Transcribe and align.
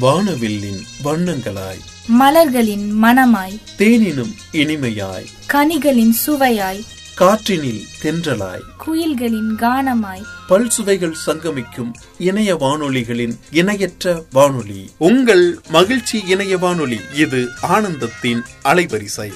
வானவில்லின் 0.00 0.80
வண்ணங்களாய். 1.04 1.80
மலர்களின் 2.06 3.02
மணமாய் 3.02 3.60
தேனினும் 3.78 4.34
இனிமையாய். 4.52 5.26
கனிகளின் 5.52 6.12
சுவையாய். 6.26 6.80
காற்றினில் 7.20 7.80
தென்றலாய். 8.02 8.62
குயில்களின் 8.86 9.54
கானமாய். 9.56 10.22
பல் 10.48 10.68
சுவைகள் 10.68 11.14
சங்கமிக்கும் 11.26 11.92
இணைய 12.18 12.56
வானொலிகளின் 12.56 13.38
இணையற்ற 13.50 14.22
வானொலி. 14.32 14.90
உங்கள் 14.98 15.58
மகிழ்ச்சி 15.68 16.22
இணைய 16.26 16.58
வானொலி 16.58 17.00
இது 17.14 17.48
ஆனந்தத்தின் 17.62 18.42
அலைவரிசை. 18.64 19.32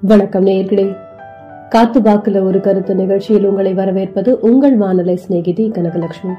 வணக்கம் 0.00 0.46
நேயர்களே 0.46 0.96
காத்து 1.68 2.00
பாக்குல 2.00 2.42
ஒரு 2.42 2.60
கருத்து 2.60 2.94
நிகழ்ச்சியில் 2.94 3.44
உங்களை 3.44 3.74
வரவேற்பது 3.74 4.40
உங்கள் 4.40 4.76
வானொலி 4.76 5.16
சிநேகிதி 5.16 5.70
கனகலட்சுமி. 5.70 6.32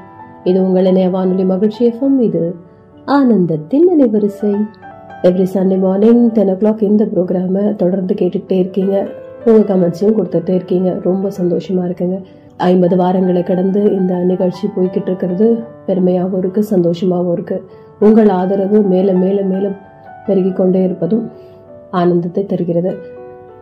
இது 0.43 0.63
உங்கள் 0.63 0.85
இணைய 0.85 1.09
வானொலி 1.09 1.43
மகிழ்ச்சி 1.43 1.81
எஃப்எம் 1.89 2.19
இது 2.19 2.55
ஆனந்தத்தின் 3.07 3.85
நினைவரிசை 3.89 4.51
every 5.23 5.45
Sunday 5.53 5.79
morning 5.79 6.31
ten 6.31 6.49
o'clock 6.53 6.83
இந்த 6.83 7.05
ப்ரோக்ராமை 7.05 7.75
தொடர்ந்து 7.75 8.13
கேட்டுக்கிட்டே 8.13 8.51
இருக்கீங்க. 8.51 9.07
உங்கள் 9.45 9.67
கமெண்ட்ஸையும் 9.71 10.15
கொடுத்துட்டே 10.17 10.49
இருக்கீங்க. 10.49 10.97
ரொம்ப 11.03 11.29
சந்தோஷமாக 11.29 11.87
இருக்குங்க. 11.87 12.17
ஐம்பது 12.57 12.95
வாரங்களை 12.95 13.43
கடந்து 13.43 13.81
இந்த 13.91 14.15
நிகழ்ச்சி 14.15 14.67
போய்கிட்டு 14.75 15.05
இருக்கிறது 15.05 15.63
பெருமையாகவும் 15.87 16.41
இருக்குது 16.41 16.69
சந்தோஷமாகவும் 16.71 17.33
இருக்குது 17.33 17.63
உங்கள் 17.99 18.29
ஆதரவு 18.29 18.81
மேலே 18.81 19.13
மேலும் 19.13 19.47
மேலும் 19.47 19.77
பெருகிக் 20.25 20.55
கொண்டே 20.55 20.83
இருப்பதும் 20.83 21.31
ஆனந்தத்தை 21.91 22.45
தருகிறது. 22.45 22.97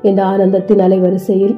இந்த 0.01 0.23
ஆனந்தத்தின் 0.23 0.83
அலைவரிசையில் 0.87 1.55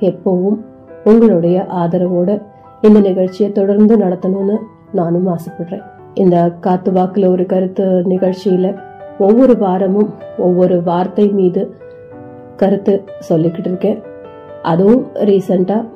எப்போவும் 0.00 0.58
உங்களுடைய 1.04 1.66
ஆதரவோடு 1.70 2.36
இந்த 2.80 3.00
நிகழ்ச்சியை 3.00 3.52
தொடர்ந்து 3.52 3.98
நடத்தணும்னு 3.98 4.56
நானும் 4.92 5.26
ஆசைப்படுறேன். 5.26 5.82
இந்த 6.14 6.50
காத்து 6.50 6.92
வாக்கில் 6.92 7.26
ஒரு 7.26 7.46
கருத்து 7.46 8.02
நிகழ்ச்சியில் 8.04 8.74
ஒவ்வொரு 9.18 9.58
வாரமும் 9.58 10.10
ஒவ்வொரு 10.38 10.82
வார்த்தை 10.82 11.28
மீது 11.28 11.74
கருத்து 12.56 13.04
சொல்லிக்கிட்டு 13.28 13.66
இருக்கேன். 13.66 14.02
அதுவும் 14.62 15.06
ரீசண்டாக 15.14 15.88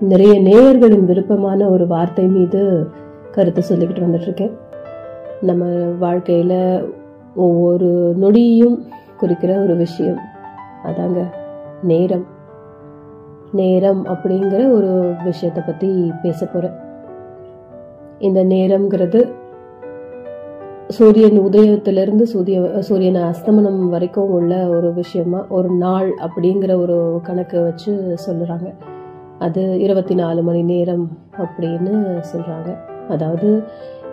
நிறைய 0.00 0.40
நேயர்களின் 0.40 1.04
விருப்பமான 1.04 1.68
ஒரு 1.68 1.86
வார்த்தை 1.86 2.26
மீது 2.26 2.90
கருத்து 3.30 3.62
சொல்லிக்கிட்டு 3.68 4.06
வந்துட்டுருக்கேன் 4.06 4.52
நம்ம 5.40 5.64
வாழ்க்கையில் 5.98 6.92
ஒவ்வொரு 7.34 8.16
நொடியும் 8.20 8.78
குறிக்கிற 9.16 9.62
ஒரு 9.62 9.76
விஷயம். 9.76 10.18
அதாங்க 10.84 11.24
நேரம். 11.82 12.26
நேரம் 13.52 14.06
அப்படிங்கிற 14.06 14.70
ஒரு 14.72 15.12
விஷயத்தை 15.24 15.62
பற்றி 15.66 16.12
பேச 16.22 16.46
போகிறேன் 16.46 16.76
இந்த 18.18 18.44
நேரம்ங்கிறது 18.44 19.34
சூரியன் 20.88 21.40
உதயத்திலிருந்து 21.40 22.22
சூரிய 22.22 22.80
சூரியன் 22.80 23.22
அஸ்தமனம் 23.22 23.88
வரைக்கும் 23.88 24.30
உள்ள 24.30 24.68
ஒரு 24.68 24.92
விஷயமா 24.92 25.46
ஒரு 25.48 25.70
நாள் 25.70 26.14
அப்படிங்கிற 26.20 26.80
ஒரு 26.80 27.20
கணக்கு 27.22 27.62
வச்சு 27.62 28.14
சொல்லுறாங்க 28.26 28.74
அது 29.38 29.78
இருபத்தி 29.78 30.14
நாலு 30.14 30.42
மணி 30.42 30.62
நேரம் 30.62 31.08
அப்படின்னு 31.38 32.22
சொல்றாங்க. 32.34 32.76
அதாவது 33.08 33.62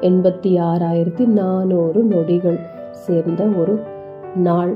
எண்பத்தி 0.02 0.60
ஆறாயிரத்தி 0.60 1.26
நானூறு 1.26 2.04
நொடிகள் 2.04 2.60
சேர்ந்த 2.92 3.44
ஒரு 3.44 3.82
நாள். 4.36 4.76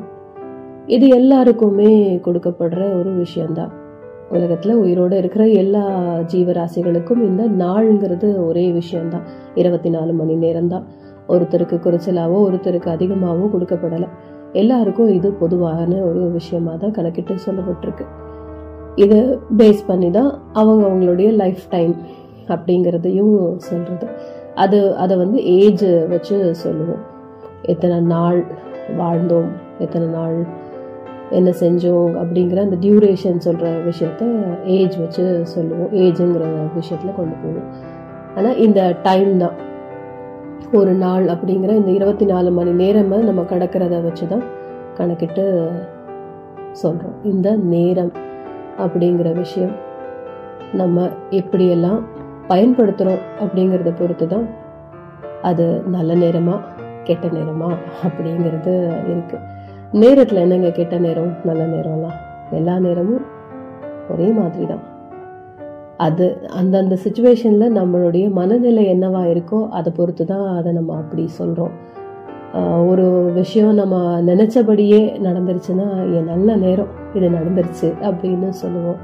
இது 0.85 1.07
எல்லாருக்குமே 1.07 2.17
கொடுக்கப்படுற 2.17 2.99
ஒரு 2.99 3.11
விஷயம்தான். 3.11 3.78
உலகத்தில் 4.31 4.73
உயிரோடு 4.75 5.17
இருக்கிற 5.17 5.44
எல்லா 5.61 5.83
ஜீவராசிகளுக்கும் 6.31 7.22
இந்த 7.27 7.44
நாள்ங்கிறது 7.63 8.27
ஒரே 8.45 8.66
விஷயம்தான். 8.72 9.25
இருபத்தி 9.55 9.89
நாலு 9.89 10.13
மணி 10.13 10.35
நேரம் 10.35 10.67
தான் 10.67 10.85
ஒருத்தருக்கு 11.27 11.77
குறைச்சலாவோ 11.85 12.38
ஒருத்தருக்கு 12.47 12.89
அதிகமாகவோ 12.95 13.47
கொடுக்கப்படலை. 13.53 14.07
எல்லாருக்கும் 14.53 15.09
இது 15.17 15.31
பொதுவான 15.31 15.91
ஒரு 16.09 16.22
விஷயமாக 16.31 16.78
தான் 16.78 16.91
கணக்கிட்டு 16.91 17.35
சொல்லப்பட்டிருக்கு. 17.45 18.06
இதை 18.95 19.19
பேஸ் 19.57 19.81
பண்ணி 19.88 20.09
தான் 20.12 20.31
அவங்க 20.53 20.81
அவங்களுடைய 20.88 21.31
லைஃப் 21.35 21.66
டைம் 21.69 21.96
அப்படிங்கிறதையும் 22.47 23.35
சொல்கிறது 23.57 24.07
அது 24.56 24.96
அதை 24.96 25.17
வந்து 25.17 25.40
ஏஜ் 25.57 25.85
வச்சு 26.09 26.38
சொல்லுவோம். 26.56 27.03
எத்தனை 27.61 28.00
நாள் 28.16 28.40
வாழ்ந்தோம் 28.97 29.50
எத்தனை 29.79 30.07
நாள் 30.07 30.38
என்ன 31.31 31.50
செஞ்சோம் 31.50 32.13
அப்படிங்கிற 32.16 32.56
அந்த 32.56 32.78
டியூரேஷன் 32.81 33.38
சொல்கிற 33.38 33.69
விஷயத்த 33.69 34.23
ஏஜ் 34.66 34.97
வச்சு 34.97 35.41
சொல்லுவோம். 35.44 35.91
ஏஜுங்கிற 35.94 36.45
விஷயத்தில் 36.75 37.16
கொண்டு 37.16 37.35
போவோம். 37.35 37.67
ஆனால் 38.35 38.57
இந்த 38.57 38.95
டைம் 39.03 39.38
தான். 39.38 39.57
ஒரு 40.72 40.94
நாள் 40.94 41.25
அப்படிங்கிற 41.28 41.75
இந்த 41.75 41.91
இருபத்தி 41.91 42.25
நாலு 42.25 42.51
மணி 42.51 42.72
நேரமாக 42.72 43.22
நம்ம 43.22 43.41
கடக்கிறத 43.41 44.01
வச்சு 44.01 44.28
தான் 44.28 44.44
கணக்கிட்டு 44.97 45.72
சொல்கிறோம் 46.72 47.16
இந்த 47.23 47.56
நேரம் 47.56 48.11
அப்படிங்கிற 48.78 49.35
விஷயம் 49.35 49.75
நம்ம 50.73 51.09
எப்படியெல்லாம் 51.29 52.01
பயன்படுத்துகிறோம் 52.47 53.22
அப்படிங்கிறத 53.40 53.94
பொறுத்து 53.94 54.28
தான் 54.28 54.47
அது 55.41 55.84
நல்ல 55.85 56.13
நேரமாக 56.13 56.59
கெட்ட 57.03 57.28
நேரமா 57.28 57.69
அப்படிங்கிறது 58.03 58.73
இருக்குது 59.06 59.46
நேரத்தில் 59.91 60.38
என்னங்க 60.38 60.72
கெட்ட 60.72 60.97
நேரம்? 60.97 61.35
நல்ல 61.44 61.63
நேரம்லாம் 61.66 62.17
எல்லா 62.51 62.79
நேரமும் 62.79 63.25
ஒரே 64.09 64.27
மாதிரி 64.31 64.66
தான் 64.66 64.83
அது 65.97 66.38
அந்தந்த 66.47 66.97
சுச்சுவேஷனில் 67.03 67.75
நம்மளுடைய 67.77 68.31
மனநிலை 68.31 68.83
என்னவா 68.94 69.22
இருக்கோ 69.33 69.69
அதை 69.69 69.94
பொறுத்து 69.95 70.25
தான் 70.25 70.55
அதை 70.55 70.72
நம்ம 70.72 70.95
அப்படி 70.95 71.28
சொல்கிறோம் 71.28 71.72
ஒரு 72.88 73.31
விஷயம் 73.33 73.73
நம்ம 73.73 74.22
நினச்சபடியே 74.22 75.01
நடந்துருச்சுன்னா 75.23 75.88
என் 76.17 76.23
நல்ல 76.23 76.55
நேரம். 76.55 76.88
இது 77.13 77.29
நடந்துருச்சு 77.29 77.89
அப்படின்னு 78.01 78.49
சொல்லுவோம். 78.49 78.97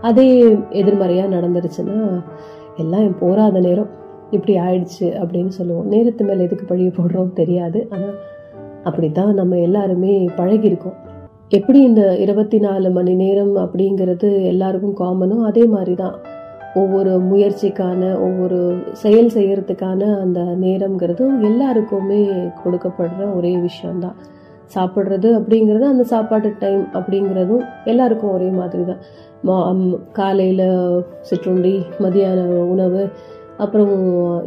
அதே 0.00 0.58
எதிர்மறையாக 0.70 1.34
நடந்துருச்சுன்னா 1.36 2.22
எல்லாம் 2.76 3.00
என் 3.00 3.18
போராத 3.18 3.60
நேரம். 3.60 3.90
இப்படி 4.30 4.58
ஆயிடுச்சு 4.58 5.06
அப்படின்னு 5.22 5.48
சொல்லுவோம். 5.48 5.86
நேரத்து 5.86 6.24
மேலே 6.24 6.42
எதுக்கு 6.44 6.74
பழிய 6.74 6.90
போடுறோம் 6.96 7.32
தெரியாது. 7.32 7.88
ஆனால் 7.90 8.14
அப்படித்தான் 8.84 9.34
நம்ம 9.34 9.56
எல்லாருமே 9.56 10.28
பழகியிருக்கோம். 10.36 10.98
எப்படி 11.48 11.78
இந்த 11.82 12.16
இருபத்தி 12.16 12.58
நாலு 12.58 12.90
மணி 12.90 13.14
நேரம் 13.14 13.54
அப்படிங்கிறது 13.56 14.28
எல்லாருக்கும் 14.42 14.98
காமனோ 15.00 15.36
அதே 15.44 15.64
மாதிரி 15.66 15.94
தான் 15.94 16.16
ஒவ்வொரு 16.74 17.12
முயற்சிக்கான 17.20 18.02
ஒவ்வொரு 18.20 18.58
செயல் 18.92 19.30
செய்கிறதுக்கான 19.34 20.20
அந்த 20.20 20.40
நேரம்ங்கிறதும் 20.40 21.34
எல்லாருக்குமே 21.44 22.20
கொடுக்கப்படுற 22.64 23.34
ஒரே 23.36 23.56
விஷயம்தான். 23.56 24.16
சாப்பிட்றது 24.74 25.28
அப்படிங்கிறது 25.38 25.84
அந்த 25.84 26.02
சாப்பாட்டு 26.02 26.54
டைம் 26.58 26.84
அப்படிங்கிறதும் 26.94 27.64
எல்லாருக்கும் 27.84 28.32
ஒரே 28.32 28.48
மாதிரி 28.50 28.84
தான் 28.84 29.00
மா 29.42 29.56
காலையில் 30.12 30.66
சிற்றுண்டி 31.20 31.82
மதியான 32.00 32.40
உணவு 32.64 33.02
அப்புறம் 33.64 33.94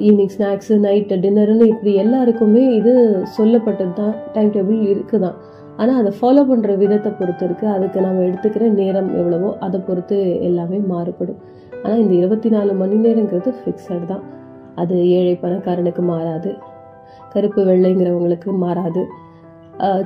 ஈவினிங் 0.07 0.34
ஸ்நாக்ஸு 0.35 0.75
நைட்டு 0.85 1.16
டின்னருன்னு 1.24 1.66
இப்படி 1.74 1.91
எல்லாருக்குமே 2.03 2.63
இது 2.79 2.94
சொல்லப்பட்டது 3.38 3.94
தான் 4.00 4.13
டைம் 4.35 4.53
டேபிள் 4.56 4.79
இருக்குதான். 4.94 5.38
ஆனால் 5.81 6.00
அதை 6.01 6.12
ஃபாலோ 6.19 6.41
பண்ணுற 6.50 6.72
விதத்தை 6.81 7.12
பொறுத்து 7.19 7.44
இருக்குது 7.47 7.74
அதுக்கு 7.75 8.00
நம்ம 8.06 8.24
எடுத்துக்கிற 8.29 8.66
நேரம் 8.79 9.09
எவ்வளவோ 9.19 9.50
அதை 9.66 9.79
பொறுத்து 9.88 10.18
எல்லாமே 10.50 10.79
மாறுபடும். 10.91 11.40
ஆனால் 11.84 12.01
இந்த 12.03 12.13
இருபத்தி 12.22 12.50
நாலு 12.56 12.74
மணி 12.81 12.97
நேரங்கிறது 13.06 13.51
ஃபிக்ஸட் 13.59 14.06
தான். 14.12 14.24
அது 14.81 14.96
ஏழை 15.18 15.34
பணக்காரனுக்கு 15.44 16.03
மாறாது. 16.13 16.51
கருப்பு 17.34 17.62
வெள்ளைங்கிறவங்களுக்கு 17.69 18.51
மாறாது. 18.66 19.03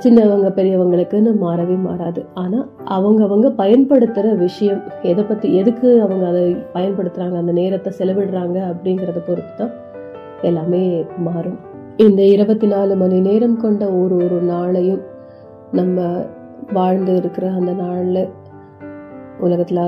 சின்னவங்க 0.03 0.49
பெரியவங்களுக்குன்னு 0.57 1.31
மாறவே 1.41 1.75
மாறாது. 1.85 2.21
ஆனால் 2.41 2.65
அவங்க 2.95 3.21
அவங்க 3.27 3.47
பயன்படுத்துகிற 3.61 4.33
விஷயம் 4.43 4.81
எதை 5.01 5.23
பற்றி 5.23 5.47
எதுக்கு 5.55 5.89
அவங்க 6.05 6.23
அதை 6.27 6.45
பயன்படுத்துகிறாங்க 6.75 7.37
அந்த 7.41 7.51
நேரத்தை 7.51 7.91
செலவிடுறாங்க 7.99 8.57
அப்படிங்கிறத 8.71 9.21
பொறுத்து 9.27 9.53
தான் 9.57 9.73
எல்லாமே 10.41 10.81
மாறும். 11.27 11.59
இந்த 12.05 12.21
இருபத்தி 12.35 12.67
நாலு 12.67 12.95
மணி 12.95 13.19
நேரம் 13.27 13.57
கொண்ட 13.57 13.85
ஒரு 14.01 14.15
ஒரு 14.25 14.39
நாளையும் 14.53 15.03
நம்ம 15.71 16.07
வாழ்ந்து 16.73 17.13
இருக்கிற 17.15 17.45
அந்த 17.59 17.71
நாளில் 17.83 18.23
உலகத்தில் 19.45 19.81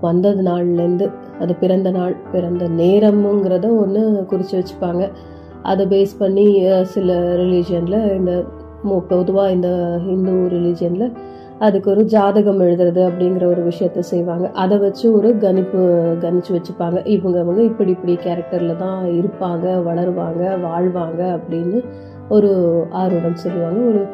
வந்தது 0.00 0.42
நாள்லேருந்து 0.42 1.06
அது 1.42 1.52
பிறந்த 1.62 1.90
நாள் 1.90 2.14
பிறந்த 2.32 2.64
நேரமுங்கிறத 2.82 3.66
ஒன்று 3.82 4.02
குறித்து 4.26 4.54
வச்சுப்பாங்க. 4.58 5.04
அதை 5.62 5.84
பேஸ் 5.86 6.14
பண்ணி 6.18 6.46
சில 6.94 7.14
ரிலீஜியனில் 7.40 8.00
இந்த 8.18 8.32
பொதுவாக 9.08 9.50
இந்த 9.50 10.00
ஹிந்து 10.06 10.32
ரிலீஜியனில் 10.32 11.12
அதுக்கு 11.58 11.90
ஒரு 11.90 12.04
ஜாதகம் 12.04 12.60
எழுதுறது 12.60 13.10
அப்படிங்கிற 13.10 13.44
ஒரு 13.46 13.68
விஷயத்த 13.68 13.98
செய்வாங்க. 13.98 14.50
அதை 14.50 14.78
வச்சு 14.78 15.12
ஒரு 15.12 15.38
கணிப்பு 15.38 15.78
கணிச்சு 16.20 16.50
வச்சுப்பாங்க. 16.50 17.06
இவங்க 17.06 17.40
அவங்க 17.40 17.62
இப்படி 17.62 17.90
இப்படி 17.90 18.14
கேரக்டரில் 18.14 18.76
தான் 18.76 19.04
இருப்பாங்க 19.04 19.64
வளருவாங்க 19.64 20.42
வாழ்வாங்க 20.42 21.40
அப்படின்னு 21.40 21.84
ஒரு 22.28 22.82
ஆர்வம் 22.90 23.34
சொல்லுவாங்க. 23.34 23.80
ஒரு 23.80 24.06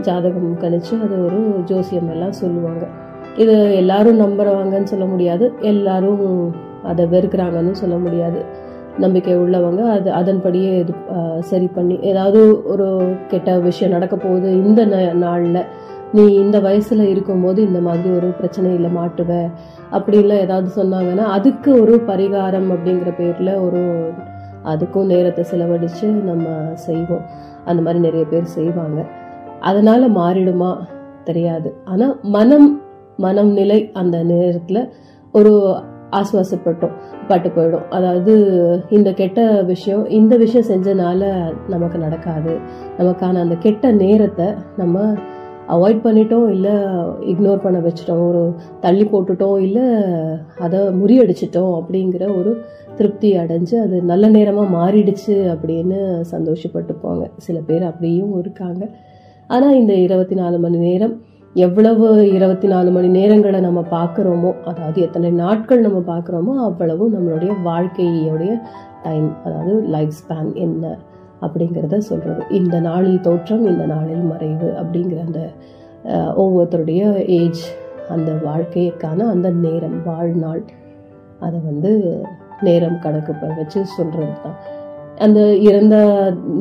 ஜாதகம் 0.00 0.58
கணிச்சு 0.58 1.02
அது 1.02 1.24
ஒரு 1.24 1.54
ஜோசியம் 1.64 2.10
எல்லாம் 2.10 2.32
சொல்லுவாங்க. 2.32 2.86
இது 3.36 3.74
எல்லாரும் 3.74 4.20
நம்புறவாங்கன்னு 4.20 4.82
சொல்ல 4.82 5.04
முடியாது. 5.04 5.52
எல்லாரும் 5.60 6.54
அதை 6.84 7.04
வெறுக்கிறாங்கன்னு 7.04 7.70
சொல்ல 7.70 7.96
முடியாது. 7.96 8.64
நம்பிக்கை 8.98 9.36
உள்ளவங்க 9.36 9.90
அது 9.90 10.12
அதன்படியே 10.12 10.78
இது 10.78 10.92
சரி 11.40 11.66
பண்ணி 11.66 11.98
ஏதாவது 12.00 12.64
ஒரு 12.64 13.14
கெட்ட 13.28 13.58
விஷயம் 13.58 13.92
நடக்க 13.92 14.16
போகுது 14.16 14.52
இந்த 14.52 14.86
ந- 14.86 15.64
நீ 16.12 16.34
இந்த 16.34 16.60
வயசுல 16.60 17.00
இருக்கும்போது 17.00 17.62
இந்த 17.62 17.80
மாதிரி 17.80 18.10
ஒரு 18.14 18.28
பிரச்சனையில 18.28 18.88
மாட்டுவ 18.96 19.50
அப்படின்லாம் 19.92 20.38
ஏதாவது 20.38 20.82
சொன்னாங்கன்னா 20.82 21.24
அதுக்கு 21.24 21.80
ஒரு 21.80 22.02
பரிகாரம் 22.06 22.70
அப்படிங்கிற 22.70 23.12
பேர்ல 23.18 23.66
ஒரு 23.66 24.10
அதுக்கும் 24.64 25.04
நேரத்தை 25.04 25.44
செலவழித்து 25.44 26.08
நம்ம 26.08 26.46
செய்வோம். 26.74 27.22
அந்த 27.64 27.82
மாதிரி 27.82 28.02
நிறைய 28.02 28.26
பேர் 28.26 28.44
செய்வாங்க. 28.44 29.04
அதனால் 29.60 30.14
மாறிடுமா? 30.14 30.76
தெரியாது. 31.24 31.74
ஆனால் 31.84 32.18
மனம் 32.22 32.82
மனம் 33.16 33.52
நிலை 33.52 33.90
அந்த 33.92 34.22
நேரத்தில் 34.22 34.92
ஒரு 35.32 35.76
ஆஸ்வாசப்பட்டோம் 36.10 36.96
பட்டு 37.28 37.48
போயிடும். 37.48 37.88
அதாவது 37.88 38.34
இந்த 38.88 39.12
கெட்ட 39.12 39.62
விஷயம் 39.62 40.08
இந்த 40.08 40.36
விஷயம் 40.36 40.68
செஞ்சனால 40.70 41.22
நமக்கு 41.68 41.98
நடக்காது. 41.98 42.58
நமக்கான 42.98 43.40
அந்த 43.40 43.54
கெட்ட 43.54 43.90
நேரத்தை 43.90 44.46
நம்ம 44.76 45.14
அவாய்ட் 45.68 46.04
பண்ணிட்டோம் 46.04 46.48
இல்லை 46.50 46.74
இக்னோர் 47.32 47.62
பண்ண 47.62 47.78
வச்சிட்டோம். 47.78 48.24
ஒரு 48.28 48.54
தள்ளி 48.80 49.04
போட்டுட்டோம் 49.04 49.60
இல்லை 49.60 49.86
அதை 50.58 50.80
முறியடிச்சிட்டோம் 50.80 51.72
அப்படிங்கிற 51.78 52.24
ஒரு 52.38 52.62
திருப்தி 52.96 53.36
அடைஞ்சு 53.36 53.74
அது 53.82 54.02
நல்ல 54.02 54.28
நேரமாக 54.28 54.74
மாறிடுச்சு 54.76 55.34
அப்படின்னு 55.54 55.98
சந்தோஷப்பட்டுப்பாங்க. 56.32 57.24
சில 57.36 57.60
பேர் 57.66 57.82
அப்படியும் 57.82 58.38
இருக்காங்க. 58.38 58.88
ஆனால் 59.46 59.74
இந்த 59.74 59.94
இருபத்தி 59.94 60.34
நாலு 60.34 60.58
மணி 60.58 60.78
நேரம் 60.78 61.20
எவ்வளவு 61.56 62.06
இருபத்தி 62.28 62.68
நாலு 62.68 62.88
மணி 62.90 63.08
நேரங்களை 63.08 63.60
நம்ம 63.60 63.80
பார்க்குறோமோ 63.90 64.50
அதாவது 64.64 64.98
எத்தனை 65.02 65.30
நாட்கள் 65.30 65.80
நம்ம 65.80 65.98
பார்க்குறோமோ 66.06 66.54
அவ்வளவும் 66.60 67.14
நம்மளுடைய 67.14 67.52
வாழ்க்கையுடைய 67.64 68.52
டைம் 69.02 69.28
அதாவது 69.44 69.74
லைஃப் 69.86 70.14
ஸ்பேன் 70.18 70.50
என்ன 70.56 70.84
அப்படிங்கிறத 71.40 71.98
சொல்கிறது 72.02 72.42
இந்த 72.50 72.76
நாளில் 72.80 73.20
தோற்றம் 73.20 73.64
இந்த 73.66 73.84
நாளில் 73.86 74.22
மறைவு 74.22 74.68
அப்படிங்கிற 74.76 75.20
அந்த 75.26 75.42
ஒவ்வொருத்தருடைய 76.36 77.02
ஏஜ் 77.36 77.64
அந்த 78.08 78.30
வாழ்க்கைக்கான 78.44 79.28
அந்த 79.28 79.48
நேரம் 79.60 79.98
வாழ்நாள் 80.04 80.62
அதை 81.40 81.58
வந்து 81.64 81.92
நேரம் 82.60 82.98
கணக்கு 82.98 83.32
வச்சு 83.56 83.80
சொல்கிறது 83.96 84.34
தான் 84.42 84.58
அந்த 85.18 85.40
இறந்த 85.60 85.96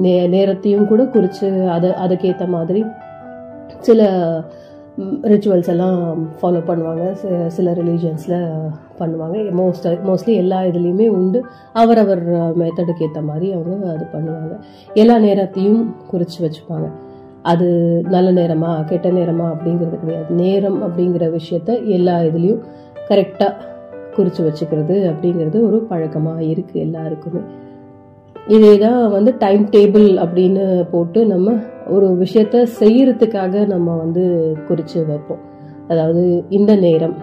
நே 0.02 0.14
நேரத்தையும் 0.28 0.88
கூட 0.88 1.04
குறித்து 1.06 1.48
அதை 1.70 1.90
அதுக்கேற்ற 2.04 2.46
மாதிரி 2.48 2.84
சில 3.80 4.02
ரிச்சுவல்ஸ் 5.32 5.70
எல்லாம் 5.74 5.98
ஃபாலோ 6.40 6.60
பண்ணுவாங்க. 6.68 7.06
சில 7.48 7.72
ரிலீஜியன்ஸில் 7.72 8.38
பண்ணுவாங்க. 9.00 9.38
மோஸ்ட் 9.62 9.88
மோஸ்ட்லி 10.10 10.34
எல்லா 10.44 10.62
இதுலேயுமே 10.62 11.08
உண்டு. 11.08 11.46
அவரவர் 11.74 12.24
மெத்தடுக்கு 12.62 13.06
ஏற்ற 13.08 13.22
மாதிரி 13.22 13.52
அவங்க 13.52 13.90
அது 13.96 14.06
பண்ணுவாங்க. 14.14 14.54
எல்லா 14.94 15.18
நேரத்தையும் 15.18 15.96
குறித்து 16.08 16.38
வச்சுப்பாங்க. 16.46 16.90
அது 17.42 17.68
நல்ல 18.10 18.30
நேரமா 18.42 18.86
கெட்ட 18.86 19.10
நேரமா 19.10 19.48
அப்படிங்கிறது 19.56 20.00
கிடையாது. 20.00 20.30
நேரம் 20.44 20.80
அப்படிங்கிற 20.86 21.26
விஷயத்த 21.38 21.86
எல்லா 21.98 22.20
இதுலேயும் 22.20 22.64
கரெக்டாக 23.10 23.54
குறித்து 24.16 24.42
வச்சுக்கிறது 24.48 24.96
அப்படிங்கிறது 25.12 25.58
ஒரு 25.68 25.80
பழக்கமாக 25.90 26.42
இருக்குது 26.42 26.84
எல்லாருக்குமே. 26.86 27.42
இதே 28.54 28.78
தான் 28.78 29.12
வந்து 29.12 29.32
டைம் 29.38 29.64
டேபிள் 29.72 30.08
அப்படின்னு 30.24 30.64
போட்டு 30.92 31.20
நம்ம 31.26 31.54
ஒரு 31.88 32.08
விஷயத்த 32.20 32.66
செய்யறதுக்காக 32.80 33.64
நம்ம 33.68 33.96
வந்து 33.96 34.24
குறித்து 34.68 35.06
வைப்போம். 35.08 35.42
அதாவது 35.88 36.46
இந்த 36.50 36.76
நேரம் 36.76 37.16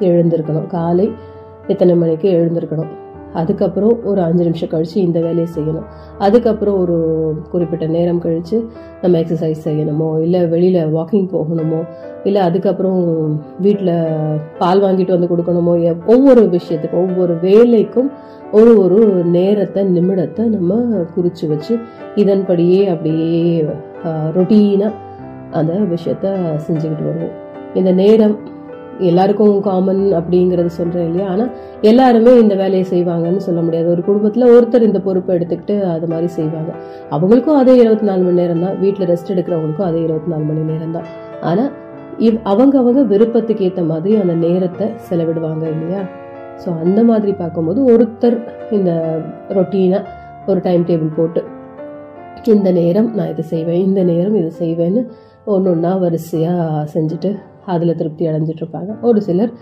எழுந்திருக்கணும். 0.00 0.66
காலை 0.66 1.06
எத்தனை 1.66 1.94
மணிக்கு 1.94 2.28
எழுந்திருக்கணும்? 2.30 2.90
அதுக்கப்புறம் 3.32 4.04
ஒரு 4.04 4.20
அஞ்சு 4.20 4.44
நிமிஷம் 4.44 4.68
கழித்து 4.68 4.96
இந்த 5.00 5.18
வேலையை 5.20 5.48
செய்யணும். 5.56 5.86
அதுக்கப்புறம் 6.18 6.78
ஒரு 6.78 6.96
குறிப்பிட்ட 7.50 7.86
நேரம் 7.86 8.18
கழித்து 8.18 8.56
நம்ம 9.02 9.18
எக்ஸசைஸ் 9.18 9.66
செய்யணுமோ 9.68 10.08
இல்லை 10.22 10.46
வெளியில் 10.46 10.94
வாக்கிங் 10.96 11.28
போகணுமோ 11.34 11.80
இல்லை 12.24 12.42
அதுக்கப்புறம் 12.42 13.02
வீட்டில் 13.58 13.94
பால் 14.58 14.82
வாங்கிட்டு 14.82 15.16
வந்து 15.16 15.30
கொடுக்கணுமோ 15.32 15.74
ஒவ்வொரு 16.06 16.42
விஷயத்துக்கும் 16.56 17.04
ஒவ்வொரு 17.06 17.36
வேலைக்கும் 17.42 18.10
ஒரு 18.58 18.70
ஒரு 18.84 19.00
நேரத்தை 19.36 19.82
நிமிடத்தை 19.96 20.44
நம்ம 20.54 20.78
குறித்து 21.14 21.44
வச்சு 21.50 21.74
இதன்படியே 22.22 22.80
அப்படியே 22.92 23.42
ரொட்டீனாக 24.36 24.96
அந்த 25.58 25.72
விஷயத்த 25.92 26.26
செஞ்சுக்கிட்டு 26.66 27.04
வருவோம். 27.08 27.34
இந்த 27.78 27.90
நேரம் 28.00 28.34
எல்லாருக்கும் 29.08 29.54
காமன் 29.66 30.00
அப்படிங்கிறது 30.18 30.70
சொல்கிறேன் 30.78 31.06
இல்லையா? 31.10 31.26
ஆனால் 31.32 31.52
எல்லாருமே 31.90 32.32
இந்த 32.42 32.54
வேலையை 32.62 32.86
செய்வாங்கன்னு 32.92 33.42
சொல்ல 33.46 33.60
முடியாது. 33.66 33.88
ஒரு 33.94 34.02
குடும்பத்தில் 34.08 34.52
ஒருத்தர் 34.54 34.88
இந்த 34.88 35.00
பொறுப்பை 35.06 35.34
எடுத்துக்கிட்டு 35.36 35.76
அது 35.94 36.08
மாதிரி 36.12 36.28
செய்வாங்க. 36.38 36.72
அவங்களுக்கும் 37.16 37.60
அதே 37.60 37.76
இருபத்தி 37.82 38.08
நாலு 38.10 38.22
மணி 38.26 38.40
நேரம் 38.42 38.64
தான். 38.66 38.76
வீட்டில் 38.82 39.10
ரெஸ்ட் 39.12 39.32
எடுக்கிறவங்களுக்கும் 39.34 39.88
அதே 39.90 40.02
இருபத்தி 40.06 40.32
நாலு 40.34 40.44
மணி 40.50 40.64
நேரம் 40.72 40.96
தான். 40.98 41.08
ஆனால் 41.50 41.70
இவ் 42.28 42.40
அவங்க 42.52 42.74
அவங்க 42.82 43.02
விருப்பத்துக்கு 43.12 43.66
ஏற்ற 43.68 43.82
மாதிரி 43.92 44.16
அந்த 44.22 44.34
நேரத்தை 44.46 44.88
செலவிடுவாங்க 45.08 45.64
இல்லையா? 45.74 46.02
ஸோ 46.64 46.68
அந்த 46.84 47.00
மாதிரி 47.02 47.32
பார்க்கும்போது 47.32 47.80
ஒருத்தர் 47.92 48.36
இந்த 48.70 48.90
ரொட்டீனை 49.58 50.00
ஒரு 50.46 50.60
டைம் 50.60 50.84
டேபிள் 50.90 51.16
போட்டு 51.16 51.42
இந்த 52.54 52.70
நேரம் 52.72 53.08
நான் 53.14 53.30
இது 53.32 53.42
செய்வேன் 53.42 53.82
இந்த 53.86 54.02
நேரம் 54.02 54.36
இது 54.40 54.50
செய்வேன்னு 54.58 55.00
ஒன்று 55.44 55.70
ஒன்றா 55.70 55.92
வரிசையாக 55.96 56.84
செஞ்சுட்டு 56.94 57.30
அதில் 57.66 57.96
திருப்தி 57.96 58.28
அடைஞ்சிட்டு 58.28 58.62
இருப்பாங்க. 58.64 58.90
ஒரு 59.00 59.18
சிலர் 59.20 59.52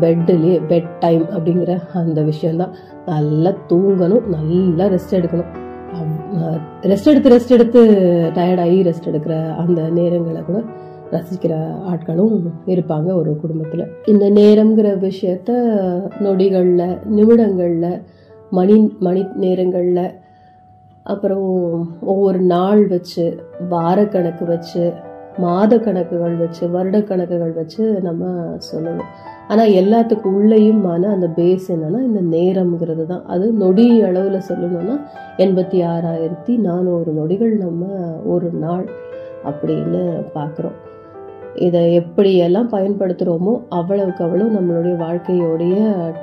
பெட்லேயே 0.00 0.56
பெட் 0.70 0.90
டைம் 1.00 1.24
அப்படிங்கிற 1.34 1.74
அந்த 2.00 2.20
விஷயந்தான் 2.22 2.74
நல்லா 3.06 3.52
தூங்கணும் 3.70 4.26
நல்லா 4.34 4.86
ரெஸ்ட் 4.94 5.16
எடுக்கணும். 5.18 5.52
ரெஸ்ட் 6.92 7.10
எடுத்து 7.12 7.32
ரெஸ்ட் 7.34 7.54
எடுத்து 7.56 7.80
டயர்டாகி 8.36 8.78
ரெஸ்ட் 8.88 9.08
எடுக்கிற 9.10 9.34
அந்த 9.62 9.80
நேரங்களை 9.98 10.42
கூட 10.44 10.58
ரசிக்கிற 11.12 11.54
ஆட்களும் 11.90 12.36
இருப்பாங்க 12.66 13.08
ஒரு 13.14 13.36
குடும்பத்தில். 13.36 13.84
இந்த 14.06 14.30
நேரம்ங்கிற 14.30 14.90
விஷயத்த 15.08 15.50
நொடிகளில் 16.20 16.98
நிமிடங்களில் 17.04 18.02
மணி 18.50 18.76
மணி 18.98 19.22
நேரங்களில் 19.34 20.04
அப்புறம் 21.02 21.48
ஒவ்வொரு 22.00 22.40
நாள் 22.40 22.86
வச்சு 22.86 23.24
வாரக்கணக்கு 23.70 24.44
வச்சு 24.44 24.92
மாத 25.38 25.78
கணக்குகள் 25.78 26.36
வச்சு 26.36 26.70
வருட 26.70 27.02
கணக்குகள் 27.02 27.52
வச்சு 27.52 27.82
நம்ம 28.02 28.24
சொல்லணும். 28.72 29.10
ஆனால் 29.48 29.74
எல்லாத்துக்கு 29.80 30.28
உள்ளேயுமான 30.38 31.10
அந்த 31.10 31.26
பேஸ் 31.36 31.66
என்னன்னா 31.74 32.00
இந்த 32.00 32.20
நேரம்ங்கிறது 32.36 33.06
தான். 33.06 33.24
அது 33.26 33.52
நொடி 33.52 33.86
அளவில் 34.02 34.46
சொல்லணும்னா 34.48 34.96
எண்பத்தி 35.36 35.80
ஆறாயிரத்தி 35.92 36.56
நானூறு 36.56 37.12
நொடிகள் 37.12 37.54
நம்ம 37.56 37.86
ஒரு 38.24 38.50
நாள் 38.64 38.86
அப்படின்னு 39.44 40.02
பார்க்குறோம் 40.34 40.76
இதை 41.64 41.82
எப்படியெல்லாம் 42.00 42.70
பயன்படுத்துகிறோமோ 42.74 43.52
அவ்வளவுக்கு 43.70 44.22
அவ்வளோ 44.26 44.46
நம்மளுடைய 44.56 44.94
வாழ்க்கையோடைய 45.04 45.76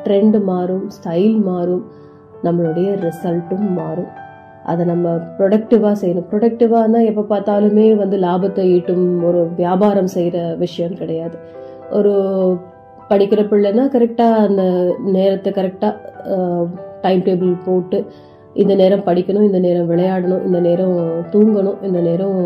ட்ரெண்ட் 0.05 0.37
மாறும் 0.49 0.85
ஸ்டைல் 0.95 1.37
மாறும் 1.49 1.85
நம்மளுடைய 2.43 2.89
ரிசல்ட்டும் 3.05 3.67
மாறும். 3.79 4.11
அதை 4.71 4.83
நம்ம 4.85 5.07
ப்ரொடக்டிவாக 5.37 5.95
செய்யணும். 6.01 6.27
ப்ரொடக்டிவானா 6.31 6.99
எப்போ 7.09 7.23
பார்த்தாலுமே 7.31 7.87
வந்து 7.95 8.17
லாபத்தை 8.17 8.65
ஈட்டும் 8.75 9.07
ஒரு 9.23 9.41
வியாபாரம் 9.55 10.13
செய்கிற 10.15 10.37
விஷயம் 10.55 10.99
கிடையாது. 11.01 11.37
ஒரு 11.91 12.13
படிக்கிற 13.09 13.41
பிள்ளைன்னா 13.51 13.85
கரெக்டாக 13.95 14.43
அந்த 14.47 14.63
நேரத்தை 15.17 15.49
கரெக்டாக 15.53 15.95
டைம் 17.01 17.25
டேபிள் 17.25 17.53
போட்டு 17.65 17.97
இந்த 18.55 18.73
நேரம் 18.75 19.05
படிக்கணும் 19.07 19.47
இந்த 19.47 19.59
நேரம் 19.59 19.89
விளையாடணும் 19.91 20.43
இந்த 20.47 20.59
நேரம் 20.59 20.97
தூங்கணும் 21.33 21.79
இந்த 21.87 21.99
நேரம் 22.01 22.39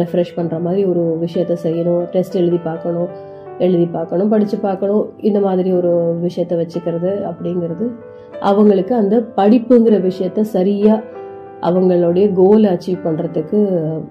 ரெஃப்ரெஷ் 0.00 0.34
பண்ணுற 0.36 0.56
மாதிரி 0.60 0.84
ஒரு 0.84 1.02
விஷயத்த 1.24 1.54
செய்யணும். 1.62 2.02
டெஸ்ட் 2.10 2.36
எழுதி 2.36 2.60
பார்க்கணும் 2.68 3.10
எழுதி 3.58 3.86
பார்க்கணும் 3.86 4.28
படித்து 4.28 4.56
பார்க்கணும். 4.58 5.04
இந்த 5.20 5.40
மாதிரி 5.40 5.72
ஒரு 5.72 5.92
விஷயத்த 6.22 6.54
வச்சுக்கிறது 6.62 7.12
அப்படிங்கிறது 7.30 7.86
அவங்களுக்கு 8.42 8.94
அந்த 8.94 9.16
படிப்புங்கிற 9.36 9.96
விஷயத்த 10.08 10.40
சரியாக 10.40 11.02
அவங்களுடைய 11.68 12.32
கோலை 12.32 12.68
அச்சீவ் 12.70 13.04
பண்ணுறதுக்கு 13.04 13.58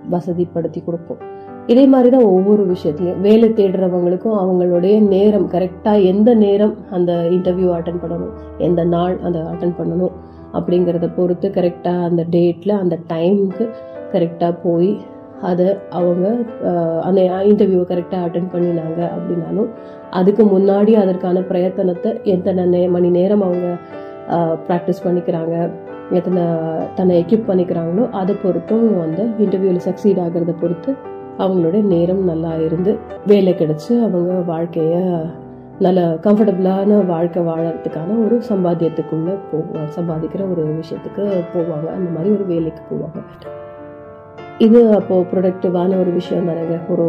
வசதிப்படுத்தி 0.10 0.80
கொடுப்போம் 0.84 1.22
இதே 1.68 1.84
மாதிரி 1.88 2.10
தான் 2.10 2.30
ஒவ்வொரு 2.30 2.64
விஷயத்துலையும் 2.72 3.20
வேலை 3.20 3.50
தேடுறவங்களுக்கும் 3.50 4.38
அவங்களுடைய 4.38 4.96
நேரம் 5.08 5.48
கரெக்டாக 5.50 6.04
எந்த 6.04 6.30
நேரம் 6.36 6.74
அந்த 6.90 7.14
இன்டர்வியூ 7.30 7.70
அட்டன் 7.74 8.02
பண்ணணும் 8.02 8.34
எந்த 8.58 8.84
நாள் 8.84 9.20
அந்த 9.20 9.40
அட்டன் 9.52 9.78
பண்ணணும் 9.78 10.14
அப்படிங்கிறத 10.54 11.08
பொறுத்து 11.16 11.50
கரெக்டாக 11.50 12.08
அந்த 12.10 12.24
டேட்டில் 12.30 12.80
அந்த 12.80 12.96
டைமுக்கு 13.08 13.68
கரெக்டாக 14.12 14.54
போய் 14.64 14.92
அதை 15.50 15.68
அவங்க 15.90 16.26
அந்த 17.02 17.22
இன்டர்வியூவை 17.50 17.86
கரெக்டாக 17.90 18.26
அட்டன் 18.28 18.52
பண்ணினாங்க 18.54 19.00
அப்படின்னாலும் 19.16 19.70
அதுக்கு 20.12 20.44
முன்னாடி 20.46 20.94
அதற்கான 21.04 21.44
பிரயத்தனத்தை 21.52 22.12
எத்தனை 22.34 22.66
நே 22.66 22.84
மணி 22.88 23.10
நேரம் 23.10 23.42
அவங்க 23.42 23.70
ப்ராக்டிஸ் 24.68 25.06
பண்ணிக்கிறாங்க 25.06 25.56
எத்தனை 26.10 26.44
தன்னை 26.96 27.14
எக்யூப் 27.24 27.50
பண்ணிக்கிறாங்களோ 27.50 28.04
அதை 28.22 28.34
பொறுத்தும் 28.44 28.86
வந்து 28.98 29.24
இன்டர்வியூவில் 29.46 29.86
சக்சீட் 29.90 30.22
ஆகிறத 30.26 30.56
பொறுத்து 30.62 30.92
அவங்களோட 31.40 31.78
நேரம் 31.94 32.24
நல்லா 32.32 32.52
இருந்து 32.66 32.92
வேலை 33.26 33.54
கிடச்சி 33.54 33.92
அவங்க 34.06 34.34
வாழ்க்கையை 34.52 35.02
நல்ல 35.80 36.02
கம்ஃபர்டபுளான 36.26 36.98
வாழ்க்கை 37.06 37.42
வாழறதுக்கான 37.48 38.18
ஒரு 38.26 38.36
சம்பாத்தியத்துக்குள்ளே 38.50 39.36
போவாங்க 39.52 39.88
சம்பாதிக்கிற 39.98 40.42
ஒரு 40.52 40.64
விஷயத்துக்கு 40.82 41.24
போவாங்க. 41.54 41.88
அந்த 41.98 42.10
மாதிரி 42.16 42.30
ஒரு 42.36 42.46
வேலைக்கு 42.52 42.84
போவாங்க. 42.92 43.22
இது 44.66 44.80
அப்போது 44.98 45.28
ப்ரொடக்டிவான 45.32 45.98
ஒரு 46.02 46.12
விஷயம் 46.20 46.48
தானேங்க. 46.50 46.76
ஒரு 46.94 47.06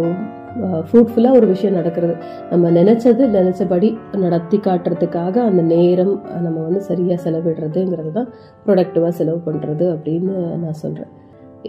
ஃப்ரூட்ஃபுல்லாக 0.88 1.38
ஒரு 1.38 1.46
விஷயம் 1.52 1.76
நடக்கிறது. 1.78 2.14
நம்ம 2.50 2.70
நினச்சது 2.78 3.23
நினச்சபடி 3.37 3.88
நடத்தி 4.25 4.58
காட்டுறதுக்காக 4.66 5.34
அந்த 5.49 5.62
நேரம் 5.75 6.14
நம்ம 6.44 6.56
வந்து 6.66 6.80
சரியாக 6.88 7.18
செலவிடுறதுங்கிறது 7.25 8.12
தான் 8.18 8.30
ப்ரொடக்டிவாக 8.66 9.12
செலவு 9.18 9.40
பண்ணுறது 9.46 9.87
அப்படின்னு 9.94 10.34
நான் 10.62 10.80
சொல்கிறேன் 10.84 11.12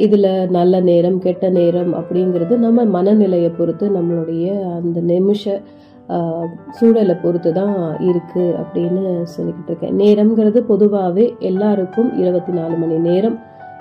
இதில் 0.05 0.29
நல்ல 0.57 0.79
நேரம் 0.89 1.17
கெட்ட 1.25 1.49
நேரம் 1.57 1.91
அப்படிங்கிறது 1.99 2.53
நம்ம 2.65 2.85
மனநிலையை 2.95 3.51
பொறுத்து 3.59 3.85
நம்மளுடைய 3.97 4.47
அந்த 4.77 4.99
நிமிஷ 5.13 5.43
சூழலை 6.77 7.15
பொறுத்து 7.21 7.51
தான் 7.59 7.77
இருக்குது 8.09 8.55
அப்படின்னு 8.61 9.03
சொல்லிக்கிட்டு 9.35 9.71
இருக்கேன். 9.71 9.95
நேரம்ங்கிறது 10.03 10.59
பொதுவாகவே 10.71 11.25
எல்லாருக்கும் 11.49 12.09
இருபத்தி 12.21 12.53
நாலு 12.59 12.75
மணி 12.83 12.97
நேரம் 13.09 13.37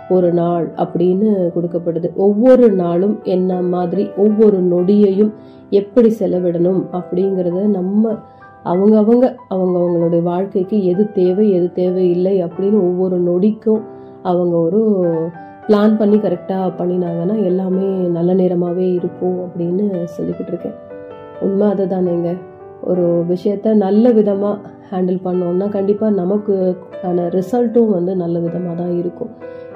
ஒரு 0.08 0.32
நாள் 0.32 0.72
அப்படின்னு 0.76 1.50
கொடுக்கப்படுது. 1.54 2.14
ஒவ்வொரு 2.16 2.70
நாளும் 2.70 3.20
என்ன 3.22 3.62
மாதிரி 3.62 4.10
ஒவ்வொரு 4.16 4.62
நொடியையும் 4.62 5.32
எப்படி 5.70 6.16
செலவிடணும் 6.18 6.82
அப்படிங்கிறத 6.92 7.62
நம்ம 7.66 8.12
அவங்கவங்க 8.64 9.36
அவங்க 9.48 9.78
அவங்களுடைய 9.78 10.22
வாழ்க்கைக்கு 10.22 10.84
எது 10.84 11.12
தேவை 11.12 11.50
எது 11.50 11.72
தேவையில்லை 11.72 12.44
அப்படின்னு 12.44 12.74
ஒவ்வொரு 12.74 13.20
நொடிக்கும் 13.20 13.82
அவங்க 14.22 14.56
ஒரு 14.56 14.82
பிளான் 15.68 15.96
பண்ணி 15.96 16.16
கரெக்டாக 16.16 16.72
பண்ணினாங்கன்னா 16.78 17.44
எல்லாமே 17.44 17.86
நல்ல 17.88 18.34
நேரமாகவே 18.34 18.92
இருக்கும் 18.92 19.38
அப்படின்னு 19.38 20.04
சொல்லிக்கிட்டு 20.16 20.46
இருக்கேன். 20.46 20.74
உண்மை 21.40 21.66
அதுதானேங்க. 21.68 22.38
ஒரு 22.82 23.24
விஷயத்த 23.28 23.74
நல்ல 23.74 24.10
விதமாக 24.10 24.58
ஹேண்டில் 24.90 25.20
பண்ணோம்னா 25.24 25.68
கண்டிப்பாக 25.68 26.14
நமக்கு 26.14 26.76
ஆன 27.02 27.22
ரிசல்ட்டும் 27.22 27.90
வந்து 27.90 28.16
நல்ல 28.16 28.38
விதமாக 28.38 28.82
தான் 28.82 28.98
இருக்கும். 28.98 29.30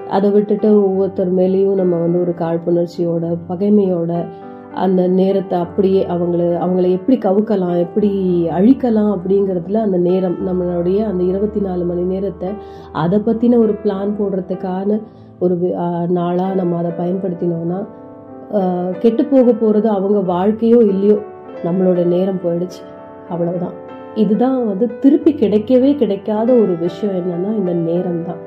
அதை 0.08 0.30
விட்டுட்டு 0.30 0.68
ஒவ்வொருத்தர் 0.82 1.32
மேலேயும் 1.34 1.74
நம்ம 1.74 1.96
வந்து 1.96 2.20
ஒரு 2.20 2.34
காழ்ப்புணர்ச்சியோட 2.38 3.38
பகைமையோட 3.48 4.12
அந்த 4.74 5.08
நேரத்தை 5.08 5.58
அப்படியே 5.58 6.06
அவங்கள 6.06 6.42
அவங்கள 6.58 6.88
எப்படி 6.90 7.16
கவுக்கலாம் 7.18 7.78
எப்படி 7.78 8.10
அழிக்கலாம் 8.50 9.12
அப்படிங்கிறதுல 9.16 9.74
அந்த 9.74 9.96
நேரம் 9.98 10.36
நம்மளுடைய 10.46 10.98
அந்த 11.06 11.22
இருபத்தி 11.24 11.60
நாலு 11.60 11.84
மணி 11.84 12.02
நேரத்தை 12.02 12.48
அதை 12.92 13.18
பற்றின 13.18 13.58
ஒரு 13.58 13.74
பிளான் 13.84 14.12
போடுறதுக்கான 14.18 15.00
ஒரு 15.38 15.56
நாளாக 16.08 16.54
நம்ம 16.54 16.76
அதை 16.76 16.90
பயன்படுத்தினோம்னா 16.90 17.80
கெட்டு 18.98 19.24
போக 19.24 19.52
போகிறது 19.52 19.88
அவங்க 19.88 20.20
வாழ்க்கையோ 20.20 20.78
இல்லையோ 20.82 21.18
நம்மளோட 21.64 22.06
நேரம் 22.06 22.42
போயிடுச்சு. 22.44 22.80
அவ்வளவுதான். 23.28 23.76
இதுதான் 24.14 24.66
வந்து 24.66 24.86
திருப்பி 25.00 25.32
கிடைக்கவே 25.32 25.96
கிடைக்காத 25.96 26.52
ஒரு 26.52 26.76
விஷயம் 26.78 27.16
என்னன்னா 27.16 27.50
இந்த 27.56 27.72
நேரம் 27.72 28.24
தான் 28.24 28.40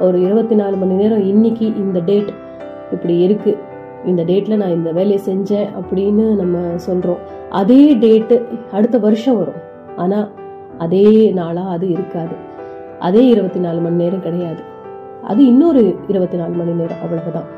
ஒரு 0.00 0.20
இருபத்தி 0.20 0.54
நாலு 0.54 0.76
மணி 0.76 0.92
நேரம் 0.92 1.24
இன்னைக்கு 1.24 1.74
இந்த 1.76 2.00
டேட் 2.00 2.30
இப்படி 2.92 3.18
இருக்கு. 3.18 3.58
இந்த 4.04 4.22
டேட்ல 4.22 4.56
நான் 4.56 4.70
இந்த 4.70 4.92
வேலையை 4.92 5.20
செஞ்சேன் 5.26 5.68
அப்படின்னு 5.80 6.36
நம்ம 6.36 6.58
சொல்றோம். 6.58 7.18
அதே 7.50 7.94
டேட்டு 7.94 8.42
அடுத்த 8.72 8.98
வருஷம் 8.98 9.38
வரும். 9.38 9.60
ஆனா 9.96 10.28
அதே 10.78 11.30
நாளா 11.30 11.62
அது 11.62 11.90
இருக்காது. 11.90 12.34
அதே 12.98 13.26
இருபத்தி 13.26 13.60
நாலு 13.60 13.80
மணி 13.80 13.94
நேரம் 13.94 14.22
கிடையாது. 14.22 14.62
அது 15.22 15.46
இன்னொரு 15.46 15.94
இருபத்தி 16.08 16.36
நாலு 16.36 16.52
மணி 16.52 16.70
நேரம் 16.70 17.00
அவ்வளவுதான். 17.02 17.48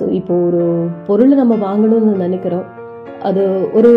ஸோ 0.00 0.10
இப்போ 0.10 0.34
ஒரு 0.34 0.88
பொருளை 1.06 1.36
நம்ம 1.36 1.54
வாங்கணும்னு 1.54 2.16
நினைக்கிறோம். 2.16 2.80
அது 3.28 3.42
ஒரு 3.78 3.90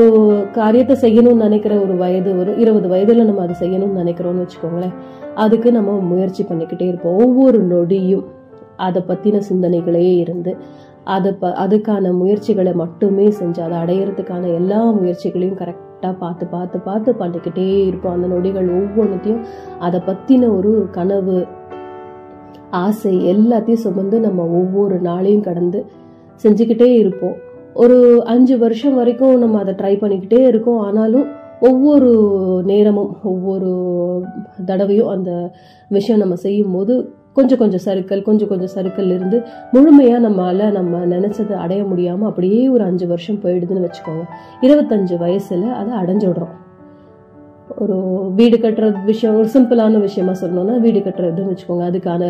காரியத்தை 0.52 0.96
செய்யணும்னு 1.02 1.46
நினைக்கிற 1.46 1.74
ஒரு 1.84 1.94
வயது 1.98 2.32
ஒரு 2.40 2.52
இருபது 2.64 2.88
வயதில் 2.88 3.26
நம்ம 3.26 3.44
அதை 3.46 3.56
செய்யணும்னு 3.62 4.02
நினைக்கிறோம்னு 4.02 4.44
வச்சுக்கோங்களேன். 4.44 4.96
அதுக்கு 5.44 5.70
நம்ம 5.72 5.92
முயற்சி 6.12 6.44
பண்ணிக்கிட்டே 6.50 6.88
இருப்போம். 6.88 7.18
ஒவ்வொரு 7.26 7.60
நொடியும் 7.72 8.26
அதை 8.88 9.02
பற்றின 9.08 9.42
சிந்தனைகளே 9.50 10.06
இருந்து 10.18 10.52
அதை 11.16 11.32
ப 11.32 11.50
அதுக்கான 11.64 12.12
முயற்சிகளை 12.20 12.74
மட்டுமே 12.74 13.26
செஞ்சு 13.40 13.60
அதை 13.66 13.76
அடையிறதுக்கான 13.84 14.54
எல்லா 14.60 14.80
முயற்சிகளையும் 15.00 15.60
கரெக்டாக 15.62 16.14
பார்த்து 16.24 16.46
பார்த்து 16.48 16.78
பார்த்து 16.80 17.12
பண்ணிக்கிட்டே 17.20 17.68
இருப்போம். 17.90 18.16
அந்த 18.18 18.28
நொடிகள் 18.28 18.70
ஒவ்வொன்றுத்தையும் 18.80 19.44
அதை 19.80 20.02
பற்றின 20.10 20.50
ஒரு 20.58 20.72
கனவு 20.98 21.38
ஆசை 22.84 23.16
எல்லாத்தையும் 23.34 23.84
சுமந்து 23.86 24.20
நம்ம 24.20 24.44
ஒவ்வொரு 24.62 24.96
நாளையும் 25.02 25.48
கடந்து 25.50 25.82
செஞ்சுக்கிட்டே 26.44 26.90
இருப்போம். 26.94 27.36
ஒரு 27.84 27.98
அஞ்சு 28.34 28.56
வருஷம் 28.58 28.96
வரைக்கும் 28.96 29.42
நம்ம 29.44 29.60
அதை 29.64 29.74
ட்ரை 29.80 29.94
பண்ணிக்கிட்டே 30.02 30.40
இருக்கோம். 30.52 30.82
ஆனாலும் 30.88 31.28
ஒவ்வொரு 31.60 32.10
நேரமும் 32.66 33.12
ஒவ்வொரு 33.32 33.70
தடவையும் 34.66 35.12
அந்த 35.16 35.32
விஷயம் 35.90 36.22
நம்ம 36.24 36.36
செய்யும்போது 36.46 36.94
கொஞ்சம் 37.38 37.62
கொஞ்சம் 37.62 37.84
சறுக்கல் 37.86 38.22
கொஞ்சம் 38.28 38.52
கொஞ்சம் 38.52 38.74
சருக்கள் 38.76 39.10
இருந்து 39.16 39.38
முழுமையாக 39.72 40.20
நம்மளால் 40.28 40.76
நம்ம 40.78 41.02
நினச்சதை 41.14 41.56
அடைய 41.64 41.82
முடியாமல் 41.84 42.30
அப்படியே 42.30 42.62
ஒரு 42.76 42.84
அஞ்சு 42.84 43.08
வருஷம் 43.08 43.42
போயிடுதுன்னு 43.44 43.86
வச்சுக்கோங்க. 43.86 44.24
இருபத்தஞ்சு 44.62 45.18
வயசில் 45.24 45.66
அதை 45.80 45.92
அடைஞ்சிடுறோம். 46.02 46.54
ஒரு 47.84 47.98
வீடு 48.36 48.58
கட்டுற 48.58 48.86
விஷயம் 49.06 49.36
ஒரு 49.36 49.48
சிம்பிளான 49.54 50.00
விஷயமா 50.00 50.34
சொல்லணும்னா 50.42 50.76
வீடு 50.86 51.00
கட்டுறதுன்னு 51.00 51.52
வச்சுக்கோங்க. 51.54 51.84
அதுக்கான 51.92 52.24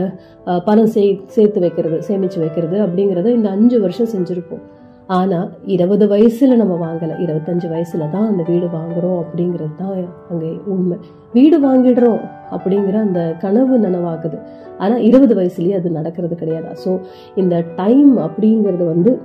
பணம் 0.66 0.92
சே 0.96 1.04
சேர்த்து 1.36 1.60
வைக்கிறது 1.60 2.00
சேமித்து 2.08 2.40
வைக்கிறது 2.40 2.78
அப்படிங்கிறத 2.86 3.28
இந்த 3.40 3.50
அஞ்சு 3.50 3.80
வருஷம் 3.86 4.12
செஞ்சுருப்போம். 4.16 4.64
ஆனால் 5.10 5.50
இருபது 5.66 6.08
வயசில் 6.08 6.58
நம்ம 6.58 6.76
வாங்கலை. 6.86 7.16
இருபத்தஞ்சு 7.24 7.68
வயசில் 7.70 8.12
தான் 8.12 8.28
அந்த 8.28 8.44
வீடு 8.48 8.68
வாங்குறோம் 8.68 9.20
அப்படிங்கிறது 9.24 9.76
தான் 9.78 10.08
அங்கே 10.32 10.50
உண்மை. 10.66 10.98
வீடு 11.34 11.60
வாங்கிடுறோம் 11.60 12.22
அப்படிங்கிற 12.52 12.96
அந்த 13.00 13.36
கனவு 13.42 13.80
நனவாகுது. 13.80 14.38
ஆனால் 14.80 15.00
இருபது 15.00 15.36
வயசுலேயே 15.36 15.72
அது 15.72 15.90
நடக்கிறது 15.90 16.36
கிடையாது. 16.36 16.70
ஸோ 16.84 17.00
இந்த 17.36 17.66
டைம் 17.76 18.18
அப்படிங்கிறது 18.18 18.86
வந்து 18.86 19.20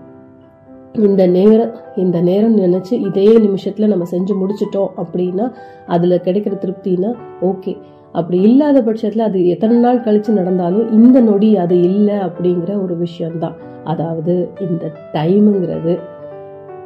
இந்த 0.94 1.26
நேரம் 1.26 1.72
இந்த 1.96 2.20
நேரம் 2.20 2.56
நினச்சி 2.56 2.94
இதே 3.08 3.38
நிமிஷத்தில் 3.38 3.88
நம்ம 3.88 4.04
செஞ்சு 4.04 4.34
முடிச்சிட்டோம் 4.34 4.90
அப்படின்னா 4.96 5.52
அதில் 5.87 6.22
கிடைக்கிற 6.22 6.54
திருப்தினா 6.58 7.10
ஓகே 7.40 7.76
அப்படி 8.12 8.40
இல்லாத 8.40 8.82
பட்சத்தில் 8.82 9.22
அது 9.22 9.48
எத்தனை 9.48 9.76
நாள் 9.76 10.00
கழித்து 10.00 10.32
நடந்தாலும் 10.32 10.92
இந்த 10.92 11.20
நொடி 11.20 11.56
அது 11.56 11.80
இல்லை 11.80 12.14
அப்படிங்கிற 12.14 12.82
ஒரு 12.82 12.96
விஷயம்தான். 12.96 13.54
அதாவது 13.84 14.52
இந்த 14.60 14.92
டைமுங்கிறது 15.12 15.98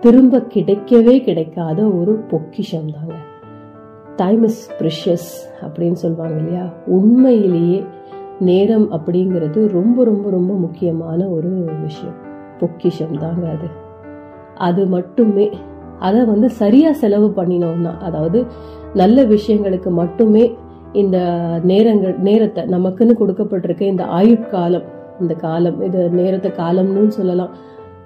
திரும்ப 0.01 0.39
கிடைக்கவே 0.39 1.23
கிடைக்காத 1.23 1.83
ஒரு 1.85 2.15
பொக்கிஷம் 2.15 2.91
தாங்க 2.91 3.15
டைம் 4.17 4.43
இஸ் 4.43 4.71
ப்ரிஷியஸ் 4.81 5.31
அப்படின்னு 5.63 5.93
சொல்லுவாங்க 5.93 6.37
இல்லையா? 6.39 6.73
உண்மையிலேயே 6.87 7.85
நேரம் 8.41 8.93
அப்படிங்கிறது 8.93 9.69
ரொம்ப 9.69 10.05
ரொம்ப 10.05 10.31
ரொம்ப 10.31 10.55
முக்கியமான 10.55 11.29
ஒரு 11.29 11.49
விஷயம். 11.83 12.15
பொக்கிஷம் 12.59 13.19
தாங்க 13.19 13.49
அது. 13.49 13.69
அது 14.55 14.87
மட்டுமே 14.87 15.51
அதை 15.99 16.25
வந்து 16.25 16.51
சரியாக 16.51 16.95
செலவு 16.95 17.33
பண்ணினோம்னா 17.37 17.99
அதாவது 17.99 18.47
நல்ல 18.95 19.25
விஷயங்களுக்கு 19.25 19.91
மட்டுமே 19.91 20.55
இந்த 21.03 21.19
நேரங்கள் 21.71 22.15
நேரத்தை 22.29 22.63
நமக்குன்னு 22.75 23.15
கொடுக்கப்பட்டிருக்க 23.21 23.83
இந்த 23.93 24.05
ஆயுட்காலம் 24.19 24.87
இந்த 25.23 25.35
காலம் 25.45 25.79
இது 25.87 26.01
நேரத்தை 26.21 26.51
காலம்னு 26.63 27.13
சொல்லலாம். 27.19 27.53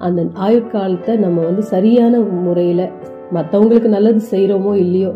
அந்த 0.06 0.20
ஆயுட்காலத்தை 0.46 1.12
நம்ம 1.24 1.44
வந்து 1.48 1.62
சரியான 1.74 2.18
முறையில் 2.46 2.84
மற்றவங்களுக்கு 3.36 3.88
நல்லது 3.96 4.20
செய்கிறோமோ 4.32 4.72
இல்லையோ 4.84 5.12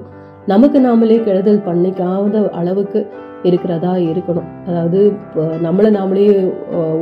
நமக்கு 0.53 0.79
நாமளே 0.87 1.19
கெடுதல் 1.27 1.67
பண்ணிக்காத 1.69 2.43
அளவுக்கு 2.61 3.01
இருக்கிறதா 3.49 3.93
இருக்கணும். 4.11 4.49
அதாவது 4.69 4.99
இப்போ 5.13 5.43
நம்மளை 5.67 5.91
நாமளே 5.99 6.27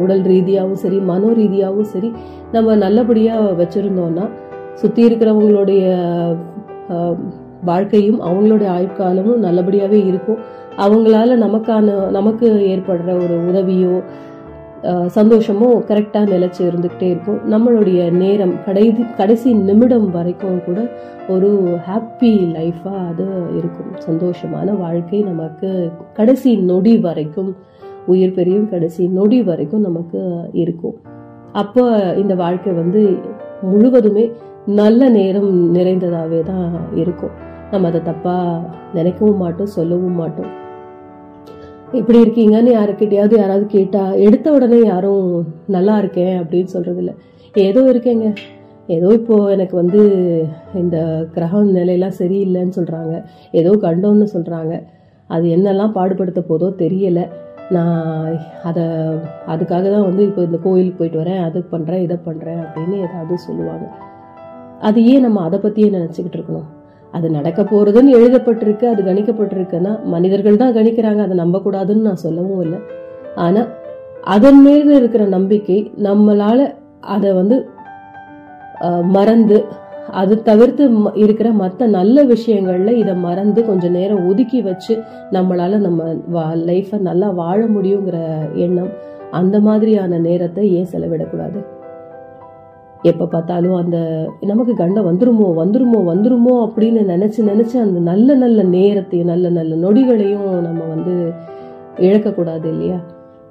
உடல் 0.02 0.24
ரீதியாகவும் 0.32 0.82
சரி 0.84 0.98
மனோ 1.10 1.30
ரீதியாகவும் 1.40 1.90
சரி 1.94 2.10
நம்ம 2.54 2.76
நல்லபடியாக 2.84 3.56
வச்சுருந்தோம்னா 3.60 4.26
சுற்றி 4.82 5.02
இருக்கிறவங்களுடைய 5.08 5.84
வாழ்க்கையும் 7.68 8.20
அவங்களுடைய 8.28 8.68
ஆயுட்காலமும் 8.76 9.44
நல்லபடியாகவே 9.46 9.98
இருக்கும். 10.10 10.40
அவங்களால 10.84 11.36
நமக்கான 11.44 11.94
நமக்கு 12.16 12.48
ஏற்படுற 12.72 13.08
ஒரு 13.22 13.36
உதவியோ 13.50 13.94
சந்தோஷமோ 15.16 15.68
கரெக்டாக 15.88 16.30
நிலச்சி 16.34 16.60
இருந்துக்கிட்டே 16.66 17.08
இருக்கும். 17.14 17.40
நம்மளுடைய 17.52 18.00
நேரம் 18.20 18.54
கடைசி 18.66 19.02
கடைசி 19.18 19.50
நிமிடம் 19.68 20.06
வரைக்கும் 20.14 20.62
கூட 20.66 20.78
ஒரு 21.34 21.50
ஹாப்பி 21.88 22.30
லைஃபாக 22.54 23.02
அது 23.10 23.26
இருக்கும். 23.58 23.90
சந்தோஷமான 24.06 24.76
வாழ்க்கை 24.84 25.20
நமக்கு 25.30 25.70
கடைசி 26.18 26.52
நொடி 26.70 26.94
வரைக்கும் 27.06 27.50
உயிர் 28.12 28.34
பெரியும் 28.38 28.70
கடைசி 28.70 29.02
நொடி 29.18 29.40
வரைக்கும் 29.50 29.86
நமக்கு 29.88 30.22
இருக்கும். 30.62 30.96
அப்போ 31.62 31.84
இந்த 32.22 32.34
வாழ்க்கை 32.44 32.72
வந்து 32.72 33.02
முழுவதுமே 33.70 34.24
நல்ல 34.80 35.08
நேரம் 35.18 35.52
நிறைந்ததாகவே 35.76 36.40
தான் 36.50 36.66
இருக்கும். 37.02 37.36
நம்ம 37.72 37.88
அதை 37.90 38.00
தப்பாக 38.08 38.58
நினைக்கவும் 38.96 39.42
மாட்டோம் 39.44 39.74
சொல்லவும் 39.76 40.18
மாட்டோம். 40.22 40.50
எப்படி 41.98 42.18
இருக்கீங்கன்னு 42.24 42.70
யாருக்கிட்டையாவது 42.74 43.34
யாராவது 43.38 43.64
கேட்டா 43.74 44.02
எடுத்த 44.26 44.46
உடனே 44.56 44.78
யாரும் 44.82 45.24
நல்லா 45.76 45.94
இருக்கேன் 46.02 46.34
அப்படின்னு 46.40 46.70
சொல்றது 46.74 47.00
இல்லை 47.02 47.14
ஏதோ 47.54 47.80
இருக்கேங்க. 47.92 48.26
ஏதோ 48.96 49.08
இப்போ 49.18 49.36
எனக்கு 49.54 49.74
வந்து 49.80 50.00
இந்த 50.82 50.96
கிரகம் 51.34 51.68
நிலையெல்லாம் 51.78 52.16
சரியில்லைன்னு 52.20 52.76
சொல்கிறாங்க 52.78 53.14
ஏதோ 53.60 53.72
கண்டோன்னு 53.86 54.26
சொல்கிறாங்க 54.36 54.74
அது 55.36 55.46
என்னெல்லாம் 55.56 55.96
பாடுபடுத்த 55.98 56.42
போதோ 56.48 56.68
தெரியலை. 56.84 57.24
நான் 57.76 58.36
அதை 58.68 58.84
அதுக்காக 59.52 59.84
தான் 59.94 60.08
வந்து 60.08 60.22
இப்போ 60.28 60.42
இந்த 60.48 60.58
கோயிலுக்கு 60.64 61.00
போயிட்டு 61.00 61.22
வரேன். 61.22 61.42
அது 61.48 61.58
பண்ணுறேன் 61.74 62.04
இதை 62.06 62.18
பண்ணுறேன் 62.28 62.60
அப்படின்னு 62.66 62.96
ஏதாவது 63.06 63.38
சொல்லுவாங்க. 63.48 63.86
அது 64.88 64.98
ஏன் 65.12 65.24
நம்ம 65.26 65.42
அதை 65.48 65.58
பற்றியே 65.58 65.90
நினச்சிக்கிட்டு 65.98 66.38
இருக்கணும்? 66.38 66.68
அது 67.12 67.30
நடக்க 67.30 67.62
போகிறதுன்னு 67.62 68.16
எழுதப்பட்டிருக்கு 68.16 68.84
அது 68.84 69.02
கணிக்கப்பட்டிருக்குன்னா 69.02 70.04
மனிதர்கள் 70.04 70.56
தான் 70.56 70.74
கணிக்கிறாங்க. 70.74 71.18
அதை 71.18 71.38
நம்பக்கூடாதுன்னு 71.38 72.08
நான் 72.08 72.16
சொல்லவும் 72.16 72.60
இல்லை. 72.60 72.78
ஆனால் 73.34 73.68
அதன் 74.24 74.60
மீது 74.60 74.96
இருக்கிற 74.96 75.24
நம்பிக்கை 75.24 75.92
நம்மளால 76.02 76.74
அதை 77.00 77.32
வந்து 77.32 77.56
மறந்து 79.08 79.64
அது 80.10 80.42
தவிர்த்து 80.42 80.88
ம- 80.90 81.16
இருக்கிற 81.18 81.50
மற்ற 81.52 81.86
நல்ல 81.86 82.24
விஷயங்கள்ல 82.24 82.90
இதை 82.92 83.14
மறந்து 83.14 83.66
கொஞ்ச 83.66 83.88
நேரம் 83.88 84.28
ஒதுக்கி 84.28 84.62
வச்சு 84.62 84.94
நம்மளால 85.30 85.76
நம்ம 85.76 86.14
லைஃப்பை 86.66 86.98
நல்லா 87.00 87.30
வாழ 87.30 87.64
முடியுங்கிற 87.66 88.16
எண்ணம் 88.54 88.90
அந்த 89.30 89.60
மாதிரியான 89.60 90.18
நேரத்தை 90.18 90.72
ஏன் 90.72 90.88
செலவிடக்கூடாது? 90.92 91.58
எப்போ 93.02 93.26
பார்த்தாலும் 93.26 93.74
அந்த 93.74 94.28
நமக்கு 94.40 94.74
கண்டம் 94.74 95.06
வந்துருமோ 95.06 95.46
வந்துருமோ 95.60 96.00
வந்துருமோ 96.10 96.54
அப்படின்னு 96.66 97.00
நினச்சி 97.12 97.38
நினச்சி 97.38 97.76
அந்த 97.76 97.98
நல்ல 98.00 98.34
நல்ல 98.34 98.62
நேரத்தையும் 98.62 99.26
நல்ல 99.26 99.48
நல்ல 99.48 99.74
நொடிகளையும் 99.74 100.60
நம்ம 100.60 100.84
வந்து 100.84 101.32
இழக்கக்கூடாது 101.96 102.64
இல்லையா? 102.64 103.00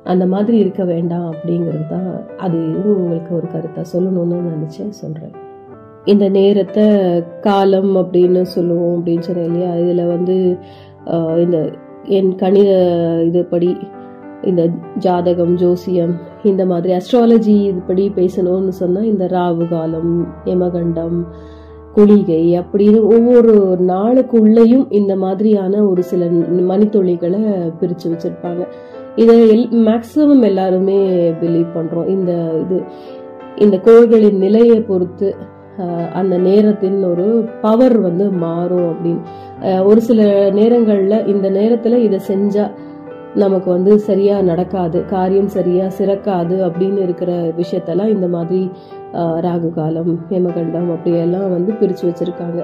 அந்த 0.04 0.26
மாதிரி 0.26 0.58
இருக்க 0.58 0.84
வேண்டாம் 0.84 1.34
அப்படிங்கிறது 1.34 1.88
தான் 1.90 2.28
அது 2.38 2.58
உங்களுக்கு 2.84 3.36
ஒரு 3.36 3.48
கருத்தை 3.52 3.84
சொல்லணும்னு 3.94 4.38
நினச்சேன் 4.50 4.90
சொல்கிறேன் 4.90 5.34
இந்த 6.06 6.30
நேரத்தை 6.30 6.86
காலம் 7.42 7.96
அப்படின்னு 7.96 8.42
சொல்லுவோம் 8.42 9.00
அப்படின்னு 9.00 9.20
சொன்னேன் 9.20 9.46
இல்லையா? 9.46 9.76
இதில் 9.76 10.06
வந்து 10.06 10.58
இந்த 11.38 11.70
என் 12.06 12.36
கணித 12.36 12.70
இதுபடி 13.26 13.78
இந்த 14.44 14.70
ஜாதகம் 14.98 15.56
ஜோசியம் 15.56 16.14
இந்த 16.44 16.66
மாதிரி 16.66 16.94
அஸ்ட்ராலஜி 16.94 17.56
இதுபடி 17.70 18.06
பேசணும்னு 18.16 18.68
சொன்னால் 18.68 19.04
இந்த 19.04 19.26
ராவு 19.28 19.68
காலம் 19.70 20.14
யமகண்டம் 20.46 21.26
குளிகை 21.94 22.44
அப்படின்னு 22.60 23.00
ஒவ்வொரு 23.16 23.54
நாளுக்குள்ளேயும் 23.88 24.86
இந்த 24.90 25.16
மாதிரியான 25.16 25.84
ஒரு 25.88 26.04
சில 26.04 26.26
மணித்துளிகளை 26.70 27.42
பிரித்து 27.80 28.10
வச்சுருப்பாங்க. 28.12 28.64
இதை 29.16 29.36
எல் 29.50 29.70
மேக்ஸிமம் 29.88 30.44
எல்லாருமே 30.44 31.00
பிலீவ் 31.42 31.70
பண்ணுறோம் 31.76 32.08
இந்த 32.08 32.32
இது 32.62 32.84
இந்த 33.56 33.78
கோள்களின் 33.78 34.38
நிலையை 34.38 34.82
பொறுத்து 34.82 35.36
அந்த 36.14 36.38
நேரத்தின் 36.38 37.04
ஒரு 37.04 37.46
பவர் 37.62 37.98
வந்து 38.00 38.32
மாறும் 38.32 38.88
அப்படின்னு. 38.92 39.22
ஒரு 39.84 40.02
சில 40.02 40.50
நேரங்களில் 40.50 41.26
இந்த 41.26 41.50
நேரத்தில் 41.50 42.04
இதை 42.04 42.20
செஞ்சால் 42.28 42.74
நமக்கு 43.36 43.70
வந்து 43.70 44.00
சரியா 44.00 44.42
நடக்காது 44.42 45.06
காரியம் 45.06 45.48
சரியா 45.48 45.86
சிறக்காது 45.98 46.56
அப்படின்னு 46.68 46.98
இருக்கிற 46.98 47.32
விஷயத்தெல்லாம் 47.58 48.14
இந்த 48.16 48.28
மாதிரி 48.28 48.70
ராகு 49.46 49.70
காலம் 49.74 50.14
ஹேமகண்டம் 50.30 50.90
அப்படியெல்லாம் 50.96 51.50
வந்து 51.50 51.72
பிரிச்சு 51.82 52.04
வச்சிருக்காங்க. 52.10 52.62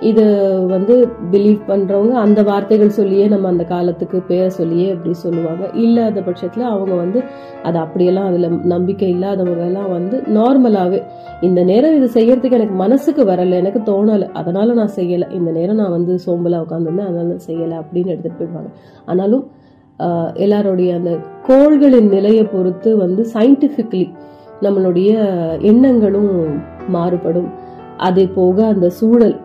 இது 0.00 0.24
வந்து 0.66 1.08
பிலீவ் 1.30 1.58
பண்றவங்க 1.68 2.10
அந்த 2.10 2.42
வார்த்தைகள் 2.42 2.88
சொல்லியே 2.88 3.28
நம்ம 3.28 3.48
அந்த 3.48 3.64
காலத்துக்கு 3.64 4.20
பேரை 4.20 4.48
சொல்லியே 4.50 4.92
அப்படி 4.92 5.14
சொல்லுவாங்க. 5.14 5.70
இல்லாத 5.74 6.20
பட்சத்துல 6.20 6.66
அவங்க 6.74 6.94
வந்து 6.94 7.22
அது 7.62 7.78
அப்படியெல்லாம் 7.78 8.26
அதுல 8.26 8.48
நம்பிக்கை 8.48 9.10
இல்லாதவங்க 9.10 9.64
எல்லாம் 9.64 9.90
வந்து 9.90 10.22
நார்மலாவே 10.38 11.02
இந்த 11.40 11.62
நேரம் 11.62 11.96
இது 11.96 12.08
செய்யறதுக்கு 12.20 12.52
எனக்கு 12.52 12.74
மனசுக்கு 12.74 13.24
வரல 13.24 13.50
எனக்கு 13.50 13.82
தோணல 13.92 14.28
அதனால 14.32 14.72
நான் 14.72 14.96
செய்யல 14.96 15.32
இந்த 15.32 15.50
நேரம் 15.50 15.76
நான் 15.76 15.90
வந்து 15.90 16.18
சோம்பலா 16.26 16.60
உட்காந்துருந்தேன் 16.66 17.10
அதனால 17.10 17.36
செய்யலை 17.48 17.48
செய்யல 17.48 17.82
அப்படின்னு 17.82 18.06
எடுத்துட்டு 18.06 18.38
போயிடுவாங்க. 18.40 18.70
ஆனாலும் 19.04 19.50
எல்லாருடைய 20.34 20.94
அந்த 20.94 21.18
கோள்களின் 21.46 22.08
நிலையை 22.08 22.44
பொறுத்து 22.44 22.96
வந்து 22.96 23.26
சயின்டிஃபிக்லி 23.34 24.10
நம்மளுடைய 24.60 25.18
எண்ணங்களும் 25.60 26.60
மாறுபடும். 26.88 27.48
அதே 27.96 28.26
போக 28.26 28.66
அந்த 28.66 28.88
சூழல் 28.88 29.40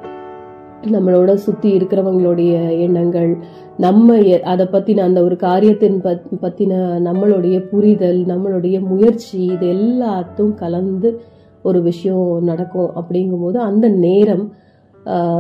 நம்மளோட 0.81 1.33
சுற்றி 1.33 1.77
இருக்கிறவங்களுடைய 1.77 2.79
எண்ணங்கள் 2.79 3.37
நம்ம 3.77 4.17
எ- 4.17 4.41
அதை 4.41 4.65
பற்றின 4.71 4.99
அந்த 4.99 5.23
ஒரு 5.23 5.35
காரியத்தின் 5.35 6.01
பத்- 6.01 6.21
பற்றின 6.41 6.73
நம்மளுடைய 7.05 7.67
புரிதல் 7.67 8.25
நம்மளுடைய 8.25 8.79
முயற்சி 8.79 9.43
இது 9.43 9.67
எல்லாத்தும் 9.67 10.53
கலந்து 10.53 11.21
ஒரு 11.63 11.81
விஷயம் 11.81 12.39
நடக்கும். 12.41 12.91
அப்படிங்கும்போது 12.95 13.57
அந்த 13.57 13.87
நேரம் 13.87 14.53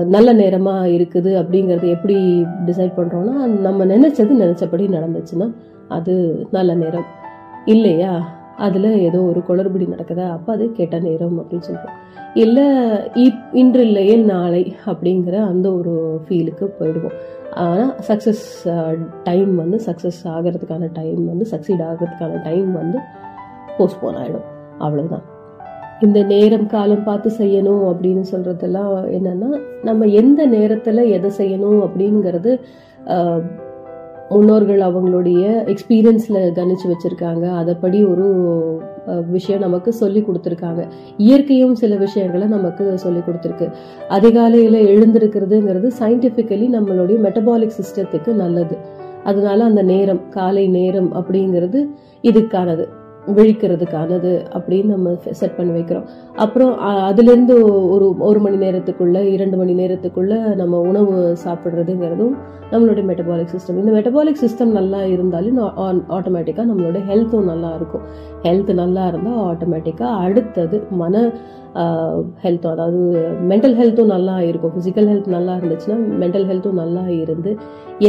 நல்ல 0.05 0.33
நேரமாக 0.33 0.87
இருக்குது 0.87 1.31
அப்படிங்கிறது 1.41 1.87
எப்படி 1.89 2.17
டிசைட் 2.65 2.97
பண்ணுறோன்னா 2.97 3.35
நம்ம 3.65 3.85
நினச்சது 3.85 4.33
நினச்சபடி 4.43 4.85
நடந்துச்சுன்னா 4.97 5.53
அது 5.87 6.13
நல்ல 6.51 6.73
நேரம். 6.73 7.07
இல்லையா? 7.65 8.35
அதில் 8.57 8.89
ஏதோ 8.97 9.19
ஒரு 9.21 9.43
குளறுபடி 9.47 9.85
நடக்குதா? 9.93 10.31
அப்போ 10.31 10.53
அது 10.53 10.71
கெட்ட 10.71 10.99
நேரம் 10.99 11.35
அப்படின்னு 11.39 11.67
சொல்லுவோம் 11.69 11.97
இல்லை 12.33 12.65
இப் 13.13 13.43
இன்று 13.53 13.81
இல்லையே 13.85 14.15
நாளை 14.15 14.75
அப்படிங்கிற 14.85 15.35
அந்த 15.43 15.73
ஒரு 15.73 16.21
ஃபீலுக்கு 16.27 16.67
போயிடுவோம். 16.79 17.17
ஆனால் 17.53 17.93
சக்ஸஸ் 18.07 18.45
டைம் 19.23 19.55
வந்து 19.55 19.79
சக்ஸஸ் 19.85 20.21
ஆகிறதுக்கான 20.25 20.89
டைம் 20.93 21.25
வந்து 21.25 21.47
சக்சீட் 21.51 21.87
ஆகிறதுக்கான 21.89 22.41
டைம் 22.43 22.73
வந்து 22.73 22.99
போஸ்ட்போன் 23.77 24.19
ஆகிடும் 24.23 24.47
அவ்வளோதான் 24.79 25.25
இந்த 26.05 26.19
நேரம் 26.23 26.67
காலம் 26.67 27.03
பார்த்து 27.03 27.29
செய்யணும் 27.37 27.83
அப்படின்னு 27.91 28.23
சொல்றதெல்லாம் 28.31 28.91
என்னன்னா 29.17 29.49
நம்ம 29.83 30.05
எந்த 30.21 30.41
நேரத்துல 30.47 31.05
எதை 31.15 31.29
செய்யணும் 31.39 31.79
அப்படிங்கிறது 31.85 32.51
முன்னோர்கள் 34.29 34.79
அவங்களுடைய 34.79 35.43
எக்ஸ்பீரியன்ஸில் 35.73 36.39
கணிச்சு 36.57 36.87
வச்சுருக்காங்க. 36.91 37.45
அதைப்படி 37.59 37.99
ஒரு 38.11 38.25
விஷயம் 39.27 39.61
நமக்கு 39.61 39.91
சொல்லி 39.93 40.21
கொடுத்துருக்காங்க. 40.21 40.81
இயற்கையும் 41.17 41.75
சில 41.75 41.95
விஷயங்களை 41.95 42.47
நமக்கு 42.47 42.85
சொல்லி 42.97 43.19
கொடுத்துருக்கு. 43.19 43.67
அதிகாலையில் 44.07 44.79
எழுந்திருக்கிறதுங்கிறது 44.93 45.89
சயின்டிஃபிக்கலி 45.99 46.67
நம்மளுடைய 46.75 47.17
மெட்டபாலிக் 47.25 47.77
சிஸ்டத்துக்கு 47.79 48.33
நல்லது. 48.33 48.77
அதனால 49.23 49.63
அந்த 49.63 49.81
நேரம் 49.81 50.21
காலை 50.29 50.67
நேரம் 50.67 51.09
அப்படிங்கிறது 51.13 51.81
இதுக்கானது. 52.23 52.87
விழிக்கிறதுக்கானது 53.35 54.31
அப்படின்னு 54.57 54.85
நம்ம 54.85 55.15
செட் 55.31 55.55
பண்ணி 55.55 55.79
வைக்கிறோம். 55.79 56.05
அப்புறம் 56.35 56.73
அதுலேருந்து 57.09 57.55
ஒரு 57.89 58.15
ஒரு 58.29 58.39
மணி 58.39 58.57
நேரத்துக்குள்ள 58.65 59.23
இரண்டு 59.35 59.57
மணி 59.57 59.73
நேரத்துக்குள்ள 59.81 60.55
நம்ம 60.55 60.79
உணவு 60.91 61.37
சாப்பிட்றதுங்கிறதும் 61.45 62.35
நம்மளுடைய 62.71 63.03
மெட்டபாலிக் 63.09 63.53
சிஸ்டம் 63.53 63.79
இந்த 63.81 63.91
மெட்டபாலிக் 63.97 64.41
சிஸ்டம் 64.43 64.75
நல்லா 64.79 65.01
இருந்தாலும் 65.05 65.59
ஆட்டோமேட்டிக்காக 66.17 66.67
நம்மளோட 66.71 67.01
ஹெல்த்தும் 67.09 67.49
நல்லா 67.51 67.69
இருக்கும். 67.75 68.05
ஹெல்த் 68.43 68.73
நல்லா 68.73 69.07
இருந்தால் 69.07 69.43
ஆட்டோமேட்டிக்காக 69.49 70.17
அடுத்தது 70.25 70.83
மன 70.89 71.31
ஹெல்த்தும் 72.43 72.73
அதாவது 72.75 73.01
மென்டல் 73.49 73.75
ஹெல்த்தும் 73.79 74.13
நல்லா 74.13 74.35
இருக்கும். 74.49 74.73
ஃபிசிக்கல் 74.75 75.09
ஹெல்த் 75.11 75.27
நல்லா 75.35 75.53
இருந்துச்சுன்னா 75.59 75.97
மென்டல் 76.21 76.47
ஹெல்த்தும் 76.49 76.79
நல்லா 76.83 77.03
இருந்து 77.23 77.51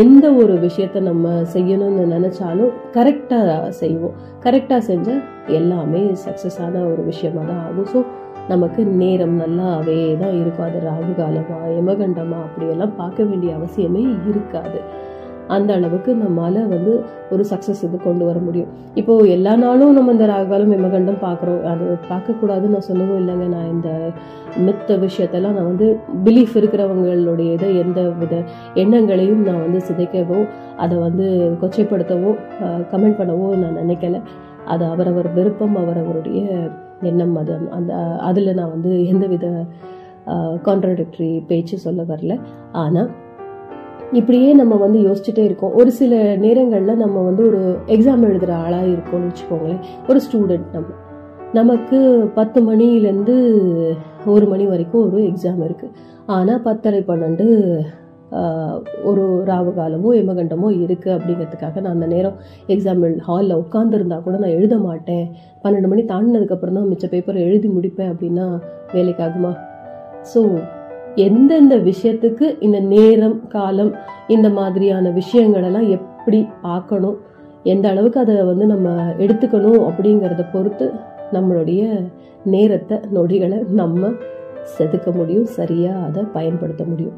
எந்த 0.02 0.26
ஒரு 0.42 0.54
விஷயத்த 0.66 1.00
நம்ம 1.08 1.34
செய்யணும்னு 1.54 2.04
நினச்சாலும் 2.14 2.72
கரெக்டாக 2.96 3.58
செய்வோம். 3.82 4.16
கரெக்டாக 4.46 4.80
செஞ்சால் 4.90 5.22
எல்லாமே 5.58 6.02
சக்ஸஸான 6.24 6.74
ஒரு 6.92 7.04
விஷயமா 7.10 7.44
தான் 7.50 7.62
ஆகும். 7.66 7.90
ஸோ 7.92 8.00
நமக்கு 8.52 8.80
நேரம் 9.02 9.36
நல்லாவே 9.42 9.98
தான் 10.22 10.36
இருக்கும். 10.40 10.66
அது 10.68 10.78
ராகு 10.88 11.12
காலமா 11.20 11.58
யமகண்டமா 11.78 12.38
அப்படியெல்லாம் 12.46 12.94
பார்க்க 13.00 13.28
வேண்டிய 13.30 13.50
அவசியமே 13.58 14.04
இருக்காது. 14.30 14.80
அந்த 15.56 15.70
அளவுக்கு 15.78 16.10
நம்மால் 16.22 16.58
வந்து 16.72 16.92
ஒரு 17.34 17.44
சக்ஸஸ் 17.50 17.82
இது 17.86 17.96
கொண்டு 18.06 18.24
வர 18.28 18.38
முடியும். 18.46 18.70
இப்போ 19.00 19.14
எல்லா 19.36 19.52
நாளும் 19.62 19.94
நம்ம 19.96 20.12
இந்த 20.16 20.26
ராகாலம் 20.32 20.74
யமகண்டம் 20.76 21.20
பார்க்குறோம் 21.26 21.62
அது 21.72 21.84
பார்க்கக்கூடாதுன்னு 22.10 22.74
நான் 22.76 22.88
சொல்லவும் 22.88 23.20
இல்லைங்க. 23.22 23.46
நான் 23.54 23.70
இந்த 23.74 23.90
மித்த 24.66 24.98
விஷயத்தெல்லாம் 25.04 25.56
நான் 25.58 25.70
வந்து 25.72 25.88
பிலீஃப் 26.26 26.54
இருக்கிறவங்களுடைய 26.60 27.48
இதை 27.58 27.70
எந்த 27.84 28.02
வித 28.22 28.34
எண்ணங்களையும் 28.82 29.42
நான் 29.48 29.64
வந்து 29.66 29.80
சிதைக்கவோ 29.88 30.40
அதை 30.84 30.96
வந்து 31.06 31.26
கொச்சைப்படுத்தவோ 31.62 32.32
கமெண்ட் 32.92 33.18
பண்ணவோ 33.20 33.48
நான் 33.62 33.78
நினைக்கல. 33.82 34.20
அது 34.72 34.84
அவரவர் 34.92 35.28
விருப்பம் 35.36 35.76
அவரவருடைய 35.82 36.40
எண்ணம். 37.10 37.36
அது 37.42 37.52
அந்த 37.78 37.92
அதில் 38.28 38.58
நான் 38.60 38.74
வந்து 38.74 38.92
எந்தவித 39.12 39.46
கான்ட்ரடிக்டரி 40.66 41.30
பேச்சு 41.50 41.76
சொல்ல 41.84 42.00
வரல. 42.10 42.32
ஆனால் 42.82 43.08
இப்படியே 44.12 44.54
நம்ம 44.54 44.74
வந்து 44.76 44.98
யோசிச்சுட்டே 44.98 45.42
இருக்கோம். 45.44 45.74
ஒரு 45.74 45.90
சில 45.90 46.36
நேரங்களில் 46.36 46.96
நம்ம 46.96 47.22
வந்து 47.22 47.42
ஒரு 47.46 47.60
எக்ஸாம் 47.86 48.22
எழுதுகிற 48.22 48.56
ஆளாக 48.56 48.86
இருக்கோம்னு 48.86 49.28
வச்சுக்கோங்களேன். 49.30 49.82
ஒரு 50.08 50.20
ஸ்டூடெண்ட் 50.26 50.68
நம்ம. 50.72 50.86
நமக்கு 51.54 51.98
பத்து 52.34 52.60
மணிலேருந்து 52.62 53.34
ஒரு 54.26 54.46
மணி 54.46 54.66
வரைக்கும் 54.66 55.04
ஒரு 55.08 55.18
எக்ஸாம் 55.30 55.62
இருக்குது 55.68 55.94
ஆனால் 56.26 56.62
பத்தரை 56.62 57.00
பன்னெண்டு 57.00 57.46
ஒரு 59.02 59.44
ராவு 59.44 59.70
காலமோ 59.76 60.10
எமகண்டமோ 60.22 60.70
இருக்குது 60.84 61.14
அப்படிங்கிறதுக்காக 61.16 61.80
நான் 61.80 61.96
அந்த 61.96 62.06
நேரம் 62.06 62.36
எக்ஸாம் 62.66 63.04
ஹாலில் 63.18 63.60
உட்காந்துருந்தா 63.62 64.22
கூட 64.22 64.38
நான் 64.38 64.50
எழுத 64.50 64.78
மாட்டேன். 64.78 65.24
பன்னெண்டு 65.64 65.88
மணி 65.88 66.02
தாண்டினதுக்கப்புறம் 66.02 66.72
தான் 66.72 66.90
மிச்ச 66.90 67.06
பேப்பரை 67.06 67.40
எழுதி 67.40 67.68
முடிப்பேன் 67.68 68.12
அப்படின்னா 68.14 68.60
வேலைக்காகுமா? 68.92 69.52
ஸோ 70.32 70.42
எந்தெந்த 71.18 71.74
விஷயத்துக்கு 71.76 72.46
இந்த 72.60 72.78
நேரம் 72.92 73.36
காலம் 73.48 73.92
இந்த 74.28 74.48
மாதிரியான 74.48 75.10
விஷயங்களெல்லாம் 75.10 75.88
எப்படி 75.88 76.40
பார்க்கணும் 76.62 77.16
எந்த 77.64 77.86
அளவுக்கு 77.88 78.20
அதை 78.20 78.34
வந்து 78.44 78.66
நம்ம 78.66 78.88
எடுத்துக்கணும் 79.18 79.80
அப்படிங்கிறத 79.88 80.44
பொறுத்து 80.52 80.86
நம்மளுடைய 81.32 81.82
நேரத்தை 82.44 82.98
நொடிகளை 83.12 83.58
நம்ம 83.72 84.10
செதுக்க 84.76 85.10
முடியும் 85.12 85.48
சரியாக 85.58 86.04
அதை 86.06 86.22
பயன்படுத்த 86.32 86.84
முடியும். 86.84 87.16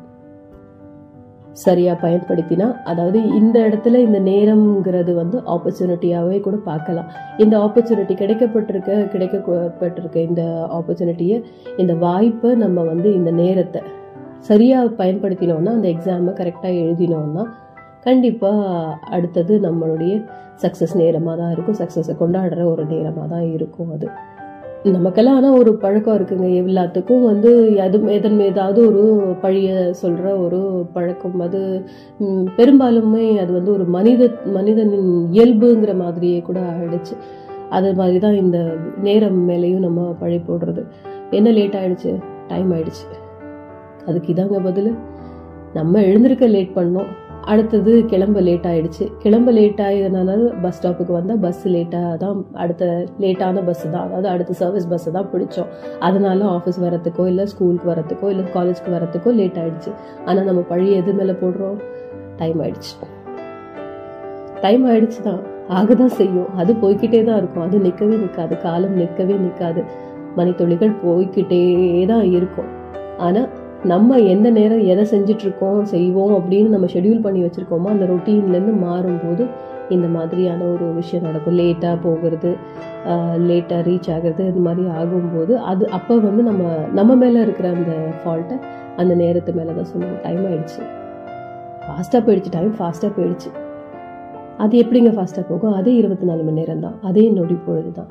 சரியாக 1.52 1.96
பயன்படுத்தினா 2.06 2.66
அதாவது 2.84 3.18
இந்த 3.34 3.56
இடத்துல 3.68 4.00
இந்த 4.06 4.18
நேரம்ங்கிறது 4.18 5.14
வந்து 5.14 5.38
ஆப்பர்ச்சுனிட்டியாகவே 5.54 6.40
கூட 6.40 6.56
பார்க்கலாம். 6.56 7.08
இந்த 7.38 7.58
ஆப்பர்ச்சுனிட்டி 7.58 8.14
கிடைக்கப்பட்டிருக்க 8.22 8.90
கிடைக்கப்பட்டிருக்க 9.14 10.16
இந்த 10.16 10.66
ஆப்பர்ச்சுனிட்டியை 10.78 11.42
இந்த 11.76 11.94
வாய்ப்பை 11.94 12.54
நம்ம 12.54 12.82
வந்து 12.82 13.14
இந்த 13.14 13.30
நேரத்தை 13.30 13.82
சரியாக 14.38 14.88
பயன்படுத்தினோம்னா 14.88 15.72
அந்த 15.78 15.88
எக்ஸாமை 15.94 16.34
கரெக்டாக 16.40 16.74
எழுதினோம்னா 16.84 17.44
கண்டிப்பாக 18.04 18.94
அடுத்தது 19.10 19.54
நம்மளுடைய 19.60 20.24
சக்ஸஸ் 20.62 20.94
நேரமாக 20.96 21.36
தான் 21.36 21.52
இருக்கும். 21.52 21.78
சக்ஸஸை 21.82 22.14
கொண்டாடுற 22.22 22.64
ஒரு 22.64 22.84
நேரமாக 22.84 23.26
தான் 23.26 23.46
இருக்கும் 23.56 23.90
அது. 23.90 24.08
நமக்கெல்லாம் 24.84 25.36
ஆனால் 25.36 25.58
ஒரு 25.58 25.74
பழக்கம் 25.74 26.18
இருக்குங்க. 26.18 26.46
எல்லாத்துக்கும் 26.60 27.24
வந்து 27.24 27.74
எது 27.74 28.06
எதன் 28.06 28.36
மீதாவது 28.36 28.86
ஒரு 28.86 29.34
பழிய 29.42 29.90
சொல்கிற 29.90 30.36
ஒரு 30.36 30.86
பழக்கம். 30.92 31.40
அது 31.40 31.84
பெரும்பாலுமே 32.56 33.38
அது 33.38 33.52
வந்து 33.52 33.72
ஒரு 33.72 33.84
மனித 33.84 34.30
மனிதனின் 34.44 35.28
இயல்புங்கிற 35.32 35.96
மாதிரியே 35.96 36.40
கூட 36.40 36.60
ஆயிடுச்சு. 36.60 37.16
அது 37.68 37.94
மாதிரி 37.94 38.18
தான் 38.18 38.34
இந்த 38.34 38.74
நேரம் 39.02 39.48
மேலேயும் 39.48 39.78
நம்ம 39.78 40.16
பழி 40.18 40.36
போடுறது. 40.36 40.84
என்ன 41.30 41.50
லேட் 41.50 41.74
ஆயிடுச்சு? 41.74 42.22
டைம் 42.48 42.72
ஆயிடுச்சு. 42.72 43.06
அதுக்கு 44.06 44.32
இதாங்க 44.32 44.64
பதில். 44.64 44.94
நம்ம 45.74 46.02
எழுந்திருக்க 46.02 46.46
லேட் 46.46 46.72
பண்ணோம். 46.74 47.06
அடுத்தது 47.52 47.92
கிளம்ப 48.10 48.40
லேட் 48.46 48.66
ஆயிடுச்சு. 48.70 49.04
கிளம்ப 49.22 49.50
லேட் 49.56 49.80
ஆகியதுனால 49.86 50.30
பஸ் 50.62 50.76
ஸ்டாப்புக்கு 50.78 51.12
வந்தால் 51.16 51.40
பஸ் 51.44 51.62
லேட்டாக 51.74 52.16
தான் 52.22 52.40
அடுத்த 52.62 52.84
லேட்டான 53.22 53.62
பஸ் 53.68 53.84
தான் 53.94 54.04
அதாவது 54.06 54.28
அடுத்த 54.28 54.52
சர்வீஸ் 54.60 54.88
பஸ்ஸை 54.92 55.12
தான் 55.16 55.28
பிடிச்சோம். 55.32 55.70
அதனால 56.08 56.44
ஆஃபீஸ் 56.56 56.80
வரத்துக்கோ 56.86 57.24
இல்லை 57.30 57.46
ஸ்கூலுக்கு 57.52 57.88
வரத்துக்கோ 57.92 58.28
இல்லை 58.32 58.44
காலேஜ்க்கு 58.56 58.90
வரத்துக்கோ 58.96 59.32
லேட் 59.38 59.58
ஆயிடுச்சு. 59.62 59.92
ஆனால் 60.26 60.48
நம்ம 60.50 60.64
பழைய 60.72 61.00
எது 61.02 61.14
மேலே 61.20 61.36
போடுறோம்? 61.42 61.78
டைம் 62.40 62.60
ஆயிடுச்சு. 62.64 62.92
டைம் 64.64 64.84
ஆயிடுச்சு 64.90 65.22
தான். 65.28 65.40
ஆகதான் 65.78 66.14
செய்யும். 66.20 66.48
அது 66.60 66.72
போய்கிட்டே 66.82 67.24
தான் 67.24 67.38
இருக்கும். 67.40 67.64
அது 67.66 67.78
நிற்கவே 67.86 68.16
நிற்காது 68.24 68.54
காலம் 68.66 68.96
நிற்கவே 69.02 69.34
நிற்காது 69.46 69.82
மணித்துளிகள் 70.38 70.94
போய்க்கிட்டே 71.04 71.62
தான் 72.12 72.26
இருக்கும். 72.38 72.70
ஆனால் 73.26 73.48
நம்ம 73.84 74.18
எந்த 74.18 74.50
நேரம் 74.50 74.82
எதை 74.92 75.04
செஞ்சிட்ருக்கோம் 75.12 75.82
செய்வோம் 75.82 76.32
அப்படின்னு 76.38 76.68
நம்ம 76.68 76.86
ஷெட்யூல் 76.86 77.22
பண்ணி 77.22 77.40
வச்சுருக்கோமோ 77.44 77.88
அந்த 77.92 78.04
ரொட்டீன்லேருந்து 78.04 78.74
மாறும்போது 78.86 79.44
இந்த 79.88 80.08
மாதிரியான 80.08 80.64
ஒரு 80.64 80.86
விஷயம் 80.94 81.24
நடக்கும். 81.24 81.56
லேட்டாக 81.60 81.96
போகிறது 82.02 82.50
லேட்டாக 83.48 83.80
ரீச் 83.88 84.10
ஆகிறது 84.14 84.46
இது 84.46 84.60
மாதிரி 84.60 84.84
ஆகும்போது 85.00 85.54
அது 85.70 85.88
அப்போ 85.88 86.16
வந்து 86.16 86.42
நம்ம 86.42 86.62
நம்ம 86.98 87.14
மேலே 87.14 87.40
இருக்கிற 87.40 87.68
அந்த 87.68 87.94
ஃபால்ட்டை 88.22 88.58
அந்த 88.96 89.14
நேரத்து 89.14 89.52
மேலே 89.52 89.74
தான் 89.74 89.90
சொல்லுவோம் 89.92 90.20
டைம் 90.22 90.44
ஆகிடுச்சு 90.50 90.82
ஃபாஸ்ட்டாக 91.86 92.22
போயிடுச்சு 92.26 92.52
டைம் 92.58 92.74
ஃபாஸ்ட்டாக 92.78 93.12
போயிடுச்சு. 93.16 93.50
அது 94.58 94.82
எப்படிங்க 94.82 95.10
ஃபாஸ்ட்டாக 95.16 95.44
போகும்? 95.48 95.72
அதே 95.72 95.94
இருபத்தி 95.94 96.26
நாலு 96.26 96.42
மணி 96.42 96.54
நேரம் 96.54 96.80
தான் 96.80 96.98
அதே 97.02 97.28
நொடி 97.30 97.54
பொழுது 97.66 97.92
தான் 97.92 98.10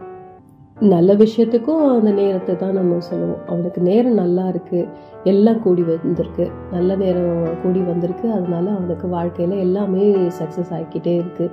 நல்ல 0.82 1.14
விஷயத்துக்கும் 1.14 1.82
அந்த 1.94 2.12
நேரத்தை 2.12 2.56
தான் 2.56 2.78
நம்ம 2.80 3.00
சொல்லுவோம். 3.00 3.42
அவனுக்கு 3.48 3.82
நேரம் 3.82 4.14
நல்லா 4.14 4.48
இருக்கு. 4.48 4.88
எல்லாம் 5.24 5.62
கூடி 5.62 5.82
வந்திருக்கு. 5.82 6.52
நல்ல 6.72 6.96
நேரம் 6.96 7.48
கூடி 7.64 7.80
வந்திருக்கு. 7.80 8.32
அதனால 8.32 8.66
அவனுக்கு 8.72 9.08
வாழ்க்கையில் 9.08 9.56
எல்லாமே 9.58 10.06
சக்ஸஸ் 10.40 10.72
ஆகிக்கிட்டே 10.78 11.16
இருக்கு. 11.16 11.50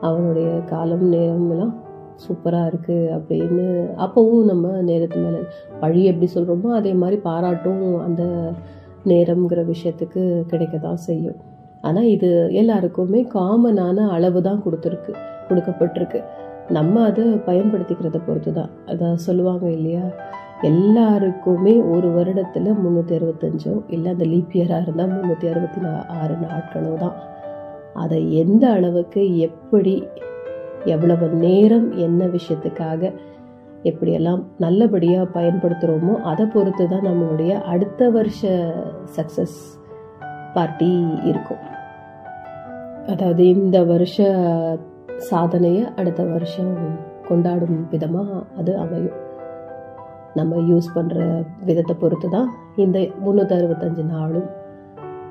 அவனுடைய 0.00 0.48
காலம் 0.70 1.04
நேரம் 1.08 1.50
எல்லாம் 1.50 1.74
சூப்பராக 2.24 2.70
இருக்குது 2.70 3.10
அப்படின்னு 3.16 3.66
அப்போவும் 4.04 4.44
நம்ம 4.44 4.68
நேரத்து 4.80 5.18
மேலே 5.18 5.40
பழி 5.80 6.02
எப்படி 6.04 6.28
சொல்கிறோமோ 6.34 6.70
அதே 6.78 6.94
மாதிரி 6.94 7.20
பாராட்டும் 7.20 7.84
அந்த 8.06 8.22
நேரம்ங்கிற 9.12 9.62
விஷயத்துக்கு 9.72 10.44
கிடைக்க 10.46 10.78
தான் 10.78 10.96
செய்யும். 10.96 11.38
ஆனால் 11.80 12.04
இது 12.04 12.48
எல்லாருக்குமே 12.50 13.22
காமனான 13.34 14.06
அளவு 14.08 14.42
தான் 14.42 14.62
கொடுத்துருக்கு 14.66 15.12
கொடுக்கப்பட்டிருக்கு. 15.48 16.20
நம்ம 16.70 17.02
அதை 17.04 17.24
பயன்படுத்திக்கிறத 17.24 18.18
பொறுத்து 18.26 18.52
தான் 18.52 18.70
அதை 18.86 19.16
சொல்லுவாங்க 19.16 19.70
இல்லையா? 19.70 20.04
எல்லாருக்குமே 20.62 21.82
ஒரு 21.82 22.08
வருடத்தில் 22.08 22.78
முந்நூற்றி 22.82 23.14
அறுபத்தஞ்சோ 23.18 23.82
இல்லை 23.88 24.12
அந்த 24.12 24.24
லீப் 24.24 24.54
இயராக 24.54 24.82
இருந்தால் 24.82 25.08
முந்நூற்றி 25.08 25.46
அறுபத்தி 25.50 25.80
நா 25.80 26.04
ஆறு 26.08 26.34
நாட்களோ 26.34 26.94
தான். 26.94 27.16
அதை 27.92 28.32
எந்த 28.32 28.70
அளவுக்கு 28.70 29.38
எப்படி 29.38 30.08
எவ்வளவு 30.84 31.28
நேரம் 31.28 31.92
என்ன 31.92 32.26
விஷயத்துக்காக 32.26 33.12
எப்படியெல்லாம் 33.82 34.42
நல்லபடியாக 34.58 35.32
பயன்படுத்துகிறோமோ 35.40 36.14
அதை 36.20 36.46
பொறுத்து 36.46 36.88
தான் 36.88 37.06
நம்மளுடைய 37.06 37.52
அடுத்த 37.62 38.10
வருஷ 38.10 38.42
சக்ஸஸ் 39.16 39.58
பார்ட்டி 40.54 40.92
இருக்கும். 41.24 41.62
அதாவது 43.06 43.48
இந்த 43.48 43.84
வருஷ 43.84 44.22
சாதனையை 45.18 45.84
அடுத்த 45.96 46.22
வருஷம் 46.24 46.74
கொண்டாடும் 47.28 47.88
விதமாக 47.90 48.42
அது 48.58 48.78
அமையும். 48.78 49.16
நம்ம 50.34 50.56
யூஸ் 50.56 50.88
பண்ணுற 50.94 51.44
விதத்தை 51.64 51.96
பொறுத்து 52.00 52.28
தான் 52.28 52.48
இந்த 52.76 52.98
முந்நூற்றி 53.24 53.54
அறுபத்தஞ்சு 53.58 54.04
நாளும் 54.04 54.48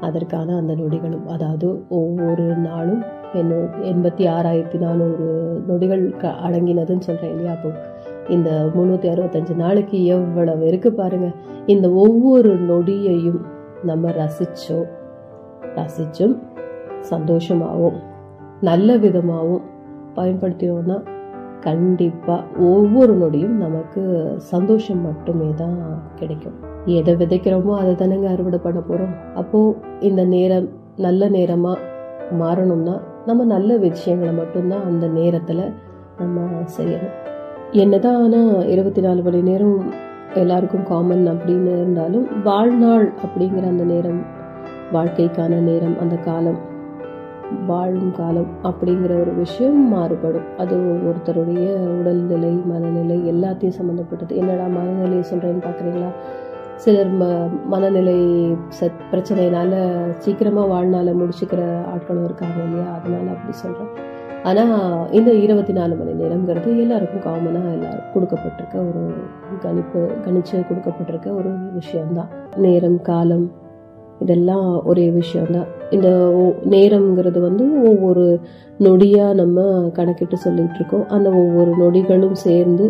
அதற்கான 0.02 0.56
அந்த 0.56 0.74
நொடிகளும். 0.76 1.28
அதாவது 1.28 1.86
ஒவ்வொரு 1.90 2.44
நாளும் 2.44 3.04
என்ன 3.34 3.54
எண்பத்தி 3.92 4.24
ஆறாயிரத்தி 4.28 4.78
நானூறு 4.78 5.28
நொடிகள் 5.68 6.18
க 6.18 6.28
அடங்கினதுன்னு 6.28 7.00
சொல்கிறேன் 7.00 7.32
இல்லையா? 7.32 7.52
அப்போ 7.52 7.72
இந்த 8.30 8.72
முந்நூற்றி 8.76 9.10
அறுபத்தஞ்சு 9.10 9.56
நாளைக்கு 9.56 10.06
எவ்வளவு 10.06 10.72
இருக்குது 10.72 10.96
பாருங்க. 10.96 11.32
இந்த 11.66 11.90
ஒவ்வொரு 11.90 12.56
நொடியையும் 12.56 13.46
நம்ம 13.84 14.12
ரசித்தோம் 14.12 14.90
ரசித்தும் 15.76 16.42
சந்தோஷமாகவும் 17.00 18.00
நல்ல 18.62 18.98
விதமாகவும் 18.98 19.64
பயன்படுத்தினோம்னா 20.16 20.98
கண்டிப்பாக 21.68 22.44
ஒவ்வொரு 22.70 23.14
நொடியும் 23.18 23.58
நமக்கு 23.66 24.02
சந்தோஷம் 24.52 25.02
மட்டுமே 25.02 25.50
தான் 25.56 25.76
கிடைக்கும். 26.16 26.58
எதை 26.98 27.14
விதைக்கிறோமோ 27.16 27.74
அதை 27.82 27.94
தானேங்க 27.94 28.30
அறுவடை 28.32 28.60
பண்ண 28.64 28.80
போகிறோம் 28.80 29.14
அப்போது 29.34 29.76
இந்த 30.00 30.24
நேரம் 30.34 30.68
நல்ல 30.98 31.30
நேரமாக 31.30 31.78
மாறணும்னா 32.42 32.96
நம்ம 33.26 33.44
நல்ல 33.44 33.78
விஷயங்களை 33.78 34.34
மட்டும்தான் 34.34 34.88
அந்த 34.90 35.08
நேரத்தில் 35.08 35.64
நம்ம 36.18 36.42
செய்யணும். 36.78 37.14
என்னதான் 37.84 38.20
ஆனால் 38.24 38.68
இருபத்தி 38.68 39.02
நாலு 39.02 39.22
மணி 39.22 39.42
நேரம் 39.42 39.78
எல்லாருக்கும் 40.42 40.84
காமன் 40.84 41.26
அப்படின்னு 41.28 41.72
இருந்தாலும் 41.82 42.28
வாழ்நாள் 42.44 43.08
அப்படிங்கிற 43.26 43.66
அந்த 43.68 43.84
நேரம் 43.84 44.22
வாழ்க்கைக்கான 44.92 45.62
நேரம் 45.70 45.96
அந்த 46.00 46.16
காலம் 46.16 46.60
வாழும் 47.68 48.12
காலம் 48.12 48.48
அப்படிங்கிற 48.64 49.20
ஒரு 49.22 49.34
விஷயம் 49.34 49.90
மாறுபடும். 49.90 50.48
அது 50.58 50.76
ஒவ்வொருத்தருடைய 50.76 51.68
உடல்நிலை 52.00 52.52
மனநிலை 52.66 53.18
எல்லாத்தையும் 53.34 53.78
சம்மந்தப்பட்டது 53.82 54.36
என்னடா 54.36 54.66
மனநிலையை 54.66 55.24
சொல்கிறேன்னு 55.32 55.66
பார்க்குறீங்களா 55.68 56.12
சிலர் 56.76 57.14
ம 57.22 57.50
மனநிலை 57.66 58.18
சத் 58.80 59.04
பிரச்சனையினால் 59.12 59.76
சீக்கிரமாக 60.18 60.68
வாழ்நாளை 60.68 61.14
முடிச்சுக்கிற 61.14 61.62
ஆட்களும் 61.94 62.24
இருக்காங்க 62.24 62.64
இல்லையா? 62.64 62.94
அதனால 62.94 63.30
அப்படி 63.30 63.58
சொல்கிறேன் 63.58 63.92
ஆனால் 64.44 65.12
இந்த 65.12 65.32
இருபத்தி 65.32 65.74
நாலு 65.74 65.96
மணி 65.96 66.12
நேரங்கிறது 66.12 66.80
எல்லாருக்கும் 66.80 67.22
காமனாக 67.22 67.72
எல்லாரும் 67.72 68.10
கொடுக்கப்பட்டிருக்க 68.14 68.76
ஒரு 68.76 69.14
கணிப்பு 69.60 70.00
கணிச்சு 70.26 70.56
கொடுக்கப்பட்டிருக்க 70.70 71.36
ஒரு 71.36 71.52
விஷயம்தான். 71.74 72.28
நேரம் 72.56 73.02
காலம் 73.02 73.52
இதெல்லாம் 74.20 74.86
ஒரே 74.86 75.10
விஷயம்தான். 75.10 75.68
இந்த 75.94 76.10
நேரம்ங்கிறது 76.74 77.40
வந்து 77.40 77.66
ஒவ்வொரு 77.92 78.26
நொடியாக 78.80 79.40
நம்ம 79.42 79.66
கணக்கிட்டு 79.98 80.38
சொல்லிகிட்டு 80.46 80.80
இருக்கோம். 80.80 81.08
அந்த 81.08 81.30
ஒவ்வொரு 81.42 81.74
நொடிகளும் 81.82 82.38
சேர்ந்து 82.48 82.86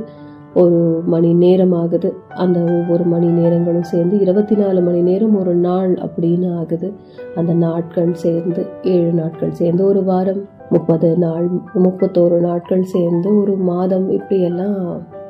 ஒரு 0.61 0.79
மணி 1.05 1.29
நேரம் 1.33 1.71
ஆகுது 1.73 2.09
அந்த 2.43 2.57
ஒவ்வொரு 2.75 3.03
மணி 3.03 3.29
நேரங்களும் 3.39 3.87
சேர்ந்து 3.91 4.15
இருபத்தி 4.19 4.55
நாலு 4.55 4.79
மணி 4.81 5.01
நேரம் 5.01 5.35
ஒரு 5.39 5.53
நாள் 5.67 5.93
அப்படின்னு 6.05 6.49
ஆகுது. 6.59 6.89
அந்த 7.35 7.53
நாட்கள் 7.63 8.11
சேர்ந்து 8.23 8.63
ஏழு 8.93 9.11
நாட்கள் 9.21 9.57
சேர்ந்து 9.61 9.83
ஒரு 9.85 10.03
வாரம் 10.03 10.41
முப்பது 10.69 11.09
நாள் 11.17 11.47
முப்பத்தோரு 11.85 12.37
நாட்கள் 12.39 12.85
சேர்ந்து 12.93 13.29
ஒரு 13.41 13.55
மாதம் 13.71 14.07
இப்படியெல்லாம் 14.11 14.77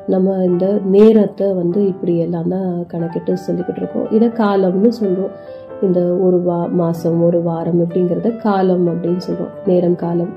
நம்ம 0.06 0.32
இந்த 0.44 0.66
நேரத்தை 0.94 1.46
வந்து 1.52 1.80
இப்படி 1.86 2.14
எல்லாம் 2.18 2.48
தான் 2.48 2.70
கணக்கிட்டு 2.86 3.32
சொல்லிக்கிட்டு 3.46 3.80
இருக்கோம். 3.82 4.08
இதை 4.10 4.28
காலம்னு 4.42 4.90
சொல்லுவோம் 5.00 5.34
இந்த 5.86 6.00
ஒரு 6.26 6.38
வா 6.46 6.58
மாதம் 6.80 7.20
ஒரு 7.26 7.38
வாரம் 7.48 7.80
அப்படிங்கிறத 7.84 8.30
காலம் 8.46 8.86
அப்படின்னு 8.92 9.22
சொல்கிறோம் 9.26 9.52
நேரம் 9.70 10.00
காலம் 10.02 10.32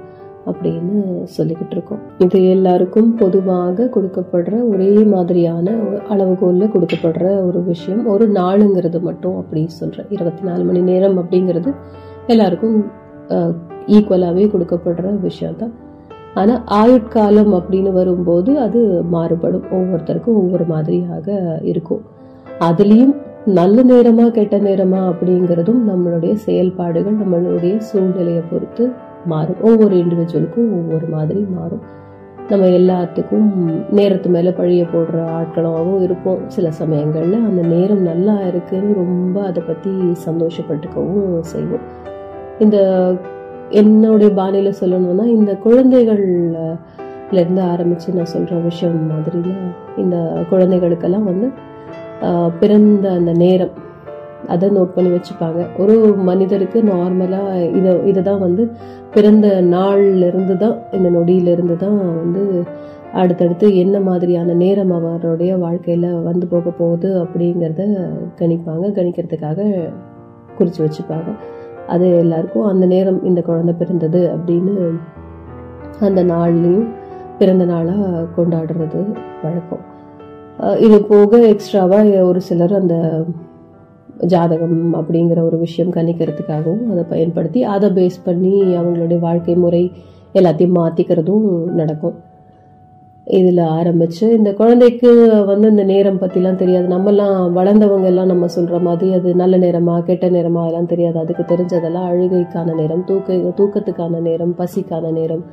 அப்படின்னு 0.50 0.98
சொல்லிக்கிட்டு 1.36 1.76
இருக்கோம். 1.76 2.02
இது 2.26 2.38
எல்லாருக்கும் 2.52 3.10
பொதுவாக 3.22 3.88
கொடுக்கப்படுற 3.96 4.54
ஒரே 4.72 4.92
மாதிரியான 5.14 5.74
அளவுகோலில் 6.14 6.72
கொடுக்கப்படுற 6.76 7.26
ஒரு 7.48 7.60
விஷயம். 7.72 8.04
ஒரு 8.14 8.28
நாளுங்கிறது 8.40 9.00
மட்டும் 9.08 9.36
அப்படின்னு 9.42 9.74
சொல்கிறேன் 9.80 10.12
இருபத்தி 10.18 10.46
நாலு 10.50 10.64
மணி 10.70 10.84
நேரம் 10.92 11.18
அப்படிங்கிறது 11.22 11.72
எல்லாருக்கும் 12.34 12.78
ஈக்குவலாகவே 13.96 14.46
கொடுக்கப்படுற 14.54 15.12
விஷயம்தான். 15.28 15.74
ஆனால் 16.40 16.64
ஆயுட்காலம் 16.80 17.52
அப்படின்னு 17.58 17.92
வரும்போது 18.00 18.52
அது 18.66 18.80
மாறுபடும். 19.16 19.68
ஒவ்வொருத்தருக்கும் 19.78 20.40
ஒவ்வொரு 20.42 20.66
மாதிரியாக 20.74 21.28
இருக்கும். 21.72 22.04
அதுலேயும் 22.68 23.16
நல்ல 23.56 23.84
நேரமா 23.84 24.30
கெட்ட 24.30 24.58
நேரமா 24.58 25.00
அப்படிங்கிறதும் 25.10 25.82
நம்மளுடைய 25.88 26.34
செயல்பாடுகள் 26.34 27.16
நம்மளுடைய 27.16 27.78
சூழ்நிலையை 27.78 28.44
பொறுத்து 28.50 28.92
மாறும். 29.26 29.62
ஒவ்வொரு 29.62 29.96
இண்டிவிஜுவலுக்கும் 29.96 30.72
ஒவ்வொரு 30.80 31.08
மாதிரி 31.08 31.40
மாறும். 31.40 31.82
நம்ம 32.50 32.66
எல்லாத்துக்கும் 32.66 33.48
நேரத்து 33.90 34.30
மேலே 34.30 34.50
பழிய 34.50 34.86
போடுற 34.94 35.18
ஆட்களாகவும் 35.38 36.02
இருப்போம். 36.02 36.42
சில 36.48 36.72
சமயங்களில் 36.72 37.34
அந்த 37.34 37.62
நேரம் 37.62 38.02
நல்லா 38.02 38.40
இருக்குன்னு 38.42 38.94
ரொம்ப 38.94 39.46
அதை 39.46 39.64
பற்றி 39.68 39.92
சந்தோஷப்பட்டுக்கவும் 40.26 41.40
செய்வோம். 41.40 41.86
இந்த 42.60 42.78
என்னுடைய 43.70 44.34
பாணியில் 44.34 44.80
சொல்லணும்னா 44.82 45.26
இந்த 45.26 45.58
குழந்தைகள்லேருந்து 45.66 47.62
ஆரம்பித்து 47.62 48.14
நான் 48.14 48.26
சொல்கிற 48.26 48.58
விஷயம் 48.58 49.12
மாதிரினா 49.12 49.56
இந்த 49.98 50.18
குழந்தைகளுக்கெல்லாம் 50.50 51.24
வந்து 51.24 51.67
பிறந்த 52.60 53.12
அந்த 53.12 53.32
நேரம். 53.32 53.74
அதை 54.48 54.70
நோட் 54.70 54.94
பண்ணி 54.96 55.10
வச்சுப்பாங்க. 55.10 55.62
ஒரு 55.78 55.96
மனிதருக்கு 56.16 56.84
நார்மலாக 56.84 57.76
இதை 57.76 58.06
இதை 58.06 58.24
தான் 58.24 58.40
வந்து 58.40 58.72
பிறந்த 59.14 59.48
நாள்லேருந்து 59.62 60.58
தான் 60.58 60.78
இந்த 60.92 61.10
நொடியிலிருந்து 61.10 61.76
தான் 61.76 61.98
வந்து 61.98 62.64
அடுத்தடுத்து 63.14 63.76
என்ன 63.76 64.00
மாதிரியான 64.00 64.54
நேரம் 64.54 64.92
அவருடைய 64.92 65.58
வாழ்க்கையில் 65.58 66.22
வந்து 66.22 66.48
போக 66.48 66.70
போகுது 66.70 67.24
அப்படிங்கிறத 67.24 67.84
கணிப்பாங்க. 68.40 68.86
கணிக்கிறதுக்காக 68.98 69.92
குறித்து 70.58 70.86
வச்சுப்பாங்க. 70.86 71.30
அது 71.88 72.18
எல்லாருக்கும் 72.18 72.64
அந்த 72.64 72.86
நேரம் 72.86 73.24
இந்த 73.24 73.42
குழந்தை 73.42 73.74
பிறந்தது 73.74 74.32
அப்படின்னு 74.36 74.76
அந்த 76.00 76.24
நாள்லேயும் 76.24 76.90
பிறந்த 77.38 77.66
நாளாக 77.66 78.26
கொண்டாடுறது 78.38 79.02
வழக்கம். 79.44 79.86
இது 80.86 80.98
போக 81.04 81.40
எக்ஸ்ட்ராவாக 81.52 82.22
ஒரு 82.22 82.40
சிலர் 82.42 82.74
அந்த 82.74 82.96
ஜாதகம் 84.26 84.80
அப்படிங்கிற 85.00 85.40
ஒரு 85.44 85.58
விஷயம் 85.58 85.92
கணிக்கிறதுக்காகவும் 85.94 86.86
அதை 86.92 87.04
பயன்படுத்தி 87.10 87.60
அதை 87.64 87.90
பேஸ் 87.90 88.18
பண்ணி 88.24 88.54
அவங்களுடைய 88.78 89.20
வாழ்க்கை 89.20 89.56
முறை 89.56 89.84
எல்லாத்தையும் 90.34 90.78
மாற்றிக்கிறதும் 90.80 91.46
நடக்கும். 91.80 92.18
இதில் 93.28 93.62
ஆரம்பித்து 93.78 94.26
இந்த 94.38 94.54
குழந்தைக்கு 94.54 95.10
வந்து 95.46 95.68
இந்த 95.70 95.84
நேரம் 95.84 96.20
பற்றிலாம் 96.20 96.60
தெரியாது. 96.62 96.88
நம்மலாம் 96.96 97.40
வளர்ந்தவங்க 97.60 98.04
எல்லாம் 98.04 98.26
நம்ம 98.26 98.48
சொல்கிற 98.48 98.78
மாதிரி 98.80 99.08
அது 99.14 99.30
நல்ல 99.36 99.58
நேரமா 99.58 99.96
கெட்ட 100.10 100.30
நேரமா 100.30 100.62
அதெல்லாம் 100.64 100.92
தெரியாது. 100.94 101.18
அதுக்கு 101.20 101.44
தெரிஞ்சதெல்லாம் 101.54 102.10
அழுகைக்கான 102.12 102.76
நேரம் 102.76 103.04
தூக்க 103.04 103.34
தூக்கத்துக்கான 103.34 104.22
நேரம் 104.22 104.56
பசிக்கான 104.58 105.12
நேரம் 105.12 105.44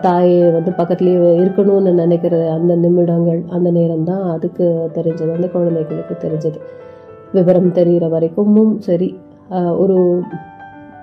தாயை 0.00 0.50
வந்து 0.50 0.70
பக்கத்துலேயே 0.70 1.16
இருக்கணும்னு 1.16 1.92
நினைக்கிற 1.92 2.52
அந்த 2.52 2.76
நிமிடங்கள் 2.76 3.44
அந்த 3.48 3.70
நேரம் 3.70 4.04
தான் 4.04 4.22
அதுக்கு 4.30 4.90
தெரிஞ்சது 4.94 5.34
அந்த 5.34 5.48
குழந்தைகளுக்கு 5.48 6.28
தெரிஞ்சது. 6.28 6.58
விவரம் 7.32 7.72
தெரிகிற 7.72 8.08
வரைக்கும் 8.08 8.78
சரி 8.78 9.20
ஒரு 9.76 10.22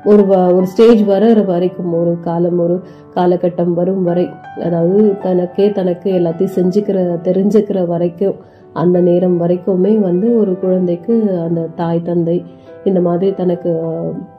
ஒரு 0.06 0.28
ஒரு 0.28 0.66
ஸ்டேஜ் 0.66 1.04
வர்ற 1.04 1.46
வரைக்கும் 1.46 1.94
ஒரு 1.94 2.20
காலம் 2.20 2.60
ஒரு 2.60 2.82
காலகட்டம் 3.16 3.74
வரும் 3.74 4.04
வரை 4.04 4.30
அதாவது 4.56 5.18
தனக்கே 5.22 5.72
தனக்கு 5.72 6.12
எல்லாத்தையும் 6.12 6.56
செஞ்சுக்கிற 6.56 7.20
தெரிஞ்சுக்கிற 7.24 7.88
வரைக்கும் 7.88 8.36
அந்த 8.74 9.02
நேரம் 9.02 9.42
வரைக்குமே 9.42 10.00
வந்து 10.00 10.40
ஒரு 10.40 10.60
குழந்தைக்கு 10.60 11.40
அந்த 11.40 11.68
தாய் 11.76 12.02
தந்தை 12.02 12.46
இந்த 12.84 13.02
மாதிரி 13.02 13.34
தனக்கு 13.34 13.82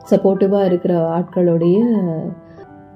சப்போர்ட்டிவாக 0.09 0.65
இருக்கிற 0.65 1.19
ஆட்களுடைய 1.19 1.79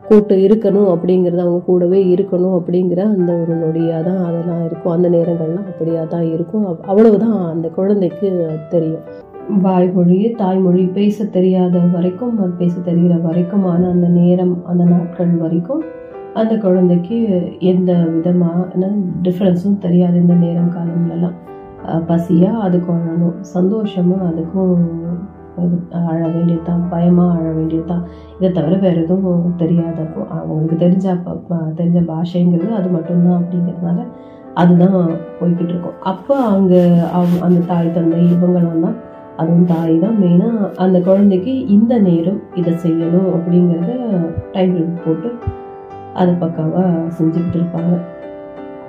கூட்டம் 0.07 0.41
இருக்கணும் 0.45 0.89
அப்படிங்கிறது 0.93 1.43
அவங்க 1.43 1.59
கூடவே 1.65 1.99
இருக்கணும் 2.15 2.55
அப்படிங்கிற 2.59 3.01
அந்த 3.15 3.31
ஒரு 3.41 3.53
நொடியாக 3.63 4.01
தான் 4.07 4.21
அதெல்லாம் 4.27 4.63
இருக்கும். 4.67 4.93
அந்த 4.95 5.09
நேரங்கள்லாம் 5.15 5.67
அப்படியாக 5.71 6.05
தான் 6.07 6.25
இருக்கும் 6.35 6.65
அவ்வளவுதான் 6.91 7.37
அந்த 7.53 7.67
குழந்தைக்கு 7.77 8.29
தெரியும். 8.69 9.05
வாய்மொழி 9.63 10.17
தாய்மொழி 10.41 10.83
பேச 10.97 11.25
தெரியாத 11.37 11.79
வரைக்கும் 11.95 12.35
அது 12.37 12.53
பேச 12.61 12.73
தெரிகிற 12.85 13.15
வரைக்குமான 13.27 13.81
அந்த 13.89 14.07
நேரம் 14.19 14.53
அந்த 14.71 14.83
நாட்கள் 14.83 15.33
வரைக்கும் 15.43 15.83
அந்த 16.41 16.53
குழந்தைக்கு 16.57 17.17
எந்த 17.71 17.91
விதமான 18.13 18.87
டிஃப்ரென்ஸும் 19.25 19.81
தெரியாது 19.85 20.15
இந்த 20.21 20.35
நேரம் 20.45 20.71
காலம்லலாம் 20.77 21.35
பசியாக 22.07 22.63
அதுக்கு 22.65 22.91
அழணும் 22.91 23.37
சந்தோஷமாக 23.55 24.27
அதுக்கும் 24.29 24.75
அழ 26.09 26.21
வேண்டியதுதான் 26.27 26.83
பயமாக 26.89 27.37
அழ 27.37 27.47
வேண்டியதுதான். 27.51 28.03
இதை 28.37 28.49
தவிர 28.51 28.75
வேறு 28.77 29.01
எதுவும் 29.03 29.55
தெரியாதப்போ 29.57 30.21
அவங்களுக்கு 30.35 30.77
தெரிஞ்ச 30.77 31.07
தெரிஞ்ச 31.77 32.01
பாஷைங்கிறது 32.07 32.71
அது 32.73 32.89
மட்டும்தான் 32.89 33.39
அப்படிங்கிறதுனால 33.39 33.99
அதுதான் 34.53 34.97
போய்கிட்டு 35.39 35.71
இருக்கோம் 35.73 35.99
அப்போ 36.03 36.35
அங்கே 36.49 36.81
அவங்க 37.11 37.37
அந்த 37.45 37.59
தாய் 37.65 37.95
தந்தை 37.95 38.19
இவங்களும் 38.27 38.85
தான் 38.85 38.97
அதுவும் 39.37 39.65
தாய் 39.65 39.95
தான் 39.99 40.17
மெயினாக 40.19 40.69
அந்த 40.77 40.97
குழந்தைக்கு 40.99 41.53
இந்த 41.67 41.93
நேரம் 41.99 42.41
இதை 42.55 42.73
செய்யணும் 42.83 43.29
அப்படிங்கிறத 43.35 43.93
டைம் 44.51 44.75
போட்டு 45.05 45.29
அதை 46.13 46.33
பக்காவாக 46.35 46.89
செஞ்சுக்கிட்டு 47.17 47.57
இருப்பாங்க 47.57 47.93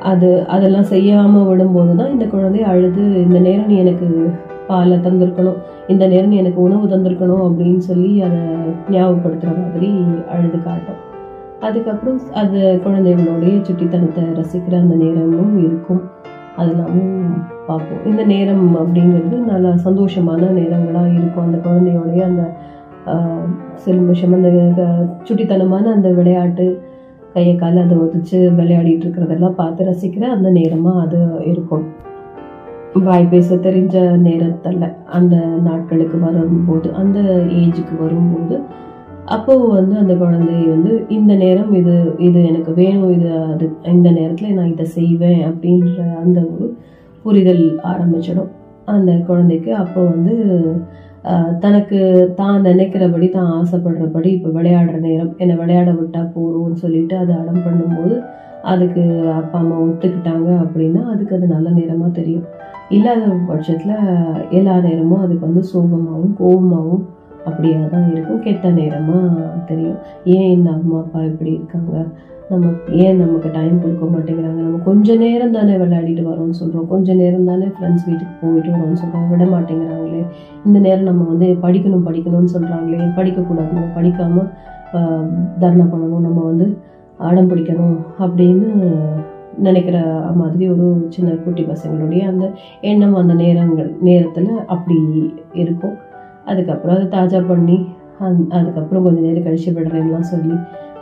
அது 0.02 0.28
அதெல்லாம் 0.46 0.90
செய்யாமல் 0.90 1.46
விடும்போது 1.46 1.92
தான் 1.96 2.12
இந்த 2.12 2.26
குழந்தை 2.26 2.62
அழுது 2.64 3.04
இந்த 3.22 3.38
நேரம் 3.38 3.66
நீ 3.66 3.76
எனக்கு 3.76 4.08
பாலை 4.68 4.96
தந்திருக்கணும். 5.06 5.58
இந்த 5.92 6.04
நேரம் 6.12 6.36
எனக்கு 6.42 6.60
உணவு 6.66 6.84
தந்திருக்கணும் 6.92 7.44
அப்படின்னு 7.46 7.82
சொல்லி 7.90 8.12
அதை 8.26 8.40
ஞாபகப்படுத்துகிற 8.94 9.54
மாதிரி 9.62 9.90
அழுது 10.34 10.58
காட்டும். 10.66 11.00
அதுக்கப்புறம் 11.66 12.20
அது 12.40 12.58
குழந்தைகளுடைய 12.84 13.54
சுட்டித்தனத்தை 13.66 14.22
ரசிக்கிற 14.38 14.74
அந்த 14.84 14.94
நேரமும் 15.02 15.54
இருக்கும். 15.66 16.02
அதெல்லாமும் 16.58 17.20
பார்ப்போம். 17.68 18.02
இந்த 18.10 18.22
நேரம் 18.32 18.64
அப்படிங்கிறது 18.80 19.36
நல்ல 19.52 19.68
சந்தோஷமான 19.86 20.50
நேரங்களாக 20.60 21.08
இருக்கும். 21.18 21.46
அந்த 21.46 21.58
குழந்தையோடைய 21.66 22.22
அந்த 22.30 22.44
சிலுமிஷம் 23.84 24.34
அந்த 24.36 24.82
சுட்டித்தனமான 25.28 25.84
அந்த 25.96 26.10
விளையாட்டு 26.18 26.66
கையை 27.34 27.54
காலை 27.56 27.78
அதை 27.82 27.96
ஒதிச்சு 28.04 28.38
விளையாடிட்டு 28.58 29.04
இருக்கிறதெல்லாம் 29.06 29.58
பார்த்து 29.60 29.88
ரசிக்கிற 29.90 30.24
அந்த 30.36 30.48
நேரமாக 30.58 31.02
அது 31.04 31.20
இருக்கும். 31.52 31.84
வாய் 32.94 33.26
பேச 33.26 33.56
தெரிஞ்ச 33.56 34.16
நேரத்தில் 34.16 34.82
அந்த 35.04 35.36
நாட்களுக்கு 35.36 36.18
வரும்போது 36.18 36.92
அந்த 36.92 37.20
ஏஜுக்கு 37.50 37.94
வரும்போது 37.98 38.60
அப்போ 39.26 39.56
வந்து 39.68 39.98
அந்த 39.98 40.14
குழந்தை 40.14 40.66
வந்து 40.66 41.06
இந்த 41.08 41.34
நேரம் 41.34 41.74
இது 41.74 42.14
இது 42.18 42.44
எனக்கு 42.44 42.72
வேணும் 42.72 43.12
இது 43.12 43.38
அது 43.42 43.70
இந்த 43.84 44.10
நேரத்தில் 44.10 44.54
நான் 44.54 44.70
இதை 44.70 44.84
செய்வேன் 44.84 45.42
அப்படின்ற 45.42 46.14
அந்த 46.14 46.40
ஒரு 46.40 46.76
புரிதல் 47.22 47.78
ஆரம்பிச்சிடும். 47.82 48.50
அந்த 48.84 49.12
குழந்தைக்கு 49.26 49.74
அப்போ 49.74 50.00
வந்து 50.04 50.34
தனக்கு 51.60 52.32
தான் 52.36 52.60
நினைக்கிறபடி 52.60 53.28
தான் 53.28 53.62
ஆசைப்படுறபடி 53.62 54.26
இப்போ 54.26 54.50
விளையாடுற 54.50 54.98
நேரம் 54.98 55.34
என்னை 55.36 55.56
விளையாட 55.56 55.90
விட்டால் 55.90 56.32
போகிறோம்னு 56.34 56.74
சொல்லிட்டு 56.74 57.16
அதை 57.16 57.36
அடம் 57.36 57.64
பண்ணும்போது 57.64 58.22
அதுக்கு 58.72 59.02
அப்பா 59.38 59.58
அம்மா 59.62 59.76
ஒத்துக்கிட்டாங்க 59.86 60.48
அப்படின்னா 60.64 61.02
அதுக்கு 61.12 61.36
அது 61.36 61.46
நல்ல 61.54 61.68
நேரமாக 61.78 62.10
தெரியும். 62.18 62.46
இல்லாத 62.96 63.26
பட்சத்தில் 63.50 63.96
எல்லா 64.58 64.74
நேரமும் 64.86 65.24
அதுக்கு 65.24 65.46
வந்து 65.48 65.62
சோகமாகவும் 65.72 66.34
கோபமாகவும் 66.40 67.04
அப்படியே 67.48 67.78
தான் 67.94 68.06
இருக்கும். 68.12 68.42
கெட்ட 68.46 68.70
நேரமாக 68.80 69.48
தெரியும். 69.70 69.98
ஏன் 70.34 70.52
இந்த 70.56 70.68
அம்மா 70.76 70.96
அப்பா 70.98 71.20
இப்படி 71.30 71.50
இருக்காங்க? 71.58 72.04
நம்ம 72.50 72.70
ஏன் 73.02 73.20
நமக்கு 73.22 73.48
டைம் 73.52 73.76
கொடுக்க 73.82 74.06
மாட்டேங்கிறாங்க? 74.14 74.60
நம்ம 74.66 74.80
கொஞ்ச 74.88 75.16
நேரம் 75.22 75.54
தானே 75.56 75.74
விளையாடிட்டு 75.82 76.24
வரோம்னு 76.30 76.58
சொல்கிறோம் 76.60 76.88
கொஞ்ச 76.92 77.14
நேரம் 77.20 77.48
தானே 77.50 77.66
ஃப்ரெண்ட்ஸ் 77.74 78.06
வீட்டுக்கு 78.08 78.34
போயிட்டு 78.40 78.70
வரோம்னு 78.74 79.00
சொல்கிறோம் 79.02 79.30
விட 79.32 79.44
மாட்டேங்கிறாங்களே. 79.54 80.22
இந்த 80.66 80.78
நேரம் 80.86 81.08
நம்ம 81.10 81.22
வந்து 81.32 81.46
படிக்கணும் 81.64 82.06
படிக்கணும்னு 82.08 82.54
சொல்கிறாங்களே 82.56 83.08
படிக்கக்கூடாது. 83.20 83.70
நம்ம 83.76 83.90
படிக்காமல் 83.98 84.50
தர்ணா 85.62 85.86
பண்ணணும். 85.92 86.26
நம்ம 86.28 86.40
வந்து 86.50 86.66
ஆடம் 87.16 87.50
பிடிக்கணும் 87.50 87.96
அப்படின்னு 88.18 88.72
நினைக்கிற 89.58 89.98
மாதிரி 90.34 90.68
ஒரு 90.68 91.06
சின்ன 91.08 91.34
குட்டி 91.34 91.62
பசங்களுடைய 91.62 92.20
அந்த 92.20 92.50
எண்ணம் 92.80 93.14
அந்த 93.14 93.34
நேரங்கள் 93.34 93.96
நேரத்தில் 94.00 94.48
அப்படி 94.66 95.34
இருக்கும். 95.52 95.94
அதுக்கப்புறம் 96.44 97.10
அதை 97.10 97.20
தாஜா 97.20 97.44
பண்ணி 97.48 97.86
அந் 98.18 98.50
அதுக்கப்புறம் 98.50 99.04
கொஞ்சம் 99.04 99.24
நேரம் 99.24 99.42
கழிச்சு 99.42 99.68
விடுறேன்லாம் 99.68 100.20
சொல்லி 100.20 100.54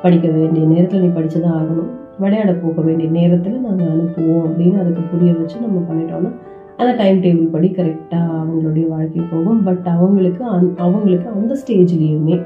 படிக்க 0.02 0.28
வேண்டிய 0.28 0.66
நேரத்தில் 0.66 1.00
நீ 1.00 1.06
படித்து 1.06 1.40
தான் 1.40 1.52
ஆகணும். 1.52 2.20
விளையாட 2.20 2.52
போக 2.52 2.80
வேண்டிய 2.80 3.10
நேரத்தில் 3.10 3.60
நாங்கள் 3.60 3.86
அனுப்புவோம் 3.86 4.42
அப்படின்னு 4.42 4.80
அதுக்கு 4.80 5.00
புரிய 5.00 5.32
வச்சு 5.32 5.60
நம்ம 5.60 5.92
பண்ணிட்டோம்னா 5.92 6.30
அந்த 6.76 6.94
டைம் 6.96 7.22
டேபிள் 7.22 7.50
படி 7.50 7.68
கரெக்டாக 7.68 8.30
அவங்களுடைய 8.30 8.88
வாழ்க்கை 8.88 9.24
போகும். 9.30 9.62
பட் 9.62 9.86
அவங்களுக்கு 9.86 10.44
அந்- 10.44 10.76
அவங்களுக்கு 10.76 11.28
அந்த 11.28 11.56
ஸ்டேஜ்லேயுமே 11.66 12.42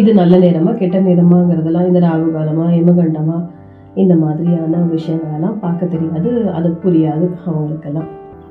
இது 0.00 0.10
நல்ல 0.18 0.34
நேரமா 0.44 0.72
கெட்ட 0.78 0.98
நேரமாங்கிறதெல்லாம் 1.06 1.88
இந்த 1.88 2.00
ராகு 2.04 2.28
காலமா 2.36 2.66
யமகண்டமா 2.76 3.38
இந்த 4.02 4.14
மாதிரியான 4.22 4.82
விஷயங்களெல்லாம் 4.92 5.58
பார்க்க 5.64 5.88
தெரியாது. 5.94 6.30
அது 6.58 6.68
புரியாது 6.84 7.26
அவங்களுக்கெல்லாம். 7.48 8.08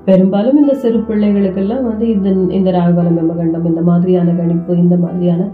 பெரும்பாலும் 0.07 0.59
இந்த 0.61 0.73
சிறு 0.83 0.99
பிள்ளைகளுக்கெல்லாம் 1.07 1.87
வந்து 1.89 2.05
இந்த 2.15 2.29
இந்த 2.57 2.69
ராகுகாலம் 2.77 3.19
எமகண்டம் 3.23 3.65
இந்த 3.71 3.81
மாதிரியான 3.89 4.35
கணிப்பு 4.39 4.71
இந்த 4.83 4.95
மாதிரியான 5.03 5.47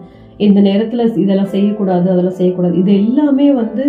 இந்த 0.47 0.59
நேரத்தில் 0.67 1.03
இதெல்லாம் 1.23 1.53
செய்யக்கூடாது 1.55 2.07
அதெல்லாம் 2.13 2.37
செய்யக்கூடாது. 2.39 2.75
இது 2.81 2.91
எல்லாமே 3.01 3.47
வந்து 3.61 3.85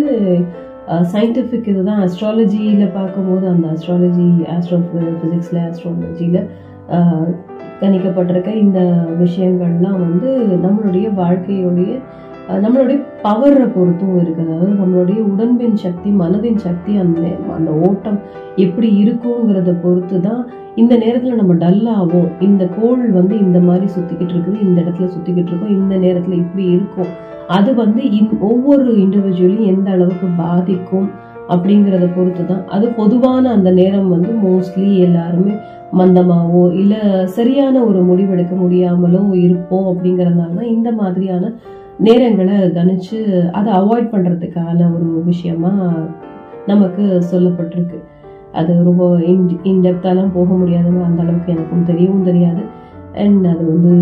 சயின்டிஃபிக் 1.13 1.69
இதுதான். 1.73 2.01
அஸ்ட்ராலஜியில் 2.05 2.95
பார்க்கும்போது 2.97 3.45
அந்த 3.53 3.65
அஸ்ட்ராலஜி 3.73 4.29
ஆஸ்ட்ரோ 4.55 4.79
ஃபிசிக்ஸில் 5.21 5.61
ஆஸ்ட்ராலஜியில் 5.67 6.41
கணிக்கப்பட்டிருக்க 7.81 8.53
இந்த 8.65 8.79
விஷயங்கள்லாம் 9.23 9.99
வந்து 10.05 10.31
நம்மளுடைய 10.65 11.07
வாழ்க்கையுடைய 11.21 11.91
நம்மளுடைய 12.63 12.97
பவரை 13.23 13.65
பொறுத்தும் 13.73 14.15
இருக்குது. 14.19 14.45
அதாவது 14.45 14.71
நம்மளுடைய 14.79 15.19
உடம்பின் 15.33 15.75
சக்தி 15.75 16.09
மனதின் 16.21 16.61
சக்தி 16.63 16.93
அந்த 16.97 17.21
அந்த 17.57 17.71
ஓட்டம் 17.87 18.17
எப்படி 18.63 18.87
இருக்குங்கிறத 19.03 19.73
பொறுத்து 19.83 20.17
தான் 20.21 20.41
இந்த 20.75 20.93
நேரத்தில் 20.97 21.39
நம்ம 21.41 21.53
டல்லாகும் 21.53 22.29
இந்த 22.47 22.63
கோள் 22.77 23.03
வந்து 23.17 23.35
இந்த 23.45 23.59
மாதிரி 23.59 23.87
சுற்றிக்கிட்டு 23.95 24.33
இருக்குது 24.35 24.63
இந்த 24.67 24.77
இடத்துல 24.81 25.09
சுற்றிக்கிட்டு 25.15 25.51
இருக்கோம் 25.51 25.77
இந்த 25.79 25.95
நேரத்தில் 25.95 26.41
இப்படி 26.43 26.65
இருக்கும். 26.75 27.11
அது 27.57 27.69
வந்து 27.75 28.01
இந் 28.19 28.33
ஒவ்வொரு 28.49 28.85
இண்டிவிஜுவலையும் 29.03 29.71
எந்த 29.73 29.89
அளவுக்கு 29.91 30.27
பாதிக்கும் 30.37 31.09
அப்படிங்கிறத 31.47 32.07
பொறுத்து 32.15 32.43
தான் 32.45 32.65
அது 32.67 32.87
பொதுவான 33.01 33.51
அந்த 33.51 33.69
நேரம் 33.71 34.09
வந்து 34.09 34.33
மோஸ்ட்லி 34.47 34.89
எல்லாருமே 34.97 35.53
மந்தமாவோ 35.97 36.61
இல்லை 36.81 37.01
சரியான 37.37 37.75
ஒரு 37.85 37.99
முடிவெடுக்க 38.09 38.53
முடியாமலோ 38.63 39.21
இருப்போம் 39.45 39.87
அப்படிங்கிறதுனால 39.91 40.55
தான் 40.59 40.73
இந்த 40.75 40.89
மாதிரியான 40.91 41.51
நேரங்களை 42.07 42.57
கணிச்சு 42.77 43.17
அதை 43.51 43.69
அவாய்ட் 43.79 44.13
பண்ணுறதுக்கான 44.13 44.79
ஒரு 44.95 45.07
விஷயமா 45.23 45.71
நமக்கு 46.71 47.03
சொல்லப்பட்டிருக்கு. 47.31 47.99
அது 48.59 48.71
ரொம்ப 48.83 49.03
இன் 49.31 49.43
இன்டெப்தாலாம் 49.71 50.35
போக 50.37 50.49
முடியாதுன்னு 50.53 51.07
அந்த 51.07 51.21
அளவுக்கு 51.23 51.53
எனக்கும் 51.55 51.89
தெரியவும் 51.91 52.27
தெரியாது. 52.29 52.63
அண்ட் 53.23 53.45
அது 53.53 53.63
வந்து 53.73 53.93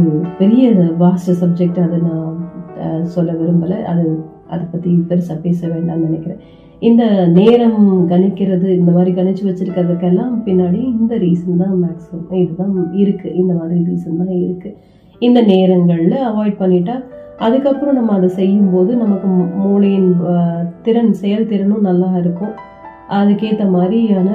பெரிய 0.41 0.69
வாஸ்ட் 1.03 1.31
சப்ஜெக்ட் 1.41 1.79
அதை 1.85 1.99
நான் 2.09 3.05
சொல்ல 3.15 3.31
விரும்பலை. 3.33 3.79
அது 3.91 4.05
அதை 4.53 4.63
பற்றி 4.71 4.91
பெருசாக 5.09 5.39
பேச 5.45 5.59
வேண்டாம்னு 5.67 6.07
நினைக்கிறேன். 6.09 6.41
இந்த 6.79 7.27
நேரம் 7.27 8.09
கணிக்கிறது 8.09 8.67
இந்த 8.67 8.91
மாதிரி 8.91 9.21
கணிச்சு 9.21 9.45
வச்சிருக்கிறதுக்கெல்லாம் 9.45 10.33
பின்னாடி 10.45 10.99
இந்த 10.99 11.15
ரீசன் 11.15 11.57
தான் 11.57 11.79
மேக்ஸிமம் 11.83 12.35
இதுதான் 12.35 12.93
இருக்கு. 12.93 13.33
இந்த 13.33 13.53
மாதிரி 13.53 13.79
ரீசன் 13.79 14.17
தான் 14.17 14.27
இருக்கு. 14.27 14.75
இந்த 15.19 15.41
நேரங்களில் 15.41 16.11
அவாய்ட் 16.11 16.59
பண்ணிட்டா 16.59 17.03
அதுக்கப்புறம் 17.37 17.95
நம்ம 17.95 18.13
அதை 18.13 18.29
செய்யும்போது 18.29 18.95
நமக்கு 18.95 19.27
மூளையின் 19.63 20.15
திறன் 20.81 21.15
செயல்திறனும் 21.21 21.79
நல்லா 21.79 22.17
இருக்கும். 22.17 22.53
அதுக்கேற்ற 23.09 23.69
மாதிரியான 23.69 24.29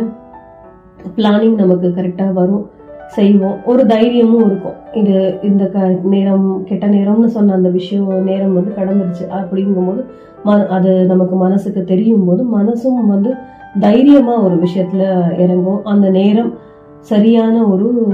பிளானிங் 1.17 1.55
நமக்கு 1.55 1.89
கரெக்டாக 1.89 2.33
வரும். 2.33 2.71
செய்வோம். 3.07 3.65
ஒரு 3.65 3.87
தைரியமும் 3.87 4.45
இருக்கும். 4.47 4.77
இது 4.93 5.39
இந்த 5.43 5.67
க 5.67 5.99
நேரம் 6.03 6.65
கெட்ட 6.65 6.89
நேரம்னு 6.89 7.25
சொன்ன 7.25 7.53
அந்த 7.53 7.69
விஷயம் 7.69 8.25
நேரம் 8.25 8.55
வந்து 8.55 8.73
கடந்துருச்சு. 8.79 9.25
அப்படிங்கும்போது 9.39 10.05
அது 10.45 11.07
நமக்கு 11.07 11.37
மனசுக்கு 11.37 11.85
தெரியும் 11.85 12.25
போது 12.25 12.45
மனசும் 12.59 13.07
வந்து 13.09 13.35
தைரியமா 13.81 14.41
ஒரு 14.41 14.57
விஷயத்துல 14.57 15.03
இறங்கும். 15.39 15.85
அந்த 15.85 16.11
நேரம் 16.11 16.53
சரியான 16.99 17.65
ஒரு 17.65 18.07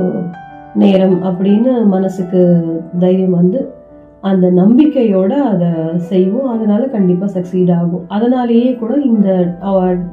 நேரம் 0.74 1.24
அப்படின்னு 1.24 1.86
மனசுக்கு 1.86 2.40
தைரியம் 2.98 3.30
வந்து 3.30 3.72
அந்த 4.20 4.50
நம்பிக்கையோட 4.50 5.30
அதை 5.30 5.68
செய்வோம். 5.96 6.48
அதனால 6.48 6.86
கண்டிப்பா 6.86 7.26
சக்சீட் 7.26 7.74
ஆகும். 7.74 8.04
அதனாலேயே 8.08 8.74
கூட 8.74 8.94
இந்த 8.94 9.56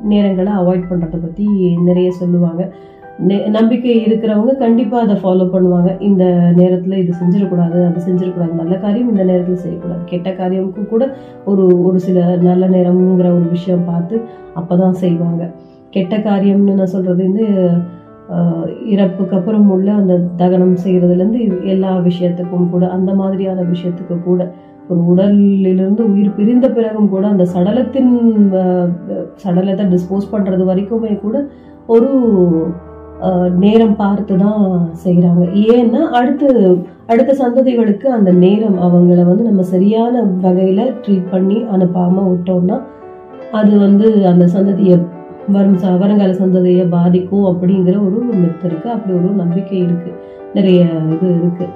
நேரங்களை 0.09 0.51
அவாய்ட் 0.59 0.89
பண்றதை 0.89 1.21
பத்தி 1.21 1.75
நிறைய 1.85 2.11
சொல்லுவாங்க. 2.11 2.73
நம்பிக்கை 3.57 3.91
இருக்கிறவங்க 4.07 4.53
கண்டிப்பா 4.57 4.97
அதை 5.03 5.15
ஃபாலோ 5.23 5.45
பண்ணுவாங்க. 5.53 5.89
இந்த 5.99 6.23
நேரத்துல 6.57 6.97
இது 7.03 7.11
செஞ்சிடக்கூடாது 7.21 7.77
அது 7.89 7.99
செஞ்சிடக்கூடாது 8.07 8.53
நல்ல 8.53 8.75
காரியம் 8.77 9.11
இந்த 9.13 9.23
நேரத்துல 9.23 9.59
செய்யக்கூடாது. 9.65 10.01
கெட்ட 10.05 10.29
காரியமுக்கு 10.31 10.83
கூட 10.85 11.05
ஒரு 11.45 11.65
ஒரு 11.83 11.99
சில 11.99 12.37
நல்ல 12.49 12.65
நேரம்ங்கிற 12.67 13.29
ஒரு 13.37 13.47
விஷயம் 13.49 13.87
பார்த்து 13.91 14.17
அப்பதான் 14.55 14.97
செய்வாங்க. 15.03 15.43
கெட்ட 15.89 16.15
காரியம்னு 16.19 16.73
நான் 16.73 16.93
சொல்றது 16.95 17.21
வந்து 17.27 17.45
இறப்புக்கு 18.85 19.35
அப்புறம் 19.37 19.67
உள்ள 19.69 19.93
அந்த 19.93 20.13
தகனம் 20.35 20.77
செய்கிறதுலேருந்து 20.83 21.41
எல்லா 21.73 21.91
விஷயத்துக்கும் 22.07 22.69
கூட 22.69 22.85
அந்த 22.87 23.13
மாதிரியான 23.13 23.63
விஷயத்துக்கு 23.73 24.15
கூட 24.23 24.41
ஒரு 24.89 24.99
உடலிலிருந்து 25.11 26.03
உயிர் 26.11 26.35
பிரிந்த 26.35 26.67
பிறகும் 26.69 27.09
கூட 27.09 27.27
அந்த 27.27 27.45
சடலத்தின் 27.53 28.11
சடலத்தை 29.43 29.85
டிஸ்போஸ் 29.93 30.33
பண்றது 30.33 30.63
வரைக்குமே 30.71 31.13
கூட 31.21 31.45
ஒரு 31.87 32.11
நேரம் 33.59 33.95
பார்த்து 33.95 34.33
தான் 34.37 34.63
செய்கிறாங்க 35.03 35.43
ஏன்னா 35.69 36.01
அடுத்து 36.17 36.47
அடுத்த 37.07 37.31
சந்ததிகளுக்கு 37.39 38.07
அந்த 38.11 38.31
நேரம் 38.39 38.77
அவங்கள 38.85 39.19
வந்து 39.23 39.43
நம்ம 39.43 39.63
சரியான 39.69 40.13
வகையில் 40.41 40.93
ட்ரீட் 41.03 41.31
பண்ணி 41.31 41.57
அனுப்பாம 41.71 42.25
விட்டோம்னா 42.29 42.77
அது 43.53 43.73
வந்து 43.79 44.07
அந்த 44.25 44.45
சந்ததியை 44.53 44.97
வரும் 45.49 45.79
ச- 45.79 45.97
வருங்கால 45.99 46.33
சந்ததியை 46.37 46.85
பாதிக்கும் 46.91 47.49
அப்படிங்கிற 47.49 47.97
ஒரு 48.05 48.19
மித்து 48.35 48.65
இருக்குது 48.67 48.93
அப்படி 48.93 49.13
ஒரு 49.19 49.31
நம்பிக்கை 49.35 49.79
இருக்குது 49.81 50.15
நிறைய 50.53 50.79
இது 51.13 51.27
இருக்குது 51.35 51.73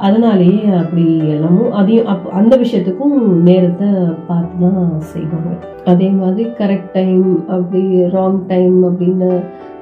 அதனாலேயே 0.00 0.66
அப்படி 0.76 1.04
எல்லாமும் 1.28 1.72
அதையும் 1.72 2.06
அப் 2.06 2.26
அந்த 2.32 2.54
விஷயத்துக்கும் 2.56 3.16
நேரத்தை 3.42 3.88
பார்த்து 4.26 4.60
தான் 4.66 4.76
செய்வாங்க. 5.08 5.50
அதே 5.84 6.08
மாதிரி 6.12 6.44
கரெக்ட் 6.58 6.92
டைம் 6.92 7.24
அப்படி 7.48 7.82
ராங் 8.12 8.38
டைம் 8.46 8.76
அப்படின்னு 8.84 9.30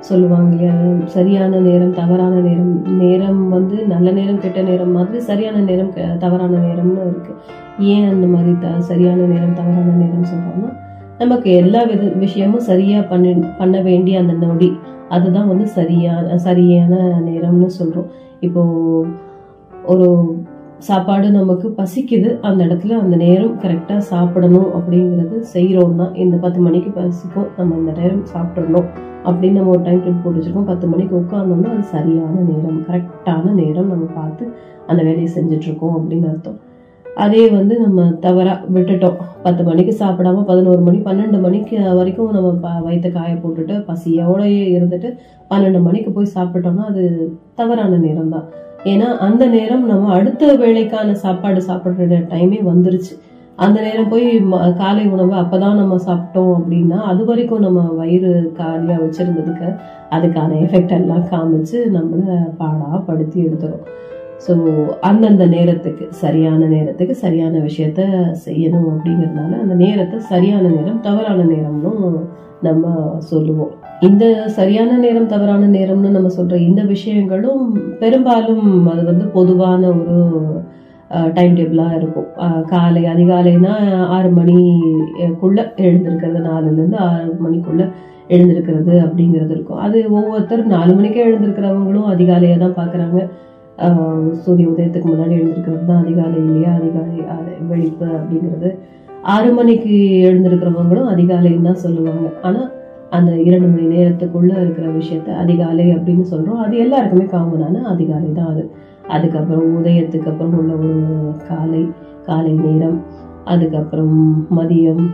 சொல்லுவாங்க 0.01 0.55
இல்லையா? 0.55 0.75
சரியான 1.05 1.61
நேரம் 1.61 1.95
தவறான 1.95 2.41
நேரம் 2.41 2.83
நேரம் 2.97 3.49
வந்து 3.49 3.87
நல்ல 3.87 4.11
நேரம் 4.11 4.41
கெட்ட 4.41 4.63
நேரம் 4.63 4.93
மாதிரி 4.93 5.21
சரியான 5.21 5.61
நேரம் 5.61 5.93
தவறான 6.19 6.59
நேரம்னு 6.59 7.07
இருக்குது 7.07 7.39
ஏன் 7.79 8.09
அந்த 8.09 8.27
மாதிரி 8.27 8.59
த 8.59 8.81
சரியான 8.81 9.17
நேரம் 9.17 9.55
தவறான 9.55 9.95
நேரம் 9.97 10.25
சொல்றோம்னா 10.25 10.71
நமக்கு 11.19 11.51
எல்லா 11.51 11.83
வித 11.83 12.03
விஷயமும் 12.03 12.61
சரியாக 12.61 13.07
பண்ண 13.07 13.35
பண்ண 13.59 13.81
வேண்டிய 13.81 14.19
அந்த 14.19 14.33
நொடி. 14.33 14.79
அதுதான் 15.09 15.49
வந்து 15.49 15.67
சரியான 15.67 16.39
சரியான 16.39 16.95
நேரம்னு 17.27 17.67
சொல்கிறோம் 17.67 18.07
இப்போது 18.41 19.07
ஒரு 19.85 20.37
சாப்பாடு 20.79 21.31
நமக்கு 21.31 21.75
பசிக்குது. 21.77 22.41
அந்த 22.41 22.65
இடத்துல 22.65 22.91
அந்த 22.91 23.17
நேரம் 23.17 23.61
கரெக்டாக 23.61 23.99
சாப்பிடணும் 23.99 24.71
அப்படிங்கிறது 24.75 25.45
செய்கிறோம்னா 25.55 26.17
இந்த 26.17 26.37
பத்து 26.37 26.61
மணிக்கு 26.61 26.91
பசிக்கும். 26.91 27.47
நம்ம 27.57 27.75
இந்த 27.75 28.01
நேரம் 28.01 28.23
சாப்பிட்றணும் 28.35 28.87
அப்படின்னு 29.25 29.53
நம்ம 29.53 29.71
ஒரு 29.71 29.83
டைம் 29.83 30.05
டேபிள் 30.05 30.25
போட்டு 30.25 30.41
வச்சுருக்கோம் 30.41 30.67
பத்து 30.67 30.87
மணிக்கு 30.87 31.17
உட்காந்தோம்னா 31.17 31.73
அது 31.73 31.83
சரியான 31.83 32.41
நேரம் 32.41 32.83
கரெக்டான 32.83 33.53
நேரம் 33.53 33.89
நம்ம 33.89 34.05
பார்த்து 34.05 34.49
அந்த 34.87 35.03
வேலையை 35.03 35.33
செஞ்சிட்ருக்கோம் 35.35 35.95
அப்படின்னு 35.97 36.29
அர்த்தம். 36.29 36.59
அதே 37.15 37.49
வந்து 37.49 37.81
நம்ம 37.81 38.13
தவறாக 38.13 38.67
விட்டுட்டோம். 38.75 39.15
பத்து 39.43 39.65
மணிக்கு 39.65 39.97
சாப்பிடாம 40.05 40.45
பதினோரு 40.45 40.81
மணி 40.81 40.99
பன்னெண்டு 40.99 41.41
மணிக்கு 41.41 41.95
வரைக்கும் 41.95 42.31
நம்ம 42.31 42.51
ப- 42.51 42.81
வயிற்று 42.81 43.13
காய 43.13 43.35
போட்டுட்டு 43.35 43.85
பசியோடயே 43.85 44.79
இருந்துட்டு 44.79 45.17
பன்னெண்டு 45.51 45.83
மணிக்கு 45.83 46.11
போய் 46.11 46.33
சாப்பிட்டோம்னா 46.35 46.85
அது 46.85 47.33
தவறான 47.55 47.97
நேரம் 47.97 48.29
தான் 48.29 48.45
ஏன்னா 48.85 49.19
அந்த 49.19 49.47
நேரம் 49.47 49.87
நம்ம 49.87 50.13
அடுத்த 50.13 50.57
வேளைக்கான 50.57 51.13
சாப்பாடு 51.13 51.65
சாப்பிட்ற 51.67 52.27
டைமே 52.29 52.61
வந்துருச்சு. 52.63 53.19
அந்த 53.57 53.81
நேரம் 53.81 54.09
போய் 54.09 54.45
ம- 54.45 54.77
காலை 54.77 55.09
உணவு 55.09 55.33
அப்பதான் 55.33 55.75
நம்ம 55.75 55.97
சாப்பிட்டோம் 56.07 56.55
அப்படின்னா 56.59 56.99
அது 57.03 57.25
வரைக்கும் 57.25 57.59
நம்ம 57.59 57.81
வயிறு 57.81 58.53
காலியா 58.57 58.99
வச்சிருந்ததுக்கு 58.99 59.77
அதுக்கான 60.11 60.55
எஃபெக்ட் 60.55 60.91
எல்லாம் 60.91 61.25
காமிச்சு 61.25 61.77
நம்மள 61.95 62.57
பாடா 62.57 63.03
படுத்தி 63.07 63.43
எடுத்துரும். 63.45 63.87
ஸோ 64.49 64.87
அந்தந்த 65.01 65.47
நேரத்துக்கு 65.47 66.07
சரியான 66.11 66.65
நேரத்துக்கு 66.67 67.15
சரியான 67.15 67.59
விஷயத்த 67.59 68.33
செய்யணும் 68.45 68.89
அப்படிங்கிறதுனால 68.89 69.61
அந்த 69.61 69.75
நேரத்தை 69.75 70.21
சரியான 70.21 70.69
நேரம் 70.69 71.01
தவறான 71.01 71.45
நேரம்னும் 71.45 72.21
நம்ம 72.63 73.15
சொல்லுவோம். 73.19 73.86
இந்த 74.01 74.49
சரியான 74.49 74.99
நேரம் 74.99 75.27
தவறான 75.27 75.69
நேரம்னு 75.69 76.09
நம்ம 76.09 76.29
சொல்ற 76.37 76.55
இந்த 76.55 76.83
விஷயங்களும் 76.85 77.79
பெரும்பாலும் 77.99 78.87
அது 78.87 79.05
வந்து 79.05 79.25
பொதுவான 79.25 79.89
ஒரு 79.89 80.45
டைம் 81.35 81.57
டேபிளாக 81.57 81.97
இருக்கும். 81.97 82.27
காலை 82.67 83.05
அதிகாலைனா 83.05 83.75
ஆறு 84.07 84.31
மணிக்குள்ள 84.31 85.75
எழுந்திருக்கிறது 85.77 86.39
நாலுலேருந்து 86.39 86.97
ஆறு 86.97 87.37
மணிக்குள்ள 87.45 87.91
எழுந்திருக்கிறது 88.29 89.03
அப்படிங்கிறது 89.05 89.51
இருக்கும். 89.51 89.77
அது 89.77 90.11
ஒவ்வொருத்தர் 90.11 90.67
நாலு 90.67 90.95
மணிக்கே 90.95 91.27
எழுந்திருக்கிறவங்களும் 91.27 92.09
அதிகாலையை 92.15 92.59
தான் 92.59 92.77
பார்க்குறாங்க 92.81 94.31
சூரிய 94.33 94.69
உதயத்துக்கு 94.69 95.09
முன்னாடி 95.09 95.31
எழுந்திருக்கிறது 95.31 95.87
தான் 95.87 96.03
அதிகாலை 96.03 96.37
இல்லையா? 96.37 96.71
அதிகாலை 96.73 97.19
ஆறு- 97.19 97.67
வெடிப்பு 97.69 98.07
அப்படிங்கிறது. 98.07 98.79
ஆறு 99.23 99.53
மணிக்கு 99.53 99.95
எழுந்திருக்கிறவங்களும் 100.31 101.11
அதிகாலைன்னு 101.15 101.63
தான் 101.63 101.83
சொல்லுவாங்க. 101.85 102.29
ஆனால் 102.43 102.71
அந்த 103.11 103.31
இரண்டு 103.41 103.69
மணி 103.69 103.87
நேரத்துக்குள்ளே 103.97 104.57
இருக்கிற 104.61 104.87
விஷயத்த 104.93 105.29
அதிகாலை 105.43 105.87
அப்படின்னு 105.95 106.25
சொல்கிறோம் 106.31 106.63
அது 106.65 106.77
எல்லாருக்குமே 106.77 107.25
காமனான 107.25 107.83
அதிகாலை 107.93 108.33
தான் 108.33 108.51
அது. 108.53 108.65
அதுக்கப்புறம் 109.09 109.69
உதயத்துக்கு 109.79 110.31
அப்புறம் 110.33 110.57
உள்ள 110.59 110.73
ஒரு 110.73 110.95
காலை 111.49 111.83
காலை 112.23 112.53
நேரம் 112.53 112.99
அதுக்கப்புறம் 113.45 114.17
மதியம் 114.57 115.05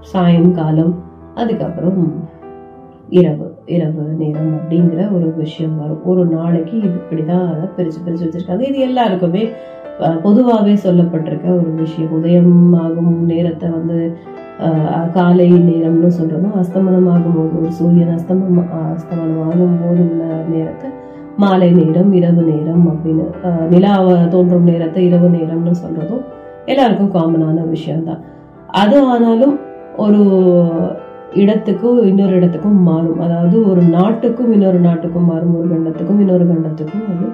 சாயங்காலம் 0.00 0.94
அதுக்கப்புறம் 1.34 2.00
இரவு 3.08 3.46
இரவு 3.66 4.02
நேரம் 4.18 4.52
அப்படிங்கிற 4.56 5.00
ஒரு 5.16 5.34
விஷயம் 5.34 5.78
வரும். 5.78 6.04
ஒரு 6.04 6.22
நாளைக்கு 6.26 6.74
இது 6.78 6.88
இப்படிதான் 6.88 7.44
அதை 7.52 7.66
பிரிச்சு 7.76 8.00
பிரிச்சு 8.06 8.24
வச்சிருக்காங்க. 8.26 8.64
இது 8.68 8.78
எல்லாருக்குமே 8.78 9.42
பொதுவாகவே 10.22 10.74
சொல்லப்பட்டிருக்க 10.84 11.46
ஒரு 11.60 11.70
விஷயம். 11.82 12.12
உதயம் 12.12 12.72
ஆகும் 12.84 13.12
நேரத்தை 13.24 13.68
வந்து 13.68 13.98
காலை 15.14 15.46
நேரம்னு 15.64 16.10
சொல்கிறோமோ 16.16 16.50
அஸ்தமனம் 16.58 17.08
ஆகும்போது 17.12 17.56
ஒரு 17.58 17.70
சூரியன் 17.72 18.12
அஸ்தமனம் 18.14 18.60
அஸ்தமனம் 18.90 19.42
ஆகும் 19.46 19.76
போது 19.80 20.00
உள்ள 20.06 20.22
நேரத்தை 20.50 20.88
மாலை 21.38 21.68
நேரம் 21.74 22.12
இரவு 22.14 22.42
நேரம் 22.50 22.84
அப்படின்னு 22.92 23.24
அஹ், 23.42 23.66
நிலாவை 23.68 24.14
தோன்றும் 24.30 24.68
நேரத்தை 24.68 25.02
இரவு 25.06 25.28
நேரம்னு 25.34 25.74
சொல்கிறதும் 25.80 26.22
எல்லாருக்கும் 26.66 27.12
காமனான 27.12 27.66
விஷயம்தான். 27.70 28.22
அது 28.74 28.96
ஆனாலும் 29.06 29.52
ஒரு 29.96 30.20
இடத்துக்கும் 31.34 31.98
இன்னொரு 32.04 32.34
இடத்துக்கும் 32.34 32.78
மாறும். 32.82 33.20
அதாவது 33.20 33.56
ஒரு 33.70 33.82
நாட்டுக்கும் 33.92 34.52
இன்னொரு 34.52 34.80
நாட்டுக்கும் 34.80 35.28
மாறும் 35.30 35.54
ஒரு 35.58 35.68
கண்டத்துக்கும் 35.68 36.20
இன்னொரு 36.20 36.44
கண்டத்துக்கும் 36.46 37.04
அது 37.08 37.26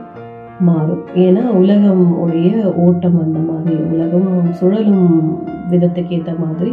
மாறும். 0.69 1.03
ஏன்னா 1.25 1.43
உலகம் 1.61 2.05
உடைய 2.23 2.51
ஓட்டம் 2.85 3.19
அந்த 3.25 3.39
மாதிரி 3.49 3.77
உலகம் 3.93 4.29
சுழலும் 4.61 5.09
விதத்துக்கு 5.71 6.15
ஏற்ற 6.19 6.33
மாதிரி 6.45 6.73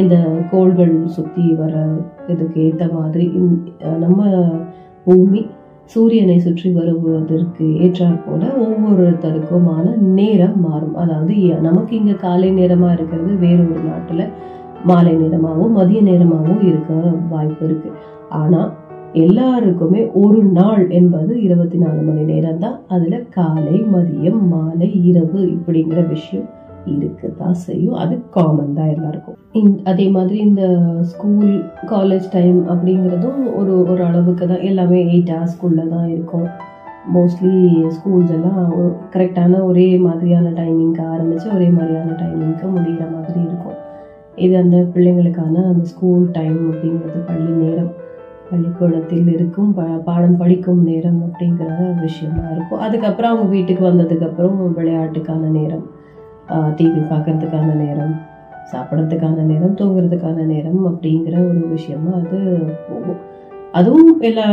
இந்த 0.00 0.16
கோள்கள் 0.50 0.94
சுற்றி 1.16 1.44
வர 1.60 1.74
இதுக்கு 2.32 2.58
ஏற்ற 2.66 2.84
மாதிரி 2.96 3.26
நம்ம 4.04 4.26
பூமி 5.04 5.42
சூரியனை 5.92 6.38
சுற்றி 6.46 6.70
வருவதற்கு 6.78 7.66
ஏற்றாற் 7.84 8.24
போல 8.24 8.42
ஒவ்வொருத்தருக்குமான 8.66 9.86
நேரம் 10.18 10.58
மாறும். 10.66 10.96
அதாவது 11.04 11.36
நமக்கு 11.68 11.92
இங்கே 11.96 12.16
காலை 12.24 12.50
நேரமாக 12.50 12.96
இருக்கிறது 12.96 13.32
வேறொரு 13.44 13.76
ஒரு 13.76 14.26
மாலை 14.88 15.12
நேரமாகவும் 15.14 15.76
மதிய 15.78 16.00
நேரமாகவும் 16.02 16.60
இருக்க 16.62 16.92
வாய்ப்பு 17.30 17.62
இருக்குது 17.68 17.96
ஆனால் 18.40 18.68
எல்லாருக்குமே 19.14 20.10
ஒரு 20.12 20.42
நாள் 20.44 20.90
என்பது 20.90 21.42
இருபத்தி 21.42 21.78
நாலு 21.78 22.00
மணி 22.00 22.22
நேரம் 22.22 22.58
தான் 22.58 22.78
அதுல 22.88 23.18
காலை 23.30 23.84
மதியம் 23.94 24.42
மாலை 24.48 25.04
இரவு 25.04 25.40
இப்படிங்கிற 25.56 26.08
விஷயம் 26.08 26.48
இருக்குதான் 26.86 27.50
செய்யும். 27.50 27.94
அது 27.94 28.20
காமன் 28.30 28.74
தான் 28.74 28.88
எல்லாருக்கும். 28.88 29.36
அதே 29.84 30.08
மாதிரி 30.08 30.38
இந்த 30.38 30.64
ஸ்கூல் 31.02 31.64
காலேஜ் 31.86 32.26
டைம் 32.32 32.68
அப்படிங்கிறதும் 32.68 33.54
ஒரு 33.54 33.86
ஒரு 33.90 34.02
அளவுக்கு 34.04 34.46
தான். 34.46 34.60
எல்லாமே 34.60 35.00
எயிட் 35.14 35.32
ஹவர்ஸ்க்குள்ள 35.34 35.88
தான் 35.88 36.08
இருக்கும். 36.08 36.46
மோஸ்ட்லி 37.14 37.56
ஸ்கூல்ஸ் 37.96 38.32
எல்லாம் 38.36 38.72
கரெக்டான 39.14 39.64
ஒரே 39.64 39.96
மாதிரியான 39.96 40.48
டைமிங்க்கு 40.48 41.04
ஆரம்பித்து 41.06 41.54
ஒரே 41.54 41.68
மாதிரியான 41.68 42.10
டைமிங்க்கு 42.10 42.66
முடிகிற 42.76 43.14
மாதிரி 43.14 43.40
இருக்கும். 43.40 43.76
இது 44.34 44.56
அந்த 44.56 44.76
பிள்ளைங்களுக்கான 44.94 45.64
அந்த 45.72 45.84
ஸ்கூல் 45.84 46.30
டைம் 46.30 46.72
அப்படிங்கிறது 46.72 47.20
பள்ளி 47.26 47.52
நேரம். 47.52 47.97
பள்ளிக்கூடத்தில் 48.50 49.28
இருக்கும் 49.36 49.70
ப 49.78 49.82
பாடம் 50.08 50.38
படிக்கும் 50.42 50.82
நேரம் 50.90 51.20
அப்படிங்கிற 51.26 51.68
விஷயமா 52.06 52.44
இருக்கும். 52.54 52.82
அதுக்கப்புறம் 52.86 53.32
அவங்க 53.32 53.48
வீட்டுக்கு 53.56 53.84
வந்ததுக்கப்புறம் 53.90 54.58
விளையாட்டுக்கான 54.78 55.50
நேரம் 55.58 55.86
டிவி 56.78 57.00
பார்க்கறதுக்கான 57.12 57.70
நேரம் 57.84 58.14
சாப்பிட்றதுக்கான 58.72 59.44
நேரம் 59.50 59.76
தூங்குறதுக்கான 59.80 60.46
நேரம் 60.52 60.80
அப்படிங்கிற 60.90 61.34
ஒரு 61.50 61.60
விஷயமா 61.76 62.10
அது 62.20 62.38
போகும். 62.88 63.20
அதுவும் 63.78 64.12
எல்லா 64.28 64.46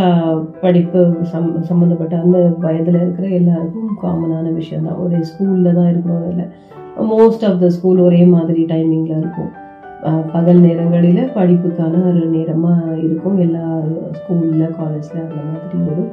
படிப்பு 0.64 1.02
சம் 1.32 1.50
சம்மந்தப்பட்ட 1.70 2.16
அந்த 2.24 2.40
வயதில் 2.66 3.00
இருக்கிற 3.02 3.28
எல்லாருக்கும் 3.40 3.92
காமனான 4.02 4.46
விஷயம் 4.54 4.88
தான் 4.88 5.02
ஒரே 5.04 5.20
ஸ்கூலில் 5.30 5.78
தான் 5.78 5.92
இருக்கணும் 5.92 6.26
இல்லை 6.32 6.46
மோஸ்ட் 7.12 7.46
ஆஃப் 7.50 7.62
த 7.64 7.70
ஸ்கூல் 7.76 8.00
ஒரே 8.08 8.22
மாதிரி 8.34 8.62
டைமிங்கில் 8.72 9.22
இருக்கும். 9.22 9.52
பகல் 10.34 10.60
நேரங்களில் 10.66 11.32
படிப்புக்கான 11.36 12.02
ஒரு 12.10 12.24
நேரமாக 12.34 12.82
இருக்கும். 13.06 13.38
எல்லா 13.46 13.66
ஸ்கூலில் 14.18 14.76
காலேஜில் 14.80 15.24
அந்த 15.28 15.40
மாதிரி 15.48 15.78
ஒரு 15.92 16.04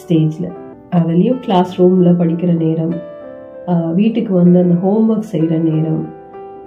ஸ்டேஜில் 0.00 0.50
அதுலேயும் 0.96 1.40
கிளாஸ் 1.44 1.72
ரூமில் 1.80 2.18
படிக்கிற 2.20 2.52
நேரம் 2.64 2.94
வீட்டுக்கு 3.98 4.32
வந்து 4.34 4.58
அந்த 4.64 4.76
ஹோம்ஒர்க் 4.84 5.32
செய்கிற 5.32 5.54
நேரம் 5.70 6.02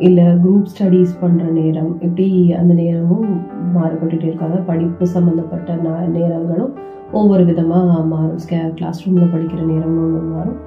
இல்லை 0.06 0.26
குரூப் 0.44 0.72
ஸ்டடீஸ் 0.74 1.14
பண்ணுற 1.22 1.46
நேரம் 1.60 1.92
இப்படி 2.06 2.28
அந்த 2.60 2.74
நேரமும் 2.82 3.30
மாறுபட்டுட்டே 3.76 4.28
இருக்காங்க 4.30 4.58
படிப்பு 4.70 5.06
சம்மந்தப்பட்ட 5.16 5.76
ந 5.86 5.90
நேரங்களும் 6.18 6.74
ஒவ்வொரு 7.20 7.44
விதமாக 7.50 7.98
மாறும். 8.12 8.38
கிளாஸ் 8.78 9.02
ரூமில் 9.06 9.34
படிக்கிற 9.34 9.62
நேரம்னு 9.72 10.04
ஒன்று 10.06 10.22
மாறும். 10.36 10.60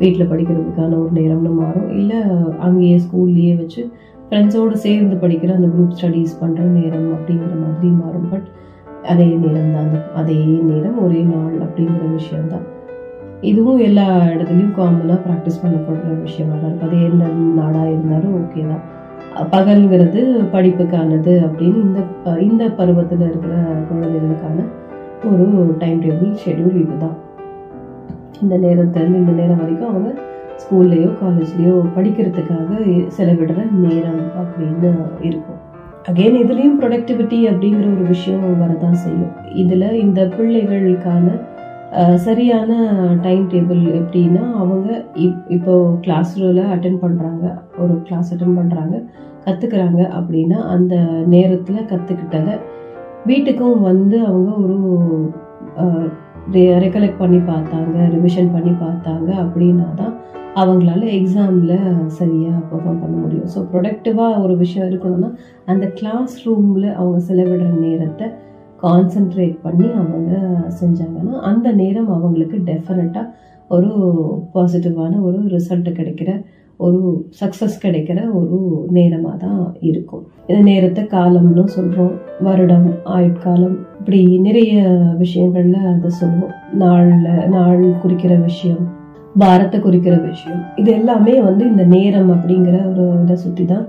வீட்டில் 0.00 0.30
படிக்கிறதுக்கான 0.30 0.96
ஒரு 1.02 1.12
நேரம்னு 1.20 1.52
மாறும். 1.62 1.88
இல்லை 2.00 2.18
அங்கேயே 2.66 2.96
ஸ்கூல்லையே 3.04 3.52
வச்சு 3.60 3.82
ஃப்ரெண்ட்ஸோடு 4.34 4.72
சேர்ந்து 4.72 5.28
படிக்கிற 5.28 5.54
அந்த 5.54 5.66
குரூப் 5.66 6.02
ஸ்டடீஸ் 6.02 6.44
பண்ணுற 6.44 6.58
நேரம் 6.58 7.12
அப்படிங்கிற 7.12 7.60
மாதிரி 7.60 7.88
மாறும். 7.88 8.28
பட் 8.28 8.46
அதே 9.04 9.24
நேரம் 9.24 9.72
தான். 9.72 9.82
அந்த 9.82 10.10
அதே 10.14 10.44
நேரம் 10.44 11.04
ஒரே 11.04 11.22
நாள் 11.22 11.52
அப்படிங்கிற 11.52 12.12
விஷயம்தான். 12.12 12.72
இதுவும் 13.40 13.78
எல்லா 13.78 14.20
இடத்துலையும் 14.20 14.74
காமனாக 14.74 15.20
ப்ராக்டிஸ் 15.28 15.66
பண்ணப்படுற 15.66 16.20
விஷயமா 16.20 16.54
தான் 16.54 16.70
இருக்குது 16.70 16.86
அது 16.86 17.02
எந்த 17.02 17.24
நாடாக 17.62 17.88
இருந்தாலும் 17.88 18.44
ஓகே 18.44 18.66
தான். 18.68 19.02
பகல்ங்கிறது 19.50 20.44
படிப்புக்கானது 20.52 21.32
அப்படின்னு 21.44 21.82
இந்த 21.82 22.00
ப- 22.24 22.40
இந்த 22.40 22.70
பருவத்தில் 22.70 23.20
இருக்கிற 23.20 23.54
குழந்தைகளுக்கான 23.88 24.62
ஒரு 25.24 25.74
டைம் 25.78 26.02
டேபிள் 26.02 26.36
ஷெட்யூல் 26.46 26.80
இதுதான். 26.80 27.16
இந்த 28.42 28.58
நேரத்துலேருந்து 28.58 29.14
இந்த 29.14 29.32
நேரம் 29.32 29.56
வரைக்கும் 29.56 29.88
அவங்க 29.88 30.14
ஸ்கூல்லையோ 30.62 31.10
காலேஜ்லேயோ 31.22 31.76
படிக்கிறதுக்காக 31.96 32.70
செலவிடுற 33.16 33.70
நேரம் 33.72 34.24
அப்படின்னு 34.42 34.92
இருக்கும். 35.20 35.60
அகைன் 36.08 36.38
இதுலேயும் 36.42 36.78
ப்ரொடக்டிவிட்டி 36.80 37.38
அப்படிங்கிற 37.50 37.86
ஒரு 37.96 38.06
விஷயம் 38.08 38.60
வரதான் 38.60 38.98
செய்யும். 39.04 39.32
இதில் 39.54 39.98
இந்த 40.00 40.20
பிள்ளைகளுக்கான 40.36 41.26
சரியான 42.16 42.70
டைம் 43.22 43.44
டேபிள் 43.52 43.82
எப்படின்னா 44.00 44.44
அவங்க 44.52 45.04
இப் 45.14 45.42
இப்போ 45.48 45.74
கிளாஸ் 46.00 46.32
அட்டன் 46.74 47.02
பண்ணுறாங்க 47.02 47.44
ஒரு 47.78 48.02
கிளாஸ் 48.02 48.34
அட்டன் 48.34 48.58
பண்ணுறாங்க 48.58 48.94
கற்றுக்குறாங்க 49.44 50.00
அப்படின்னா 50.18 50.58
அந்த 50.66 50.96
நேரத்தில் 51.26 51.88
கற்றுக்கிட்டதை 51.90 52.54
வீட்டுக்கும் 53.26 53.80
வந்து 53.80 54.16
அவங்க 54.26 54.50
ஒரு 54.52 54.76
ரெக்கலெக்ட் 56.80 57.18
பண்ணி 57.18 57.38
பார்த்தாங்க 57.38 57.96
ரிவிஷன் 58.10 58.50
பண்ணி 58.52 58.70
பார்த்தாங்க 58.70 59.28
அப்படின்னா 59.44 59.94
தான் 59.94 60.14
அவங்களால 60.60 61.02
எக்ஸாமில் 61.18 61.76
சரியாக 62.06 62.58
பெர்ஃபார்ம் 62.70 63.00
பண்ண 63.02 63.16
முடியும். 63.16 63.48
ஸோ 63.54 63.60
ப்ரொடக்டிவாக 63.72 64.42
ஒரு 64.42 64.56
விஷயம் 64.56 64.88
இருக்கணும்னா 64.90 65.30
அந்த 65.66 65.86
கிளாஸ் 65.86 66.46
ரூமில் 66.46 66.88
அவங்க 66.92 67.18
செலவிடுற 67.28 67.70
நேரத்தை 67.78 68.26
கான்சென்ட்ரேட் 68.82 69.56
பண்ணி 69.62 69.88
அவங்க 70.00 70.32
செஞ்சாங்கன்னா 70.80 71.34
அந்த 71.50 71.72
நேரம் 71.72 72.08
அவங்களுக்கு 72.08 72.58
டெஃபினட்டாக 72.66 73.32
ஒரு 73.68 73.90
பாசிட்டிவான 74.54 75.20
ஒரு 75.20 75.38
ரிசல்ட் 75.46 75.90
கிடைக்கிற 75.98 76.44
ஒரு 76.76 77.00
சக்ஸஸ் 77.40 77.82
கிடைக்கிற 77.82 78.18
ஒரு 78.32 78.86
நேரமாக 78.90 79.36
தான் 79.36 79.60
இருக்கும். 79.80 80.24
இந்த 80.46 80.60
நேரத்தை 80.62 81.04
காலம்னு 81.04 81.64
சொல்கிறோம் 81.64 82.14
வருடம் 82.40 82.88
ஆயுட்காலம் 83.04 83.76
இப்படி 83.98 84.38
நிறைய 84.38 84.82
விஷயங்களில் 85.18 85.88
அதை 85.92 86.10
சொல்லுவோம் 86.10 86.54
நாளில் 86.72 87.48
நாள் 87.48 87.84
குறிக்கிற 88.02 88.34
விஷயம் 88.36 88.84
பாரத்தை 89.42 89.78
குறிக்கிற 89.80 90.14
விஷயம். 90.30 90.62
இது 90.80 90.90
எல்லாமே 90.98 91.34
வந்து 91.40 91.64
இந்த 91.70 91.84
நேரம் 91.94 92.30
அப்படிங்கிற 92.34 92.76
ஒரு 92.90 93.04
இதை 93.22 93.36
சுற்றி 93.44 93.64
தான் 93.64 93.86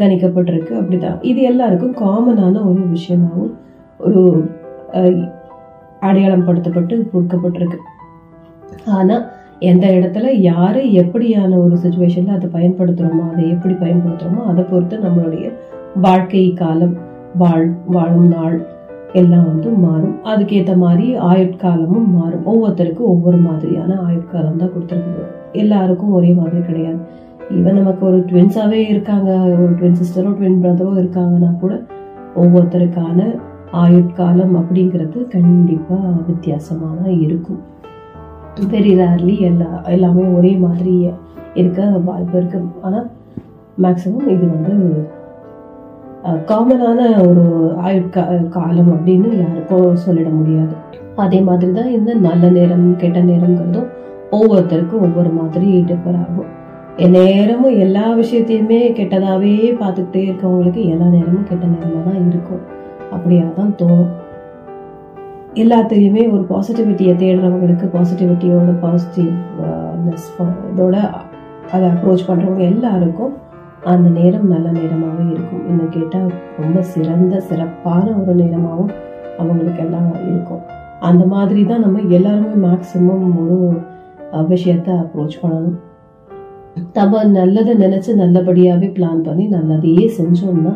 கணிக்கப்பட்டிருக்கு. 0.00 0.72
அப்படிதான். 0.80 1.18
இது 1.30 1.40
எல்லாருக்கும் 1.50 1.94
காமனான 2.04 2.62
ஒரு 2.70 2.82
விஷயமாகவும் 2.96 3.52
ஒரு 3.98 4.22
அடையாளம் 6.08 6.46
படுத்தப்பட்டு 6.48 6.94
கொடுக்கப்பட்டிருக்கு. 7.12 7.78
ஆனால் 8.98 9.24
எந்த 9.70 9.86
இடத்துல 9.96 10.26
யார் 10.50 10.80
எப்படியான 11.02 11.52
ஒரு 11.64 11.76
சுச்சுவேஷனில் 11.84 12.36
அதை 12.36 12.48
பயன்படுத்துகிறோமோ 12.56 13.24
அதை 13.32 13.44
எப்படி 13.54 13.74
பயன்படுத்துகிறோமோ 13.84 14.42
அதை 14.50 14.64
பொறுத்து 14.64 14.98
நம்மளுடைய 15.06 15.46
வாழ்க்கை 16.06 16.44
காலம் 16.62 16.96
வாழ் 17.42 17.66
வாழும் 17.94 18.28
நாள் 18.28 18.56
எல்லாம் 19.12 19.46
வந்து 19.46 19.68
மாறும். 19.70 20.14
அதுக்கேற்ற 20.24 20.76
மாதிரி 20.76 21.18
ஆயுட்காலமும் 21.18 22.08
மாறும். 22.16 22.44
ஒவ்வொருத்தருக்கும் 22.44 23.10
ஒவ்வொரு 23.12 23.36
மாதிரியான 23.36 23.96
ஆயுட்காலம் 24.06 24.56
தான் 24.56 24.72
கொடுத்துருக்கு 24.74 25.24
எல்லாருக்கும் 25.52 26.12
ஒரே 26.12 26.32
மாதிரி 26.32 26.60
கிடையாது. 26.62 26.98
ஈவன் 27.50 27.78
நமக்கு 27.80 28.06
ஒரு 28.06 28.18
ட்வின்ஸாகவே 28.30 28.80
இருக்காங்க. 28.88 29.30
ஒரு 29.60 29.72
ட்வின் 29.78 29.98
சிஸ்டரோ 30.00 30.32
ட்வின் 30.38 30.60
பிரதரோ 30.64 30.90
இருக்காங்கன்னா 31.02 31.58
கூட 31.60 31.74
ஒவ்வொருத்தருக்கான 32.36 33.26
ஆயுட்காலம் 33.72 34.54
அப்படிங்கிறது 34.60 35.28
கண்டிப்பாக 35.28 36.12
வித்தியாசமாக 36.26 36.94
தான் 37.02 37.20
இருக்கும். 37.20 37.60
வெரி 38.70 38.92
ரேர்லி 39.00 39.40
எல்லா 39.40 39.82
எல்லாமே 39.84 40.22
ஒரே 40.22 40.56
மாதிரி 40.56 40.94
இருக்க 41.54 41.86
வாய்ப்பு 42.04 42.36
இருக்கு. 42.38 42.60
ஆனால் 42.82 43.10
மேக்ஸிமம் 43.82 44.28
இது 44.34 44.44
வந்து 44.54 44.74
காமனான 46.50 47.00
ஒரு 47.28 47.44
ஆயுட்கா 47.86 48.22
காலம் 48.56 48.90
அப்படின்னு 48.94 49.28
யாருக்கும் 49.42 49.96
சொல்லிட 50.06 50.28
முடியாது. 50.38 50.74
அதே 51.24 51.40
மாதிரி 51.40 51.72
தான் 51.72 51.94
இந்த 51.98 52.14
நல்ல 52.26 52.48
நேரம் 52.48 52.86
கெட்ட 52.96 53.18
நேரங்கிறதும் 53.20 53.88
ஒவ்வொருத்தருக்கும் 54.30 55.04
ஒவ்வொரு 55.06 55.30
மாதிரி 55.40 55.68
டிஃபர் 55.90 56.18
ஆகும். 56.24 56.50
நேரமும் 57.16 57.78
எல்லா 57.84 58.06
விஷயத்தையுமே 58.20 58.80
கெட்டதாகவே 58.98 59.52
பார்த்துக்கிட்டே 59.80 60.22
இருக்கவங்களுக்கு 60.28 60.82
எல்லா 60.92 61.06
நேரமும் 61.16 61.48
கெட்ட 61.50 61.64
நேரமாக 61.66 62.02
தான் 62.10 62.28
இருக்கும். 62.30 62.62
அப்படியா 63.10 63.44
தான் 63.56 63.74
தோணும். 63.82 64.10
எல்லாத்துலேயுமே 65.62 66.22
ஒரு 66.34 66.44
பாசிட்டிவிட்டியை 66.50 67.14
தேடுறவங்களுக்கு 67.22 67.86
பாசிட்டிவிட்டியோட 67.96 68.72
பாசிட்டிவ்னஸ் 68.84 70.26
இதோட 70.72 70.96
அதை 71.72 71.86
அப்ரோச் 71.88 72.28
பண்ணுறவங்க 72.28 72.64
எல்லாருக்கும் 72.72 73.34
அந்த 73.92 74.08
நேரம் 74.16 74.48
நல்ல 74.52 74.68
நேரமாகவே 74.78 75.24
இருக்கும். 75.34 75.62
இன்னும் 75.70 75.92
கேட்டால் 75.96 76.30
ரொம்ப 76.62 76.78
சிறந்த 76.94 77.34
சிறப்பான 77.48 78.06
ஒரு 78.20 78.34
நேரமாகவும் 78.40 78.92
அவங்களுக்கு 79.40 79.82
எல்லாம் 79.84 80.08
இருக்கும். 80.30 80.62
அந்த 81.08 81.24
மாதிரி 81.34 81.60
தான் 81.66 81.84
நம்ம 81.84 82.00
எல்லாருமே 82.18 82.54
மேக்சிமம் 82.66 83.26
ஒரு 83.42 83.58
விஷயத்தை 84.52 84.94
அப்ரோச் 85.02 85.40
பண்ணணும். 85.42 85.76
நம்ம 86.96 87.22
நல்லதை 87.38 87.72
நினச்சி 87.84 88.10
நல்லபடியாகவே 88.22 88.88
பிளான் 88.96 89.22
பண்ணி 89.28 89.44
நல்லதையே 89.56 90.04
செஞ்சோம்னா 90.18 90.72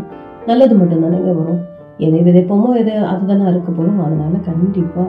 நல்லது 0.49 0.75
மட்டும்தானேங்க 0.79 1.33
வரும். 1.41 1.61
எதை 2.07 2.21
விதைப்போமோ 2.29 2.69
எதை 2.83 2.95
அதுதானே 3.13 3.45
அறுக்க 3.51 3.69
போகிறோம் 3.71 4.01
அதனால 4.07 4.35
கண்டிப்பாக 4.49 5.09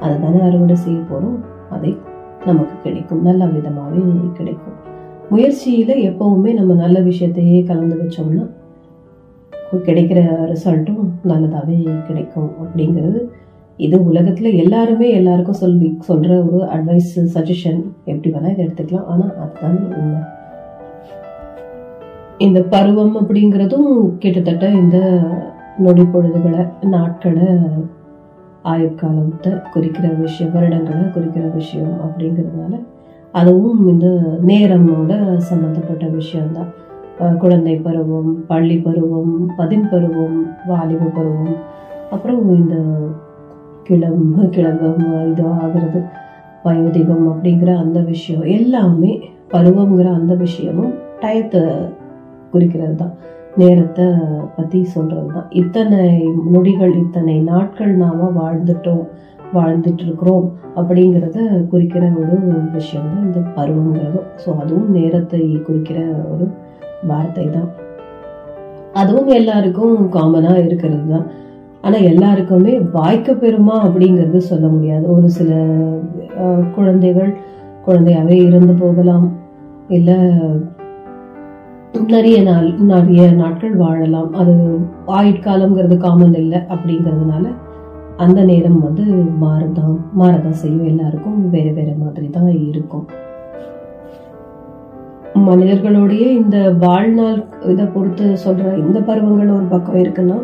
அதை 0.00 0.14
தானே 0.24 0.40
அறுவடை 0.48 0.76
செய்ய 0.84 0.98
போகிறோம் 1.10 1.38
அதை 1.76 1.92
நமக்கு 2.48 2.74
கிடைக்கும். 2.82 3.24
நல்ல 3.28 3.44
விதமாகவே 3.56 4.02
கிடைக்கும். 4.40 4.76
முயற்சியில் 5.30 5.94
எப்போவுமே 6.10 6.52
நம்ம 6.54 6.74
நல்ல 6.74 6.98
விஷயத்தையே 7.00 7.58
கலந்து 7.66 7.96
வச்சோம்னா 8.02 8.44
கிடைக்கிற 9.86 10.20
ரிசல்ட்டும் 10.52 11.02
நல்லதாகவே 11.26 11.76
கிடைக்கும் 12.06 12.50
அப்படிங்கிறது. 12.62 13.20
இது 13.76 13.96
உலகத்தில் 14.04 14.58
எல்லாருமே 14.62 15.08
எல்லாருக்கும் 15.10 15.60
சொல்லி 15.62 15.88
சொல்கிற 16.00 16.32
ஒரு 16.42 16.60
அட்வைஸ் 16.76 17.12
சஜஷன் 17.34 17.80
எப்படி 18.04 18.30
வேணால் 18.34 18.52
இதை 18.52 18.66
எடுத்துக்கலாம். 18.66 19.06
ஆனால் 19.06 19.34
அதுதான் 19.36 19.78
உண்மை. 20.00 20.20
இந்த 22.46 22.62
பருவம் 22.62 23.14
அப்படிங்கிறதும் 23.16 23.92
கிட்டத்தட்ட 24.18 24.66
இந்த 24.68 24.98
நொடி 25.78 26.04
பொழுதுகளை 26.04 26.64
நாட்களை 26.80 27.48
ஆயுட்காலத்தை 28.64 29.52
குறிக்கிற 29.72 30.08
விஷயம் 30.08 30.54
வருடங்களை 30.54 31.10
குறிக்கிற 31.10 31.46
விஷயம் 31.46 31.96
அப்படிங்கிறதுனால 32.06 32.80
அதுவும் 33.38 33.80
இந்த 33.92 34.08
நேரமோட 34.48 35.12
சம்மந்தப்பட்ட 35.48 36.04
விஷயம்தான். 36.18 36.70
குழந்தை 37.42 37.74
பருவம் 37.86 38.30
பள்ளி 38.46 38.76
பருவம் 38.78 39.32
பதின் 39.56 39.86
பருவம் 39.90 40.36
வாலிப 40.66 41.08
பருவம் 41.16 41.56
அப்புறம் 42.10 42.44
இந்த 42.56 42.76
கிளம் 43.88 44.26
கிழகம் 44.54 45.02
இது 45.30 45.44
ஆகிறது 45.54 46.00
வயோதிகம் 46.64 47.26
அப்படிங்கிற 47.32 47.70
அந்த 47.84 47.98
விஷயம் 48.12 48.46
எல்லாமே 48.58 49.12
பருவங்கிற 49.52 50.08
அந்த 50.20 50.32
விஷயமும் 50.44 50.94
டயத்தை 51.20 51.62
குறிக்கிறது 52.52 52.94
தான் 52.94 53.14
நேரத்தை 53.56 54.06
பற்றி 54.56 54.80
சொல்கிறது 54.94 55.30
தான் 55.34 55.48
இத்தனை 55.60 56.02
நொடிகள் 56.52 56.94
இத்தனை 57.04 57.36
நாட்கள் 57.50 57.92
நாம் 57.96 58.36
வாழ்ந்துட்டோம். 58.38 59.04
வாழ்ந்துட்டு 59.56 60.04
இருக்கிறோம் 60.06 60.46
அப்படிங்கிறத 60.78 61.38
குறிக்கிற 61.72 62.04
ஒரு 62.20 62.36
விஷயம் 62.76 63.10
தான் 63.12 63.26
இந்த 63.26 63.40
பருவங்கிறதும் 63.56 64.28
ஸோ 64.42 64.48
அதுவும் 64.62 64.90
நேரத்தை 64.96 65.42
குறிக்கிற 65.66 65.98
ஒரு 66.32 66.46
வார்த்தை 67.10 67.46
தான். 67.56 67.68
அதுவும் 69.00 69.30
எல்லாருக்கும் 69.38 69.96
காமனாக 70.16 70.64
இருக்கிறது 70.66 71.06
தான். 71.14 71.26
ஆனால் 71.84 72.06
எல்லாருக்குமே 72.12 72.72
வாய்க்க 72.96 73.34
பெறுமா 73.42 73.76
அப்படிங்கிறது 73.86 74.38
சொல்ல 74.50 74.66
முடியாது. 74.74 75.04
ஒரு 75.16 75.28
சில 75.38 75.52
குழந்தைகள் 76.76 77.30
குழந்தையாவே 77.86 78.38
இருந்து 78.48 78.74
போகலாம். 78.82 79.28
இல்லை 79.98 80.16
நிறைய 82.14 82.38
நாள் 82.48 82.66
நிறைய 82.90 83.22
நாட்கள் 83.42 83.74
வாழலாம். 83.84 84.30
அது 84.40 84.54
ஆயுட்காலம்ங்கிறது 85.18 85.96
காமன் 86.04 86.36
இல்லை 86.42 86.60
அப்படிங்கிறதுனால 86.74 87.46
அந்த 88.24 88.40
நேரம் 88.50 88.78
வந்து 88.84 89.04
மாறதான் 89.42 89.96
மாறதான் 90.20 90.60
செய்யும். 90.62 90.86
எல்லாருக்கும் 90.90 91.40
வேற 91.54 91.68
வேற 91.78 91.90
மாதிரி 92.02 92.26
தான் 92.36 92.48
இருக்கும். 92.70 93.06
மனிதர்களுடைய 95.48 96.24
இந்த 96.40 96.56
வாழ்நாள் 96.84 97.40
இதை 97.72 97.84
பொறுத்து 97.94 98.26
சொல்ற 98.44 98.64
இந்த 98.84 98.98
பருவங்கள் 99.08 99.56
ஒரு 99.56 99.66
பக்கம் 99.74 100.00
இருக்குன்னா 100.02 100.38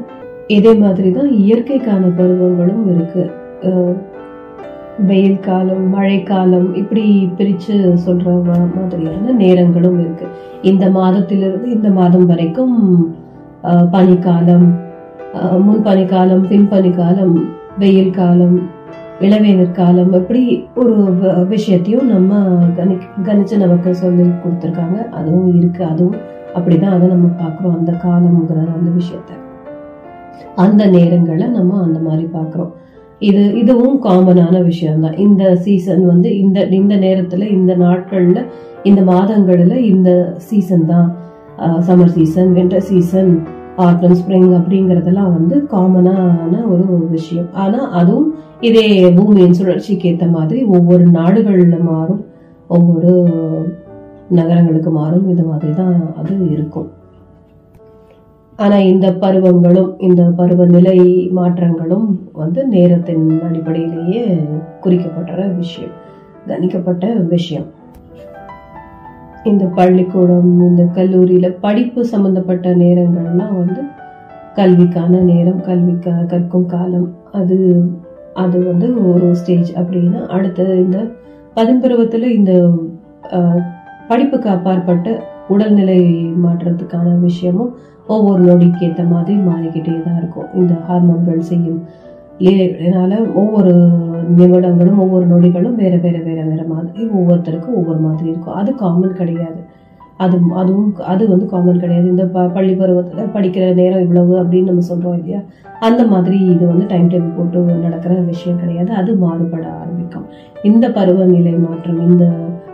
இதே 0.57 0.73
மாதிரி 0.83 1.11
தான் 1.17 1.31
இயற்கைக்கான 1.45 2.11
பருவங்களும் 2.19 2.85
இருக்கு. 2.95 3.25
வெயில் 5.09 5.45
காலம் 5.47 5.85
மழைக்காலம் 5.95 6.69
இப்படி 6.81 7.05
பிரிச்சு 7.39 7.77
சொல்ற 8.05 8.35
மாதிரியான 8.49 9.35
நேரங்களும் 9.43 9.99
இருக்கு. 10.05 10.27
இந்த 10.71 10.85
மாதத்திலிருந்து 10.99 11.69
இந்த 11.77 11.89
மாதம் 11.99 12.29
வரைக்கும் 12.33 12.77
பனிக்காலம் 13.95 14.67
முன் 15.67 15.85
பனிக்காலம் 15.89 16.45
பின் 16.51 16.69
பனிக்காலம் 16.73 17.37
வெயில் 17.79 18.17
காலம் 18.19 18.57
இளவேநீர் 19.21 19.79
காலம் 19.79 20.13
அப்படி 20.19 20.43
ஒரு 20.81 20.95
விஷயத்தையும் 21.53 22.11
நம்ம 22.13 22.41
கணி 22.77 22.95
கணிச்சு 23.29 23.57
நமக்கு 23.63 23.91
சொல்லி 23.95 24.27
கொடுத்துருக்காங்க. 24.43 24.99
அதுவும் 25.19 25.49
இருக்கு 25.59 25.83
அதுவும் 25.85 26.17
அப்படிதான் 26.55 26.95
அதை 26.97 27.07
நம்ம 27.15 27.29
பார்க்குறோம். 27.41 27.77
அந்த 27.79 27.93
காலம்ங்கிற 28.05 28.59
அந்த 28.77 28.91
விஷயத்த. 28.99 29.33
அந்த 30.65 30.83
நேரங்களை 30.97 31.47
நம்ம 31.57 31.81
அந்த 31.83 31.99
மாதிரி 31.99 32.29
பார்க்குறோம். 32.37 32.73
இது 33.29 33.43
இதுவும் 33.63 33.99
காமனான 34.05 34.63
விஷயம்தான். 34.65 35.17
இந்த 35.27 35.57
சீசன் 35.57 36.07
வந்து 36.07 36.31
இந்த 36.39 36.67
இந்த 36.81 36.95
நேரத்துல 37.07 37.51
இந்த 37.59 37.73
நாட்கள்ல 37.77 38.39
இந்த 38.83 39.03
மாதங்கள்ல 39.13 39.77
இந்த 39.93 40.11
சீசன் 40.49 40.87
தான். 40.87 41.09
Summer 41.89 42.15
season 42.19 42.51
winter 42.55 42.89
season 42.91 43.33
autumn 43.77 44.15
spring 44.15 44.51
அப்படிங்கறதெல்லாம் 44.59 45.33
வந்து 45.33 45.67
காமனான 45.73 46.69
ஒரு 46.69 47.07
விஷயம். 47.11 47.47
ஆனா 47.53 47.91
அதுவும் 47.91 48.35
இதே 48.61 49.11
பூமியின் 49.11 49.53
சுழற்சிக்கு 49.53 50.09
ஏற்ற 50.09 50.27
மாதிரி 50.27 50.65
ஒவ்வொரு 50.65 51.11
நாடுகள்ல 51.11 51.83
மாறும் 51.83 52.25
ஒவ்வொரு 52.69 53.13
நகரங்களுக்கு 54.29 54.91
மாறும் 54.91 55.29
இது 55.29 55.43
மாதிரி 55.43 55.73
தான் 55.73 56.15
அது 56.17 56.51
இருக்கும். 56.51 56.91
ஆனா 58.57 58.77
இந்த 58.77 59.11
பருவங்களும் 59.11 59.95
இந்த 59.99 60.23
பருவநிலை 60.23 61.29
மாற்றங்களும் 61.37 62.21
வந்து 62.33 62.67
நேரத்தின் 62.67 63.41
அடிப்படையிலேயே 63.43 64.39
குறிக்கப்பட்ட 64.81 65.47
விஷயம் 65.47 65.91
கணிக்கப்பட்ட 66.47 67.27
விஷயம். 67.27 67.83
இந்த 69.51 69.65
பள்ளிக்கூடம் 69.79 70.51
இந்த 70.67 70.83
கல்லூரியில் 70.97 71.59
படிப்பு 71.65 72.01
சம்மந்தப்பட்ட 72.13 72.69
நேரங்கள்லாம் 72.83 73.55
வந்து 73.61 73.83
கல்விக்கான 74.59 75.21
நேரம் 75.31 75.61
கல்விக்கா 75.69 76.15
கற்கும் 76.33 76.69
காலம். 76.75 77.09
அது 77.39 77.57
அது 78.43 78.59
வந்து 78.71 78.87
ஒரு 79.11 79.27
ஸ்டேஜ் 79.41 79.71
அப்படின்னா 79.81 80.21
அடுத்த 80.37 80.69
இந்த 80.85 80.99
பதம்பருவத்தில் 81.57 82.27
இந்த 82.39 82.53
படிப்புக்கு 84.11 84.49
அப்பாற்பட்ட 84.55 85.09
உடல்நிலை 85.55 86.01
மாற்றத்துக்கான 86.45 87.09
விஷயமும் 87.27 87.73
ஒவ்வொரு 88.15 88.43
நொடிக்கு 88.49 88.83
ஏற்ற 88.87 89.03
மாதிரி 89.13 89.35
மாறிக்கிட்டே 89.51 89.95
தான் 90.07 90.19
இருக்கும். 90.23 90.49
இந்த 90.61 90.75
ஹார்மோன்கள் 90.87 91.47
செய்யும் 91.51 91.81
லீலைகளினால 92.39 93.35
ஒவ்வொரு 93.35 93.73
நிமிடங்களும் 94.37 94.99
ஒவ்வொரு 94.99 95.27
நொடிகளும் 95.27 95.75
வேறு 95.75 95.99
வேறு 96.01 96.23
வேறு 96.23 96.45
வேறு 96.45 96.65
மாதிரி 96.65 97.07
ஒவ்வொருத்தருக்கும் 97.07 97.75
ஒவ்வொரு 97.75 97.99
மாதிரி 97.99 98.29
இருக்கும். 98.29 98.55
அது 98.55 98.75
காமன் 98.75 99.13
கிடையாது. 99.13 99.61
அது 100.17 100.39
அதுவும் 100.55 100.95
அது 100.97 101.29
வந்து 101.29 101.47
காமன் 101.47 101.81
கிடையாது. 101.81 102.09
இந்த 102.09 102.25
ப 102.25 102.47
பள்ளி 102.47 102.75
பருவத்தில் 102.75 103.33
படிக்கிற 103.35 103.75
நேரம் 103.75 104.01
இவ்வளவு 104.01 104.43
அப்படின்னு 104.43 104.63
நம்ம 104.63 104.81
சொல்கிறோம் 104.81 105.15
இல்லையா? 105.15 105.41
அந்த 105.81 106.07
மாதிரி 106.07 106.39
இது 106.39 106.67
வந்து 106.67 106.85
டைம் 106.89 107.09
டேபிள் 107.09 107.37
போட்டு 107.37 107.59
நடக்கிற 107.59 108.15
விஷயம் 108.15 108.59
கிடையாது. 108.59 108.93
அது 108.93 109.17
மாறுபட 109.17 109.73
ஆரம்பிக்கும். 109.73 110.25
இந்த 110.63 110.91
பருவநிலை 110.91 111.53
மாற்றம் 111.53 112.11
இந்த 112.11 112.33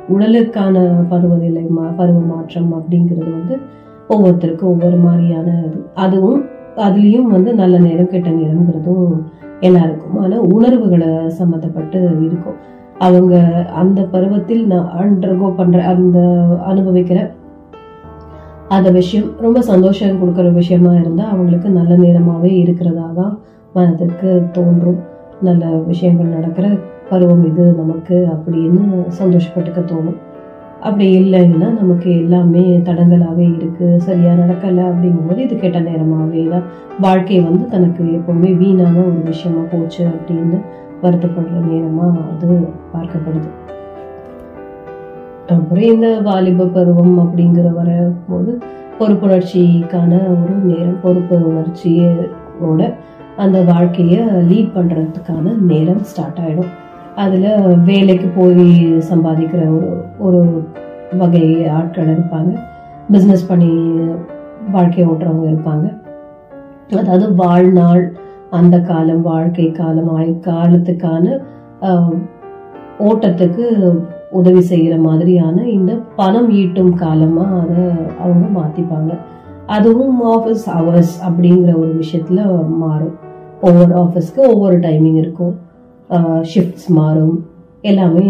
உடலுக்கான 0.09 1.05
பருவநிலை 1.09 1.63
மா 1.63 1.83
பருவ 1.83 2.21
மாற்றம் 2.21 2.73
அப்படிங்கிறது 2.73 3.31
வந்து 3.31 3.59
ஒவ்வொருத்தருக்கும் 4.09 4.63
ஒவ்வொரு 4.63 4.97
மாதிரியான 4.97 5.63
இது. 5.67 5.85
அதுவும் 5.95 6.45
அதுலேயும் 6.77 7.23
வந்து 7.23 7.55
நல்ல 7.55 7.79
நேரம் 7.79 8.07
கெட்ட 8.07 8.31
நேரங்கிறதும் 8.31 9.23
எல்லாருக்கும். 9.61 10.19
ஆனால் 10.23 10.47
உணர்வுகளை 10.57 11.11
சம்மந்தப்பட்டு 11.39 11.99
இருக்கும். 12.27 12.59
அவங்க 13.07 13.35
அந்த 13.83 14.01
பருவத்தில் 14.15 14.63
நான் 14.67 14.89
அண்டர்கோ 15.01 15.49
பண்ற 15.57 15.79
அந்த 15.93 16.19
அனுபவிக்கிற 16.71 17.21
அந்த 18.77 18.89
விஷயம் 18.91 19.29
ரொம்ப 19.45 19.61
சந்தோஷம் 19.71 20.19
கொடுக்குற 20.21 20.49
விஷயமா 20.53 20.93
இருந்தா 20.95 21.25
அவங்களுக்கு 21.25 21.69
நல்ல 21.69 21.93
நேரமாவே 21.97 22.53
இருக்கிறதா 22.65 23.07
தான் 23.15 23.33
மனதுக்கு 23.75 24.31
தோன்றும். 24.53 25.01
நல்ல 25.43 25.65
விஷயங்கள் 25.91 26.35
நடக்கிற 26.37 26.67
பருவம் 27.11 27.45
இது 27.51 27.65
நமக்கு 27.73 28.17
அப்படின்னு 28.33 28.83
சந்தோஷப்பட்டுக்க 29.21 29.81
தோணும். 29.93 30.19
அப்படி 30.87 31.07
இல்லைன்னா 31.21 31.69
நமக்கு 31.81 32.11
எல்லாமே 32.21 32.63
தடங்கலாகவே 32.89 33.47
இருக்கு 33.57 33.87
சரியா 34.07 34.33
நடக்கலை 34.33 34.85
அப்படிங்கும்போது 34.91 35.39
இது 35.39 35.57
கெட்ட 35.57 35.79
நேரமாகவே 35.81 36.43
தான் 36.49 36.67
வாழ்க்கை 37.01 37.41
வந்து 37.41 37.65
தனக்கு 37.67 38.05
எப்போவுமே 38.19 38.51
வீணான 38.57 38.97
ஒரு 39.09 39.21
விஷயமா 39.25 39.63
போச்சு 39.73 40.03
அப்படின்னு 40.13 40.59
வருத்தப்படுற 41.03 41.59
நேரமா 41.69 42.07
அது 42.31 42.49
பார்க்கப்படுது. 42.95 43.51
அப்புறம் 45.47 45.87
இந்த 45.93 46.09
வாலிப 46.21 46.67
பருவம் 46.75 47.15
அப்படிங்கிற 47.19 47.69
வர 47.73 47.91
போது 48.29 48.53
பொறுப்புணர்ச்சிக்கான 48.99 50.13
ஒரு 50.41 50.55
நேரம் 50.71 51.01
பொறுப்பு 51.03 51.37
உணர்ச்சியோட 51.51 52.83
அந்த 53.37 53.59
வாழ்க்கையை 53.63 54.21
லீட் 54.51 54.75
பண்றதுக்கான 54.75 55.55
நேரம் 55.71 56.03
ஸ்டார்ட் 56.11 56.41
ஆயிடும். 56.45 56.73
அதில் 57.17 57.77
வேலைக்கு 57.85 58.29
போய் 58.37 58.67
சம்பாதிக்கிற 59.11 59.63
ஒரு 59.77 59.89
ஒரு 60.19 60.41
வகை 61.19 61.69
ஆட்கள் 61.79 62.13
இருப்பாங்க. 62.15 62.53
பிஸ்னஸ் 63.13 63.49
பண்ணி 63.49 63.73
வாழ்க்கை 64.71 65.05
ஓட்டுறவங்க 65.07 65.47
இருப்பாங்க. 65.53 65.87
அதாவது 67.01 67.35
வாழ்நாள் 67.35 68.05
அந்த 68.51 68.77
காலம் 68.81 69.23
வாழ்க்கை 69.23 69.73
காலம் 69.73 70.11
ஆயு 70.17 70.33
காலத்துக்கான 70.47 71.27
ஓட்டத்துக்கு 73.09 73.65
உதவி 74.31 74.61
செய்கிற 74.61 74.95
மாதிரியான 74.99 75.57
இந்த 75.69 75.93
பணம் 76.17 76.51
ஈட்டும் 76.51 76.95
காலமாக 76.95 77.61
அதை 77.61 77.85
அவங்க 78.19 78.47
மாற்றிப்பாங்க 78.59 79.13
அதுவும் 79.67 80.19
ஆஃபீஸ் 80.35 80.67
ஹவர்ஸ் 80.77 81.15
அப்படிங்கிற 81.29 81.73
ஒரு 81.77 81.93
விஷயத்தில் 81.95 82.43
மாறும். 82.67 83.17
ஒவ்வொரு 83.61 83.93
ஆஃபீஸ்க்கு 84.03 84.41
ஒவ்வொரு 84.53 84.79
டைமிங் 84.79 85.19
இருக்கும். 85.23 85.55
ஷிஃப்ட்ஸ் 86.53 86.89
மாறும். 86.99 87.37
எல்லாமே 87.91 88.29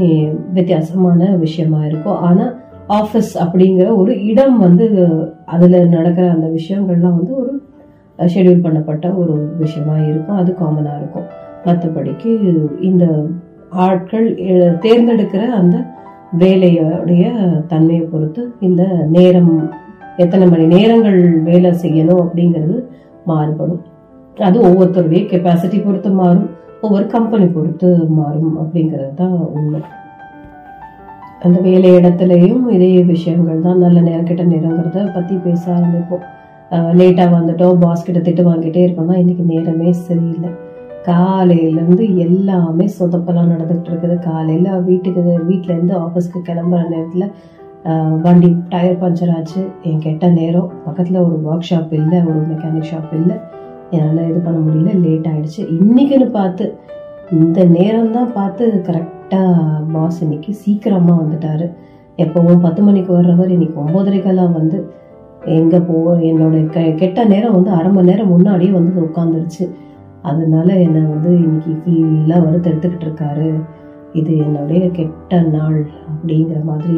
வித்தியாசமான 0.57 1.28
விஷயமா 1.45 1.81
இருக்கும். 1.91 2.18
ஆனால் 2.28 2.53
ஆஃபீஸ் 2.99 3.33
அப்படிங்கிற 3.45 3.89
ஒரு 4.03 4.12
இடம் 4.31 4.57
வந்து 4.59 4.87
அதில் 5.55 5.93
நடக்கிற 5.97 6.26
அந்த 6.35 6.47
விஷயங்கள்லாம் 6.59 7.18
வந்து 7.18 7.35
ஒரு 7.43 7.53
ஷெட்யூல் 8.33 8.64
பண்ணப்பட்ட 8.64 9.07
ஒரு 9.22 9.35
விஷயமா 9.62 9.97
இருக்கும். 10.09 10.41
அது 10.43 10.51
காமனாக 10.61 11.01
இருக்கும். 11.01 11.28
மற்றபடிக்கு 11.66 12.31
இந்த 12.89 13.05
ஆட்கள் 13.87 14.28
தேர்ந்தெடுக்கிற 14.85 15.43
அந்த 15.61 15.76
வேலையுடைய 16.43 17.24
தன்மையை 17.72 18.05
பொறுத்து 18.12 18.43
இந்த 18.68 18.83
நேரம் 19.16 19.53
எத்தனை 20.16 20.47
மணி 20.53 20.66
நேரங்கள் 20.76 21.20
வேலை 21.51 21.70
செய்யணும் 21.85 22.22
அப்படிங்கிறது 22.24 22.76
மாறுபடும். 23.31 23.83
அது 24.37 24.59
ஒவ்வொருத்தருடைய 24.68 25.22
கெப்பாசிட்டி 25.33 25.78
பொறுத்து 25.85 26.11
மாறும். 26.22 26.49
ஒவ்வொரு 26.85 27.07
கம்பெனி 27.14 27.47
பொறுத்து 27.55 27.89
மாறும் 28.18 28.55
அப்படிங்கிறது 28.61 29.14
தான் 29.20 29.35
உண்மை. 29.57 29.81
அந்த 31.45 31.59
வேலை 31.66 31.91
இடத்துலையும் 31.99 32.64
இதே 32.76 32.89
விஷயங்கள் 33.11 33.64
தான் 33.66 33.83
நல்ல 33.85 33.99
நேரம் 34.07 34.28
கிட்ட 34.31 34.45
நேரங்கிறத 34.53 35.05
பற்றி 35.16 35.35
பேச 35.47 35.62
ஆரம்பிப்போம் 35.76 36.26
லேட்டாக 36.99 37.31
வந்துட்டோம் 37.37 37.78
பாஸ் 37.85 38.05
கிட்ட 38.07 38.20
திட்டு 38.26 38.43
வாங்கிட்டே 38.49 38.83
இருக்கோம்னா 38.87 39.16
இன்னைக்கு 39.22 39.45
நேரமே 39.53 39.93
சரியில்லை. 40.09 40.51
காலையிலேருந்து 41.09 42.05
எல்லாமே 42.24 42.87
சொதப்பெல்லாம் 42.99 43.53
நடந்துகிட்டு 43.53 43.91
இருக்குது. 43.93 44.16
காலையில் 44.28 44.83
வீட்டுக்கு 44.89 45.22
வீட்டிலேருந்து 45.51 45.95
ஆஃபீஸ்க்கு 46.05 46.41
கிளம்புற 46.49 46.83
நேரத்தில் 46.95 47.31
வண்டி 48.24 48.51
டயர் 48.72 49.01
பஞ்சர் 49.03 49.33
ஆச்சு. 49.37 49.61
என் 49.89 50.05
கெட்ட 50.07 50.28
நேரம். 50.41 50.70
பக்கத்தில் 50.87 51.24
ஒரு 51.26 51.37
ஒர்க் 51.51 51.68
ஷாப் 51.70 51.93
இல்லை 52.01 52.18
ஒரு 52.31 52.41
மெக்கானிக் 52.51 52.91
ஷாப் 52.91 53.14
இல்லை. 53.20 53.37
என்னால் 53.91 54.28
இது 54.28 54.38
பண்ண 54.38 54.59
முடியல 54.59 55.01
லேட் 55.01 55.26
ஆகிடுச்சு 55.26 55.62
இன்றைக்குன்னு 55.76 56.30
பார்த்து 56.30 56.64
இந்த 57.30 57.64
நேரம் 57.68 58.12
தான் 58.12 58.32
பார்த்து 58.32 58.82
கரெக்டாக 58.86 59.55
பாஸ் 59.93 60.22
இன்னைக்கு 60.22 60.55
சீக்கிரமாக 60.55 61.22
வந்துட்டாரு. 61.22 61.66
எப்போவும் 62.18 62.61
பத்து 62.61 62.82
மணிக்கு 62.82 63.12
வர்றவர் 63.12 63.49
இன்னைக்கு 63.49 63.80
ஒன்பதரைக்கெல்லாம் 63.80 64.53
வந்து 64.53 64.78
எங்கே 65.47 65.80
போ 65.80 65.95
என்னோட 66.20 66.68
கெ- 66.68 66.95
கெட்ட 66.97 67.24
நேரம் 67.24 67.53
வந்து 67.53 67.70
அரை 67.70 67.93
மணி 67.93 68.09
நேரம் 68.09 68.28
முன்னாடியே 68.28 68.70
வந்து 68.70 69.01
உட்காந்துருச்சு 69.01 69.64
அதனால 70.22 70.74
என்னை 70.76 71.01
வந்து 71.03 71.30
இன்னைக்கு 71.36 71.70
ஃபுல்லாக 71.74 72.45
வருத்தெடுத்துக்கிட்டு 72.47 73.07
இருக்காரு. 73.07 73.49
இது 74.12 74.38
என்னுடைய 74.38 74.91
கெட்ட 74.91 75.41
நாள் 75.49 75.78
அப்படிங்கிற 76.09 76.62
மாதிரி 76.64 76.97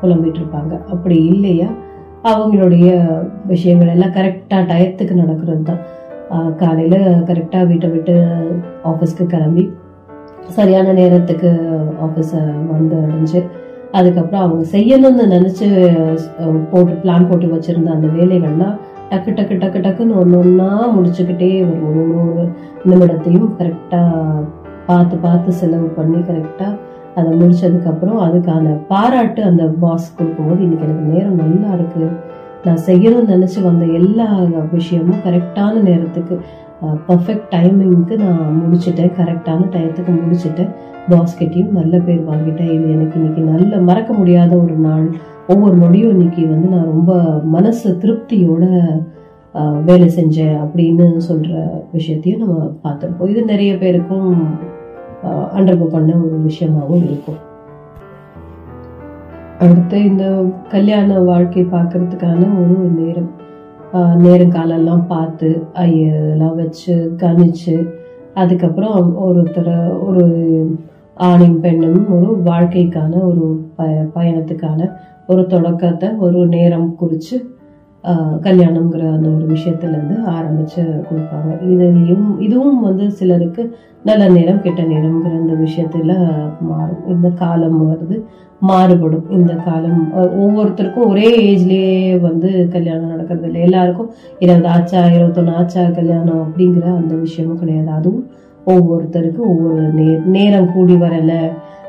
புலம்பிகிட்டு 0.00 0.38
இருப்பாங்க 0.38 0.84
அப்படி 0.88 1.24
இல்லையா? 1.24 1.68
அவங்களுடைய 2.24 2.86
விஷயங்கள் 3.46 3.88
எல்லாம் 3.88 4.12
கரெக்டாக 4.12 4.66
டயத்துக்கு 4.66 5.14
நடக்கிறது 5.14 5.62
தான் 5.62 5.82
காலையில் 6.58 7.00
கரெக்டாக 7.24 7.64
வீட்டை 7.66 7.88
விட்டு 7.90 8.14
ஆஃபீஸ்க்கு 8.84 9.24
கிளம்பி 9.26 9.64
சரியான 10.48 10.92
நேரத்துக்கு 10.92 11.50
ஆஃபீஸை 12.00 12.42
வந்து 12.70 12.94
அடைஞ்சு 13.02 13.40
அதுக்கப்புறம் 13.92 14.44
அவங்க 14.44 14.64
செய்யணும்னு 14.72 15.24
நினச்சி 15.26 15.66
போட்டு 16.70 16.92
பிளான் 17.02 17.28
போட்டு 17.28 17.46
வச்சுருந்த 17.46 17.90
அந்த 17.90 18.08
வேலைகள்லாம் 18.08 18.76
டக்கு 19.10 19.30
டக்கு 19.30 19.54
டக்கு 19.56 19.78
டக்குன்னு 19.80 20.18
ஒன்று 20.18 20.36
ஒன்றா 20.38 20.68
முடிச்சுக்கிட்டே 20.96 21.50
ஒரு 21.64 21.80
ஒரு 21.92 22.02
ஒரு 22.22 22.44
நிமிடத்தையும் 22.84 23.50
கரெக்டாக 23.58 24.44
பார்த்து 24.86 25.16
பார்த்து 25.16 25.52
செலவு 25.52 25.88
பண்ணி 25.96 26.20
கரெக்டாக 26.20 26.78
அதை 27.14 27.30
முடிச்சதுக்கப்புறம் 27.38 28.18
அதுக்கான 28.20 28.74
பாராட்டு 28.88 29.40
அந்த 29.44 29.64
பாஸ் 29.80 30.14
கொடுக்கும்போது 30.16 30.60
இன்றைக்கி 30.60 30.86
எனக்கு 30.86 31.10
நேரம் 31.12 31.40
நல்லா 31.40 31.70
இருக்குது 31.72 32.08
நான் 32.64 32.82
செய்யணும்னு 32.86 33.32
நினச்சி 33.34 33.60
வந்த 33.66 33.84
எல்லா 33.98 34.26
விஷயமும் 34.76 35.22
கரெக்டான 35.26 35.74
நேரத்துக்கு 35.88 36.34
பர்ஃபெக்ட் 37.08 37.48
டைமிங்க்கு 37.54 38.14
நான் 38.24 38.60
முடிச்சிட்டேன். 38.60 39.12
கரெக்டான 39.18 39.66
டயத்துக்கு 39.74 40.12
முடிச்சிட்டேன். 40.20 40.70
பாஸ்கெட்டையும் 41.10 41.76
நல்ல 41.78 41.94
பேர் 42.06 42.28
வாங்கிட்டேன். 42.30 42.72
இது 42.76 42.86
எனக்கு 42.96 43.18
இன்னைக்கு 43.20 43.42
நல்ல 43.52 43.72
மறக்க 43.88 44.12
முடியாத 44.12 44.52
ஒரு 44.64 44.76
நாள். 44.88 45.06
ஒவ்வொரு 45.52 45.76
நொடியும் 45.82 46.14
இன்னைக்கு 46.14 46.42
வந்து 46.48 46.68
நான் 46.74 46.90
ரொம்ப 46.94 47.12
மனசு 47.56 47.88
திருப்தியோட 48.02 48.64
வேலை 49.88 50.08
செஞ்சேன் 50.16 50.56
அப்படின்னு 50.64 51.06
சொல்கிற 51.28 51.54
விஷயத்தையும் 51.92 52.42
நம்ம 52.42 52.58
பார்த்துருப்போம். 52.84 53.30
இது 53.34 53.42
நிறைய 53.52 53.72
பேருக்கும் 53.78 54.28
அண்டர்கோ 55.58 55.86
பண்ண 55.94 56.10
ஒரு 56.26 56.36
விஷயமாகவும் 56.48 57.06
இருக்கும். 57.10 57.40
அடுத்து 59.64 59.96
இந்த 60.04 60.24
கல்யாண 60.68 61.16
வாழ்க்கை 61.20 61.62
பார்க்கறதுக்கான 61.72 62.42
ஒரு 62.60 62.76
நேரம். 62.98 63.30
நேரங்காலெல்லாம் 64.24 65.02
பார்த்து 65.06 65.48
ஐயெல்லாம் 65.82 66.56
வச்சு 66.60 66.94
கணிச்சு 67.22 67.74
அதுக்கப்புறம் 68.34 68.98
ஒருத்தர் 69.26 69.74
ஒரு 70.08 70.24
ஆணும் 71.28 71.60
பெண்ணும் 71.60 72.02
ஒரு 72.16 72.28
வாழ்க்கைக்கான 72.50 73.12
ஒரு 73.30 73.46
ப 73.76 73.88
பயணத்துக்கான 74.16 74.90
ஒரு 75.26 75.42
தொடக்கத்தை 75.46 76.08
ஒரு 76.26 76.40
நேரம் 76.56 76.90
குறித்து 76.96 77.38
கல்யாணங்கிற 78.46 79.02
அந்த 79.14 79.28
ஒரு 79.28 79.46
விஷயத்துலேருந்து 79.54 80.16
ஆரம்பித்து 80.36 80.82
கொடுப்பாங்க. 81.08 81.50
இதுலேயும் 81.72 82.28
இதுவும் 82.46 82.78
வந்து 82.80 83.06
சிலருக்கு 83.18 83.62
நல்ல 84.04 84.22
நேரம் 84.28 84.62
கெட்ட 84.62 84.82
நேரம்ங்கிற 84.92 85.32
அந்த 85.40 85.54
விஷயத்தில் 85.64 86.14
மாறும். 86.68 87.02
இந்த 87.08 87.28
காலம் 87.42 87.80
வருது. 87.88 88.16
மாறுபடும் 88.60 89.30
இந்த 89.30 89.52
காலம். 89.54 90.00
ஒவ்வொருத்தருக்கும் 90.16 91.08
ஒரே 91.08 91.28
ஏஜ்லயே 91.50 92.20
வந்து 92.20 92.68
கல்யாணம் 92.70 93.12
நடக்கிறது 93.12 93.46
இல்லை. 93.46 93.60
எல்லாருக்கும் 93.60 94.10
இருபது 94.38 94.68
ஆச்சா 94.68 95.04
இருபத்தொன்னு 95.04 95.54
ஆச்சா 95.54 95.84
கல்யாணம் 95.88 96.42
அப்படிங்கிற 96.42 96.82
அந்த 96.82 97.14
விஷயமும் 97.14 97.58
கிடையாது. 97.58 97.90
அதுவும் 97.90 98.26
ஒவ்வொருத்தருக்கு 98.66 99.38
ஒவ்வொரு 99.38 99.82
நே 99.92 100.18
நேரம் 100.26 100.72
கூடி 100.72 100.94
வரல 100.94 101.32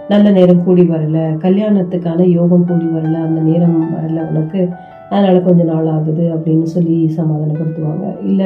நல்ல 0.09 0.31
நேரம் 0.31 0.63
கூடி 0.63 0.81
வரல 0.81 1.17
கல்யாணத்துக்கான 1.45 2.29
யோகம் 2.29 2.65
கூடி 2.65 2.85
வரல 2.85 3.17
அந்த 3.27 3.41
நேரம் 3.41 3.77
வரல 3.95 4.27
உனக்கு. 4.29 4.69
அதனால 5.09 5.39
கொஞ்ச 5.39 5.63
நாள் 5.63 5.87
ஆகுது 5.87 6.25
அப்படின்னு 6.35 6.63
சொல்லி 6.63 6.97
சமாதானப்படுத்துவாங்க. 7.17 8.25
இல்லை 8.25 8.45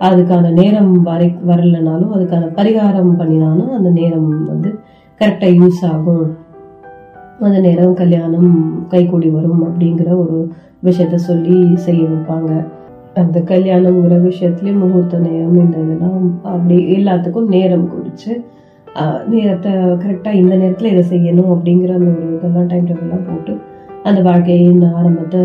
அதுக்கான 0.00 0.50
நேரம் 0.50 1.02
வரை 1.02 1.36
வரலனாலும் 1.46 2.12
அதுக்கான 2.16 2.50
பரிகாரம் 2.54 3.16
பண்ணினாலும் 3.16 3.72
அந்த 3.72 3.90
நேரம் 3.90 4.46
வந்து 4.46 4.70
கரெக்டாக 5.18 5.54
யூஸ் 5.60 5.86
ஆகும். 5.92 6.46
அந்த 7.46 7.58
நேரம் 7.60 7.94
கல்யாணம் 7.94 8.50
கைகூடி 8.88 9.28
வரும் 9.28 9.62
அப்படிங்கிற 9.66 10.10
ஒரு 10.22 10.36
விஷயத்த 10.86 11.16
சொல்லி 11.28 11.58
செய்ய 11.76 12.02
வைப்பாங்க. 12.04 12.50
அந்த 13.14 13.38
கல்யாணம்ங்கிற 13.50 14.16
விஷயத்துலேயே 14.26 14.74
முகூர்த்த 14.80 15.18
நேரம் 15.18 15.58
இந்த 15.64 15.76
இதெல்லாம் 15.84 16.24
அப்படி 16.42 16.76
எல்லாத்துக்கும் 16.96 17.52
நேரம் 17.56 17.86
குறித்து 17.88 18.32
நேரத்தை 19.26 19.72
கரெக்டாக 20.02 20.40
இந்த 20.42 20.54
நேரத்தில் 20.56 20.92
இதை 20.92 21.04
செய்யணும் 21.12 21.50
அப்படிங்கிற 21.54 21.92
அந்த 21.98 22.10
ஒரு 22.14 22.28
இதெல்லாம் 22.36 22.66
டைம் 22.66 22.86
டேபிள்லாம் 22.86 23.26
போட்டு 23.28 23.54
அந்த 24.02 24.20
வாழ்க்கையின் 24.22 24.82
ஆரம்பத்தை 25.00 25.40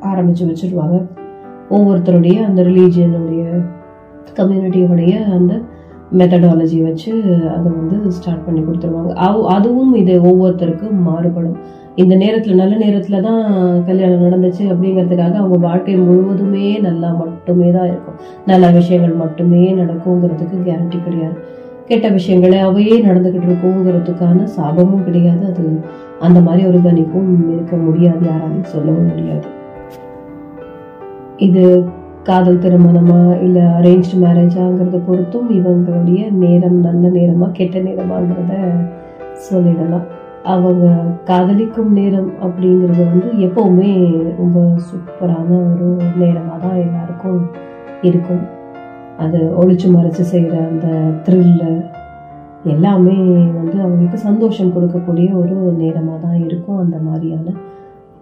ஆரம்பித்து 0.00 0.48
வச்சுருவாங்க. 0.50 0.98
ஒவ்வொருத்தருடைய 1.70 2.36
அந்த 2.46 2.60
ரிலீஜியனுடைய 2.62 3.44
கம்யூனிட்டியோடைய 4.38 5.14
அந்த 5.36 5.54
மெத்தடாலஜி 6.18 6.78
வச்சு 6.86 7.10
அதை 7.56 7.68
வந்து 7.78 7.96
ஸ்டார்ட் 8.16 8.46
பண்ணி 8.46 8.60
கொடுத்துருவாங்க. 8.60 9.12
அதுவும் 9.56 9.92
இது 9.94 10.14
ஒவ்வொருத்தருக்கும் 10.30 10.96
மாறுபடும். 11.08 11.58
இந்த 12.02 12.14
நேரத்தில் 12.22 12.60
நல்ல 12.60 12.74
நேரத்தில் 12.82 13.24
தான் 13.28 13.44
கல்யாணம் 13.86 14.24
நடந்துச்சு 14.26 14.62
அப்படிங்கிறதுக்காக 14.72 15.36
அவங்க 15.42 15.56
வாழ்க்கை 15.66 15.94
முழுவதுமே 15.96 16.66
நல்லா 16.88 17.08
மட்டுமே 17.20 17.68
தான் 17.76 17.88
இருக்கும். 17.92 18.18
நல்ல 18.50 18.70
விஷயங்கள் 18.78 19.14
மட்டுமே 19.22 19.62
நடக்குங்கிறதுக்கு 19.80 20.58
கேரண்டி 20.68 21.00
கிடையாது. 21.06 21.38
கெட்ட 21.88 22.08
விஷயங்களே 22.10 22.58
அவையே 22.68 22.96
நடந்துக்கிட்டு 23.06 23.48
இருக்குங்கிறதுக்கான 23.50 24.48
சாபமும் 24.56 25.06
கிடையாது. 25.06 25.44
அது 25.52 25.64
அந்த 26.26 26.40
மாதிரி 26.40 26.62
ஒரு 26.70 26.80
கணிப்பும் 26.88 27.32
இருக்க 27.54 27.76
முடியாது. 27.86 28.22
யாராலையும் 28.30 28.70
சொல்லவும் 28.74 29.08
முடியாது. 29.12 29.46
இது 31.48 31.64
காதல் 32.30 32.62
திருமணமா 32.64 33.20
இல்லை 33.44 33.62
அரேஞ்ச் 33.78 34.10
மேரேஜாங்கிறத 34.22 34.98
பொறுத்தும் 35.06 35.46
இவங்களுடைய 35.58 36.20
நேரம் 36.42 36.76
நல்ல 36.86 37.04
நேரமா 37.16 37.46
கெட்ட 37.58 37.78
நேரமாங்கிறத 37.86 38.54
சொல்லிடலாம். 39.46 40.04
அவங்க 40.52 40.84
காதலிக்கும் 41.28 41.90
நேரம் 41.98 42.28
அப்படிங்கிறது 42.44 43.02
வந்து 43.12 43.28
எப்போவுமே 43.46 43.90
ரொம்ப 44.40 44.58
சூப்பரான 44.88 45.48
ஒரு 45.70 45.88
நேரமாக 46.22 46.58
தான் 46.64 46.78
எல்லாருக்கும் 46.84 47.40
இருக்கும். 48.08 48.44
அது 49.24 49.40
ஒழிச்சு 49.62 49.88
மறைச்சு 49.96 50.26
செய்கிற 50.32 50.54
அந்த 50.68 50.86
த்ரில்லு 51.26 51.72
எல்லாமே 52.74 53.16
வந்து 53.58 53.76
அவங்களுக்கு 53.86 54.20
சந்தோஷம் 54.28 54.74
கொடுக்கக்கூடிய 54.76 55.28
ஒரு 55.42 55.56
நேரமாக 55.82 56.20
தான் 56.26 56.38
இருக்கும். 56.46 56.78
அந்த 56.84 56.98
மாதிரியான 57.08 57.56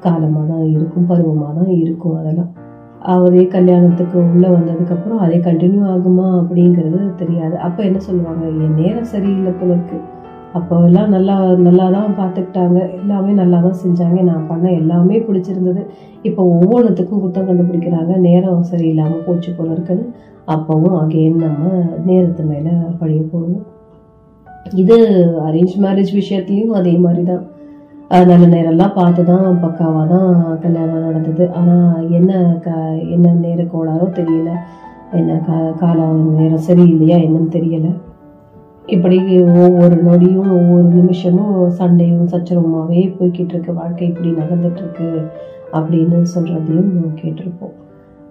காலமாக 0.06 0.46
தான் 0.54 0.66
இருக்கும் 0.76 1.10
பருவமாக 1.12 1.52
தான் 1.60 1.74
இருக்கும் 1.82 2.16
அதெல்லாம். 2.22 2.50
அதே 3.12 3.42
கல்யாணத்துக்கு 3.54 4.16
உள்ளே 4.30 4.48
வந்ததுக்கப்புறம் 4.54 5.20
அதே 5.24 5.38
கண்டினியூ 5.48 5.82
ஆகுமா 5.94 6.26
அப்படிங்கிறது 6.40 7.00
தெரியாது. 7.16 7.54
அப்போ 7.66 7.80
என்ன 7.82 7.98
சொல்லுவாங்க? 7.98 8.44
என் 8.64 8.78
நேரம் 8.82 9.10
சரியில்லை 9.12 9.52
போல 9.60 9.70
இருக்கு. 9.76 9.98
அப்போ 10.52 10.74
எல்லாம் 10.88 11.10
நல்லா 11.16 11.34
நல்லா 11.66 11.86
தான் 11.96 12.14
பார்த்துக்கிட்டாங்க. 12.20 12.78
எல்லாமே 12.98 13.32
நல்லா 13.32 13.58
தான் 13.60 13.80
செஞ்சாங்க. 13.84 14.18
நான் 14.22 14.46
பண்ண 14.46 14.66
எல்லாமே 14.72 15.18
பிடிச்சிருந்தது. 15.28 15.82
இப்போ 16.22 16.42
ஒவ்வொன்றுத்துக்கும் 16.54 17.22
குத்தம் 17.24 17.48
கண்டுபிடிக்கிறாங்க. 17.50 18.12
நேரம் 18.28 18.68
சரியில்லாமல் 18.72 19.26
போச்சு 19.26 19.52
போல 19.58 19.70
இருக்குன்னு 19.72 20.06
அப்போவும் 20.54 20.96
அகெயின் 21.00 21.36
நம்ம 21.36 21.64
நேரத்து 22.04 22.42
மேலே 22.52 22.70
பழைய 23.00 23.22
போடுவோம் 23.32 23.66
இது 24.72 24.96
அரேஞ்ச் 25.46 25.74
மேரேஜ் 25.84 26.12
விஷயத்துலையும் 26.20 26.76
அதே 26.78 26.94
மாதிரி 26.96 27.22
தான் 27.24 27.44
நல்ல 28.10 28.44
நேரம்லாம் 28.52 28.94
பார்த்து 28.98 29.22
தான் 29.30 29.58
பக்காவாக 29.62 30.04
தான் 30.12 30.36
கல்யாணம் 30.62 31.06
நடந்தது. 31.06 31.44
ஆனால் 31.60 32.04
என்ன 32.18 32.32
க 32.66 32.68
என்ன 33.14 33.32
நேர 33.42 33.60
கோளாரோ 33.72 34.06
தெரியல. 34.18 34.50
என்ன 35.18 35.32
கா 35.46 35.56
காலம் 35.80 36.22
நேரம் 36.38 36.64
சரியில்லையா 36.68 37.16
என்னன்னு 37.26 37.50
தெரியல. 37.56 37.88
இப்படி 38.94 39.16
ஒவ்வொரு 39.64 39.96
நொடியும் 40.06 40.50
ஒவ்வொரு 40.58 40.86
நிமிஷமும் 40.98 41.56
சண்டையும் 41.78 42.30
சச்சரவுமாகவே 42.32 43.02
போய்கிட்டு 43.16 43.54
இருக்கு 43.54 43.72
வாழ்க்கை 43.80 44.06
இப்படி 44.10 44.30
நடந்துட்டுருக்கு 44.40 45.08
அப்படின்னு 45.78 46.18
சொல்கிறதையும் 46.34 46.94
கேட்டிருப்போம். 47.20 47.74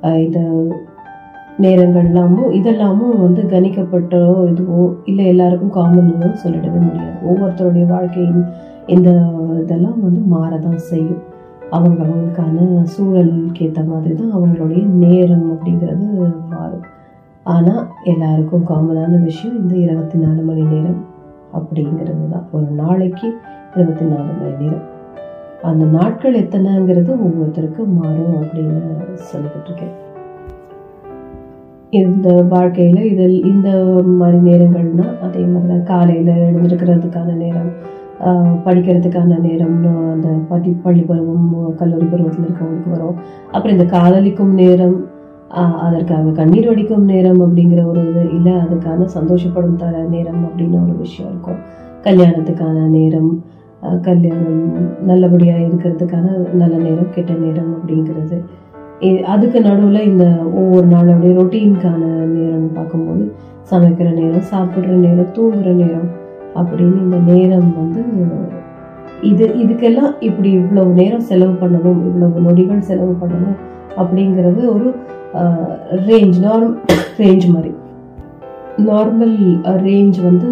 இதை 0.05 0.15
இந்த 0.25 0.39
நேரங்கள்லாமும் 1.65 2.49
இதெல்லாமும் 2.59 3.21
வந்து 3.25 3.43
கணிக்கப்பட்டோ 3.53 4.23
இதுவோ 4.51 4.81
இல்லை 5.11 5.25
எல்லாருக்கும் 5.33 5.75
காமன்னு 5.77 6.31
சொல்லிடவே 6.45 6.81
முடியாது. 6.87 7.15
ஒவ்வொருத்தருடைய 7.29 7.85
வாழ்க்கையின் 7.93 8.43
இந்த 8.87 9.09
இதெல்லாம் 9.61 9.99
வந்து 10.01 10.21
மாறதான் 10.35 10.81
செய்யும். 10.91 11.23
அவங்களுக்கான 11.71 12.85
சூழலுக்கு 12.93 13.63
ஏற்ற 13.65 13.81
மாதிரி 13.83 14.13
தான் 14.15 14.35
அவங்களுடைய 14.37 14.83
நேரம் 15.03 15.47
அப்படிங்கிறது 15.53 16.05
மாறும். 16.53 16.85
ஆனால் 17.45 17.83
எல்லாருக்கும் 18.03 18.67
காமனான 18.69 19.23
விஷயம் 19.23 19.57
இந்த 19.61 19.73
இருபத்தி 19.75 20.17
நாலு 20.17 20.41
மணி 20.41 20.63
நேரம் 20.73 21.01
அப்படிங்கிறது 21.53 22.25
தான் 22.33 22.47
ஒரு 22.51 22.69
நாளைக்கு 22.81 23.27
இருபத்தி 23.75 24.05
நாலு 24.05 24.31
மணி 24.39 24.55
நேரம். 24.63 24.85
அந்த 25.61 25.85
நாட்கள் 25.97 26.39
எத்தனைங்கிறது 26.41 27.11
ஒவ்வொருத்தருக்கும் 27.25 27.95
மாறும் 27.99 28.35
அப்படின்னு 28.41 28.81
சொல்லிக்கிட்டு 29.31 29.69
இருக்கேன் 29.69 29.95
இந்த 31.99 32.29
வாழ்க்கையில் 32.49 33.01
இதில் 33.11 33.37
இந்த 33.45 33.69
மாதிரி 34.19 34.39
நேரங்கள்னா 34.49 35.05
அதே 35.25 35.43
மாதிரி 35.43 35.67
தான் 35.73 35.87
காலையில் 35.91 36.31
எழுந்திருக்கிறதுக்கான 36.47 37.35
நேரம் 37.35 37.71
படிக்கிறதுக்கான 38.65 39.37
நேரம்னு 39.47 39.91
அந்த 40.13 40.29
பதி 40.49 40.71
பள்ளி 40.85 41.01
பருவம் 41.01 41.75
கல்லூரி 41.81 42.05
பருவத்தில் 42.05 42.45
இருக்கவங்களுக்கு 42.45 42.93
வரும். 42.95 43.17
அப்புறம் 43.51 43.75
இந்த 43.77 43.87
காதலிக்கும் 43.97 44.53
நேரம் 44.61 44.97
அதற்காக 45.85 46.31
கண்ணீர் 46.39 46.67
வடிக்கும் 46.67 47.05
நேரம் 47.11 47.41
அப்படிங்கிற 47.41 47.81
ஒரு 47.91 48.01
இது 48.09 48.23
இல்லை 48.37 48.53
அதுக்கான 48.63 49.07
சந்தோஷப்படும் 49.17 49.75
தர 49.75 50.01
நேரம் 50.15 50.41
அப்படின்னு 50.45 50.77
ஒரு 50.83 50.95
விஷயம் 50.97 51.29
இருக்கும். 51.31 51.59
கல்யாணத்துக்கான 52.03 52.87
நேரம் 52.97 53.31
கல்யாணம் 54.01 54.61
நல்லபடியாக 55.05 55.65
இருக்கிறதுக்கான 55.67 56.27
நல்ல 56.53 56.75
நேரம் 56.77 57.11
கெட்ட 57.15 57.33
நேரம் 57.33 57.71
அப்படிங்கிறது. 57.75 58.37
அதுக்கு 59.33 59.59
நடுவில் 59.61 60.07
இந்த 60.11 60.25
ஒவ்வொரு 60.59 60.87
நாளுடைய 60.87 61.31
ரொட்டீனுக்கான 61.39 62.03
நேரம்னு 62.35 62.71
பார்க்கும்போது 62.73 63.25
சமைக்கிற 63.71 64.07
நேரம் 64.13 64.47
சாப்பிட்ற 64.51 64.95
நேரம் 65.05 65.33
தூங்குற 65.37 65.71
நேரம் 65.81 66.07
அப்படின்னு 66.59 66.99
இந்த 67.05 67.17
நேரம் 67.31 67.71
வந்து 67.79 68.03
இது 69.29 69.45
இதுக்கெல்லாம் 69.63 70.13
இப்படி 70.27 70.49
இவ்வளவு 70.59 70.91
நேரம் 70.99 71.27
செலவு 71.29 71.53
பண்ணணும் 71.61 71.99
இவ்வளவு 72.07 72.43
நொடிகள் 72.45 72.87
செலவு 72.89 73.13
பண்ணணும் 73.21 73.57
அப்படிங்கிறது 73.99 74.61
ஒரு 74.75 74.87
ரேஞ்ச் 76.09 76.37
நார்ம் 76.45 76.75
ரேஞ்ச் 77.21 77.47
மாதிரி. 77.55 77.73
நார்மல் 78.89 79.35
ரேஞ்ச் 79.87 80.17
வந்து 80.27 80.49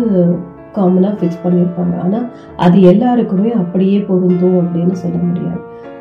காமனாக 0.78 1.14
ஃபிக்ஸ் 1.20 1.44
பண்ணியிருப்பாங்க 1.44 1.94
ஆனால் 2.06 2.26
அது 2.66 2.78
எல்லாருக்குமே 2.92 3.50
அப்படியே 3.62 4.00
பொருந்தும் 4.08 4.58
அப்படின்னு 4.62 4.96
சொல்ல 5.04 5.18
முடியாது. 5.28 5.60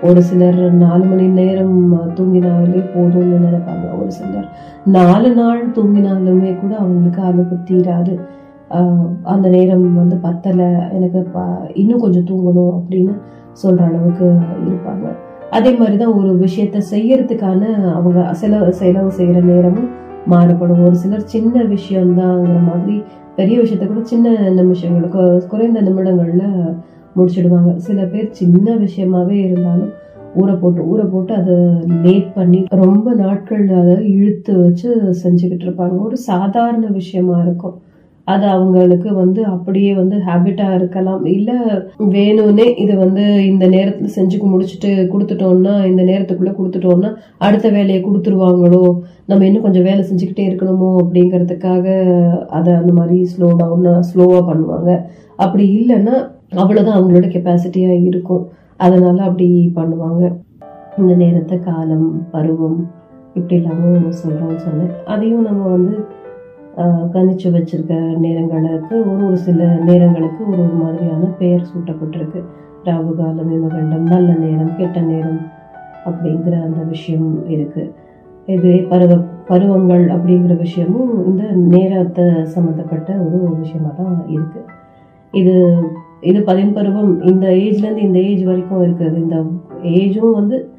ஒரு 0.08 0.20
சிலர் 0.28 0.62
நாலு 0.84 1.04
மணி 1.10 1.26
நேரம் 1.40 1.76
தூங்கினாலே 2.16 2.80
போதும்னு 2.94 3.36
நினைப்பாங்க. 3.44 3.84
ஒரு 4.00 4.10
சிலர் 4.18 4.48
நாலு 4.96 5.28
நாள் 5.40 5.60
தூங்கினாலுமே 5.76 6.50
கூட 6.62 6.72
அவங்களுக்கு 6.82 7.22
அது 7.30 7.44
தீராது. 7.70 8.14
அந்த 9.34 9.46
நேரம் 9.48 9.86
வந்து 9.94 10.16
பத்தலை 10.22 10.68
எனக்கு 10.96 11.20
இன்னும் 11.74 12.02
கொஞ்சம் 12.04 12.28
தூங்கணும் 12.30 12.74
அப்படின்னு 12.76 13.14
சொல்கிற 13.52 13.86
அளவுக்கு 13.88 14.26
இருப்பாங்க. 14.68 15.06
அதே 15.50 15.72
மாதிரி 15.80 15.96
தான் 15.96 16.16
ஒரு 16.20 16.30
விஷயத்த 16.44 16.78
செய்யறதுக்கான 16.92 17.62
அவங்க 17.98 18.20
செலவு 18.40 18.72
செலவு 18.72 19.10
செய்கிற 19.18 19.40
நேரமும் 19.40 19.90
மாறுபடும். 20.26 20.84
ஒரு 20.84 20.96
சிலர் 21.02 21.32
சின்ன 21.34 21.62
விஷயம்தாங்கிற 21.74 22.56
மாதிரி 22.70 22.96
பெரிய 23.36 23.56
விஷயத்த 23.60 23.86
கூட 23.86 24.02
சின்ன 24.02 24.30
நிமிஷங்களுக்கு 24.60 25.22
குறைந்த 25.52 25.80
நிமிடங்களில் 25.80 26.46
முடிச்சிடுவாங்க. 27.16 27.72
சில 27.76 28.00
பேர் 28.12 28.28
சின்ன 28.30 28.66
விஷயமாவே 28.84 29.36
இருந்தாலும் 29.46 29.92
ஊற 30.40 30.52
போட்டு 30.60 30.80
ஊற 30.92 31.02
போட்டு 31.10 31.32
அதை 31.34 31.56
லேட் 32.04 32.30
பண்ணி 32.34 32.60
ரொம்ப 32.82 33.08
நாட்கள் 33.14 33.64
அதை 33.80 33.96
இழுத்து 34.10 34.52
வச்சு 34.62 34.90
செஞ்சுக்கிட்டு 35.24 35.66
இருப்பாங்க. 35.66 35.96
ஒரு 36.06 36.16
சாதாரண 36.30 36.86
விஷயமா 37.00 37.36
இருக்கும். 37.40 37.76
அது 38.24 38.46
அவங்களுக்கு 38.46 39.14
வந்து 39.14 39.44
அப்படியே 39.44 39.94
வந்து 39.94 40.16
ஹேபிட்டா 40.16 40.74
இருக்கலாம். 40.74 41.24
இல்ல 41.24 41.52
வேணும்னே 41.98 42.78
இது 42.78 42.96
வந்து 42.98 43.46
இந்த 43.46 43.66
நேரத்துல 43.66 44.08
செஞ்சு 44.16 44.38
முடிச்சுட்டு 44.52 44.90
கொடுத்துட்டோம்னா 45.12 45.74
இந்த 45.86 46.02
நேரத்துக்குள்ள 46.02 46.52
கொடுத்துட்டோம்னா 46.58 47.10
அடுத்த 47.38 47.68
வேலையை 47.68 48.04
கொடுத்துருவாங்களோ? 48.04 48.82
நம்ம 49.26 49.46
இன்னும் 49.46 49.62
கொஞ்சம் 49.62 49.82
வேலை 49.82 50.04
செஞ்சுக்கிட்டே 50.10 50.46
இருக்கணுமோ? 50.48 50.90
அப்படிங்கிறதுக்காக 51.02 51.86
அதை 52.48 52.72
அந்த 52.74 52.92
மாதிரி 52.92 53.28
ஸ்லோ 53.32 53.50
டவுன் 53.56 53.86
ஸ்லோவா 54.10 54.40
பண்ணுவாங்க. 54.50 55.02
அப்படி 55.36 55.64
இல்லைன்னா 55.78 56.16
அவ்வளவுதான் 56.54 56.98
அவங்களோட 56.98 57.28
கெப்பாசிட்டியா 57.36 58.02
இருக்கும். 58.02 58.48
அதனால 58.76 59.22
அப்படி 59.22 59.72
பண்ணுவாங்க. 59.74 60.34
இந்த 60.98 61.14
நேரத்தை 61.14 61.58
காலம் 61.58 62.26
பருவம் 62.30 62.90
இப்படி 63.34 63.54
இல்லாமல் 63.54 64.12
சொல்றோம்னு 64.22 64.56
சொன்னேன். 64.56 64.92
அதையும் 65.04 65.42
நம்ம 65.42 65.68
வந்து 65.68 65.94
கணிச்சு 67.12 67.50
வச்சிருக்க 67.50 67.94
நேரங்களுக்கு 68.16 69.10
ஒரு 69.10 69.26
ஒரு 69.26 69.36
சில 69.36 69.64
நேரங்களுக்கு 69.64 70.50
ஒரு 70.50 70.62
ஒரு 70.62 70.72
மாதிரியான 70.72 71.26
பெயர் 71.38 71.60
சூட்டப்பட்டிருக்கு. 71.60 72.44
ராகு 72.84 73.14
காலம் 73.16 73.52
இமகண்டம் 73.52 74.02
நல்ல 74.02 74.32
நேரம் 74.34 74.76
கெட்ட 74.76 75.00
நேரம் 75.00 75.40
அப்படிங்கிற 76.04 76.62
அந்த 76.62 76.82
விஷயம் 76.82 77.44
இருக்குது 77.48 77.92
இது 78.46 78.86
பருவ 78.88 79.24
பருவங்கள் 79.46 80.08
அப்படிங்கிற 80.08 80.56
விஷயமும் 80.56 81.26
இந்த 81.26 81.44
நேரத்தை 81.54 82.24
சம்மந்தப்பட்ட 82.44 83.12
ஒரு 83.18 83.56
விஷயமாக 83.56 84.02
தான் 84.02 84.24
இருக்குது 84.28 84.64
இது 85.32 85.82
இது 86.20 86.40
பதின்பருவம் 86.40 87.22
இந்த 87.22 87.46
ஏஜ்லேருந்து 87.48 87.96
இந்த 87.96 88.18
ஏஜ் 88.18 88.44
வரைக்கும் 88.44 88.82
இருக்குது 88.82 89.16
இந்த 89.16 89.44
ஏஜும் 89.82 90.32
வந்து 90.32 90.73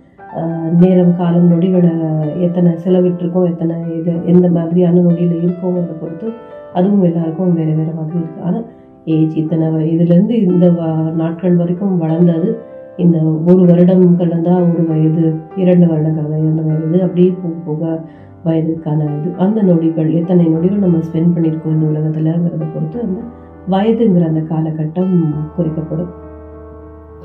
நேரம் 0.80 1.16
காலம் 1.16 1.50
நொடிகளை 1.52 1.92
எத்தனை 2.40 2.72
செலவிட்டிருக்கோம் 2.84 3.50
எத்தனை 3.52 3.76
இது 3.98 4.14
எந்த 4.26 4.48
மாதிரியான 4.50 5.02
நொடியில் 5.02 5.36
இருக்கோங்கிறத 5.42 5.94
பொறுத்து 6.02 6.28
அதுவும் 6.74 7.04
எல்லாருக்கும் 7.04 7.54
வேறு 7.54 7.74
வேறு 7.74 7.94
மாதிரி 7.94 8.18
இருக்குது 8.20 8.46
ஆனால் 8.48 8.66
ஏஜ் 9.06 9.38
இத்தனை 9.38 9.68
இதுலேருந்து 9.94 10.36
இந்த 10.44 10.68
நாட்கள் 11.16 11.56
வரைக்கும் 11.56 11.98
வளர்ந்தது 11.98 12.50
இந்த 12.98 13.18
ஒரு 13.46 13.62
வருடம் 13.66 14.04
கடந்தா 14.18 14.54
ஒரு 14.68 14.84
வயது 14.88 15.24
இரண்டு 15.56 15.86
வருடம் 15.88 16.18
கடந்தா 16.18 16.38
இரண்டு 16.38 16.64
வயது 16.64 17.00
அப்படியே 17.04 17.32
போக 17.42 17.56
போக 17.66 18.00
வயதுக்கான 18.46 19.06
இது. 19.16 19.30
அந்த 19.38 19.60
நொடிகள் 19.62 20.10
எத்தனை 20.12 20.44
நொடிகள் 20.46 20.84
நம்ம 20.86 20.98
ஸ்பெண்ட் 20.98 21.34
பண்ணியிருக்கோம் 21.36 21.74
இந்த 21.74 21.86
உலகத்துலங்கிறத 21.92 22.66
பொறுத்து 22.74 23.00
அந்த 23.02 23.22
வயதுங்கிற 23.68 24.26
அந்த 24.28 24.42
காலகட்டம் 24.52 25.14
குறிக்கப்படும். 25.56 26.12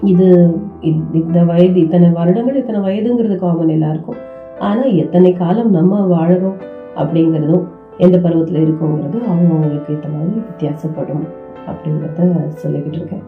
இது 0.03 0.57
இ- 0.81 1.15
இந்த 1.15 1.45
வயது 1.45 1.81
இத்தனை 1.81 2.09
வருடங்கள் 2.11 2.57
இத்தனை 2.57 2.81
வயதுங்கிறது 2.81 3.37
காமன் 3.37 3.69
எல்லாருக்கும். 3.69 4.17
ஆனா 4.59 4.83
எத்தனை 4.83 5.33
காலம் 5.33 5.71
நம்ம 5.71 6.07
வாழறோம் 6.07 6.61
அப்படிங்கிறதும் 6.97 7.65
எந்த 7.99 8.19
பருவத்துல 8.19 8.61
இருக்கோங்கிறது 8.61 9.21
அவங்கவுங்களுக்கு 9.33 9.91
ஏற்ற 9.91 10.09
மாதிரி 10.09 10.43
வித்தியாசப்படும் 10.51 11.25
அப்படிங்கிறத 11.67 12.31
சொல்லிக்கிட்டு 12.65 12.97
இருக்கேன். 12.97 13.23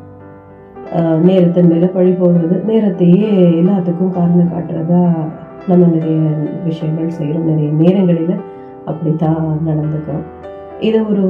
ஆஹ், 0.96 1.18
நேரத்தின் 1.18 1.66
மேல 1.66 1.86
பழி 1.86 2.10
போடுறது 2.12 2.64
நேரத்தையே 2.64 3.30
எல்லாத்துக்கும் 3.62 4.08
காரணம் 4.08 4.52
காட்டுறதா 4.52 5.28
நம்ம 5.68 5.86
நிறைய 5.86 6.20
விஷயங்கள் 6.64 7.08
செய்கிறோம் 7.08 7.44
நிறைய 7.44 7.70
நேரங்களில் 7.72 8.40
அப்படித்தான் 8.84 9.60
நடந்துக்கிறோம். 9.66 10.24
இதை 10.80 11.00
ஒரு 11.00 11.22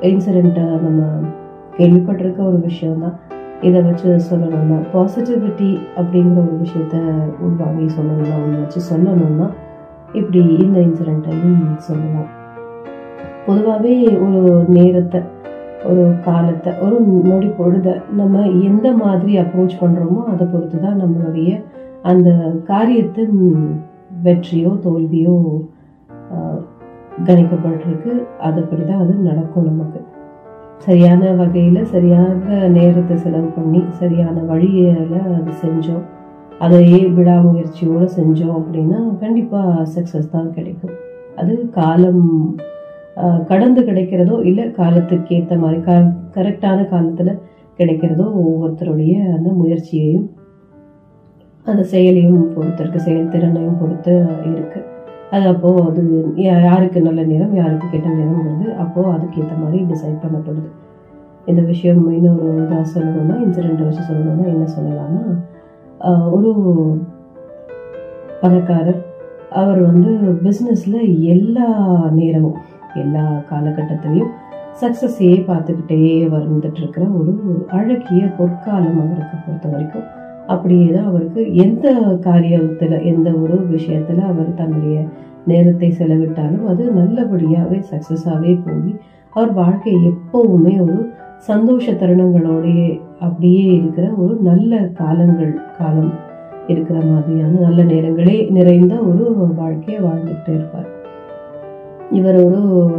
இன்சிடெண்ட்டாக 0.00 0.80
நம்ம 0.80 1.28
கேள்விப்பட்டிருக்க 1.76 2.46
ஒரு 2.46 2.60
விஷயம்தான். 2.60 3.18
இதை 3.62 3.78
வச்சு 3.82 4.08
சொல்லணும்னா 4.30 4.78
பாசிட்டிவிட்டி 4.92 5.68
அப்படிங்கிற 5.98 6.40
ஒரு 6.46 6.56
விஷயத்த 6.64 6.96
உள்வாங்கி 7.46 7.86
சொல்லணும்னா 7.94 8.36
ஒன்று 8.42 8.62
வச்சு 8.62 8.80
சொல்லணும்னா 8.90 9.46
இப்படி 10.18 10.40
இந்த 10.64 10.78
இன்சிடெண்ட்டையும் 10.86 11.62
சொல்லலாம். 11.88 12.28
பொதுவாகவே 13.46 13.94
ஒரு 14.26 14.42
நேரத்தை 14.76 15.20
ஒரு 15.90 16.04
காலத்தை 16.24 16.70
ஒரு 16.84 16.96
நொடி 17.30 17.48
பொழுத 17.58 17.88
நம்ம 18.20 18.44
எந்த 18.68 18.86
மாதிரி 19.02 19.32
அப்ரோச் 19.42 19.80
பண்ணுறோமோ 19.82 20.20
அதை 20.32 20.46
பொறுத்து 20.46 20.78
தான் 20.80 21.00
நம்மளுடைய 21.02 21.50
அந்த 22.02 22.30
காரியத்தின் 22.70 23.36
வெற்றியோ 24.26 24.72
தோல்வியோ 24.84 25.36
கணிக்கப்பட்டிருக்கு. 27.28 28.12
அதுபடி 28.48 28.84
தான் 28.84 29.02
அது 29.04 29.14
நடக்கும் 29.30 29.68
நமக்கு. 29.70 30.00
சரியான 30.84 31.32
வகையில் 31.40 31.90
சரியான 31.92 32.68
நேரத்தை 32.76 33.14
செலவு 33.22 33.48
பண்ணி 33.56 33.80
சரியான 34.00 34.36
வழியில் 34.50 35.16
அது 35.38 35.52
செஞ்சோம். 35.62 36.04
அதையே 36.64 37.00
விடாமுயற்சியோடு 37.16 38.06
செஞ்சோம் 38.18 38.56
அப்படின்னா 38.60 39.00
கண்டிப்பாக 39.22 39.84
சக்ஸஸ் 39.94 40.32
தான் 40.34 40.54
கிடைக்கும். 40.56 40.94
அது 41.40 41.54
காலம் 41.78 42.24
கடந்து 43.50 43.80
கிடைக்கிறதோ 43.88 44.36
இல்லை 44.48 44.64
காலத்துக்கு 44.80 45.36
ஏற்ற 45.36 45.54
மாதிரி 45.56 45.78
க 45.86 45.92
கரெக்டான 46.34 46.78
காலத்தில் 46.88 47.40
கிடைக்கிறதோ 47.78 48.26
ஒவ்வொருத்தருடைய 48.42 49.14
அந்த 49.36 49.48
முயற்சியையும் 49.60 50.26
அந்த 51.66 51.82
செயலையும் 51.92 52.42
பொறுத்திருக்கு 52.54 53.00
செயல்திறனையும் 53.06 53.80
பொறுத்து 53.80 54.12
இருக்குது 54.50 54.84
அது 55.30 55.46
அப்போது 55.46 55.82
அது 55.82 56.32
யா- 56.36 56.62
யாருக்கு 56.62 57.00
நல்ல 57.00 57.22
நேரம் 57.22 57.54
யாருக்கு 57.54 57.86
கெட்ட 57.90 58.08
நேரம்ங்கிறது 58.08 58.74
அப்போது 58.74 59.08
அதுக்கேற்ற 59.08 59.62
மாதிரி 59.62 59.84
டிசைட் 59.84 60.22
பண்ணப்படுது. 60.22 60.68
இந்த 61.46 61.60
விஷயம் 61.62 62.12
இன்னொரு 62.12 62.68
இதாக 62.70 62.84
சொல்லணும்னா 62.94 63.36
இன்சிடென்ட் 63.36 63.84
வச்சு 63.84 64.14
சொல்லணும்னா 64.14 64.46
என்ன 64.46 64.66
சொல்லலாம்னா 64.78 66.30
ஒரு 66.30 66.50
பணக்காரர் 68.40 69.04
அவர் 69.50 69.80
வந்து 69.80 70.10
பிஸ்னஸில் 70.44 71.22
எல்லா 71.24 71.68
நேரமும் 72.10 72.56
எல்லா 72.94 73.42
காலகட்டத்திலையும் 73.50 74.32
சக்ஸஸையே 74.80 75.38
பார்த்துக்கிட்டே 75.44 76.00
வந்துட்டு 76.28 76.76
இருக்கிற 76.76 77.06
ஒரு 77.06 77.64
அழகிய 77.68 78.26
பொற்காலம் 78.38 79.00
அவருக்கு 79.00 79.36
பொறுத்த 79.46 79.68
வரைக்கும். 79.68 80.15
அப்படியே 80.46 80.86
தான் 80.90 81.06
அவருக்கு 81.06 81.54
எந்த 81.54 81.92
காரியத்தில் 82.20 83.04
எந்த 83.04 83.30
ஒரு 83.30 83.66
விஷயத்தில் 83.66 84.20
அவர் 84.20 84.54
தன்னுடைய 84.54 85.04
நேரத்தை 85.46 85.94
செலவிட்டாலும் 85.98 86.66
அது 86.66 86.84
நல்லபடியாகவே 86.92 87.78
சக்ஸஸாகவே 87.90 88.58
போய் 88.64 88.96
அவர் 89.30 89.52
வாழ்க்கை 89.52 89.94
எப்பவுமே 89.94 90.74
ஒரு 90.80 91.10
சந்தோஷ 91.36 91.92
தருணங்களோடயே 91.92 93.00
அப்படியே 93.20 93.64
இருக்கிற 93.64 94.06
ஒரு 94.16 94.34
நல்ல 94.42 94.78
காலங்கள் 94.94 95.58
காலம் 95.78 96.12
இருக்கிற 96.66 96.98
மாதிரியான 97.06 97.58
நல்ல 97.58 97.82
நேரங்களே 97.84 98.50
நிறைந்த 98.50 98.94
ஒரு 98.94 99.24
வாழ்க்கையை 99.56 100.04
வாழ்ந்துகிட்டே 100.04 100.54
இருப்பார். 100.54 100.88
இவர் 102.12 102.38
ஒரு 102.44 102.90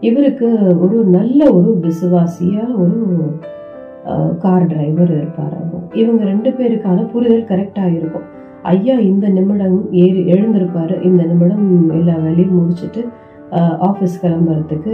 இவருக்கு 0.00 0.48
ஒரு 0.80 1.04
நல்ல 1.04 1.52
ஒரு 1.52 1.80
விசுவாசியா 1.82 2.64
ஒரு 2.74 2.98
கார் 4.44 4.68
டிரைவர் 4.70 5.12
இருப்பார் 5.16 5.54
அவங்க 5.58 5.80
இவங்க 6.02 6.22
ரெண்டு 6.30 6.50
பேருக்கான 6.50 7.04
புரிதல் 7.12 7.50
கரெக்டாக 7.50 7.90
இருக்கும். 7.98 8.26
ஐயா 8.72 8.94
இந்த 9.10 9.26
நிமிடம் 9.36 9.76
ஏறி 10.02 10.20
எழுந்திருப்பாரு. 10.34 10.94
இந்த 11.08 11.22
நிமிடம் 11.30 11.66
எல்லா 11.98 12.14
வேலையும் 12.24 12.56
முடிச்சுட்டு 12.58 13.02
ஆஃபீஸ் 13.88 14.20
கிளம்புறதுக்கு 14.22 14.92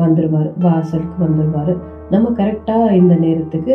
வந்துடுவார் 0.00 0.50
வாசலுக்கு 0.64 1.16
வந்துடுவார் 1.24 1.72
நம்ம 2.14 2.30
கரெக்டாக 2.40 2.94
இந்த 3.00 3.14
நேரத்துக்கு 3.24 3.74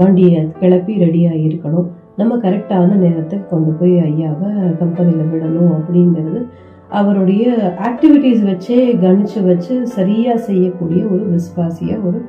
வண்டியை 0.00 0.40
கிளப்பி 0.60 0.94
ரெடியாக 1.04 1.40
இருக்கணும். 1.46 1.88
நம்ம 2.20 2.36
கரெக்டான 2.44 2.94
நேரத்துக்கு 3.04 3.46
கொண்டு 3.50 3.72
போய் 3.80 3.94
ஐயாவை 4.08 4.50
கம்பெனியில் 4.80 5.30
விடணும் 5.32 5.74
அப்படிங்கிறது 5.78 6.40
அவருடைய 6.88 7.74
ஆக்டிவிட்டீஸ் 7.82 8.44
வச்சே 8.50 8.78
கணிச்சு 9.04 9.46
வச்சு 9.46 9.86
சரியாக 9.86 10.38
செய்யக்கூடிய 10.38 11.04
ஒரு 11.04 11.30
விசுவாசியாக 11.30 12.06
ஒரு 12.06 12.24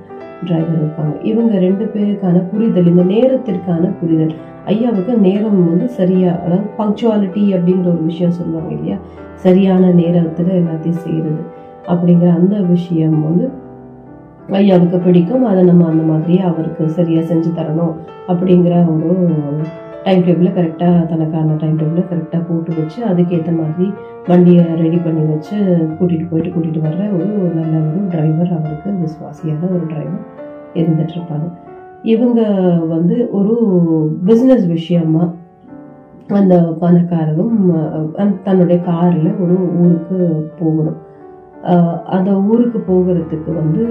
டிரைவர் 0.46 0.86
இருப்பாங்க. 0.86 1.26
இவங்க 1.26 1.60
ரெண்டு 1.60 1.92
பேருக்கான 1.94 2.44
புரிதல் 2.52 2.86
இந்த 2.86 3.04
நேரத்திற்கான 3.04 3.92
புரிதல். 4.00 4.34
ஐயாவுக்கு 4.66 5.18
நேரம் 5.18 5.68
வந்து 5.70 5.90
சரியா 5.90 6.32
அதாவது 6.32 6.68
பங்க்சுவாலிட்டி 6.78 7.44
அப்படிங்கிற 7.44 7.88
ஒரு 7.88 8.04
விஷயம் 8.04 8.32
சொல்லுவாங்க 8.32 8.74
இல்லையா? 8.74 8.98
சரியான 9.34 9.88
நேரத்துல 9.88 10.62
எல்லாத்தையும் 10.62 11.02
செய்யறது. 11.06 11.42
அப்படிங்கிற 11.88 12.36
அந்த 12.36 12.60
விஷயம் 12.60 13.24
வந்து 13.24 13.50
ஐயாவுக்கு 14.50 14.98
பிடிக்கும். 14.98 15.46
அதை 15.46 15.64
நம்ம 15.64 15.88
அந்த 15.88 16.04
மாதிரியே 16.04 16.40
அவருக்கு 16.40 16.90
சரியா 16.90 17.22
செஞ்சு 17.22 17.50
தரணும் 17.56 17.94
அப்படிங்கிற 18.28 18.86
ஒரு 18.86 19.38
டைம் 20.04 20.22
டேபிளில் 20.26 20.56
கரெக்டாக 20.58 21.00
தனக்கான 21.12 21.56
டைம் 21.58 21.80
டேபிளில் 21.80 22.10
கரெக்டாக 22.12 22.42
போட்டு 22.48 22.72
வச்சு 22.78 23.00
அதுக்கேற்ற 23.06 23.52
மாதிரி 23.58 23.88
வண்டியை 24.28 24.64
ரெடி 24.76 24.98
பண்ணி 24.98 25.24
வச்சு 25.32 25.56
கூட்டிகிட்டு 25.98 26.30
போயிட்டு 26.30 26.54
கூட்டிகிட்டு 26.54 26.86
வர்ற 26.86 27.04
ஒரு 27.14 27.28
நல்ல 27.58 27.74
ஒரு 27.88 28.00
டிரைவர் 28.10 28.54
அவருக்கு 28.58 28.90
விசுவாசியான 29.04 29.72
ஒரு 29.76 29.86
டிரைவர் 29.88 30.24
இருந்துட்டுருப்பாங்க 30.74 31.48
இவங்க 32.04 32.42
வந்து 32.94 33.16
ஒரு 33.32 33.56
பிஸ்னஸ் 34.26 34.66
விஷயமா 34.68 35.24
அந்த 36.40 36.56
பணக்காரரும் 36.82 37.56
தன்னுடைய 38.44 38.78
காரில் 38.82 39.30
ஒரு 39.44 39.56
ஊருக்கு 39.82 40.18
போகணும். 40.60 41.00
அந்த 42.16 42.30
ஊருக்கு 42.50 42.80
போகிறதுக்கு 42.90 43.52
வந்து 43.56 43.84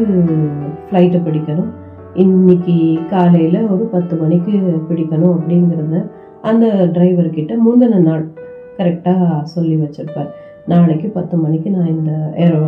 ஃப்ளைட்டை 0.87 1.21
பிடிக்கணும். 1.25 1.71
இன்னைக்கு 2.15 2.75
காலையில் 3.11 3.69
ஒரு 3.69 3.85
பத்து 3.85 4.17
மணிக்கு 4.17 4.53
பிடிக்கணும் 4.89 5.35
அப்படிங்கிறத 5.37 5.97
அந்த 6.43 6.67
டிரைவர்கிட்ட 6.95 7.53
முந்தின 7.67 8.01
நாள் 8.03 8.25
கரெக்டாக 8.79 9.43
சொல்லி 9.43 9.77
வச்சுருப்பார். 9.77 10.31
நாளைக்கு 10.67 11.09
பத்து 11.09 11.37
மணிக்கு 11.37 11.71
நான் 11.71 11.95
இந்த 11.97 12.13
ஏரோ 12.35 12.61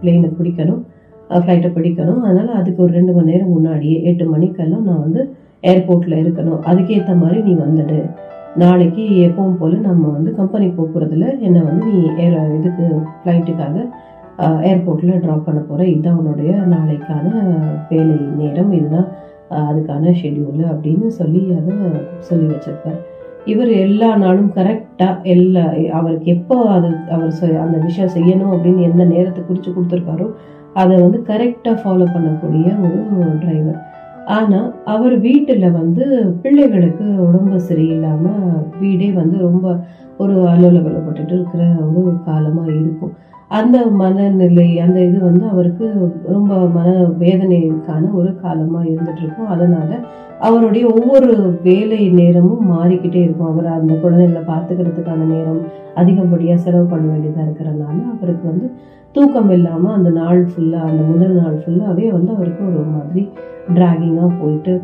பிளெயினை 0.00 0.30
பிடிக்கணும் 0.38 0.82
ஃப்ளைட்டை 1.30 1.70
பிடிக்கணும். 1.76 2.20
அதனால் 2.22 2.58
அதுக்கு 2.60 2.82
ஒரு 2.82 2.92
ரெண்டு 2.92 3.12
மணி 3.12 3.30
நேரம் 3.32 3.54
முன்னாடியே 3.56 4.02
எட்டு 4.02 4.26
மணிக்கெல்லாம் 4.30 4.82
நான் 4.82 5.04
வந்து 5.06 5.22
ஏர்போர்ட்டில் 5.62 6.20
இருக்கணும். 6.22 6.60
அதுக்கேற்ற 6.70 7.14
மாதிரி 7.22 7.40
நீ 7.42 7.54
வந்துடு. 7.64 8.00
நாளைக்கு 8.56 9.02
எப்பவும் 9.26 9.58
போல் 9.58 9.80
நம்ம 9.80 10.04
வந்து 10.08 10.30
கம்பெனி 10.34 10.66
போக்குறதுல 10.78 11.26
என்னை 11.38 11.60
வந்து 11.62 11.86
நீ 11.92 12.00
ஏர் 12.24 12.38
இதுக்கு 12.58 12.86
ஃப்ளைட்டுக்காக 13.22 13.86
ஏர்போர்ட்டில் 14.70 15.22
ட்ராப் 15.24 15.46
பண்ண 15.46 15.60
போகிற 15.60 15.86
இதுதான் 15.92 16.18
உன்னுடைய 16.20 16.52
நாளைக்கான 16.74 17.26
வேலை 17.90 18.16
நேரம். 18.40 18.72
இதுதான் 18.78 19.08
அதுக்கான 19.68 20.12
ஷெட்யூலு 20.20 20.64
அப்படின்னு 20.72 21.08
சொல்லி 21.20 21.40
அதை 21.58 21.74
சொல்லி 22.28 22.46
வச்சிருப்பார். 22.52 23.00
இவர் 23.52 23.70
எல்லா 23.84 24.08
நாளும் 24.22 24.50
கரெக்டாக 24.56 25.28
எல்லா 25.34 25.64
அவருக்கு 25.98 26.28
எப்போ 26.36 26.56
அது 26.76 26.88
அவர் 27.14 27.32
அந்த 27.64 27.76
விஷயம் 27.86 28.14
செய்யணும் 28.16 28.52
அப்படின்னு 28.54 28.88
எந்த 28.90 29.04
நேரத்தை 29.12 29.42
குறித்து 29.42 29.70
கொடுத்துருக்காரோ 29.70 30.26
அதை 30.80 30.94
வந்து 31.04 31.18
கரெக்டாக 31.30 31.76
ஃபாலோ 31.82 32.06
பண்ணக்கூடிய 32.16 32.66
ஒரு 32.86 33.30
டிரைவர் 33.42 33.78
ஆனால் 34.36 34.68
அவர் 34.94 35.14
வீட்டில் 35.26 35.66
வந்து 35.78 36.04
பிள்ளைகளுக்கு 36.42 37.06
உடம்பு 37.26 37.58
சரியில்லாமல் 37.68 38.44
வீடே 38.82 39.08
வந்து 39.20 39.36
ரொம்ப 39.46 39.66
ஒரு 40.22 40.34
அலுவலகப்பட்டுட்டு 40.52 41.34
இருக்கிற 41.38 41.62
ஒரு 42.00 42.12
காலமாக 42.28 42.68
இருக்கும். 42.80 43.14
அந்த 43.50 43.76
மனநிலை 44.00 44.66
அந்த 44.78 44.98
இது 45.00 45.18
வந்து 45.20 45.44
அவருக்கு 45.52 45.86
ரொம்ப 46.34 46.58
மன 46.74 46.88
வேதனைக்கான 47.22 48.10
ஒரு 48.12 48.30
காலமாக 48.42 48.84
இருந்துட்டு 48.84 49.22
இருக்கும் 49.22 49.52
அதனால 49.54 49.88
அவருடைய 50.38 50.84
ஒவ்வொரு 50.86 51.30
வேலை 51.62 51.98
நேரமும் 52.10 52.62
மாறிக்கிட்டே 52.70 53.20
இருக்கும். 53.24 53.50
அவர் 53.52 53.66
அந்த 53.78 53.94
குழந்தைகளை 53.94 54.42
பார்த்துக்கிறதுக்கான 54.52 55.26
நேரம் 55.32 55.60
அதிகப்படியாக 55.94 56.62
செலவு 56.66 56.84
பண்ண 56.84 57.06
வேண்டியதாக 57.12 57.46
இருக்கிறனால 57.46 57.98
அவருக்கு 58.14 58.46
வந்து 58.48 58.68
தூக்கம் 59.12 59.50
இல்லாமல் 59.50 59.92
அந்த 59.92 60.10
நாள் 60.10 60.40
ஃபுல்லாக 60.44 60.88
அந்த 60.90 61.02
முதல் 61.02 61.36
நாள் 61.40 61.58
ஃபுல்லாகவே 61.62 62.06
வந்து 62.12 62.30
அவருக்கு 62.36 62.62
ஒரு 62.70 62.86
மாதிரி 62.94 63.24
ட்ராகிங்காக 63.74 64.30
போயிட்டு 64.40 64.74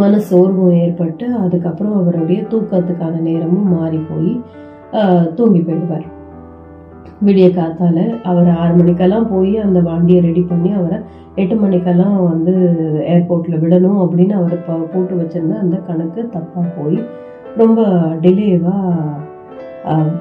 மன 0.00 0.18
சோர்வும் 0.30 0.74
ஏற்பட்டு 0.82 1.26
அதுக்கப்புறம் 1.44 1.96
அவருடைய 2.00 2.40
தூக்கத்துக்கான 2.42 3.14
நேரமும் 3.20 3.70
மாறி 3.76 4.00
போய் 4.10 4.32
தூங்கி 5.34 5.60
போயிடுவார். 5.60 6.06
விடிய 7.22 7.48
காத்தால 7.52 7.98
அவர் 8.24 8.48
ஆறு 8.56 8.72
மணிக்கெல்லாம் 8.74 9.28
போய் 9.28 9.54
அந்த 9.58 9.78
வண்டியை 9.82 10.20
ரெடி 10.22 10.42
பண்ணி 10.42 10.70
அவரை 10.72 10.98
எட்டு 11.36 11.54
மணிக்கெல்லாம் 11.56 12.16
வந்து 12.24 12.54
ஏர்போர்ட்ல 13.08 13.56
விடணும் 13.60 14.00
அப்படின்னு 14.02 14.34
அவர் 14.34 14.56
ப- 14.64 14.86
போட்டு 14.92 15.14
வச்சிருந்த 15.16 15.56
அந்த 15.58 15.76
கணக்கு 15.86 16.22
தப்பா 16.30 16.62
போய் 16.76 16.98
ரொம்ப 17.56 17.80
டிலேவா 18.22 18.76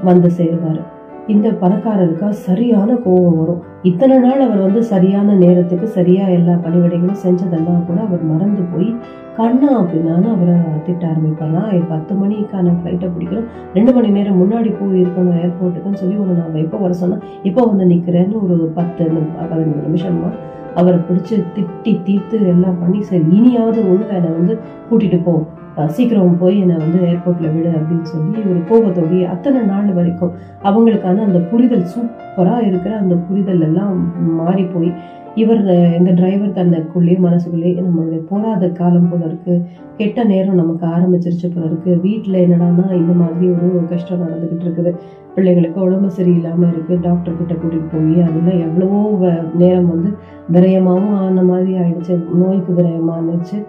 வந்து 0.04 0.30
சேருவார் 0.38 0.82
இந்த 1.28 1.50
பணக்காரருக்கா 1.50 2.30
சரியான 2.30 2.96
கோபம் 2.96 3.38
வரும். 3.38 3.62
இத்தனை 3.84 4.18
நாள் 4.18 4.40
அவர் 4.40 4.62
வந்து 4.62 4.84
சரியான 4.84 5.34
நேரத்துக்கு 5.34 5.88
சரியா 5.88 6.28
எல்லா 6.28 6.54
பணிவிடைகளும் 6.54 7.22
செஞ்சதெல்லாம் 7.26 7.86
கூட 7.86 8.02
அவர் 8.02 8.24
மறந்து 8.24 8.62
போய் 8.62 8.96
கண்ணா 9.38 9.80
அப்படின்னாலும் 9.80 10.34
அவரை 10.36 10.56
திட்ட 10.86 11.08
ஆரம்பிப்பார் 11.08 11.88
பத்து 11.90 12.16
மணிக்கான 12.16 12.74
ஃப்ளைட்டை 12.78 13.10
பிடிக்கணும். 13.16 13.48
ரெண்டு 13.74 13.94
மணி 13.94 14.10
நேரம் 14.10 14.40
முன்னாடி 14.42 14.78
போய் 14.80 15.02
இருக்கணும் 15.02 15.38
ஏர்போர்ட்டுக்குன்னு 15.44 15.94
சொல்லி 15.94 16.18
ஒரு 16.18 16.34
நான் 16.34 16.56
எப்போ 16.56 16.78
வர 16.78 16.94
சொன்னால் 16.94 17.24
எப்போ 17.44 17.66
வந்து 17.66 17.86
நிற்கிறேன்னு 17.86 18.44
ஒரு 18.44 18.72
பத்து 18.74 19.04
பதினஞ்சு 19.52 19.88
நிமிஷமா 19.88 20.32
அவரை 20.76 20.98
பிடிச்சி 20.98 21.44
திட்டி 21.56 22.02
தீர்த்து 22.04 22.48
எல்லாம் 22.48 22.80
பண்ணி 22.80 23.02
சரி 23.02 23.24
இனியாவது 23.24 23.82
ஒழுங்கா 23.82 24.16
என்னை 24.16 24.32
வந்து 24.32 24.60
கூட்டிகிட்டு 24.90 25.24
போ. 25.24 25.44
சீக்கிரம் 25.88 26.38
போய் 26.38 26.60
என்னை 26.60 26.76
வந்து 26.76 27.00
ஏர்போர்ட்ல 27.00 27.54
விடு 27.54 27.70
அப்படின்னு 27.70 28.02
சொல்லி 28.02 28.38
ஒரு 28.50 28.60
கோபத்தோடி 28.70 29.24
அத்தனை 29.24 29.62
நாள் 29.62 29.94
வரைக்கும் 29.94 30.32
அவங்களுக்கான 30.64 31.24
அந்த 31.24 31.40
புரிதல் 31.40 31.84
சூப்பரா 31.84 32.68
இருக்கிற 32.68 32.98
அந்த 32.98 33.16
புரிதல் 33.16 33.62
எல்லாம் 33.62 34.14
மாறி 34.36 34.64
போய் 34.66 34.94
இவர் 35.36 35.66
அஹ், 35.66 36.14
டிரைவர் 36.14 36.52
தன்னைக்குள்ளேயே 36.52 37.18
மனசுக்குள்ளேயே 37.18 37.82
நம்மளுடைய 37.82 38.18
போராத 38.18 38.70
காலம் 38.70 39.10
போல 39.10 39.26
இருக்கு. 39.26 39.62
கெட்ட 39.98 40.24
நேரம் 40.24 40.56
நமக்கு 40.56 40.86
ஆரம்பிச்சிருச்சு 40.86 41.54
போல 41.54 41.66
இருக்கு. 41.66 42.00
வீட்டுல 42.04 42.38
என்னடான்னா 42.38 42.92
இந்த 42.92 43.14
மாதிரி 43.14 43.50
ஒரு 43.50 43.86
கஷ்டம் 43.90 44.22
நடந்துகிட்டு 44.22 44.64
இருக்குது. 44.64 44.96
பிள்ளைங்களுக்கு 45.36 45.80
உடம்பு 45.80 46.08
சரியில்லாம 46.18 46.70
இருக்கு. 46.70 47.00
டாக்டர் 47.02 47.38
கிட்ட 47.38 47.54
கூட்டிட்டு 47.54 47.92
போய் 47.92 48.22
அதெல்லாம் 48.22 48.60
எவ்வளவோ 48.60 49.18
வ- 49.22 49.56
நேரம் 49.56 49.90
வந்து 49.90 50.10
விரயமாவும் 50.52 51.16
ஆன 51.16 51.44
மாதிரி 51.44 51.74
ஆயிடுச்சு. 51.74 52.34
நோய்க்கு 52.34 52.74
விரயமானுச்சு. 52.74 53.66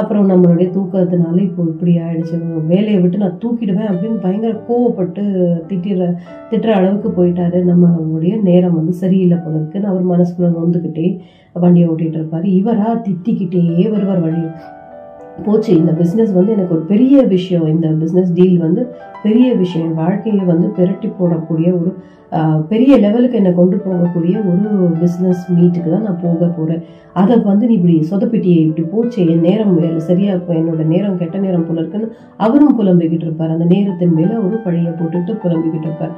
அப்புறம் 0.00 0.28
நம்மளுடைய 0.30 0.66
தூக்கத்தினால 0.76 1.38
இப்போ 1.46 1.62
இப்படி 1.72 1.92
ஆயிடுச்சு. 2.06 2.36
வேலையை 2.72 2.98
விட்டு 3.02 3.22
நான் 3.22 3.40
தூக்கிடுவேன் 3.44 3.90
அப்படின்னு 3.90 4.18
பயங்கர 4.24 4.52
கோவப்பட்டு 4.68 5.22
திட்டிற 5.70 6.08
திட்டுற 6.50 6.70
அளவுக்கு 6.78 7.10
போயிட்டாரு. 7.16 7.60
நம்ம 7.70 7.90
அவருடைய 7.98 8.36
நேரம் 8.50 8.78
வந்து 8.78 8.94
சரியில்லை 9.02 9.38
போல 9.38 9.56
இருக்குன்னு 9.56 9.92
அவர் 9.92 10.10
மனசுக்குள்ள 10.12 10.50
நொந்துக்கிட்டே 10.58 11.08
வண்டியை 11.64 11.88
ஓட்டிட்டு 11.88 12.18
இருப்பாரு. 12.20 12.48
இவரா 12.60 12.88
திட்டிக்கிட்டே 13.06 13.62
வருவார் 13.90 14.24
வழியில். 14.26 14.56
போச்சு. 15.44 15.70
இந்த 15.80 15.92
பிஸ்னஸ் 16.00 16.32
வந்து 16.36 16.54
எனக்கு 16.56 16.74
ஒரு 16.76 16.84
பெரிய 16.92 17.22
விஷயம். 17.34 17.66
இந்த 17.74 17.88
பிஸ்னஸ் 18.02 18.34
டீல் 18.36 18.58
வந்து 18.66 18.82
பெரிய 19.24 19.48
விஷயம். 19.62 19.86
என் 19.88 19.98
வாழ்க்கையை 20.02 20.44
வந்து 20.52 20.68
பெரட்டி 20.78 21.08
போடக்கூடிய 21.18 21.70
ஒரு 21.80 21.90
பெரிய 22.70 22.92
லெவலுக்கு 23.02 23.38
என்னை 23.40 23.50
கொண்டு 23.58 23.76
போகக்கூடிய 23.84 24.34
ஒரு 24.50 24.86
பிஸ்னஸ் 25.02 25.42
மீட்டுக்கு 25.56 25.90
தான் 25.92 26.06
நான் 26.06 26.22
போக 26.24 26.48
போறேன். 26.56 26.80
அதை 27.20 27.34
வந்து 27.50 27.68
நீ 27.68 27.74
இப்படி 27.78 27.94
சொதப்பிட்டியே 28.10 28.58
இப்படி 28.64 28.84
போச்சு. 28.94 29.20
என் 29.32 29.44
நேரம் 29.48 29.76
சரியா 30.08 30.32
இப்போ 30.38 30.52
என்னோட 30.60 30.84
நேரம் 30.94 31.20
கெட்ட 31.20 31.36
நேரம் 31.44 31.66
போல 31.68 31.80
இருக்குன்னு 31.82 32.08
அவரும் 32.46 32.76
புலம்பிக்கிட்டு 32.80 33.26
இருப்பார். 33.28 33.54
அந்த 33.56 33.68
நேரத்தின் 33.74 34.16
மேலே 34.18 34.34
ஒரு 34.46 34.58
பழைய 34.66 34.90
போட்டுட்டு 34.98 35.34
புலம்பிக்கிட்டு 35.44 35.88
இருப்பார். 35.90 36.16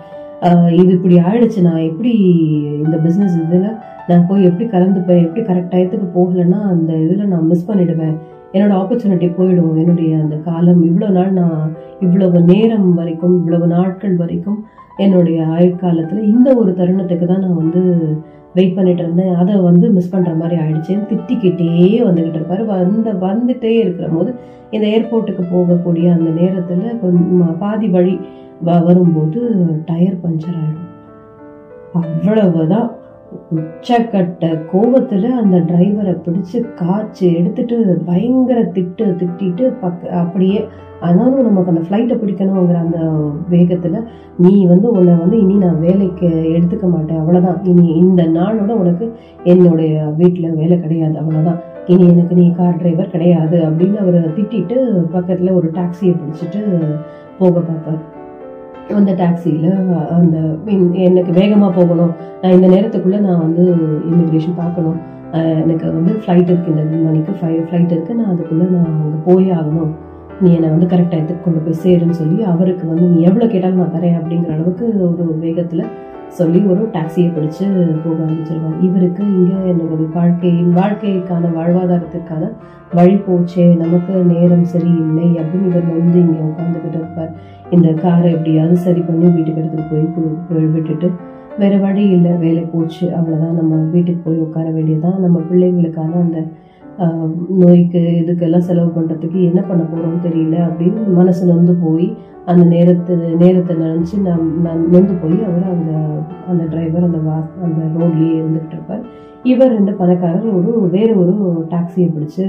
இது 0.80 0.90
இப்படி 0.96 1.16
ஆயிடுச்சு. 1.28 1.60
நான் 1.68 1.86
எப்படி 1.90 2.14
இந்த 2.84 2.96
பிஸ்னஸ் 3.04 3.38
இதில் 3.44 3.70
நான் 4.08 4.26
போய் 4.28 4.48
எப்படி 4.50 4.66
கலந்துப்பேன்? 4.74 5.22
எப்படி 5.26 5.42
கரெக்ட் 5.48 5.72
டயத்துக்கு 5.74 6.08
போகலைன்னா 6.18 6.60
அந்த 6.74 6.92
இதில் 7.04 7.30
நான் 7.32 7.48
மிஸ் 7.52 7.68
பண்ணிடுவேன். 7.70 8.16
என்னோட 8.52 8.74
ஆப்பர்ச்சுனிட்டி 8.74 9.32
போயிடும். 9.38 9.76
என்னுடைய 9.76 10.16
அந்த 10.16 10.36
காலம் 10.36 10.84
இவ்வளோ 10.84 11.08
நாள் 11.08 11.32
நான் 11.32 11.72
இவ்வளவு 12.00 12.40
நேரம் 12.40 12.94
வரைக்கும் 12.94 13.36
இவ்வளவு 13.38 13.66
நாட்கள் 13.66 14.16
வரைக்கும் 14.16 14.64
என்னுடைய 14.96 15.42
ஆயுட்காலத்தில் 15.42 16.22
இந்த 16.22 16.54
ஒரு 16.54 16.74
தருணத்துக்கு 16.74 17.26
தான் 17.26 17.38
நான் 17.38 17.56
வந்து 17.56 18.06
வெயிட் 18.54 18.74
பண்ணிட்டு 18.74 19.02
இருந்தேன். 19.02 19.34
அதை 19.34 19.56
வந்து 19.56 19.90
மிஸ் 19.90 20.16
பண்ணுற 20.16 20.36
மாதிரி 20.36 20.60
ஆயிடுச்சேன்னு 20.60 21.08
திட்டிக்கிட்டே 21.10 22.00
வந்துக்கிட்டு 22.06 22.38
இருப்பாரு. 22.38 22.64
வந்த 22.64 23.12
வந்துட்டே 23.12 23.72
இருக்கிற 23.78 24.08
போது 24.08 24.34
இந்த 24.70 24.86
ஏர்போர்ட்டுக்கு 24.86 25.42
போகக்கூடிய 25.54 26.12
அந்த 26.12 26.30
நேரத்தில் 26.30 26.98
கொஞ்சம் 27.00 27.58
பாதி 27.58 27.88
வழி 27.88 28.20
வ- 28.64 28.84
வரும்போது 28.84 29.66
டயர் 29.84 30.16
பஞ்சர் 30.16 30.58
ஆகிடும் 30.62 30.86
அவ்வளவுதான். 31.94 32.90
உச்சக்கட்ட 33.54 34.44
கோபத்துல 34.72 35.22
அந்த 35.22 35.56
டிரைவரை 35.56 36.14
பிடிச்சு 36.16 36.74
காய்ச்சி 36.74 37.34
எடுத்துட்டு 37.34 38.02
பயங்கர 38.06 38.62
திட்டு 38.62 39.06
திட்டிட்டு 39.20 39.72
பக்க 39.80 40.10
அப்படியே 40.10 40.66
ஆனாலும் 41.00 41.42
நமக்கு 41.42 41.70
அந்த 41.70 41.82
ஃப்ளைட்டை 41.88 42.18
பிடிக்கணுங்கிற 42.18 42.74
அந்த 42.74 42.98
வேகத்துல 43.50 44.02
நீ 44.38 44.66
வந்து 44.66 44.90
உன்னை 44.90 45.14
வந்து 45.14 45.40
இனி 45.40 45.54
நான் 45.54 45.80
வேலைக்கு 45.80 46.26
எடுத்துக்க 46.26 46.90
மாட்டேன் 46.90 47.20
அவ்வளோதான் 47.20 47.58
இனி 47.62 47.86
இந்த 47.88 48.22
நாளோட 48.22 48.68
உனக்கு 48.68 49.16
என்னுடைய 49.44 50.04
வீட்டில் 50.16 50.54
வேலை 50.54 50.80
கிடையாது 50.80 51.18
அவ்வளோதான் 51.20 51.60
இனி 51.86 52.08
எனக்கு 52.08 52.34
நீ 52.34 52.52
கார் 52.52 52.76
டிரைவர் 52.76 53.10
கிடையாது. 53.10 53.58
அப்படின்னு 53.58 53.96
அவர் 53.96 54.38
திட்டிட்டு 54.38 55.06
பக்கத்துல 55.12 55.52
ஒரு 55.52 55.70
டாக்ஸியை 55.70 56.16
பிடிச்சிட்டு 56.16 56.62
போக 57.38 57.60
பார்ப்பார். 57.60 58.16
அந்த 58.96 59.12
டாக்ஸியில் 59.20 59.70
அந்த 60.16 60.36
மீன் 60.66 60.84
எனக்கு 61.08 61.32
வேகமாக 61.38 61.70
போகணும். 61.78 62.12
நான் 62.42 62.56
இந்த 62.56 62.68
நேரத்துக்குள்ளே 62.74 63.20
நான் 63.26 63.44
வந்து 63.46 63.64
இமிக்ரேஷன் 64.10 64.58
பார்க்கணும். 64.62 64.98
எனக்கு 65.62 65.86
வந்து 65.96 66.12
ஃப்ளைட் 66.20 66.50
இருக்குது 66.52 66.82
இந்த 66.84 66.98
மணிக்கு 67.06 67.32
ஃப்ளை 67.38 67.54
ஃப்ளைட் 67.68 67.92
இருக்குது 67.94 68.18
நான் 68.20 68.32
அதுக்குள்ளே 68.34 68.66
நான் 68.74 68.90
அங்கே 68.92 69.18
போயே 69.26 69.50
ஆகணும். 69.60 69.90
நீ 70.42 70.48
என்னை 70.56 70.68
வந்து 70.74 70.88
கரெக்டாக 70.92 71.20
எடுத்து 71.20 71.36
கொண்டு 71.44 71.60
போய் 71.64 71.80
சேருன்னு 71.84 72.18
சொல்லி 72.20 72.38
அவருக்கு 72.52 72.84
வந்து 72.90 73.06
நீ 73.12 73.18
எவ்வளோ 73.28 73.46
கேட்டாலும் 73.54 73.80
நான் 73.82 73.96
தரேன் 73.96 74.18
அப்படிங்கிற 74.20 74.52
அளவுக்கு 74.56 74.84
ஒரு 75.06 75.38
வேகத்தில் 75.46 75.84
சொல்லி 76.36 76.60
ஒரு 76.72 76.82
டாக்ஸியை 76.94 77.28
பிடிச்சு 77.34 77.64
போக 78.04 78.16
ஆரம்பிச்சிருவார் 78.24 78.82
இவருக்கு 78.86 79.22
இங்கே 79.38 79.58
என்னோட 79.70 79.94
வாழ்க்கையின் 80.16 80.72
வாழ்க்கைக்கான 80.76 81.50
வாழ்வாதாரத்திற்கான 81.56 82.50
வழி 82.94 83.16
போச்சே 83.26 83.64
நமக்கு 83.76 84.12
நேரம் 84.32 84.64
சரியில்லை 84.64 85.26
அப்படின்னு 85.40 85.70
இவர் 85.70 85.88
வந்து 85.96 86.18
இங்கே 86.24 86.40
உட்காந்துக்கிட்டு 86.48 86.98
இருப்பார். 87.00 87.32
இந்த 87.70 87.88
காரை 88.02 88.28
எப்படியாவது 88.36 88.76
சரி 88.76 89.00
பண்ணி 89.00 89.26
வீட்டுக்கு 89.26 89.62
எடுத்துகிட்டு 89.62 90.30
போய் 90.50 90.70
விட்டுட்டு 90.76 91.10
வேறு 91.58 91.78
வழி 91.80 92.04
இல்லை 92.16 92.32
வேலை 92.44 92.62
போச்சு 92.72 93.04
அவ்வளோதான் 93.18 93.58
நம்ம 93.60 93.76
வீட்டுக்கு 93.94 94.22
போய் 94.24 94.44
உட்கார 94.46 94.66
வேண்டியதுதான். 94.70 95.20
நம்ம 95.20 95.38
பிள்ளைங்களுக்கான 95.50 96.20
அந்த 96.24 96.40
நோய்க்கு 97.60 98.00
இதுக்கெல்லாம் 98.20 98.66
செலவு 98.68 98.90
பண்ணுறதுக்கு 98.96 99.38
என்ன 99.48 99.60
பண்ண 99.68 99.82
போகிறோம்னு 99.84 100.24
தெரியல 100.26 100.56
அப்படின்னு 100.68 101.02
மனசு 101.18 101.42
நொந்து 101.50 101.74
போய் 101.84 102.08
அந்த 102.50 102.62
நேரத்தை 102.74 103.14
நேரத்தை 103.42 103.74
நினச்சி 103.82 104.16
நான் 104.26 104.46
நான் 104.66 104.82
நொந்து 104.94 105.14
போய் 105.22 105.38
அவர் 105.48 105.66
அங்கே 105.74 105.96
அந்த 106.50 106.62
டிரைவர் 106.72 107.06
அந்த 107.08 107.20
வா 107.26 107.36
அந்த 107.66 107.80
ரோட்லேயே 107.96 108.34
இருந்துகிட்டு 108.40 108.76
இருப்பார். 108.76 109.02
இவர் 109.52 109.72
இந்த 109.80 109.92
பணக்காரர் 110.00 110.56
ஒரு 110.58 110.72
வேறு 110.94 111.12
ஒரு 111.22 111.34
டாக்ஸியை 111.74 112.08
பிடிச்சு 112.14 112.44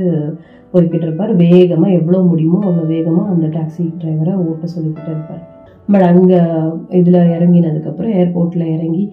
போய்கிட்டு 0.71 1.05
இருப்பார். 1.07 1.33
வேகமாக 1.43 1.97
எவ்வளோ 1.99 2.21
முடியுமோ 2.31 2.59
அவ்வளோ 2.67 2.85
வேகமாக 2.95 3.31
அந்த 3.33 3.47
டாக்ஸி 3.57 3.85
டிரைவரை 4.01 4.33
ஓட்ட 4.47 4.65
சொல்லிக்கிட்டு 4.75 5.11
இருப்பார். 5.13 5.43
பட் 5.91 6.07
அங்கே 6.11 6.39
இதில் 6.99 7.21
இறங்கினதுக்கப்புறம் 7.35 8.15
ஏர்போர்ட்டில் 8.21 8.73
இறங்கி 8.75 9.03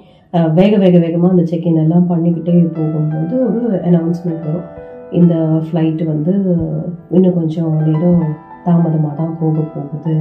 வேக 0.58 0.72
வேக 0.82 0.96
வேகமாக 1.04 1.34
அந்த 1.34 1.44
செக்இன் 1.50 1.82
எல்லாம் 1.84 2.10
பண்ணிக்கிட்டே 2.10 2.56
போகும்போது 2.78 3.36
ஒரு 3.46 3.60
அனௌன்ஸ்மெண்ட் 3.90 4.46
வரும். 4.48 4.66
இந்த 5.18 5.34
ஃப்ளைட்டு 5.64 6.04
வந்து 6.12 6.32
இன்னும் 7.16 7.36
கொஞ்சம் 7.38 7.74
நேரம் 7.88 8.24
தாமதமாக 8.64 9.14
தான் 9.20 9.36
போக 9.40 9.60
போகுது. 9.74 10.16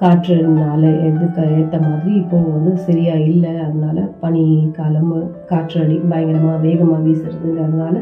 காற்றுனால 0.00 0.82
எதுக்கு 1.06 1.42
ஏற்ற 1.56 1.76
மாதிரி 1.86 2.10
இப்போ 2.20 2.38
வந்து 2.56 2.72
சரியாக 2.86 3.26
இல்லை. 3.32 3.52
அதனால 3.66 4.00
பனி 4.22 4.44
காலம் 4.76 5.12
காற்றடி 5.50 5.96
பயங்கரமாக 6.10 6.62
வேகமாக 6.66 7.02
வீசுறதுங்கிறதுனால 7.06 7.96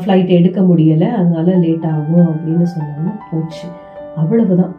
ஃப்ளைட் 0.00 0.36
எடுக்க 0.38 0.60
முடியலை. 0.60 1.08
அதனால் 1.20 1.60
லேட் 1.64 1.88
ஆகும் 1.94 2.30
அப்படின்னு 2.32 2.68
சொன்னாங்க 2.74 3.12
போச்சு. 3.30 3.66
அவ்வளவுதான். 4.22 4.74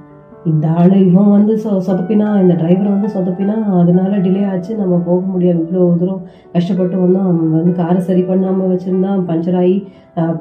இந்த 0.52 0.66
ஆள் 0.80 0.94
இவன் 1.08 1.34
வந்து 1.36 1.54
சொ 1.64 1.70
சொதப்பினா 1.88 2.26
இந்த 2.42 2.54
டிரைவர் 2.62 2.94
வந்து 2.94 3.10
சொதப்பினா 3.16 3.56
அதனால 3.82 4.18
டிலே 4.26 4.42
ஆச்சு. 4.52 4.72
நம்ம 4.80 4.96
போக 5.06 5.20
முடியாது. 5.34 5.60
இவ்வளோ 5.64 5.84
தூரம் 6.02 6.24
கஷ்டப்பட்டு 6.56 6.96
வந்தோம். 7.04 7.28
அவன் 7.30 7.54
வந்து 7.58 7.72
காரை 7.72 8.02
சரி 8.08 8.24
பண்ணாமல் 8.30 8.72
வச்சுருந்தான். 8.72 9.22
பஞ்சர் 9.30 9.58
ஆகி 9.62 9.78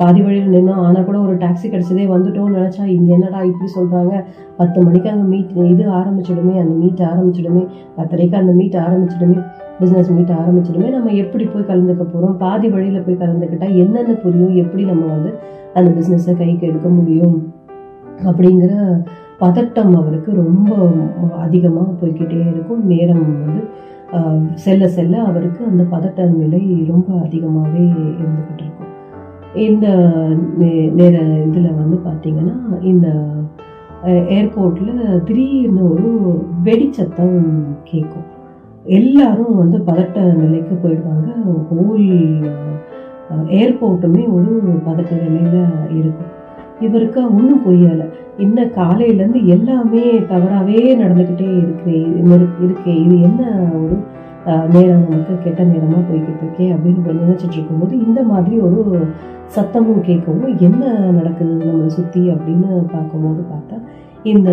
பாதி 0.01 0.21
வழியில் 0.25 0.55
நின்னோம் 0.55 0.83
ஆனால் 0.87 1.07
கூட 1.09 1.19
ஒரு 1.27 1.35
டாக்ஸி 1.45 1.67
கிடச்சதே 1.75 2.07
வந்துட்டோம்னு 2.15 2.59
நினச்சா 2.59 2.85
இங்கே 2.97 3.13
என்னடா 3.17 3.43
இப்படி 3.51 3.71
சொல்கிறாங்க 3.77 4.15
பத்து 4.57 4.79
மணிக்கு 4.87 5.09
அங்கே 5.13 5.29
மீட் 5.35 5.55
இது 5.73 5.85
ஆரம்பிச்சிடுமே. 6.01 6.55
அந்த 6.63 6.75
மீட் 6.83 7.05
ஆரம்பிச்சிடுமே. 7.13 7.65
பத்தரைக்கு 7.99 8.37
அந்த 8.43 8.53
மீட் 8.61 8.79
ஆரம்பிச்சிடுமே. 8.87 9.39
பிஸ்னஸ் 9.81 10.13
மீட் 10.17 10.35
ஆரம்பிச்சிடுமே. 10.41 10.91
நம்ம 10.97 11.17
எப்படி 11.23 11.45
போய் 11.55 11.71
கலந்துக்க 11.71 12.05
போகிறோம் 12.05 12.37
பாதி 12.45 12.69
வழியில் 12.77 13.05
போய் 13.07 13.23
கலந்துக்கிட்டால் 13.25 13.79
என்னென்ன 13.85 14.21
புரியும்? 14.27 14.55
எப்படி 14.65 14.85
நம்ம 14.93 15.05
வந்து 15.15 15.33
அந்த 15.79 15.89
பிஸ்னஸை 15.99 16.35
கைக்கு 16.43 16.65
எடுக்க 16.67 16.89
முடியும்? 17.01 17.37
அப்படிங்கிற 18.31 18.73
பதட்டம் 19.43 19.95
அவருக்கு 19.95 20.35
ரொம்ப 20.35 20.91
அதிகமாக 21.39 21.93
போய்கிட்டே 22.01 22.41
இருக்கும். 22.41 22.87
நேரம் 22.87 23.45
வந்து 23.45 23.65
செல்ல 24.55 24.89
செல்ல 24.89 25.23
அவருக்கு 25.23 25.65
அந்த 25.65 25.83
பதட்ட 25.83 26.35
நிலை 26.35 26.85
ரொம்ப 26.89 27.21
அதிகமாகவே 27.21 27.79
இருந்துக்கிட்டு 27.79 28.61
இருக்கும். 28.61 28.91
இந்த 29.55 29.89
நே- 30.59 30.93
நேர 30.93 31.19
இதில் 31.19 31.75
வந்து 31.75 32.01
பார்த்திங்கன்னா 32.05 32.83
இந்த 32.83 33.27
ஏர்போர்ட்டில் 34.05 35.23
திடீர்னு 35.23 35.93
ஒரு 35.93 36.43
வெடிச்சத்தம் 36.65 37.65
கேட்கும் 37.85 38.31
எல்லாரும் 38.85 39.57
வந்து 39.57 39.79
பதட்ட 39.79 40.35
நிலைக்கு 40.35 40.89
போயிடுவாங்க. 40.89 41.35
ஹோல் 41.71 42.51
ஏர்போர்ட்டுமே 43.47 44.33
ஒரு 44.33 44.63
பதட்ட 44.87 45.29
நிலையில் 45.29 45.67
இருக்கும். 45.91 46.41
இவருக்கு 46.87 47.21
ஒன்றும் 47.37 47.63
புரியலை. 47.67 48.07
இன்னும் 48.39 48.75
காலையிலேருந்து 48.77 49.41
எல்லாமே 49.47 50.05
தவறாகவே 50.29 50.81
நடந்துக்கிட்டே 50.97 51.49
இருக்கிறே 51.63 52.01
இருக்கே. 52.65 52.95
இது 53.05 53.17
என்ன 53.21 53.43
ஒரு 53.83 53.97
நேரம் 54.75 55.03
நமக்கு 55.09 55.35
கெட்ட 55.45 55.63
நேரமாக 55.65 56.03
போய்கிட்டு 56.09 56.43
இருக்கே 56.43 56.67
அப்படின்னு 56.75 57.19
நினச்சிட்டு 57.25 57.57
இருக்கும்போது 57.59 57.95
இந்த 58.07 58.21
மாதிரி 58.23 58.57
ஒரு 58.59 58.83
சத்தமும் 59.57 60.07
கேட்கவும் 60.07 60.57
என்ன 60.59 60.83
நடக்குது 61.11 61.53
நம்மளை 61.65 61.87
சுற்றி 61.87 62.23
அப்படின்னு 62.29 62.69
பார்க்கும்போது 62.93 63.43
பார்த்தா 63.53 63.77
இந்த 64.23 64.51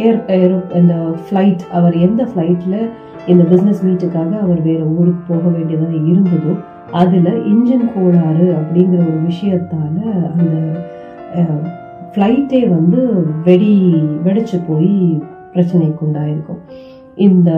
ஏர் 0.00 0.18
ஏரோ 0.36 0.58
இந்த 0.74 0.94
ஃப்ளைட் 1.24 1.62
அவர் 1.72 1.96
எந்த 1.98 2.22
ஃப்ளைட்டில் 2.24 2.80
இந்த 3.26 3.42
பிஸ்னஸ் 3.44 3.82
மீட்டுக்காக 3.86 4.32
அவர் 4.40 4.60
வேறு 4.62 4.84
ஊருக்கு 4.98 5.22
போக 5.28 5.44
வேண்டியதாக 5.48 5.94
இருந்ததோ 6.04 6.52
அதில் 6.92 7.32
இன்ஜின் 7.44 7.90
கோளாறு 7.94 8.46
அப்படிங்கிற 8.58 9.00
ஒரு 9.00 9.20
விஷயத்தால் 9.28 9.98
அந்த 10.30 10.52
ஃப்ளைட்டே 12.14 12.68
வந்து 12.68 13.00
வெடி 13.44 13.74
வெடிச்சு 14.24 14.60
போய் 14.68 15.20
பிரச்சனைக்கு 15.54 16.04
உண்டாயிருக்கும். 16.06 16.60
இந்த 17.16 17.50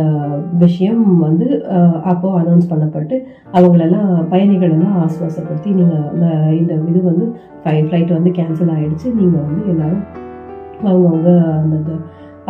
விஷயம் 0.59 1.19
வந்து 1.19 1.65
அப்போது 1.65 2.03
அப்போ 2.03 2.41
அனௌன்ஸ் 2.41 2.71
பண்ணப்பட்டு 2.71 3.17
அவங்களெல்லாம் 3.53 4.11
பயணிகளெல்லாம் 4.31 4.97
ஆஸ்வாசப்படுத்தி 5.05 5.71
நீங்கள் 5.75 6.59
இந்த 6.59 6.75
இது 6.89 7.03
வந்து 7.03 7.35
ஃப்ளைட் 7.63 8.13
வந்து 8.13 8.31
கேன்சல் 8.31 8.73
ஆகிடுச்சு 8.77 9.15
நீங்கள் 9.15 9.45
வந்து 9.47 9.63
எல்லோரும் 9.69 10.05
அவங்கவுங்க 10.85 11.33
அந்த 11.53 11.77
அந்த 11.79 11.93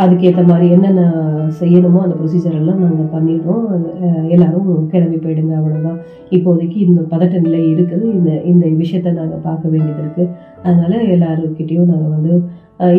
அதுக்கேற்ற 0.03 0.43
மாதிரி 0.51 0.67
என்னென்ன 0.75 1.03
செய்யணுமோ 1.61 2.01
அந்த 2.05 2.15
ப்ரொசீஜர் 2.19 2.59
எல்லாம் 2.61 2.83
நாங்கள் 2.85 3.13
பண்ணிடுறோம். 3.15 3.65
எல்லாரும் 4.35 4.69
கிளம்பி 4.93 5.19
போயிடுங்க 5.25 5.55
அவ்வளோதான் 5.59 5.99
இப்போதைக்கு 6.37 6.79
இந்த 6.89 7.01
பதட்ட 7.13 7.37
நிலை 7.47 7.61
இருக்குது. 7.75 8.05
இந்த 8.19 8.31
இந்த 8.53 8.65
விஷயத்த 8.83 9.13
நாங்கள் 9.21 9.45
பார்க்க 9.49 9.73
வேண்டியது 9.73 10.03
இருக்குது 10.05 10.31
அதனால 10.67 10.93
எல்லாருக்கிட்டேயும் 11.15 11.91
நாங்கள் 11.93 12.15
வந்து 12.17 12.35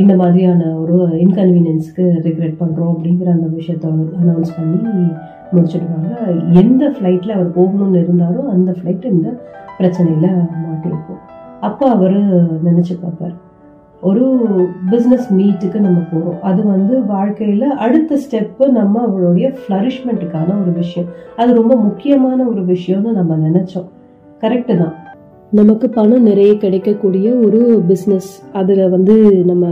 இந்த 0.01 0.13
மாதிரியான 0.19 0.67
ஒரு 0.81 0.97
இன்கன்வீனியன்ஸ்க்கு 1.23 2.03
ரிக்ரெட் 2.27 2.59
பண்ணுறோம் 2.59 2.91
அப்படிங்கிற 2.93 3.29
அந்த 3.37 3.47
விஷயத்த 3.59 3.89
அனௌன்ஸ் 4.21 4.55
பண்ணி 4.57 4.79
முடிச்சிடுவாங்க. 5.55 6.11
எந்த 6.61 6.83
ஃப்ளைட்டில் 6.93 7.35
அவர் 7.37 7.49
போகணும்னு 7.57 8.03
இருந்தாரோ 8.03 8.43
அந்த 8.55 8.71
ஃப்ளைட் 8.77 9.09
இந்த 9.15 9.29
பிரச்சனையில் 9.79 10.29
மாட்டியிருக்கும். 10.65 11.21
அப்போ 11.69 11.85
அவர் 11.95 12.17
நினச்சி 12.67 12.93
பார்ப்பார். 13.01 13.35
ஒரு 14.09 14.23
பிஸ்னஸ் 14.91 15.27
மீட்டுக்கு 15.37 15.79
நம்ம 15.79 15.99
போகிறோம் 16.11 16.39
அது 16.41 16.61
வந்து 16.63 16.95
வாழ்க்கையில் 17.05 17.67
அடுத்த 17.85 18.17
ஸ்டெப்பு 18.23 18.65
நம்ம 18.79 19.01
அவளுடைய 19.07 19.47
ஃப்ளரிஷ்மெண்ட்டுக்கான 19.59 20.49
ஒரு 20.61 20.71
விஷயம். 20.71 21.09
அது 21.35 21.53
ரொம்ப 21.53 21.75
முக்கியமான 21.75 22.39
ஒரு 22.43 22.63
விஷயம்னு 22.73 23.13
நம்ம 23.19 23.37
நினச்சோம். 23.47 23.87
கரெக்டு 24.41 24.75
தான். 24.77 24.95
நமக்கு 25.51 25.89
பணம் 25.89 26.23
நிறைய 26.23 26.51
கிடைக்கக்கூடிய 26.57 27.29
ஒரு 27.45 27.61
பிஸ்னஸ் 27.89 28.31
அதில் 28.53 28.89
வந்து 28.89 29.15
நம்ம 29.45 29.65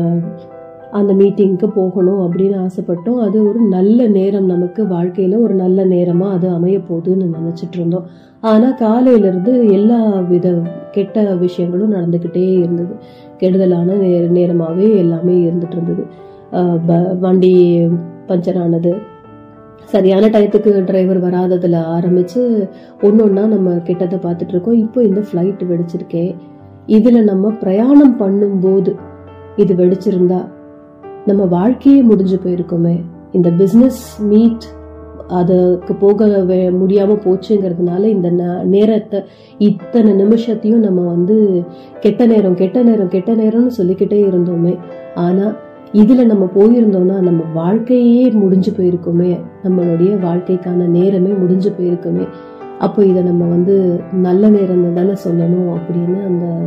அந்த 0.92 1.12
மீட்டிங்க்கு 1.14 1.68
போகணும் 1.76 2.22
அப்படின்னு 2.24 2.58
ஆசைப்பட்டோம். 2.66 3.20
அது 3.26 3.38
ஒரு 3.50 3.60
நல்ல 3.76 4.08
நேரம் 4.08 4.46
நமக்கு 4.46 4.82
வாழ்க்கையில் 4.88 5.36
ஒரு 5.38 5.54
நல்ல 5.54 5.86
நேரமாக 5.86 6.36
அது 6.36 6.48
அமைய 6.50 6.78
போகுதுன்னு 6.90 7.28
நினச்சிட்டு 7.38 7.78
இருந்தோம். 7.80 8.08
ஆனால் 8.40 8.78
காலையிலேருந்து 8.80 9.54
எல்லா 9.72 10.00
வித 10.32 10.48
கெட்ட 10.92 11.24
விஷயங்களும் 11.36 11.94
நடந்துக்கிட்டே 11.94 12.46
இருந்தது. 12.60 12.94
கெடுதலான 13.42 13.94
நே 13.94 14.20
நேரமாகவே 14.20 14.98
எல்லாமே 14.98 15.34
இருந்துட்டு 15.34 15.72
இருந்தது. 15.72 16.06
ப- 16.88 17.14
வண்டி 17.20 17.80
பஞ்சர் 18.28 18.62
ஆனது. 18.62 18.96
சரியான 19.84 20.28
டயத்துக்கு 20.28 20.84
டிரைவர் 20.84 21.20
வராததில் 21.20 21.76
ஆரம்பித்து 21.76 22.70
ஒன்று 23.02 23.24
ஒன்றா 23.24 23.46
நம்ம 23.46 23.74
கிட்டத்தை 23.74 24.18
பார்த்துட்டு 24.18 24.48
இருக்கோம். 24.48 24.74
இப்போ 24.74 25.04
இந்த 25.04 25.24
ஃப்ளைட் 25.32 25.72
வெடிச்சிருக்கே. 25.72 26.36
இதில் 26.86 27.24
நம்ம 27.24 27.50
பிரயாணம் 27.52 28.20
பண்ணும்போது 28.20 28.96
இது 29.56 29.76
வெடிச்சிருந்தா 29.76 30.48
நம்ம 31.26 31.46
வாழ்க்கையே 31.46 32.02
முடிஞ்சு 32.02 32.40
போயிருக்கோமே. 32.46 33.02
இந்த 33.32 33.50
பிஸ்னஸ் 33.50 34.20
மீட் 34.20 34.64
அதுக்கு 35.32 35.96
போக 35.96 36.26
வே- 36.28 36.72
போச்சுங்கிறதுனால 37.16 38.04
இந்த 38.04 38.32
ந- 38.32 38.64
நேரத்தை 38.64 39.24
இத்தனை 39.58 40.14
நிமிஷத்தையும் 40.14 40.76
நம்ம 40.76 41.02
வந்து 41.02 41.64
கெட்ட 42.00 42.26
நேரம் 42.26 42.56
கெட்ட 42.56 42.82
நேரம் 42.82 43.08
கெட்ட 43.08 43.36
நேரம்னு 43.36 43.68
சொல்லிக்கிட்டே 43.68 44.24
இருந்தோமே. 44.24 44.78
ஆனால் 45.16 45.58
இதில் 45.92 46.26
நம்ம 46.26 46.50
போயிருந்தோம்னா 46.56 47.20
நம்ம 47.20 47.44
வாழ்க்கையே 47.54 48.30
முடிஞ்சு 48.30 48.72
போயிருக்குமே. 48.72 49.40
நம்மளுடைய 49.64 50.20
வாழ்க்கைக்கான 50.20 50.74
நேரமே 50.74 51.30
முடிஞ்சு 51.30 51.74
போயிருக்குமே. 51.80 52.28
அப்போ 52.80 53.06
இதை 53.06 53.22
நம்ம 53.22 53.46
வந்து 53.46 54.00
நல்ல 54.14 54.50
நேரம் 54.50 54.94
தானே 54.94 55.12
சொல்லணும் 55.12 55.74
அப்படின்னு 55.74 56.26
அந்த 56.26 56.60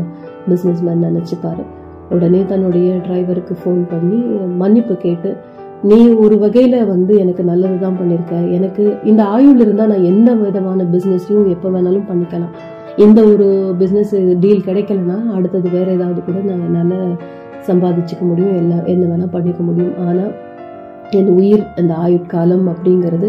பிஸ்னஸ் 0.49 0.83
மேன் 0.83 1.05
நினச்சிப்பாரு. 1.05 1.63
உடனே 2.11 2.45
தன்னுடைய 2.45 2.95
டிரைவருக்கு 2.95 3.57
ஃபோன் 3.65 3.89
பண்ணி 3.89 4.17
மன்னிப்பு 4.57 4.97
கேட்டு 4.97 5.37
நீ 5.89 5.99
ஒரு 6.25 6.37
வகையில் 6.43 6.77
வந்து 6.93 7.13
எனக்கு 7.23 7.43
நல்லது 7.49 7.77
தான் 7.83 7.99
பண்ணியிருக்க 7.99 8.35
எனக்கு 8.59 8.85
இந்த 9.11 9.23
ஆயுள் 9.35 9.61
இருந்தால் 9.65 9.91
நான் 9.93 10.09
எந்த 10.13 10.31
விதமான 10.43 10.85
பிஸ்னஸையும் 10.93 11.51
எப்போ 11.55 11.69
வேணாலும் 11.75 12.07
பண்ணிக்கலாம். 12.11 12.55
இந்த 13.05 13.21
ஒரு 13.33 13.47
பிஸ்னஸ் 13.81 14.15
டீல் 14.43 14.67
கிடைக்கலனா 14.69 15.19
அடுத்தது 15.37 15.69
வேற 15.77 15.87
ஏதாவது 15.99 16.21
கூட 16.29 16.39
நான் 16.49 16.65
என்னால் 16.69 17.17
சம்பாதிச்சுக்க 17.69 18.23
முடியும். 18.31 18.57
எல்லாம் 18.63 18.85
என்ன 18.93 19.05
வேணால் 19.11 19.35
பண்ணிக்க 19.37 19.61
முடியும். 19.69 19.97
ஆனால் 20.07 20.33
என் 21.19 21.31
உயிர் 21.39 21.65
அந்த 21.81 21.93
ஆயுட்காலம் 22.05 22.67
அப்படிங்கிறது 22.73 23.29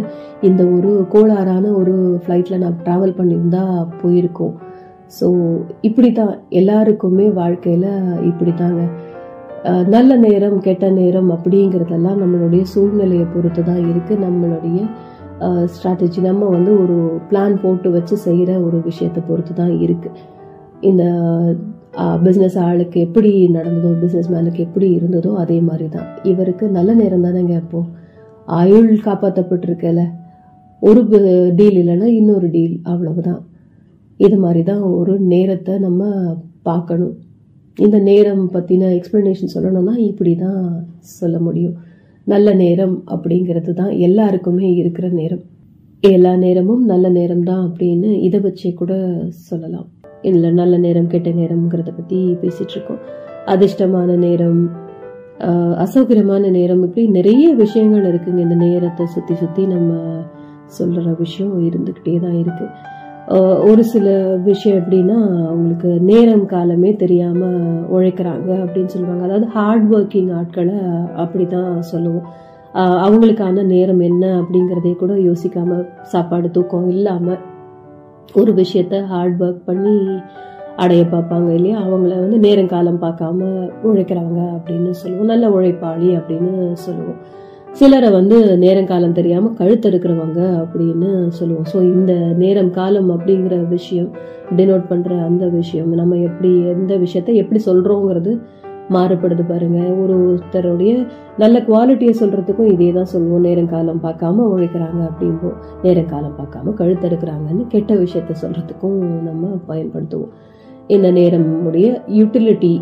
இந்த 0.49 0.62
ஒரு 0.76 0.91
கோளாறான 1.14 1.66
ஒரு 1.80 1.95
ஃப்ளைட்டில் 2.24 2.64
நான் 2.64 2.80
ட்ராவல் 2.86 3.18
பண்ணியிருந்தா 3.20 3.64
போயிருக்கோம். 4.01 4.56
ஸோ 5.18 5.28
இப்படி 5.88 6.10
தான் 6.12 6.34
எல்லாருக்குமே 6.60 7.26
வாழ்க்கையில் 7.41 7.91
இப்படி 8.30 8.53
தாங்க 8.62 8.84
நல்ல 9.66 10.16
நேரம் 10.16 10.57
கெட்ட 10.59 10.86
நேரம் 10.89 11.30
அப்படிங்கிறதெல்லாம் 11.36 12.20
நம்மளுடைய 12.24 12.63
சூழ்நிலையை 12.74 13.26
பொறுத்து 13.26 13.61
தான் 13.63 13.84
இருக்குது 13.91 14.24
நம்மளுடைய 14.26 14.80
ஸ்ட்ராட்டஜி 15.66 16.20
நம்ம 16.22 16.49
வந்து 16.49 16.72
ஒரு 16.82 16.97
பிளான் 17.30 17.55
போட்டு 17.61 17.89
வச்சு 17.91 18.18
செய்கிற 18.18 18.51
ஒரு 18.61 18.78
விஷயத்தை 18.80 19.22
பொறுத்து 19.30 19.53
தான் 19.53 19.74
இருக்குது 19.86 20.22
இந்த 20.82 21.03
பிஸ்னஸ் 22.24 22.57
ஆளுக்கு 22.59 22.97
எப்படி 22.99 23.32
நடந்ததோ 23.57 23.91
பிஸ்னஸ் 24.03 24.32
மேனுக்கு 24.34 24.61
எப்படி 24.63 24.88
இருந்ததோ 24.91 25.32
அதே 25.43 25.57
மாதிரி 25.61 25.88
தான் 25.89 26.07
இவருக்கு 26.24 26.66
நல்ல 26.70 26.93
நேரம் 26.93 27.26
தானேங்க 27.26 27.55
அப்போது 27.55 27.91
ஆயுள் 28.47 28.89
காப்பாற்றப்பட்டிருக்கல 29.07 30.01
ஒரு 30.82 31.01
டீல் 31.55 31.78
இல்லைன்னா 31.82 32.07
இன்னொரு 32.20 32.47
டீல் 32.51 32.76
அவ்வளவுதான். 32.84 33.41
இது 34.20 34.36
மாதிரி 34.38 34.61
தான் 34.63 34.82
ஒரு 34.99 35.13
நேரத்தை 35.32 35.74
நம்ம 35.78 36.01
பார்க்கணும். 36.63 37.16
இந்த 37.78 37.97
நேரம் 38.09 38.43
பற்றின 38.53 38.89
எக்ஸ்ப்ளனேஷன் 38.97 39.53
சொல்லணும்னா 39.55 39.95
இப்படி 40.11 40.34
தான் 40.43 40.61
சொல்ல 41.17 41.36
முடியும். 41.39 41.76
நல்ல 42.28 42.47
நேரம் 42.61 42.95
அப்படிங்கிறது 43.13 43.71
தான் 43.80 43.91
எல்லாருக்குமே 44.07 44.67
இருக்கிற 44.82 45.07
நேரம். 45.19 45.43
எல்லா 46.03 46.32
நேரமும் 46.45 46.84
நல்ல 46.91 47.05
நேரம் 47.17 47.43
தான் 47.49 47.61
அப்படின்னு 47.67 48.09
இதை 48.28 48.39
வச்சே 48.45 48.71
கூட 48.82 48.93
சொல்லலாம். 49.49 49.88
இல்லை 50.30 50.49
நல்ல 50.61 50.76
நேரம் 50.86 51.11
கெட்ட 51.13 51.30
நேரம்ங்கிறத 51.41 51.91
பற்றி 51.99 52.19
பேசிகிட்டு 52.41 52.76
இருக்கோம். 52.76 53.01
அதிர்ஷ்டமான 53.53 54.09
நேரம் 54.26 54.61
அசௌகரியமான 55.86 56.49
நேரம் 56.57 56.84
இப்படி 56.88 57.03
நிறைய 57.17 57.45
விஷயங்கள் 57.63 58.09
இருக்குங்க. 58.11 58.41
இந்த 58.47 58.57
நேரத்தை 58.65 59.05
சுற்றி 59.15 59.36
சுற்றி 59.41 59.63
நம்ம 59.76 59.93
சொல்கிற 60.78 61.07
விஷயம் 61.23 61.55
இருந்துக்கிட்டே 61.69 62.13
தான் 62.26 62.38
இருக்குது 62.43 62.71
ஒரு 63.69 63.84
சில 63.84 64.07
விஷயம் 64.47 64.80
எப்படின்னா 64.80 65.17
அவங்களுக்கு 65.49 65.89
நேரம் 66.09 66.45
காலமே 66.45 66.95
தெரியாமல் 66.95 67.59
உழைக்கிறாங்க 67.95 68.49
அப்படின்னு 68.63 68.91
சொல்லுவாங்க. 68.95 69.23
அதாவது 69.23 69.45
ஹார்ட் 69.45 69.88
ஒர்க்கிங் 69.95 70.32
ஆட்களை 70.39 70.80
அப்படி 71.15 71.45
தான் 71.45 71.82
சொல்லுவோம் 71.82 72.28
அவங்களுக்கான 73.05 73.63
நேரம் 73.65 73.99
என்ன 73.99 74.26
அப்படிங்கிறதே 74.39 74.95
கூட 74.95 75.13
யோசிக்காமல் 75.13 75.86
சாப்பாடு 76.01 76.52
தூக்கம் 76.52 76.89
இல்லாமல் 76.89 77.41
ஒரு 78.34 78.52
விஷயத்த 78.53 79.06
ஹார்ட் 79.06 79.41
ஒர்க் 79.43 79.61
பண்ணி 79.65 79.95
அடைய 80.84 81.03
பார்ப்பாங்க 81.11 81.49
இல்லையா? 81.49 81.77
அவங்கள 81.88 82.14
வந்து 82.19 82.38
நேரங்காலம் 82.38 83.02
பார்க்காம 83.02 83.49
உழைக்கிறாங்க 83.84 84.39
அப்படின்னு 84.56 84.89
சொல்லுவோம். 85.02 85.31
நல்ல 85.34 85.49
உழைப்பாளி 85.49 86.10
அப்படின்னு 86.19 86.73
சொல்லுவோம். 86.73 87.19
சிலரை 87.80 88.10
வந்து 88.18 88.35
நேரங்காலம் 88.61 89.15
தெரியாம 89.18 89.49
கழுத்தெடுக்கிறவங்க 89.60 90.41
அப்படின்னு 90.61 91.10
சொல்லுவோம். 91.38 91.65
ஸோ 91.72 91.77
இந்த 91.95 92.14
நேரம் 92.41 92.69
காலம் 92.77 93.10
அப்படிங்கிற 93.15 93.56
விஷயம் 93.73 94.11
டினோட் 94.57 94.85
பண்ற 94.91 95.18
அந்த 95.30 95.45
விஷயம் 95.60 95.89
நம்ம 96.02 96.19
எப்படி 96.27 96.52
எந்த 96.73 96.93
விஷயத்த 96.95 97.34
எப்படி 97.41 97.60
சொல்றோங்கிறது 97.65 98.34
மாறுபடுது 98.95 99.43
பாருங்க. 99.52 99.80
ஒரு 100.02 100.15
ஒருத்தருடைய 100.26 100.93
நல்ல 101.38 101.60
குவாலிட்டியை 101.69 102.14
சொல்றதுக்கும் 102.22 102.72
இதே 102.73 102.89
தான் 102.91 103.11
சொல்லுவோம் 103.14 103.45
நேரங்காலம் 103.47 104.03
பார்க்காம 104.07 104.45
உழைக்கிறாங்க 104.53 105.02
அப்படிம்போம் 105.11 105.57
நேரங்காலம் 105.85 106.35
பார்க்காம 106.39 106.76
கழுத்தெடுக்கிறாங்கன்னு 106.81 107.65
கெட்ட 107.68 107.93
விஷயத்த 108.03 108.35
சொல்றதுக்கும் 108.43 108.99
நம்ம 109.30 109.47
பயன்படுத்துவோம். 109.72 110.34
இந்த 110.88 111.10
நேரம் 111.11 111.49
உடைய 111.68 111.88
யூட்டிலிட்டி 112.19 112.73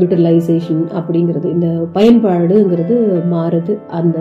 யூட்டிலைசேஷன் 0.00 0.82
அப்படிங்கிறது 0.98 1.48
இந்த 1.56 1.68
பயன்பாடுங்கிறது 1.96 2.96
மாறுது. 3.34 3.74
அந்த 3.98 4.18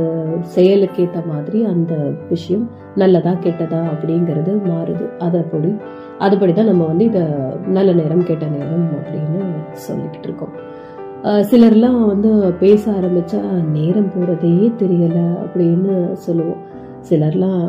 செயலுக்கு 0.55 1.03
ஏற்ற 1.03 1.21
மாதிரி 1.31 1.59
அந்த 1.73 1.93
விஷயம் 2.29 2.65
நல்லதா 2.95 3.33
கெட்டதா 3.45 3.81
அப்படிங்கிறது 3.93 4.53
மாறுது. 4.71 5.05
அதைப்படி 5.27 5.71
அதுபடி 6.25 6.53
தான் 6.53 6.71
நம்ம 6.71 6.83
வந்து 6.91 7.05
இதை 7.11 7.23
நல்ல 7.77 7.89
நேரம் 8.01 8.27
கெட்ட 8.29 8.45
நேரம் 8.57 8.87
அப்படின்னு 8.97 9.41
சொல்லிக்கிட்டு 9.87 10.29
இருக்கோம். 10.29 10.55
சிலர்லாம் 11.49 11.99
வந்து 12.05 12.31
பேச 12.59 12.83
ஆரம்பிச்சா 12.91 13.41
நேரம் 13.77 14.11
போகிறதையே 14.13 14.67
தெரியலை 14.81 15.27
அப்படின்னு 15.43 15.93
சொல்லுவோம். 16.25 16.63
சிலர்லாம் 17.09 17.63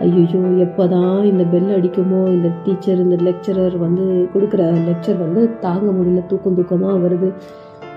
ஐயோ 0.00 0.40
எப்போதான் 0.64 1.24
இந்த 1.24 1.44
பெல் 1.44 1.72
அடிக்குமோ 1.76 2.20
இந்த 2.28 2.48
டீச்சர் 2.64 3.02
இந்த 3.04 3.16
லெக்சரர் 3.26 3.76
வந்து 3.78 4.04
கொடுக்குற 4.34 4.62
லெக்சர் 4.88 5.18
வந்து 5.18 5.42
தாங்க 5.60 5.88
முடியல 5.92 6.22
தூக்கம் 6.26 6.56
தூக்கமாக 6.58 6.96
வருது. 7.04 7.28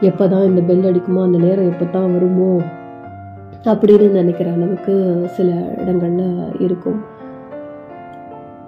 எப்போதான் 0.01 0.45
இந்த 0.45 0.61
பெல் 0.61 0.87
அடிக்குமோ 0.89 1.23
அந்த 1.23 1.37
நேரம் 1.37 1.69
எப்போ 1.71 1.85
தான் 1.85 2.13
வருமோ 2.13 2.51
அப்படின்னு 3.65 4.09
நினைக்கிற 4.11 4.51
அளவுக்கு 4.51 4.93
சில 5.25 5.49
இடங்களில் 5.81 6.55
இருக்கும். 6.59 6.99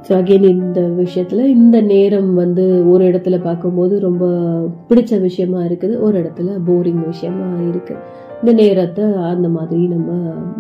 ஸோ 0.07 0.11
அகெயின் 0.11 0.47
இந்த 0.49 0.81
விஷயத்தில் 0.81 1.43
இந்த 1.47 1.81
நேரம் 1.81 2.33
வந்து 2.33 2.89
ஒரு 2.89 3.03
இடத்துல 3.05 3.37
பார்க்கும்போது 3.41 3.99
ரொம்ப 3.99 4.25
பிடிச்ச 4.89 5.19
விஷயமா 5.21 5.61
இருக்குது 5.63 5.99
ஒரு 5.99 6.15
இடத்துல 6.21 6.49
போரிங் 6.67 7.03
விஷயமா 7.05 7.47
இருக்குது 7.69 8.01
இந்த 8.41 8.51
நேரத்தை 8.61 9.05
அந்த 9.33 9.47
மாதிரி 9.57 9.81
நம்ம 9.93 10.09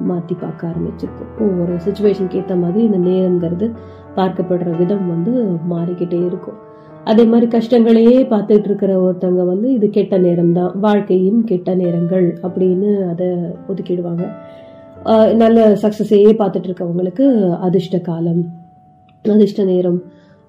மாற்றி 0.09 0.35
பார்க்க 0.43 0.69
ஆரம்பிச்சிருக்கோம். 0.71 1.31
ஒவ்வொரு 1.45 1.73
சுச்சுவேஷனுக்கு 1.85 2.39
ஏற்ற 2.41 2.55
மாதிரி 2.63 2.79
இந்த 2.89 2.99
நேரங்கிறது 3.09 3.67
பார்க்கப்படுற 4.19 4.69
விதம் 4.81 5.05
வந்து 5.13 5.33
மாறிக்கிட்டே 5.73 6.19
இருக்கும். 6.29 6.59
அதே 7.11 7.23
மாதிரி 7.31 7.47
கஷ்டங்களையே 7.55 8.17
பார்த்துட்டு 8.33 8.69
இருக்கிற 8.69 8.91
ஒருத்தவங்க 9.05 9.43
வந்து 9.51 9.67
இது 9.77 9.87
கெட்ட 9.97 10.17
நேரம் 10.25 10.53
தான் 10.59 10.71
வாழ்க்கையின் 10.85 11.41
கெட்ட 11.51 11.75
நேரங்கள் 11.81 12.27
அப்படின்னு 12.45 12.89
அதை 13.11 13.27
ஒதுக்கிடுவாங்க. 13.71 14.25
நல்ல 15.43 15.59
சக்சஸையே 15.83 16.31
பார்த்துட்டு 16.41 16.69
இருக்கவங்களுக்கு 16.69 17.25
அதிர்ஷ்ட 17.67 17.97
காலம் 18.09 18.43
அதிர்ஷ்ட 19.25 19.63
நேரம். 19.73 19.99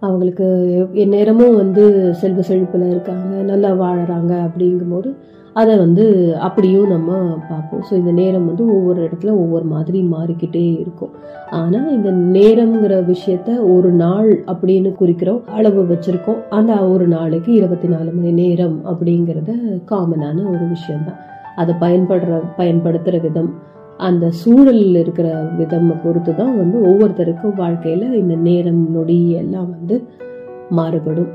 அவங்களுக்கு 0.03 0.47
எந்நேரமும் 1.03 1.59
வந்து 1.63 1.85
செல்வ 2.21 2.41
செழிப்பில் 2.49 2.91
இருக்காங்க 2.95 3.31
நல்லா 3.51 3.71
வாழறாங்க 3.83 4.33
அப்படிங்கும்போது 4.47 5.11
அதை 5.61 5.75
வந்து 5.83 6.05
அப்படியும் 6.47 6.91
நம்ம 6.95 7.11
பார்ப்போம். 7.51 7.83
ஸோ 7.89 7.93
இந்த 8.01 8.13
நேரம் 8.19 8.49
வந்து 8.51 8.65
ஒவ்வொரு 8.75 9.01
இடத்துல 9.07 9.31
ஒவ்வொரு 9.43 9.67
மாதிரி 9.75 9.99
மாறிக்கிட்டே 10.15 10.65
இருக்கும். 10.83 11.13
ஆனால் 11.59 11.89
இந்த 11.97 12.11
நேரம்ங்கிற 12.37 12.97
விஷயத்த 13.13 13.51
ஒரு 13.75 13.91
நாள் 14.03 14.31
அப்படின்னு 14.53 14.91
குறிக்கிறோம் 15.01 15.41
அளவு 15.59 15.83
வச்சுருக்கோம். 15.93 16.43
அந்த 16.59 16.75
ஒரு 16.95 17.07
நாளைக்கு 17.15 17.53
இருபத்தி 17.61 17.91
நாலு 17.95 18.11
மணி 18.17 18.33
நேரம் 18.43 18.77
அப்படிங்கிறத 18.93 19.55
காமனான 19.93 20.45
ஒரு 20.55 20.67
விஷயம்தான். 20.75 21.23
அதை 21.63 21.75
பயன்படுற 21.85 22.43
பயன்படுத்துகிற 22.61 23.23
விதம் 23.27 23.51
அந்த 24.09 24.25
சூழலில் 24.41 24.99
இருக்கிற 25.03 25.29
விதம் 25.61 25.91
பொறுத்து 26.05 26.33
தான் 26.41 26.55
வந்து 26.63 26.77
ஒவ்வொருத்தருக்கும் 26.91 27.59
வாழ்க்கையில் 27.63 28.07
இந்த 28.23 28.35
நேரம் 28.49 28.83
நொடி 28.97 29.19
எல்லாம் 29.43 29.69
வந்து 29.77 29.97
மாறுபடும். 30.79 31.31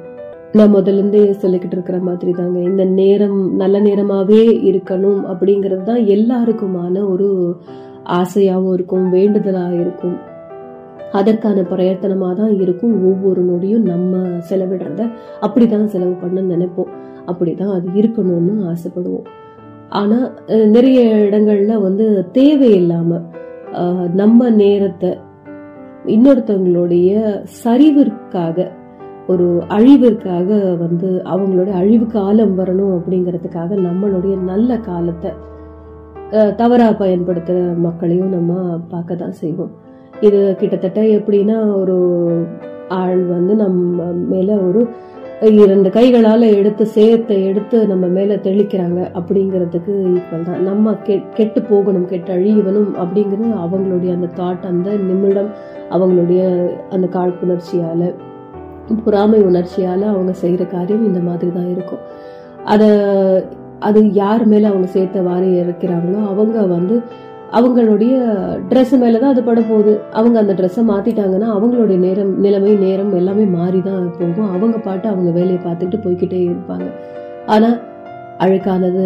நான் 0.58 0.74
முதல்ல 0.76 1.00
இருந்தே 1.02 1.22
சொல்லிக்கிட்டு 1.42 1.76
இருக்கிற 1.78 1.98
மாதிரி 2.08 2.32
தாங்க 2.40 2.58
இந்த 2.70 2.84
நேரம் 2.98 3.38
நல்ல 3.62 3.76
நேரமாகவே 3.86 4.42
இருக்கணும் 4.70 5.22
அப்படிங்கிறது 5.32 5.84
தான் 5.90 6.02
எல்லாருக்குமான 6.16 7.04
ஒரு 7.12 7.28
ஆசையாகவும் 8.20 8.74
இருக்கும் 8.78 9.06
வேண்டுதலாக 9.16 9.74
இருக்கும். 9.84 10.18
அதற்கான 11.20 11.64
பிரயத்தனமாக 11.72 12.34
தான் 12.42 12.54
இருக்கும். 12.64 12.94
ஒவ்வொரு 13.10 13.42
நொடியும் 13.50 13.86
நம்ம 13.92 14.20
செலவிடுறத 14.50 15.02
அப்படிதான் 15.46 15.88
செலவு 15.94 16.16
பண்ண 16.24 16.44
நினைப்போம். 16.54 16.92
அப்படி 17.32 17.54
தான் 17.62 17.74
அது 17.78 17.88
இருக்கணும்னு 18.02 18.54
ஆசைப்படுவோம். 18.74 19.26
ஆனால் 20.00 20.28
நிறைய 20.76 21.00
இடங்களில் 21.28 21.84
வந்து 21.88 22.06
தேவையில்லாமல் 22.40 23.26
நம்ம 24.22 24.50
நேரத்தை 24.62 25.12
இன்னொருத்தவங்களுடைய 26.16 27.12
சரிவிற்காக 27.64 28.68
ஒரு 29.28 29.64
அழிவிற்காக 29.68 30.78
வந்து 30.78 31.22
அவங்களோட 31.26 31.72
அழிவு 31.72 32.06
காலம் 32.06 32.60
வரணும் 32.60 32.98
அப்படிங்கிறதுக்காக 32.98 33.78
நம்மளுடைய 33.80 34.40
நல்ல 34.40 34.78
காலத்தை 34.78 35.32
தவறாக 36.56 36.94
பயன்படுத்துகிற 36.94 37.74
மக்களையும் 37.78 38.30
நம்ம 38.30 38.80
பார்க்க 38.90 39.16
தான் 39.16 39.32
செய்வோம். 39.32 39.72
இது 40.22 40.56
கிட்டத்தட்ட 40.56 41.02
எப்படின்னா 41.02 41.76
ஒரு 41.76 41.98
ஆள் 42.88 43.24
வந்து 43.24 43.56
நம்ம 43.56 44.04
மேலே 44.04 44.54
ஒரு 44.54 44.88
இரண்டு 45.42 45.90
கைகளால் 45.90 46.42
எடுத்து 46.42 46.88
சேர்த்தை 46.96 47.46
எடுத்து 47.46 47.88
நம்ம 47.88 48.08
மேலே 48.08 48.36
தெளிக்கிறாங்க 48.36 49.12
அப்படிங்கிறதுக்கு 49.14 49.88
ஈக்குவல் 49.88 50.44
தான். 50.44 50.64
நம்ம 50.64 50.92
கெ- 50.92 51.30
கெட்டு 51.34 51.62
போகணும் 51.62 52.06
கெட்டு 52.06 52.34
அழியவனும் 52.34 52.90
அப்படிங்கிறது 52.98 53.48
அவங்களுடைய 53.48 54.14
அந்த 54.14 54.28
தாட் 54.36 54.66
அந்த 54.66 54.96
நிமிடம் 54.96 55.50
அவங்களுடைய 55.90 56.70
அந்த 56.90 57.08
காழ்ப்புணர்ச்சியால் 57.08 58.16
பொறாமை 59.06 59.42
உணர்ச்சியால் 59.42 60.06
அவங்க 60.14 60.34
செய்கிற 60.34 60.64
காரியம் 60.66 61.08
இந்த 61.08 61.20
மாதிரி 61.20 61.52
தான் 61.52 61.70
இருக்கும். 61.70 62.00
அதை 62.66 62.90
அது 63.80 64.14
யார் 64.14 64.46
மேலே 64.46 64.66
அவங்க 64.66 64.88
சேர்த்த 64.88 65.22
வாரி 65.22 65.48
இறக்கிறாங்களோ 65.62 66.20
அவங்க 66.32 66.66
வந்து 66.66 66.96
அவங்களுடைய 67.52 68.16
ட்ரெஸ் 68.70 68.94
மேலதான் 69.04 69.34
அது 69.34 69.44
பட 69.44 69.62
போகுது. 69.62 70.00
அவங்க 70.12 70.40
அந்த 70.40 70.54
ட்ரெஸ்ஸை 70.54 70.84
மாற்றிட்டாங்கன்னா 70.92 71.48
அவங்களுடைய 71.56 71.98
நேரம் 71.98 72.40
நிலைமை 72.40 72.76
நேரம் 72.76 73.14
எல்லாமே 73.14 73.44
மாறி 73.44 73.82
தான் 73.82 74.12
போகும். 74.20 74.52
அவங்க 74.52 74.78
பாட்டு 74.78 75.08
அவங்க 75.08 75.32
வேலையை 75.32 75.60
பார்த்துக்கிட்டு 75.66 76.04
போய்க்கிட்டே 76.06 76.42
இருப்பாங்க. 76.52 76.88
ஆனால் 77.46 77.82
அழுக்கானது 78.38 79.04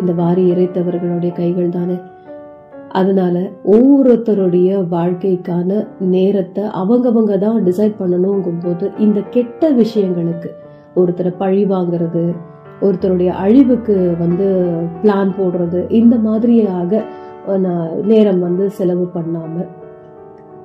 இந்த 0.00 0.12
வாரி 0.12 0.52
இறைத்தவர்களுடைய 0.52 1.32
கைகள் 1.32 1.68
தானே. 1.68 1.98
அதனால 2.88 3.50
ஒவ்வொருத்தருடைய 3.64 4.86
வாழ்க்கைக்கான 4.90 5.86
நேரத்தை 5.98 6.64
அவங்கவங்க 6.64 7.38
தான் 7.38 7.64
டிசைட் 7.64 7.94
பண்ணணுங்கும் 7.98 8.60
போது 8.62 8.90
இந்த 8.98 9.20
கெட்ட 9.20 9.72
விஷயங்களுக்கு 9.72 10.50
ஒருத்தரை 10.94 11.32
பழி 11.38 11.64
வாங்குறது 11.64 12.34
ஒருத்தருடைய 12.80 13.28
அழிவுக்கு 13.28 14.16
வந்து 14.18 14.72
பிளான் 15.02 15.32
போடுறது 15.38 15.90
இந்த 15.90 16.16
மாதிரியாக 16.16 17.02
நான் 17.58 17.90
நேரம் 18.04 18.40
வந்து 18.40 18.70
செலவு 18.70 19.10
பண்ணாம 19.14 19.66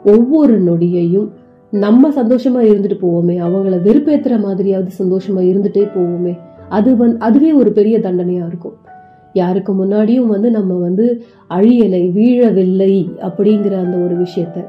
ஒவ்வொரு 0.03 0.61
நொடியையும் 0.61 1.31
நம்ம 1.69 2.09
சந்தோஷமா 2.09 2.61
இருந்துட்டு 2.61 2.97
போவோமே 3.01 3.35
அவங்கள 3.39 3.81
வெறுப்பேத்துற 3.81 4.39
மாதிரியாவது 4.39 4.87
சந்தோஷமா 4.99 5.41
இருந்துட்டே 5.41 5.87
போவோமே 5.95 6.37
அது 6.69 6.97
வந்து 6.97 7.19
அதுவே 7.19 7.53
ஒரு 7.53 7.71
பெரிய 7.71 7.99
தண்டனையா 7.99 8.45
இருக்கும். 8.45 8.73
யாருக்கு 9.34 9.85
முன்னாடியும் 9.85 10.26
வந்து 10.26 10.51
நம்ம 10.51 10.73
வந்து 10.73 11.05
அழியலை 11.49 12.01
வீழவில்லை 12.18 12.93
அப்படிங்கிற 13.22 13.73
அந்த 13.80 13.97
ஒரு 13.97 14.15
விஷயத்த. 14.22 14.65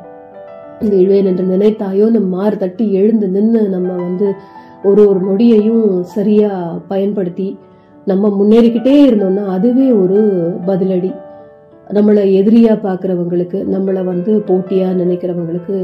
வீழ்வேன் 0.80 1.24
என்று 1.24 1.44
நினைத்தாயோ 1.44 2.06
நம்ம 2.10 2.36
மாறு 2.36 2.56
தட்டி 2.56 2.92
எழுந்து 2.92 3.28
நின்று 3.28 3.68
நம்ம 3.68 3.92
வந்து 3.92 4.32
ஒரு 4.84 5.08
ஒரு 5.08 5.20
நொடியையும் 5.20 6.00
சரியா 6.00 6.50
பயன்படுத்தி 6.88 7.58
நம்ம 8.04 8.28
முன்னேறிக்கிட்டே 8.28 8.96
இருந்தோம்னா 9.06 9.44
அதுவே 9.46 9.92
ஒரு 9.92 10.18
பதிலடி. 10.66 11.12
நம்மளை 11.88 12.22
எதிரியா 12.40 12.74
பார்க்குறவங்களுக்கு 12.86 13.58
நம்மளை 13.74 14.04
வந்து 14.04 14.32
போட்டியா 14.46 14.88
நினைக்கிறவங்களுக்கு 15.00 15.76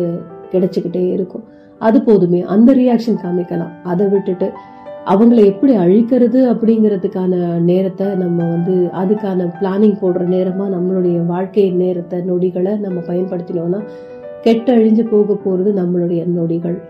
கிடைச்சிக்கிட்டே 0.52 1.12
இருக்கும். 1.12 1.44
அது 1.78 2.02
போதுமே. 2.02 2.40
அந்த 2.42 2.74
ரியாக்ஷன் 2.74 3.18
காமிக்கலாம். 3.24 3.72
அதை 3.84 4.06
விட்டுட்டு 4.06 4.52
அவங்கள 5.06 5.44
எப்படி 5.44 5.76
அழிக்கிறது 5.76 6.40
அப்படிங்கிறதுக்கான 6.52 7.58
நேரத்தை 7.58 8.06
நம்ம 8.06 8.44
வந்து 8.44 8.88
அதுக்கான 8.92 9.54
பிளானிங் 9.60 9.96
போடுற 10.00 10.24
நேரமாக 10.24 10.76
நம்மளுடைய 10.76 11.26
வாழ்க்கை 11.26 11.70
நேரத்தை 11.70 12.20
நொடிகளை 12.20 12.78
நம்ம 12.78 13.00
பயன்படுத்தினோம்னா 13.00 13.80
கெட்ட 14.42 14.76
அழிஞ்சு 14.76 15.08
போக 15.10 15.34
போகிறது 15.34 15.82
நம்மளுடைய 15.82 16.26
நொடிகள். 16.26 16.82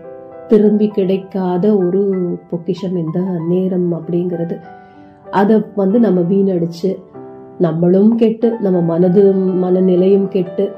திரும்பி 0.47 0.87
கிடைக்காத 0.87 1.77
ஒரு 1.77 2.15
பொக்கிஷம் 2.49 2.95
இந்த 2.95 3.19
நேரம் 3.47 3.93
அப்படிங்கிறது. 3.93 4.59
அதை 5.31 5.61
வந்து 5.75 5.99
நம்ம 5.99 6.21
வீணடிச்சு 6.21 6.97
நம்மளும் 7.57 8.15
கெட்டு 8.15 8.57
நம்ம 8.59 8.99
மனதும் 8.99 9.63
மனநிலையும் 9.63 10.27
கெட்டு 10.27 10.71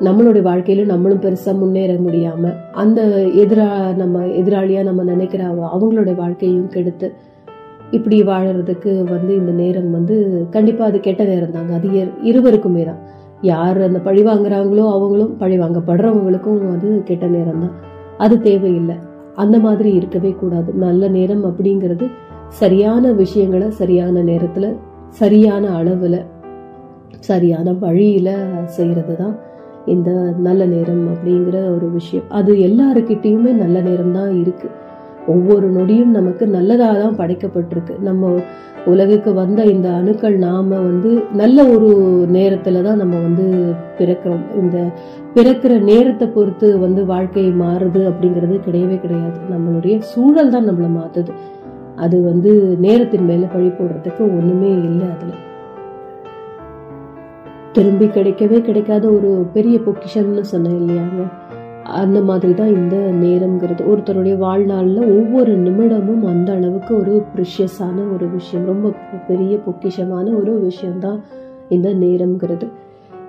நம்மளுடைய 0.00 0.42
வாழ்க்கையிலும் 0.42 0.86
நம்மளும் 0.86 1.20
பெருசா 1.20 1.58
முன்னேற 1.58 1.92
முடியாம 1.94 2.54
அந்த 2.72 3.02
எதிரா 3.34 3.94
நம்ம 3.96 4.20
எதிராளியா 4.20 4.82
நம்ம 4.82 5.02
நினைக்கிற 5.02 5.44
அவங்களுடைய 5.46 6.16
வாழ்க்கையும் 6.16 6.68
கெடுத்து 6.68 7.12
இப்படி 7.90 8.22
வாழறதுக்கு 8.22 9.04
வந்து 9.04 9.36
இந்த 9.36 9.52
நேரம் 9.52 9.90
வந்து 9.90 10.46
கண்டிப்பா 10.50 10.84
அது 10.84 11.00
கெட்ட 11.00 11.24
நேரம் 11.24 11.50
தாங்க. 11.50 11.74
அது 11.74 11.88
இருவருக்குமே 12.22 12.84
தான். 12.84 12.98
யார் 13.40 13.80
அந்த 13.80 13.98
பழி 13.98 14.22
வாங்குறாங்களோ 14.22 14.90
அவங்களும் 14.90 15.36
பழி 15.36 15.58
வாங்கப்படுறவங்களுக்கும் 15.58 16.72
அது 16.72 17.02
கெட்ட 17.04 17.26
நேரம் 17.26 17.60
தான். 17.60 17.74
அது 18.18 18.40
தேவையில்லை. 18.40 18.94
அந்த 19.34 19.58
மாதிரி 19.58 19.92
இருக்கவே 19.92 20.30
கூடாது. 20.30 20.72
நல்ல 20.72 21.08
நேரம் 21.08 21.44
அப்படிங்கிறது 21.44 22.10
சரியான 22.48 23.12
விஷயங்களை 23.12 23.70
சரியான 23.70 24.22
நேரத்துல 24.22 24.76
சரியான 25.08 25.82
அளவுல 25.82 26.26
சரியான 27.18 27.72
வழியில 27.72 28.38
செய்யறது 28.64 29.16
தான் 29.16 29.36
இந்த 29.86 30.10
நல்ல 30.46 30.64
நேரம் 30.66 31.04
அப்படிங்கிற 31.12 31.56
ஒரு 31.74 31.86
விஷயம். 31.90 32.26
அது 32.28 32.52
எல்லாருக்கிட்டேயுமே 32.68 33.52
நல்ல 33.62 33.80
நேரம் 33.80 34.12
தான் 34.12 34.32
இருக்கு. 34.42 34.68
ஒவ்வொரு 35.34 35.66
நொடியும் 35.76 36.12
நமக்கு 36.18 36.46
நல்லதாக 36.46 36.98
தான் 37.02 37.18
படைக்கப்பட்டிருக்கு. 37.20 37.94
நம்ம 38.00 38.32
உலகுக்கு 38.92 39.30
வந்த 39.34 39.60
இந்த 39.64 39.88
அணுக்கள் 39.90 40.36
நாம் 40.38 40.68
வந்து 40.68 41.10
நல்ல 41.32 41.58
ஒரு 41.68 41.88
நேரத்தில் 42.36 42.82
தான் 42.82 43.00
நம்ம 43.02 43.14
வந்து 43.20 43.46
பிறக்கிறோம். 43.98 44.44
இந்த 44.62 44.76
பிறக்கிற 45.34 45.72
நேரத்தை 45.82 46.28
பொறுத்து 46.28 46.68
வந்து 46.78 47.04
வாழ்க்கை 47.04 47.46
மாறுது 47.64 48.02
அப்படிங்கிறது 48.10 48.58
கிடையவே 48.68 48.98
கிடையாது. 49.00 49.38
நம்மளுடைய 49.54 49.96
சூழல் 50.12 50.54
தான் 50.56 50.68
நம்மளை 50.70 50.90
மாற்றுது 51.00 51.34
அது 52.04 52.16
வந்து 52.22 52.50
நேரத்தின் 52.86 53.28
மேலே 53.32 53.46
பழி 53.52 53.68
போடுறதுக்கு 53.68 54.22
ஒன்றுமே 54.38 54.72
இல்லை 54.88 55.06
அதில். 55.14 55.36
திரும்பி 57.76 58.06
கிடைக்கவே 58.06 58.58
கிடைக்காத 58.60 59.10
ஒரு 59.10 59.46
பெரிய 59.52 59.78
பொக்கிஷம்னு 59.78 60.40
சொன்னேன் 60.40 60.78
இல்லையாங்க. 60.80 61.22
அந்த 61.82 62.22
மாதிரி 62.22 62.54
தான் 62.54 62.72
இந்த 62.74 62.96
நேரம்ங்கிறது. 62.96 63.82
ஒருத்தருடைய 63.92 64.36
வாழ்நாளில் 64.36 65.02
ஒவ்வொரு 65.16 65.52
நிமிடமும் 65.56 66.24
அந்த 66.24 66.52
அளவுக்கு 66.52 66.92
ஒரு 67.00 67.24
ப்ரிஷியஸான 67.34 67.98
ஒரு 68.14 68.26
விஷயம் 68.28 68.64
ரொம்ப 68.64 68.92
பெரிய 69.26 69.58
பொக்கிஷமான 69.66 70.26
ஒரு 70.40 70.60
விஷயம்தான் 70.60 71.20
இந்த 71.68 71.88
நேரம்ங்கிறது. 71.94 72.68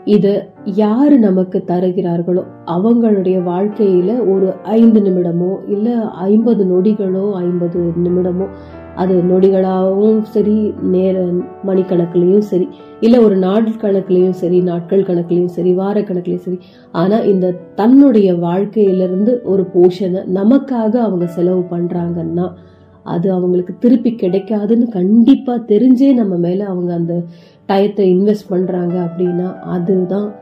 இதை 0.05 0.33
யார் 0.63 1.19
நமக்கு 1.19 1.63
தருகிறார்களோ 1.67 2.43
அவங்களுடைய 2.65 3.43
வாழ்க்கையில் 3.43 4.13
ஒரு 4.27 4.53
ஐந்து 4.63 4.99
நிமிடமோ 4.99 5.51
இல்லை 5.67 5.95
ஐம்பது 6.29 6.63
நொடிகளோ 6.65 7.25
ஐம்பது 7.43 7.79
நிமிடமோ 8.03 8.47
அது 8.95 9.15
நொடிகளாகவும் 9.23 10.21
சரி 10.21 10.73
நேர 10.81 11.17
மணிக்கணக்குலேயும் 11.67 12.47
சரி 12.51 12.67
இல்லை 12.99 13.19
ஒரு 13.19 13.35
நாள் 13.35 13.65
கணக்குலேயும் 13.81 14.29
சரி 14.29 14.61
நாட்கள் 14.61 15.03
கணக்குலேயும் 15.03 15.45
சரி 15.45 15.73
வார 15.73 15.99
கணக்குலையும் 16.01 16.45
சரி 16.45 16.59
ஆனால் 16.91 17.25
இந்த 17.25 17.51
தன்னுடைய 17.75 18.35
வாழ்க்கையிலிருந்து 18.35 19.41
ஒரு 19.43 19.67
போர்ஷனை 19.73 20.21
நமக்காக 20.33 20.93
அவங்க 21.01 21.27
செலவு 21.27 21.63
பண்ணுறாங்கன்னா 21.71 22.51
அது 23.03 23.31
அவங்களுக்கு 23.31 23.77
திருப்பி 23.79 24.11
கிடைக்காதுன்னு 24.11 24.87
கண்டிப்பாக 24.87 25.65
தெரிஞ்சே 25.67 26.13
நம்ம 26.13 26.37
மேலே 26.37 26.63
அவங்க 26.63 26.93
அந்த 26.93 27.23
டயத்தை 27.69 28.05
இன்வெஸ்ட் 28.05 28.51
பண்ணுறாங்க 28.51 28.95
அப்படின்னா 29.07 29.59
அதுதான் 29.65 30.35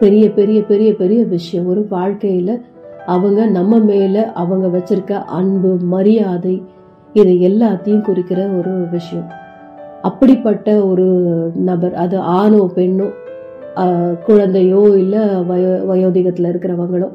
பெரிய 0.00 0.30
பெரிய 0.30 0.62
பெரிய 0.62 0.94
பெரிய 0.94 1.24
விஷயம். 1.24 1.66
ஒரு 1.66 1.86
வாழ்க்கையில் 1.88 2.62
அவங்க 3.06 3.46
நம்ம 3.46 3.78
மேலே 3.78 4.24
அவங்க 4.32 4.78
வச்சிருக்க 4.78 5.24
அன்பு 5.24 5.76
மரியாதை 5.76 6.62
இது 7.12 7.32
எல்லாத்தையும் 7.32 8.00
குறிக்கிற 8.00 8.48
ஒரு 8.48 8.88
விஷயம். 8.90 9.28
அப்படிப்பட்ட 10.02 10.84
ஒரு 10.84 11.06
நபர் 11.64 11.94
அது 11.96 12.16
ஆணோ 12.36 12.70
பெண்ணோ 12.76 13.08
ஆஹ், 13.76 14.14
குழந்தையோ 14.26 14.80
இல்லை 14.96 15.20
வயோ 15.42 15.70
வயோதிகத்தில் 15.86 16.48
இருக்கிறவங்களோ 16.48 17.08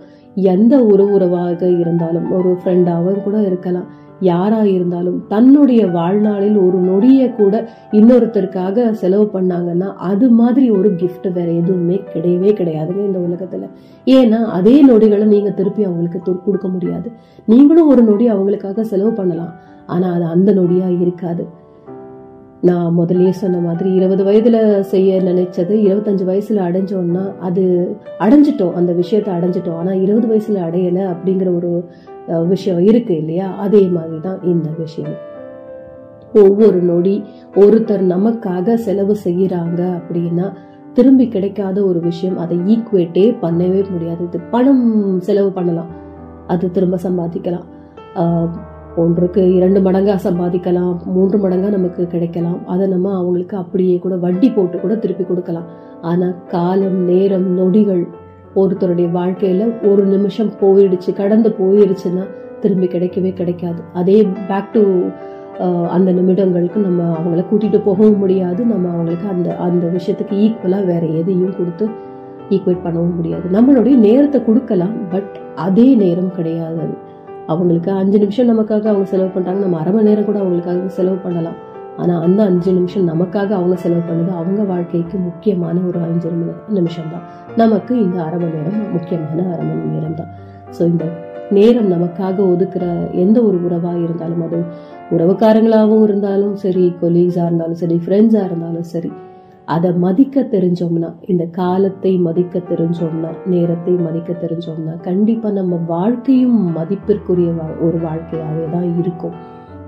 எந்த 0.48 0.86
ஒரு 0.86 1.04
உறவாக 1.12 1.62
இருந்தாலும் 1.80 2.32
ஒரு 2.32 2.50
ஃப்ரெண்டாகவும் 2.56 3.24
கூட 3.24 3.38
இருக்கலாம். 3.42 3.88
யாரா 4.22 4.64
இருந்தாலும் 4.68 5.26
தன்னுடைய 5.28 5.88
வாழ்நாளில் 5.88 6.58
ஒரு 6.58 6.78
நொடியை 6.82 7.34
கூட 7.34 7.56
இன்னொருத்தருக்காக 7.92 8.94
செலவு 8.94 9.26
பண்ணாங்கன்னா 9.34 9.96
அது 10.06 10.30
மாதிரி 10.32 10.72
ஒரு 10.72 10.90
கிஃப்ட் 10.96 11.28
வேற 11.32 11.52
எதுவுமே 11.52 12.02
கிடையவே 12.14 12.52
கிடையாதுங்க 12.54 13.04
இந்த 13.06 13.20
உலகத்துல. 13.20 13.68
ஏன்னா 14.08 14.40
அதே 14.52 14.82
நொடிகளை 14.82 15.26
நீங்க 15.26 15.50
திருப்பி 15.52 15.84
அவங்களுக்கு 15.84 16.20
கொடுக்க 16.46 16.68
முடியாது. 16.68 17.08
நீங்களும் 17.48 17.88
ஒரு 17.88 18.04
நொடி 18.04 18.30
அவங்களுக்காக 18.30 18.82
செலவு 18.86 19.12
பண்ணலாம். 19.12 19.54
ஆனா 19.88 20.14
அது 20.14 20.26
அந்த 20.28 20.52
நொடியா 20.54 21.02
இருக்காது. 21.02 21.46
நான் 22.62 22.94
முதலே 22.94 23.32
சொன்ன 23.32 23.58
மாதிரி 23.58 23.94
இருபது 23.94 24.24
வயதுல 24.24 24.80
செய்ய 24.80 25.22
நினைச்சது 25.22 25.70
இருபத்தஞ்சு 25.70 26.24
வயசுல 26.28 26.62
அடைஞ்சோம்னா 26.68 27.38
அது 27.38 27.96
அடைஞ்சிட்டோம் 28.20 28.74
அந்த 28.74 28.94
விஷயத்தை 28.94 29.34
அடைஞ்சிட்டோம். 29.34 29.76
ஆனா 29.76 29.94
இருபது 29.94 30.28
வயசுல 30.28 30.56
அடையல 30.56 31.16
அப்படிங்கிற 31.16 31.56
ஒரு 31.56 31.90
விஷயம் 32.48 32.80
இருக்கு 32.80 33.18
இல்லையா? 33.18 33.56
அதே 33.56 33.88
மாதிரி 33.88 34.20
தான் 34.20 34.42
இந்த 34.44 34.70
விஷயம். 34.78 35.14
ஒவ்வொரு 36.34 36.82
நொடி 36.82 37.24
ஒருத்தர் 37.56 38.04
நமக்காக 38.06 38.74
செலவு 38.74 39.16
செய்யறாங்க 39.24 40.02
அப்படின்னா 40.02 40.54
திரும்பி 40.94 41.28
கிடைக்காத 41.28 41.86
ஒரு 41.86 42.00
விஷயம் 42.00 42.38
அதை 42.38 42.58
ஈக்குவேட்டே 42.58 43.36
பண்ணவே 43.42 43.90
முடியாது. 43.90 44.24
இது 44.24 44.40
பணம் 44.40 45.20
செலவு 45.20 45.52
பண்ணலாம். 45.52 45.88
அது 46.48 46.72
திரும்ப 46.72 46.98
சம்பாதிக்கலாம். 47.04 47.66
ஆஹ், 48.16 48.50
ஒன்றுக்கு 49.02 49.42
இரண்டு 49.58 49.80
மடங்காக 49.86 50.20
சம்பாதிக்கலாம் 50.28 50.94
மூன்று 51.16 51.38
மடங்காக 51.44 51.74
நமக்கு 51.76 52.04
கிடைக்கலாம். 52.14 52.60
அதை 52.74 52.86
நம்ம 52.94 53.12
அவங்களுக்கு 53.20 53.56
அப்படியே 53.64 53.96
கூட 54.06 54.16
வட்டி 54.26 54.50
போட்டு 54.56 54.78
கூட 54.84 54.94
திருப்பி 55.04 55.26
கொடுக்கலாம். 55.30 55.68
ஆனால் 56.10 56.36
காலம் 56.54 57.00
நேரம் 57.12 57.48
நொடிகள் 57.60 58.04
ஒருத்தருடைய 58.62 59.08
வாழ்க்கையில் 59.18 59.66
ஒரு 59.90 60.04
நிமிஷம் 60.14 60.52
போயிடுச்சு 60.62 61.12
கடந்து 61.22 61.50
போயிடுச்சுன்னா 61.62 62.24
திரும்பி 62.62 62.88
கிடைக்கவே 62.94 63.32
கிடைக்காது. 63.40 63.82
அதே 64.02 64.18
பேக் 64.50 64.72
டு 64.76 64.84
அந்த 65.96 66.10
நிமிடங்களுக்கு 66.18 66.80
நம்ம 66.88 67.04
அவங்கள 67.18 67.44
கூட்டிகிட்டு 67.50 67.80
போகவும் 67.88 68.22
முடியாது. 68.24 68.62
நம்ம 68.72 68.86
அவங்களுக்கு 68.94 69.28
அந்த 69.36 69.50
அந்த 69.68 69.86
விஷயத்துக்கு 69.98 70.36
ஈக்குவலாக 70.46 70.90
வேறு 70.92 71.08
எதையும் 71.20 71.58
கொடுத்து 71.60 71.86
ஈக்குவேட் 72.56 72.86
பண்ணவும் 72.86 73.18
முடியாது. 73.20 73.46
நம்மளுடைய 73.58 73.96
நேரத்தை 74.08 74.40
கொடுக்கலாம் 74.48 74.96
பட் 75.14 75.36
அதே 75.68 75.88
நேரம் 76.04 76.32
கிடையாது. 76.38 76.80
அது 76.86 76.96
அவங்களுக்கு 77.48 77.92
அஞ்சு 77.92 78.18
நிமிஷம் 78.20 78.52
நமக்காக 78.52 78.88
அவங்க 78.88 79.06
செலவு 79.06 79.32
பண்ணுறாங்க 79.36 79.60
நம்ம 79.60 79.80
அரை 79.80 79.94
மணி 79.94 80.04
நேரம் 80.04 80.26
கூட 80.26 80.40
அவங்களுக்காக 80.40 80.88
செலவு 80.88 81.18
பண்ணலாம். 81.18 81.58
ஆனால் 81.98 82.22
அந்த 82.22 82.44
அஞ்சு 82.44 82.72
நிமிஷம் 82.72 83.08
நமக்காக 83.08 83.50
அவங்க 83.54 83.76
செலவு 83.76 84.02
பண்ணது 84.10 84.32
அவங்க 84.32 84.64
வாழ்க்கைக்கு 84.64 85.18
முக்கியமான 85.18 85.80
ஒரு 85.82 86.00
அஞ்சு 86.00 86.32
நிமிஷம் 86.70 87.12
தான் 87.12 87.26
நமக்கு 87.56 87.94
இந்த 88.02 88.24
அரை 88.24 88.40
மணி 88.40 88.58
நேரம் 88.58 88.92
முக்கியமான 88.94 89.46
அரை 89.54 89.66
மணி 89.66 89.94
நேரம் 89.96 90.14
தான் 90.14 90.32
ஸோ 90.72 90.82
இந்த 90.84 91.06
நேரம் 91.52 91.88
நமக்காக 91.88 92.38
ஒதுக்குற 92.48 92.86
எந்த 93.14 93.42
ஒரு 93.42 93.58
உறவாக 93.58 93.98
இருந்தாலும் 93.98 94.42
அது 94.42 94.60
உறவுக்காரங்களாகவும் 95.12 96.04
இருந்தாலும் 96.04 96.56
சரி 96.56 96.96
கொலீக்ஸாக 97.02 97.46
இருந்தாலும் 97.46 97.76
சரி 97.76 97.98
ஃப்ரெண்ட்ஸாக 98.06 98.46
இருந்தாலும் 98.46 98.84
சரி 98.84 99.12
அதை 99.68 99.94
மதிக்க 99.94 100.42
தெரிஞ்சோம்னா 100.42 101.14
இந்த 101.28 101.46
காலத்தை 101.46 102.18
மதிக்க 102.18 102.60
தெரிஞ்சோம்னா 102.60 103.28
நேரத்தை 103.46 103.94
மதிக்க 103.94 104.34
தெரிஞ்சோம்னா 104.34 105.00
கண்டிப்பா 105.02 105.52
நம்ம 105.52 105.76
வாழ்க்கையும் 105.88 106.72
மதிப்பிற்குரிய 106.72 107.52
வா- 107.52 107.86
ஒரு 107.86 107.98
வாழ்க்கையாவே 107.98 108.72
தான் 108.72 109.00
இருக்கும். 109.00 109.34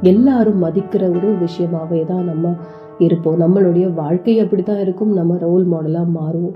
எல்லாரும் 0.01 0.63
மதிக்கிற 0.63 1.09
ஒரு 1.09 1.35
விஷயமாவே 1.35 2.05
தான் 2.05 2.23
நம்ம 2.23 2.55
இருப்போம். 2.97 3.39
நம்மளுடைய 3.39 3.93
வாழ்க்கை 3.93 4.39
அப்படித்தான் 4.39 4.79
இருக்கும். 4.79 5.13
நம்ம 5.13 5.37
ரோல் 5.37 5.69
மாடலா 5.69 6.07
மாறுவோம். 6.19 6.55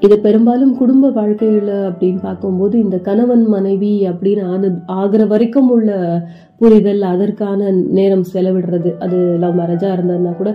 இது 0.00 0.18
பெரும்பாலும் 0.18 0.76
குடும்ப 0.76 1.10
வாழ்க்கையில 1.10 1.90
அப்படின்னு 1.90 2.18
பார்க்கும்போது 2.22 2.78
இந்த 2.78 2.98
கணவன் 2.98 3.46
மனைவி 3.46 4.08
அப்படின்னு 4.08 4.44
ஆனது 4.44 4.78
ஆகிற 4.86 5.26
வரைக்கும் 5.26 5.70
உள்ள 5.70 6.20
புரிதல் 6.58 7.02
அதற்கான 7.02 7.70
நேரம் 7.70 8.24
செலவிடுறது. 8.32 8.90
அது 8.98 9.16
லவ் 9.38 9.58
மேரேஜாக 9.58 9.96
இருந்ததுன்னா 9.96 10.36
கூட 10.36 10.50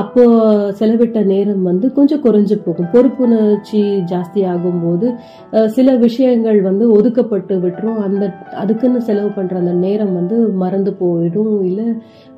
அப்போ 0.00 0.22
செலவிட்ட 0.78 1.18
நேரம் 1.24 1.62
வந்து 1.62 1.86
கொஞ்சம் 1.92 2.22
குறைஞ்சு 2.24 2.56
போகும். 2.64 2.88
பொறுப்புணர்ச்சி 2.92 3.80
ஜாஸ்தி 4.12 4.42
ஆகும்போது 4.52 5.06
சில 5.76 5.96
விஷயங்கள் 5.96 6.60
வந்து 6.62 6.84
ஒதுக்கப்பட்டு 6.98 7.54
விட்டுரும். 7.64 7.98
அந்த 8.06 8.24
அதுக்குன்னு 8.62 9.00
செலவு 9.08 9.28
பண்ற 9.28 9.56
அந்த 9.58 9.72
நேரம் 9.72 10.14
வந்து 10.14 10.38
மறந்து 10.62 10.92
போயிடும் 11.00 11.62
இல்ல 11.62 11.82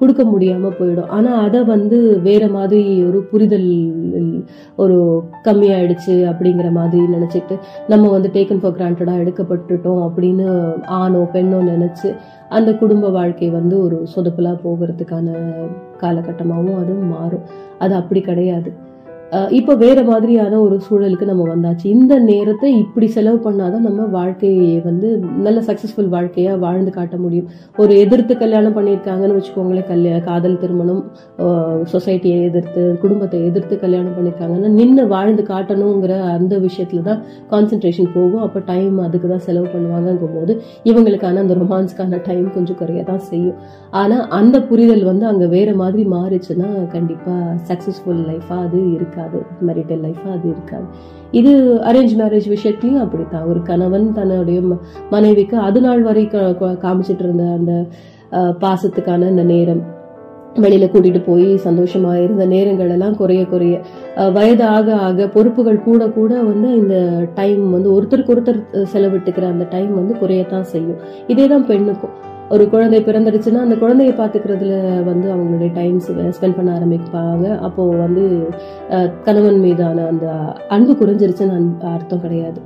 கொடுக்க 0.00 0.22
முடியாம 0.24 0.72
போயிடும். 0.80 1.10
ஆனா 1.18 1.32
அதை 1.46 1.60
வந்து 1.64 2.20
வேற 2.28 2.48
மாதிரி 2.48 2.82
ஒரு 3.02 3.20
புரிதல் 3.30 3.70
ஒரு 4.76 4.98
கம்மியாயிடுச்சு 5.46 6.16
அப்படிங்கிற 6.32 6.70
மாதிரி 6.70 7.04
நினைச்சிட்டு 7.16 7.56
நம்ம 7.88 8.10
வந்து 8.10 8.30
டேக்கன் 8.34 8.62
ஃபார் 8.62 8.76
கிராண்டடா 8.78 9.14
எடுக்கப்பட்டுட்டோம் 9.24 10.02
அப்படின்னு 10.08 10.48
ஆணோ 11.00 11.22
பெண்ணோ 11.36 11.60
நினைச்சு 11.72 12.10
அந்த 12.48 12.70
குடும்ப 12.74 13.08
வாழ்க்கை 13.08 13.50
வந்து 13.50 13.76
ஒரு 13.82 13.96
சொதப்பலா 14.16 14.54
போகிறதுக்கான 14.64 15.36
காலகட்டமாகவும் 16.02 16.78
அது 16.78 16.94
மாறும். 16.94 17.42
அது 17.78 17.94
அப்படி 17.94 18.20
கிடையாது. 18.20 18.72
இப்போ 19.58 19.72
வேற 19.82 19.98
மாதிரியான 20.08 20.54
ஒரு 20.64 20.76
சூழலுக்கு 20.84 21.26
நம்ம 21.30 21.44
வந்தாச்சு. 21.50 21.84
இந்த 21.96 22.14
நேரத்தை 22.30 22.68
இப்படி 22.84 23.06
செலவு 23.16 23.38
பண்ணாதான் 23.44 23.84
நம்ம 23.88 24.06
வாழ்க்கையை 24.16 24.70
வந்து 24.86 25.08
நல்ல 25.46 25.58
சக்சஸ்ஃபுல் 25.68 26.08
வாழ்க்கையா 26.14 26.52
வாழ்ந்து 26.64 26.92
காட்ட 26.96 27.16
முடியும். 27.24 27.48
ஒரு 27.82 27.92
எதிர்த்து 28.04 28.34
கல்யாணம் 28.42 28.74
பண்ணியிருக்காங்கன்னு 28.78 29.36
வச்சுக்கோங்களேன் 29.38 29.88
கல்யா 29.90 30.16
காதல் 30.28 30.58
திருமணம் 30.62 31.02
சொசைட்டியை 31.92 32.40
எதிர்த்து 32.48 32.84
குடும்பத்தை 33.04 33.40
எதிர்த்து 33.50 33.76
கல்யாணம் 33.84 34.16
பண்ணியிருக்காங்கன்னா 34.16 34.70
நின்று 34.78 35.04
வாழ்ந்து 35.14 35.44
காட்டணுங்கிற 35.52 36.16
அந்த 36.36 36.58
விஷயத்துல 36.66 37.04
தான் 37.10 37.22
கான்சென்ட்ரேஷன் 37.52 38.10
போகும். 38.16 38.42
அப்போ 38.48 38.62
டைம் 38.72 38.98
அதுக்கு 39.06 39.30
தான் 39.34 39.44
செலவு 39.46 39.68
பண்ணுவாங்கங்கும் 39.76 40.36
போது 40.38 40.52
இவங்களுக்கான 40.90 41.42
அந்த 41.44 41.56
ரொமான்ஸ்க்கான 41.62 42.20
டைம் 42.30 42.46
கொஞ்சம் 42.58 42.80
குறைய 42.82 43.04
தான் 43.12 43.24
செய்யும். 43.30 43.56
ஆனால் 44.02 44.26
அந்த 44.40 44.56
புரிதல் 44.72 45.08
வந்து 45.12 45.26
அங்கே 45.32 45.48
வேற 45.56 45.70
மாதிரி 45.84 46.04
மாறிச்சுன்னா 46.16 46.68
கண்டிப்பாக 46.96 47.56
சக்சஸ்ஃபுல் 47.70 48.22
லைஃபாக 48.28 48.66
அது 48.66 48.78
இருக்காது. 49.20 49.38
மேரிட்டல் 49.66 50.02
லைஃபாக 50.04 50.32
அது 50.36 50.46
இருக்காது. 50.54 50.86
இது 51.40 51.52
அரேஞ்ச் 51.90 52.14
மேரேஜ் 52.20 52.48
விஷயத்துலயும் 52.54 53.02
அப்படித்தான். 53.04 53.46
ஒரு 53.50 53.60
கணவன் 53.62 54.06
தன்னுடைய 54.18 54.60
மனைவிக்கு 55.14 55.56
அது 55.68 55.80
நாள் 55.80 56.02
வரை 56.02 56.24
காமிச்சிட்டு 56.84 57.24
இருந்த 57.26 57.44
அந்த 57.58 57.72
பாசத்துக்கான 58.64 59.28
அந்த 59.32 59.44
நேரம் 59.54 59.82
வெளியில 60.64 60.86
கூட்டிட்டு 60.92 61.20
போய் 61.26 61.48
சந்தோஷமா 61.64 62.12
இருந்த 62.22 62.44
நேரங்கள் 62.52 62.92
எல்லாம் 62.94 63.16
குறைய 63.20 63.42
குறைய 63.46 63.74
வயது 64.36 64.64
ஆக 64.76 64.96
ஆக 65.08 65.26
பொறுப்புகள் 65.34 65.84
கூட 65.88 66.08
கூட 66.16 66.32
வந்து 66.48 66.68
இந்த 66.80 66.96
டைம் 67.34 67.62
வந்து 67.76 67.90
ஒருத்தருக்கு 67.96 68.34
ஒருத்தர் 68.34 68.58
செலவிட்டுக்கிற 68.94 69.46
அந்த 69.52 69.66
டைம் 69.74 69.92
வந்து 70.00 70.14
குறையத்தான் 70.22 70.70
செய்யும். 70.72 71.00
இதே 71.26 71.46
தான் 71.52 71.66
பெண்ணுக்கும். 71.70 72.16
ஒரு 72.54 72.64
குழந்தை 72.72 72.98
பிறந்துடுச்சுன்னா 73.06 73.60
அந்த 73.64 73.76
குழந்தைய 73.82 74.12
பார்த்துக்கிறதுல 74.20 74.76
வந்து 75.10 75.26
அவங்களுடைய 75.34 75.70
டைம் 75.78 75.98
ஸ்பெண்ட் 76.36 76.56
பண்ண 76.58 76.70
ஆரம்பிப்பாங்க. 76.78 77.46
அப்போது 77.66 78.00
வந்து 78.04 78.24
கணவன் 79.26 79.60
மீதான 79.66 80.06
அந்த 80.12 80.26
அன்பு 80.76 80.94
குறைஞ்சிருச்சுன்னு 81.02 81.60
அர்த்தம் 81.94 82.24
கிடையாது. 82.24 82.60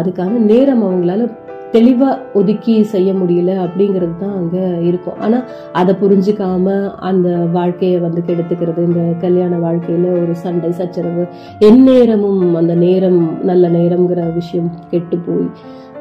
அதுக்கான 0.00 0.42
நேரம் 0.52 0.84
அவங்களால 0.88 1.30
தெளிவாக 1.74 2.38
ஒதுக்கி 2.38 2.72
செய்ய 2.94 3.10
முடியல 3.18 3.52
அப்படிங்கிறது 3.64 4.14
தான் 4.22 4.34
அங்கே 4.40 4.64
இருக்கும். 4.88 5.20
ஆனால் 5.24 5.44
அதை 5.80 5.92
புரிஞ்சுக்காம 6.02 6.74
அந்த 7.10 7.28
வாழ்க்கையை 7.56 7.98
வந்து 8.06 8.20
கெடுத்துக்கிறது 8.28 8.82
இந்த 8.88 9.02
கல்யாண 9.22 9.58
வாழ்க்கையில் 9.66 10.08
ஒரு 10.22 10.34
சண்டை 10.44 10.70
சச்சரவு 10.80 11.24
எந்நேரமும் 11.68 12.42
அந்த 12.60 12.74
நேரம் 12.84 13.20
நல்ல 13.50 13.70
நேரம்ங்கிற 13.78 14.24
விஷயம் 14.40 14.68
கெட்டு 14.92 15.18
போய் 15.28 15.48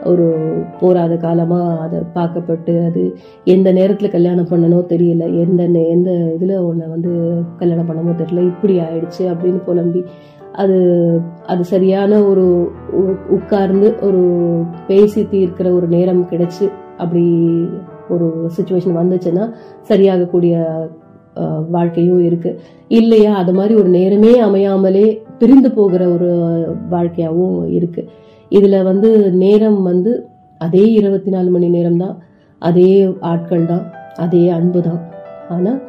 ஒரு 0.04 0.26
போராத 0.80 1.18
காலமாக 1.18 1.80
அதை 1.80 2.00
பார்க்கப்பட்டு 2.14 2.86
அது 2.86 3.16
எந்த 3.44 3.72
நேரத்தில் 3.72 4.10
கல்யாணம் 4.10 4.48
பண்ணனோ 4.48 4.84
தெரியல 4.90 5.38
எந்த 5.40 5.68
நே- 5.68 5.88
எந்த 5.88 6.12
இதில் 6.36 6.58
உன்னை 6.60 6.88
வந்து 6.88 7.12
கல்யாணம் 7.58 7.90
பண்ணமோ 7.90 8.16
தெரியல 8.16 8.40
இப்படி 8.46 8.80
ஆயிடுச்சு 8.80 9.20
அப்படின்னு 9.20 9.64
புலம்பி 9.66 10.04
அது 10.54 10.78
அது 11.46 11.64
சரியான 11.64 12.24
ஒரு 12.24 12.46
உ- 12.94 13.18
உட்கார்ந்து 13.30 13.96
ஒரு 14.02 14.22
பேசி 14.88 15.24
தீர்க்கிற 15.24 15.74
ஒரு 15.74 15.88
நேரம் 15.88 16.28
கிடைச்சி 16.30 16.66
அப்படி 16.98 17.26
ஒரு 18.10 18.50
சுச்சுவேஷன் 18.58 18.98
வந்துச்சுன்னா 18.98 19.52
சரியாகக்கூடிய 19.88 20.56
வாழ்க்கையும் 21.70 22.24
இருக்கு. 22.24 22.60
இல்லையா? 22.88 23.36
அது 23.36 23.54
மாதிரி 23.54 23.76
ஒரு 23.76 23.90
நேரமே 23.90 24.42
அமையாமலே 24.42 25.18
பிரிந்து 25.40 25.72
போகிற 25.72 26.10
ஒரு 26.10 26.30
வாழ்க்கையாகவும் 26.90 27.72
இருக்குது 27.72 28.08
இதில் 28.52 28.78
வந்து 28.84 29.10
நேரம் 29.44 29.80
வந்து 29.84 30.12
அதே 30.62 30.84
இருபத்தி 31.00 31.30
நாலு 31.30 31.50
மணி 31.50 31.68
நேரம் 31.70 31.98
தான் 31.98 32.16
அதே 32.62 32.90
ஆட்கள் 33.22 33.66
தான் 33.66 33.86
அதே 34.16 34.44
அன்பு 34.50 34.82
தான் 34.82 35.02
ஆனால் 35.50 35.80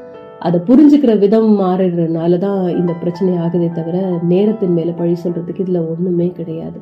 அதை 0.41 0.59
புரிஞ்சுக்கிற 0.61 1.13
விதம் 1.15 1.51
மாறுறதுனால 1.59 2.39
தான் 2.39 2.63
இந்த 2.79 2.93
பிரச்சனை 2.93 3.33
ஆகுதே 3.39 3.69
தவிர 3.75 3.97
நேரத்தின் 4.23 4.75
மேலே 4.75 4.93
பழி 4.93 5.15
சொல்கிறதுக்கு 5.15 5.65
இதில் 5.65 5.87
ஒன்றுமே 5.91 6.29
கிடையாது. 6.29 6.79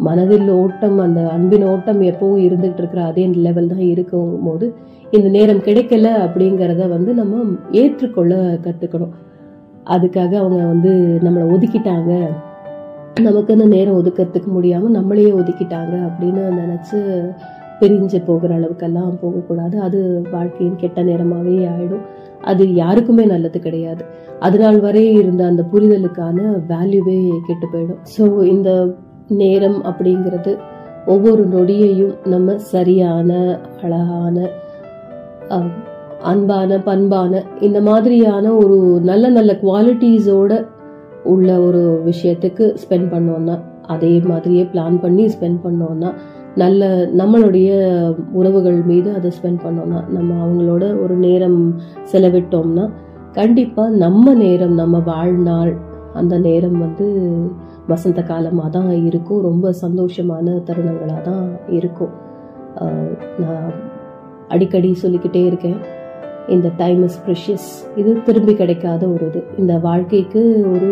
மனதில் 0.00 0.48
ஓட்டம் 0.60 0.96
அந்த 0.98 1.20
அன்பின் 1.34 1.66
ஓட்டம் 1.72 2.00
எப்பவும் 2.02 2.44
இருந்துகிட்டு 2.46 2.80
இருக்கிற 2.82 3.02
அதே 3.04 3.24
லெவல் 3.46 3.68
தான் 3.68 3.84
இருக்கும் 3.90 4.32
போது 4.46 4.66
இந்த 5.12 5.28
நேரம் 5.28 5.64
கிடைக்கல 5.66 6.08
அப்படிங்கிறத 6.24 6.88
வந்து 6.88 7.10
நம்ம 7.14 7.42
ஏற்றுக்கொள்ள 7.82 8.34
கற்றுக்கணும் 8.66 9.14
அதுக்காக 9.86 10.32
அவங்க 10.38 10.60
வந்து 10.66 10.92
நம்மளை 11.24 11.46
ஒதுக்கிட்டாங்க. 11.54 12.12
நமக்குன்னு 13.22 13.66
நேரம் 13.66 13.96
ஒதுக்கிறதுக்கு 14.00 14.46
முடியாமல் 14.46 14.94
நம்மளையே 14.96 15.32
ஒதுக்கிட்டாங்க 15.40 15.94
அப்படின்னு 16.06 16.42
நினச்சி 16.62 16.98
பிரிஞ்சு 17.80 18.18
போகிற 18.26 18.54
அளவுக்கெல்லாம் 18.54 19.14
போகக்கூடாது. 19.20 19.80
அது 19.80 20.22
வாழ்க்கையின் 20.32 20.76
கெட்ட 20.76 21.02
நேரமாகவே 21.02 21.56
ஆயிடும். 21.66 22.04
அது 22.40 22.74
யாருக்குமே 22.74 23.24
நல்லது 23.24 23.58
கிடையாது. 23.58 24.02
அதனால் 24.40 24.80
வரை 24.80 25.12
இருந்த 25.12 25.46
அந்த 25.46 25.62
புரிதலுக்கான 25.72 26.38
வேல்யூவே 26.68 27.16
கெட்டு 27.46 27.66
போயிடும். 27.72 28.02
ஸோ 28.16 28.44
இந்த 28.44 28.70
நேரம் 29.28 29.78
அப்படிங்கிறது 29.84 30.58
ஒவ்வொரு 31.06 31.44
நொடியையும் 31.44 32.14
நம்ம 32.24 32.56
சரியான 32.58 33.58
அழகான 33.82 34.36
அன்பான 36.22 36.78
பண்பான 36.78 37.42
இந்த 37.60 37.80
மாதிரியான 37.80 38.52
ஒரு 38.54 38.76
நல்ல 39.00 39.28
நல்ல 39.28 39.52
குவாலிட்டிஸோட 39.62 40.52
உள்ள 41.32 41.60
ஒரு 41.60 41.82
விஷயத்துக்கு 42.04 42.64
ஸ்பெண்ட் 42.82 43.08
பண்ணோன்னா 43.14 43.56
அதே 43.86 44.12
மாதிரியே 44.30 44.62
பிளான் 44.72 44.96
பண்ணி 45.00 45.24
ஸ்பெண்ட் 45.34 45.60
பண்ணோன்னா 45.64 46.10
நல்ல 46.62 46.88
நம்மளுடைய 47.20 47.70
உறவுகள் 48.32 48.78
மீது 48.90 49.08
அதை 49.14 49.30
ஸ்பெண்ட் 49.38 49.62
பண்ணோம்னா 49.64 50.00
நம்ம 50.16 50.30
அவங்களோட 50.44 50.84
ஒரு 51.04 51.14
நேரம் 51.14 51.58
செலவிட்டோம்னா 52.12 52.84
கண்டிப்பாக 53.32 53.96
நம்ம 54.04 54.34
நேரம் 54.34 54.74
நம்ம 54.74 54.98
வாழ்நாள் 54.98 55.72
அந்த 56.20 56.34
நேரம் 56.38 56.78
வந்து 56.78 57.06
வசந்த 57.86 58.20
காலமாக 58.22 58.68
தான் 58.70 58.90
இருக்கும். 59.08 59.40
ரொம்ப 59.42 59.72
சந்தோஷமான 59.82 60.52
தருணங்களாக 60.68 61.20
தான் 61.20 61.44
இருக்கும். 61.78 62.12
நான் 63.42 63.66
அடிக்கடி 64.48 64.90
சொல்லிக்கிட்டே 64.94 65.42
இருக்கேன். 65.50 65.78
இந்த 66.48 66.70
டைம் 66.76 67.02
இஸ் 67.02 67.18
ப்ரிஷியஸ் 67.26 67.68
இது 67.96 68.22
திரும்பி 68.22 68.54
கிடைக்காத 68.54 69.06
ஒரு 69.06 69.26
இது 69.26 69.44
இந்த 69.58 69.78
வாழ்க்கைக்கு 69.78 70.40
ஒரு 70.72 70.90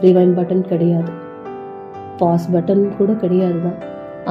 ரிவைன் 0.00 0.34
பட்டன் 0.38 0.64
கிடையாது. 0.70 1.10
பாஸ் 2.18 2.48
பட்டன் 2.54 2.96
கூட 2.98 3.12
கிடையாது 3.12 3.60
தான் 3.66 3.78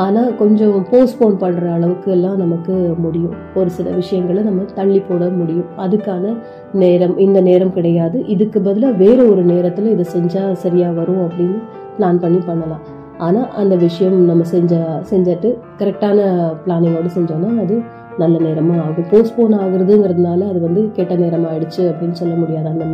ஆனால் 0.04 0.36
கொஞ்சம் 0.36 0.86
போஸ்ட்போன் 0.92 1.36
பண்ணுற 1.44 1.66
அளவுக்கு 1.74 2.12
எல்லாம் 2.12 2.38
நமக்கு 2.38 2.74
முடியும். 2.98 3.36
ஒரு 3.56 3.70
சில 3.70 3.90
விஷயங்களை 3.90 4.44
நம்ம 4.44 4.64
தள்ளி 4.74 5.00
போட 5.00 5.30
முடியும். 5.30 5.70
அதுக்கான 5.78 6.34
நேரம் 6.74 7.18
இந்த 7.18 7.42
நேரம் 7.42 7.74
கிடையாது. 7.74 8.28
இதுக்கு 8.28 8.62
பதிலாக 8.62 8.98
வேறு 9.04 9.32
ஒரு 9.32 9.44
நேரத்தில் 9.44 9.94
இதை 9.96 10.06
செஞ்சால் 10.16 10.54
சரியாக 10.54 11.00
வரும் 11.00 11.22
அப்படின்னு 11.28 11.60
பிளான் 11.98 12.20
பண்ணி 12.20 12.38
பண்ணலாம். 12.38 12.84
ஆனால் 13.18 13.50
அந்த 13.52 13.76
விஷயம் 13.76 14.26
நம்ம 14.26 14.44
செஞ்ச 14.44 15.02
செஞ்சுட்டு 15.12 15.58
கரெக்டான 15.80 16.20
பிளானிங்கோடு 16.66 17.12
செஞ்சோன்னா 17.18 17.52
அது 17.64 17.82
நல்ல 18.22 18.36
நேரமாக 18.48 18.84
ஆகும். 18.86 19.08
போஸ்ட்போன் 19.12 19.56
ஆகுறதுங்கிறதுனால 19.64 20.42
அது 20.52 20.60
வந்து 20.68 20.82
கெட்ட 20.98 21.14
நேரம் 21.24 21.46
ஆயிடுச்சு 21.52 21.84
அப்படின்னு 21.92 22.18
சொல்ல 22.22 22.36
முடியாது. 22.42 22.68
அந்த 22.74 22.86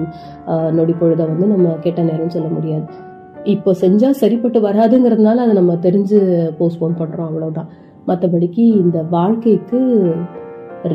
நொடி 0.80 0.96
பொழுதை 1.02 1.26
வந்து 1.32 1.48
நம்ம 1.54 1.76
கெட்ட 1.86 2.02
நேரம் 2.10 2.36
சொல்ல 2.36 2.50
முடியாது. 2.58 2.86
இப்போ 3.54 3.72
செஞ்சால் 3.84 4.20
சரிப்பட்டு 4.24 4.60
வராதுங்கிறதுனால 4.68 5.44
அதை 5.46 5.54
நம்ம 5.60 5.76
தெரிஞ்சு 5.88 6.18
போஸ்ட்போன் 6.60 7.00
பண்ணுறோம் 7.02 7.30
அவ்வளோதான் 7.30 7.70
மற்றபடிக்கு 8.10 8.64
இந்த 8.84 8.98
வாழ்க்கைக்கு 9.16 9.80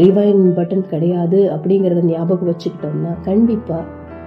ரிவைன் 0.00 0.44
பட்டன் 0.58 0.88
கிடையாது 0.92 1.40
அப்படிங்கிறத 1.56 2.00
ஞாபகம் 2.12 2.50
வச்சுக்கிட்டோம்னா 2.50 3.12
கண்டிப்பாக 3.28 3.84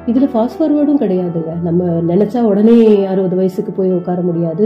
இதில் 0.10 0.30
ஃபாஸ்ட் 0.34 0.57
ஃபார்வேர்டும் 0.60 1.02
கிடையாதுங்க. 1.03 1.52
நம்ம 1.64 1.84
நினச்சா 2.10 2.41
உடனே 2.41 2.76
அறுபது 3.06 3.36
வயசுக்கு 3.36 3.72
போய் 3.72 3.91
உட்கார 3.91 4.22
முடியாது. 4.22 4.65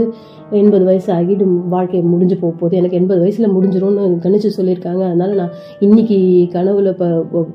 எண்பது 0.50 0.84
வயசு 0.84 1.08
ஆகிட்டு 1.14 1.46
வாழ்க்கை 1.68 2.00
முடிஞ்சு 2.02 2.36
போக 2.36 2.52
போகுது. 2.54 2.76
எனக்கு 2.76 2.96
எண்பது 2.96 3.20
வயசுல 3.24 3.48
முடிஞ்சிரும்னு 3.56 4.04
கணிச்சு 4.26 4.50
சொல்லியிருக்காங்க. 4.58 5.02
அதனால 5.04 5.32
நான் 5.34 5.54
இன்னைக்கு 5.80 6.18
கனவுல 6.52 6.88
இப்போ 6.88 7.08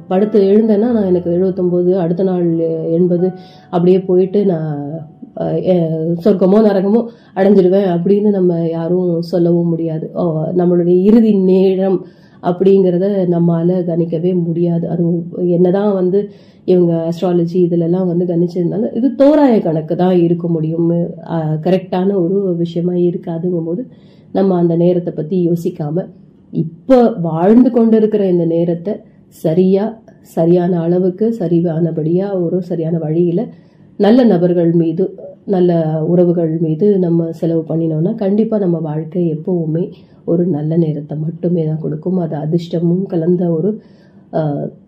படுத்து 0.07 0.41
எழுந்தேன்னா 0.41 0.89
நான் 0.97 1.09
எனக்கு 1.11 1.31
எழுபத்தொம்போது 1.31 1.93
அடுத்த 1.97 2.23
நாள் 2.23 2.47
எண்பது 2.91 3.29
அப்படியே 3.69 4.01
போயிட்டு 4.01 4.45
நான் 4.45 4.71
சொர்க்கமோ 6.23 6.59
நரகமோ 6.67 7.01
அடைஞ்சிடுவேன் 7.35 7.89
அப்படின்னு 7.95 8.29
நம்ம 8.29 8.53
யாரும் 8.69 9.21
சொல்லவும் 9.21 9.69
முடியாது. 9.69 10.05
ஓ, 10.13 10.23
நம்மளுடைய 10.57 10.95
இறுதி 11.01 11.33
நேரம் 11.51 11.99
அப்படிங்கிறத 12.43 13.05
நம்மால 13.35 13.71
கணிக்கவே 13.87 14.31
முடியாது. 14.45 14.85
அது 14.89 15.03
என்னதான் 15.49 15.93
வந்து 15.93 16.19
இவங்க 16.67 16.93
அஸ்ட்ராலஜி 17.09 17.57
இதுலலாம் 17.67 18.09
வந்து 18.11 18.25
கணிச்சிருந்தாலும் 18.31 18.95
இது 18.99 19.07
தோராய 19.21 19.55
கணக்கு 19.67 19.95
தான் 19.95 20.17
இருக்க 20.25 20.47
முடியும். 20.47 20.89
கரெக்டான 21.65 22.09
ஒரு 22.23 22.39
விஷயமா 22.55 22.95
இருக்காதுங்கும் 23.09 23.69
போது 23.69 23.83
நம்ம 24.31 24.57
அந்த 24.61 24.75
நேரத்தை 24.75 25.13
பத்தி 25.13 25.37
யோசிக்காம 25.49 26.05
இப்போ 26.53 26.97
வாழ்ந்து 27.21 27.69
கொண்டிருக்கிற 27.71 28.23
இந்த 28.33 28.45
நேரத்தை 28.55 28.93
சரியா 29.43 29.85
சரியான 30.35 30.73
அளவுக்கு 30.85 31.25
சரியானபடியா 31.39 32.27
ஒரு 32.43 32.57
சரியான 32.69 32.97
வழியில 32.97 33.41
நல்ல 33.99 34.19
நபர்கள் 34.23 34.71
மீது 34.73 35.05
நல்ல 35.45 35.71
உறவுகள் 36.03 36.51
மீது 36.59 36.87
நம்ம 36.99 37.29
செலவு 37.31 37.63
பண்ணினோம்னா 37.69 38.11
கண்டிப்பாக 38.15 38.63
நம்ம 38.65 38.77
வாழ்க்கை 38.79 39.23
எப்போவுமே 39.35 39.83
ஒரு 40.25 40.43
நல்ல 40.47 40.71
நேரத்தை 40.77 41.15
மட்டுமே 41.17 41.61
தான் 41.65 41.81
கொடுக்கும். 41.83 42.19
அது 42.19 42.35
அதிர்ஷ்டமும் 42.35 43.05
கலந்த 43.05 43.43
ஒரு 43.51 43.69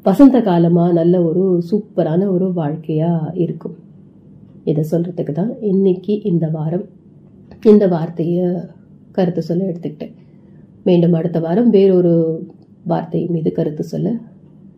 வசந்த 0.04 0.42
காலமாக 0.42 0.92
நல்ல 0.92 1.16
ஒரு 1.24 1.44
சூப்பரான 1.70 2.28
ஒரு 2.30 2.48
வாழ்க்கையாக 2.54 3.32
இருக்கும். 3.36 3.76
இதை 4.64 4.84
சொல்கிறதுக்கு 4.92 5.32
தான் 5.32 5.54
இன்னைக்கு 5.62 6.14
இந்த 6.24 6.48
வாரம் 6.48 6.86
இந்த 7.72 7.88
வார்த்தையை 7.88 8.46
கருத்து 9.12 9.42
சொல்ல 9.42 9.70
எடுத்துக்கிட்டேன். 9.72 10.14
மீண்டும் 10.84 11.14
அடுத்த 11.14 11.40
வாரம் 11.40 11.70
வேறொரு 11.70 12.14
வார்த்தை 12.92 13.28
மீது 13.28 13.52
கருத்து 13.52 13.84
சொல்ல 13.84 14.14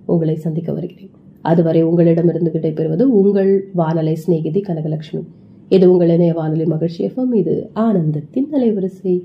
உங்களை 0.06 0.36
சந்திக்க 0.36 0.72
வருகிறேன். 0.74 1.12
அதுவரை 1.42 1.82
உங்களிடமிருந்து 1.84 2.52
விடைபெறுவது 2.56 3.02
உங்கள் 3.20 3.52
வானலை 3.76 4.14
சிநேகிதி 4.14 4.62
கனகலட்சுமி. 4.62 5.24
இது 5.70 5.86
உங்கள் 5.92 6.10
இணைய 6.10 6.34
வானொலி 6.34 6.66
மகிழ்ச்சி 6.66 7.00
எஃப்எம். 7.08 7.34
இது 7.42 7.70
ஆனந்தத்தின் 7.76 8.50
அலைவரிசை. 8.58 9.16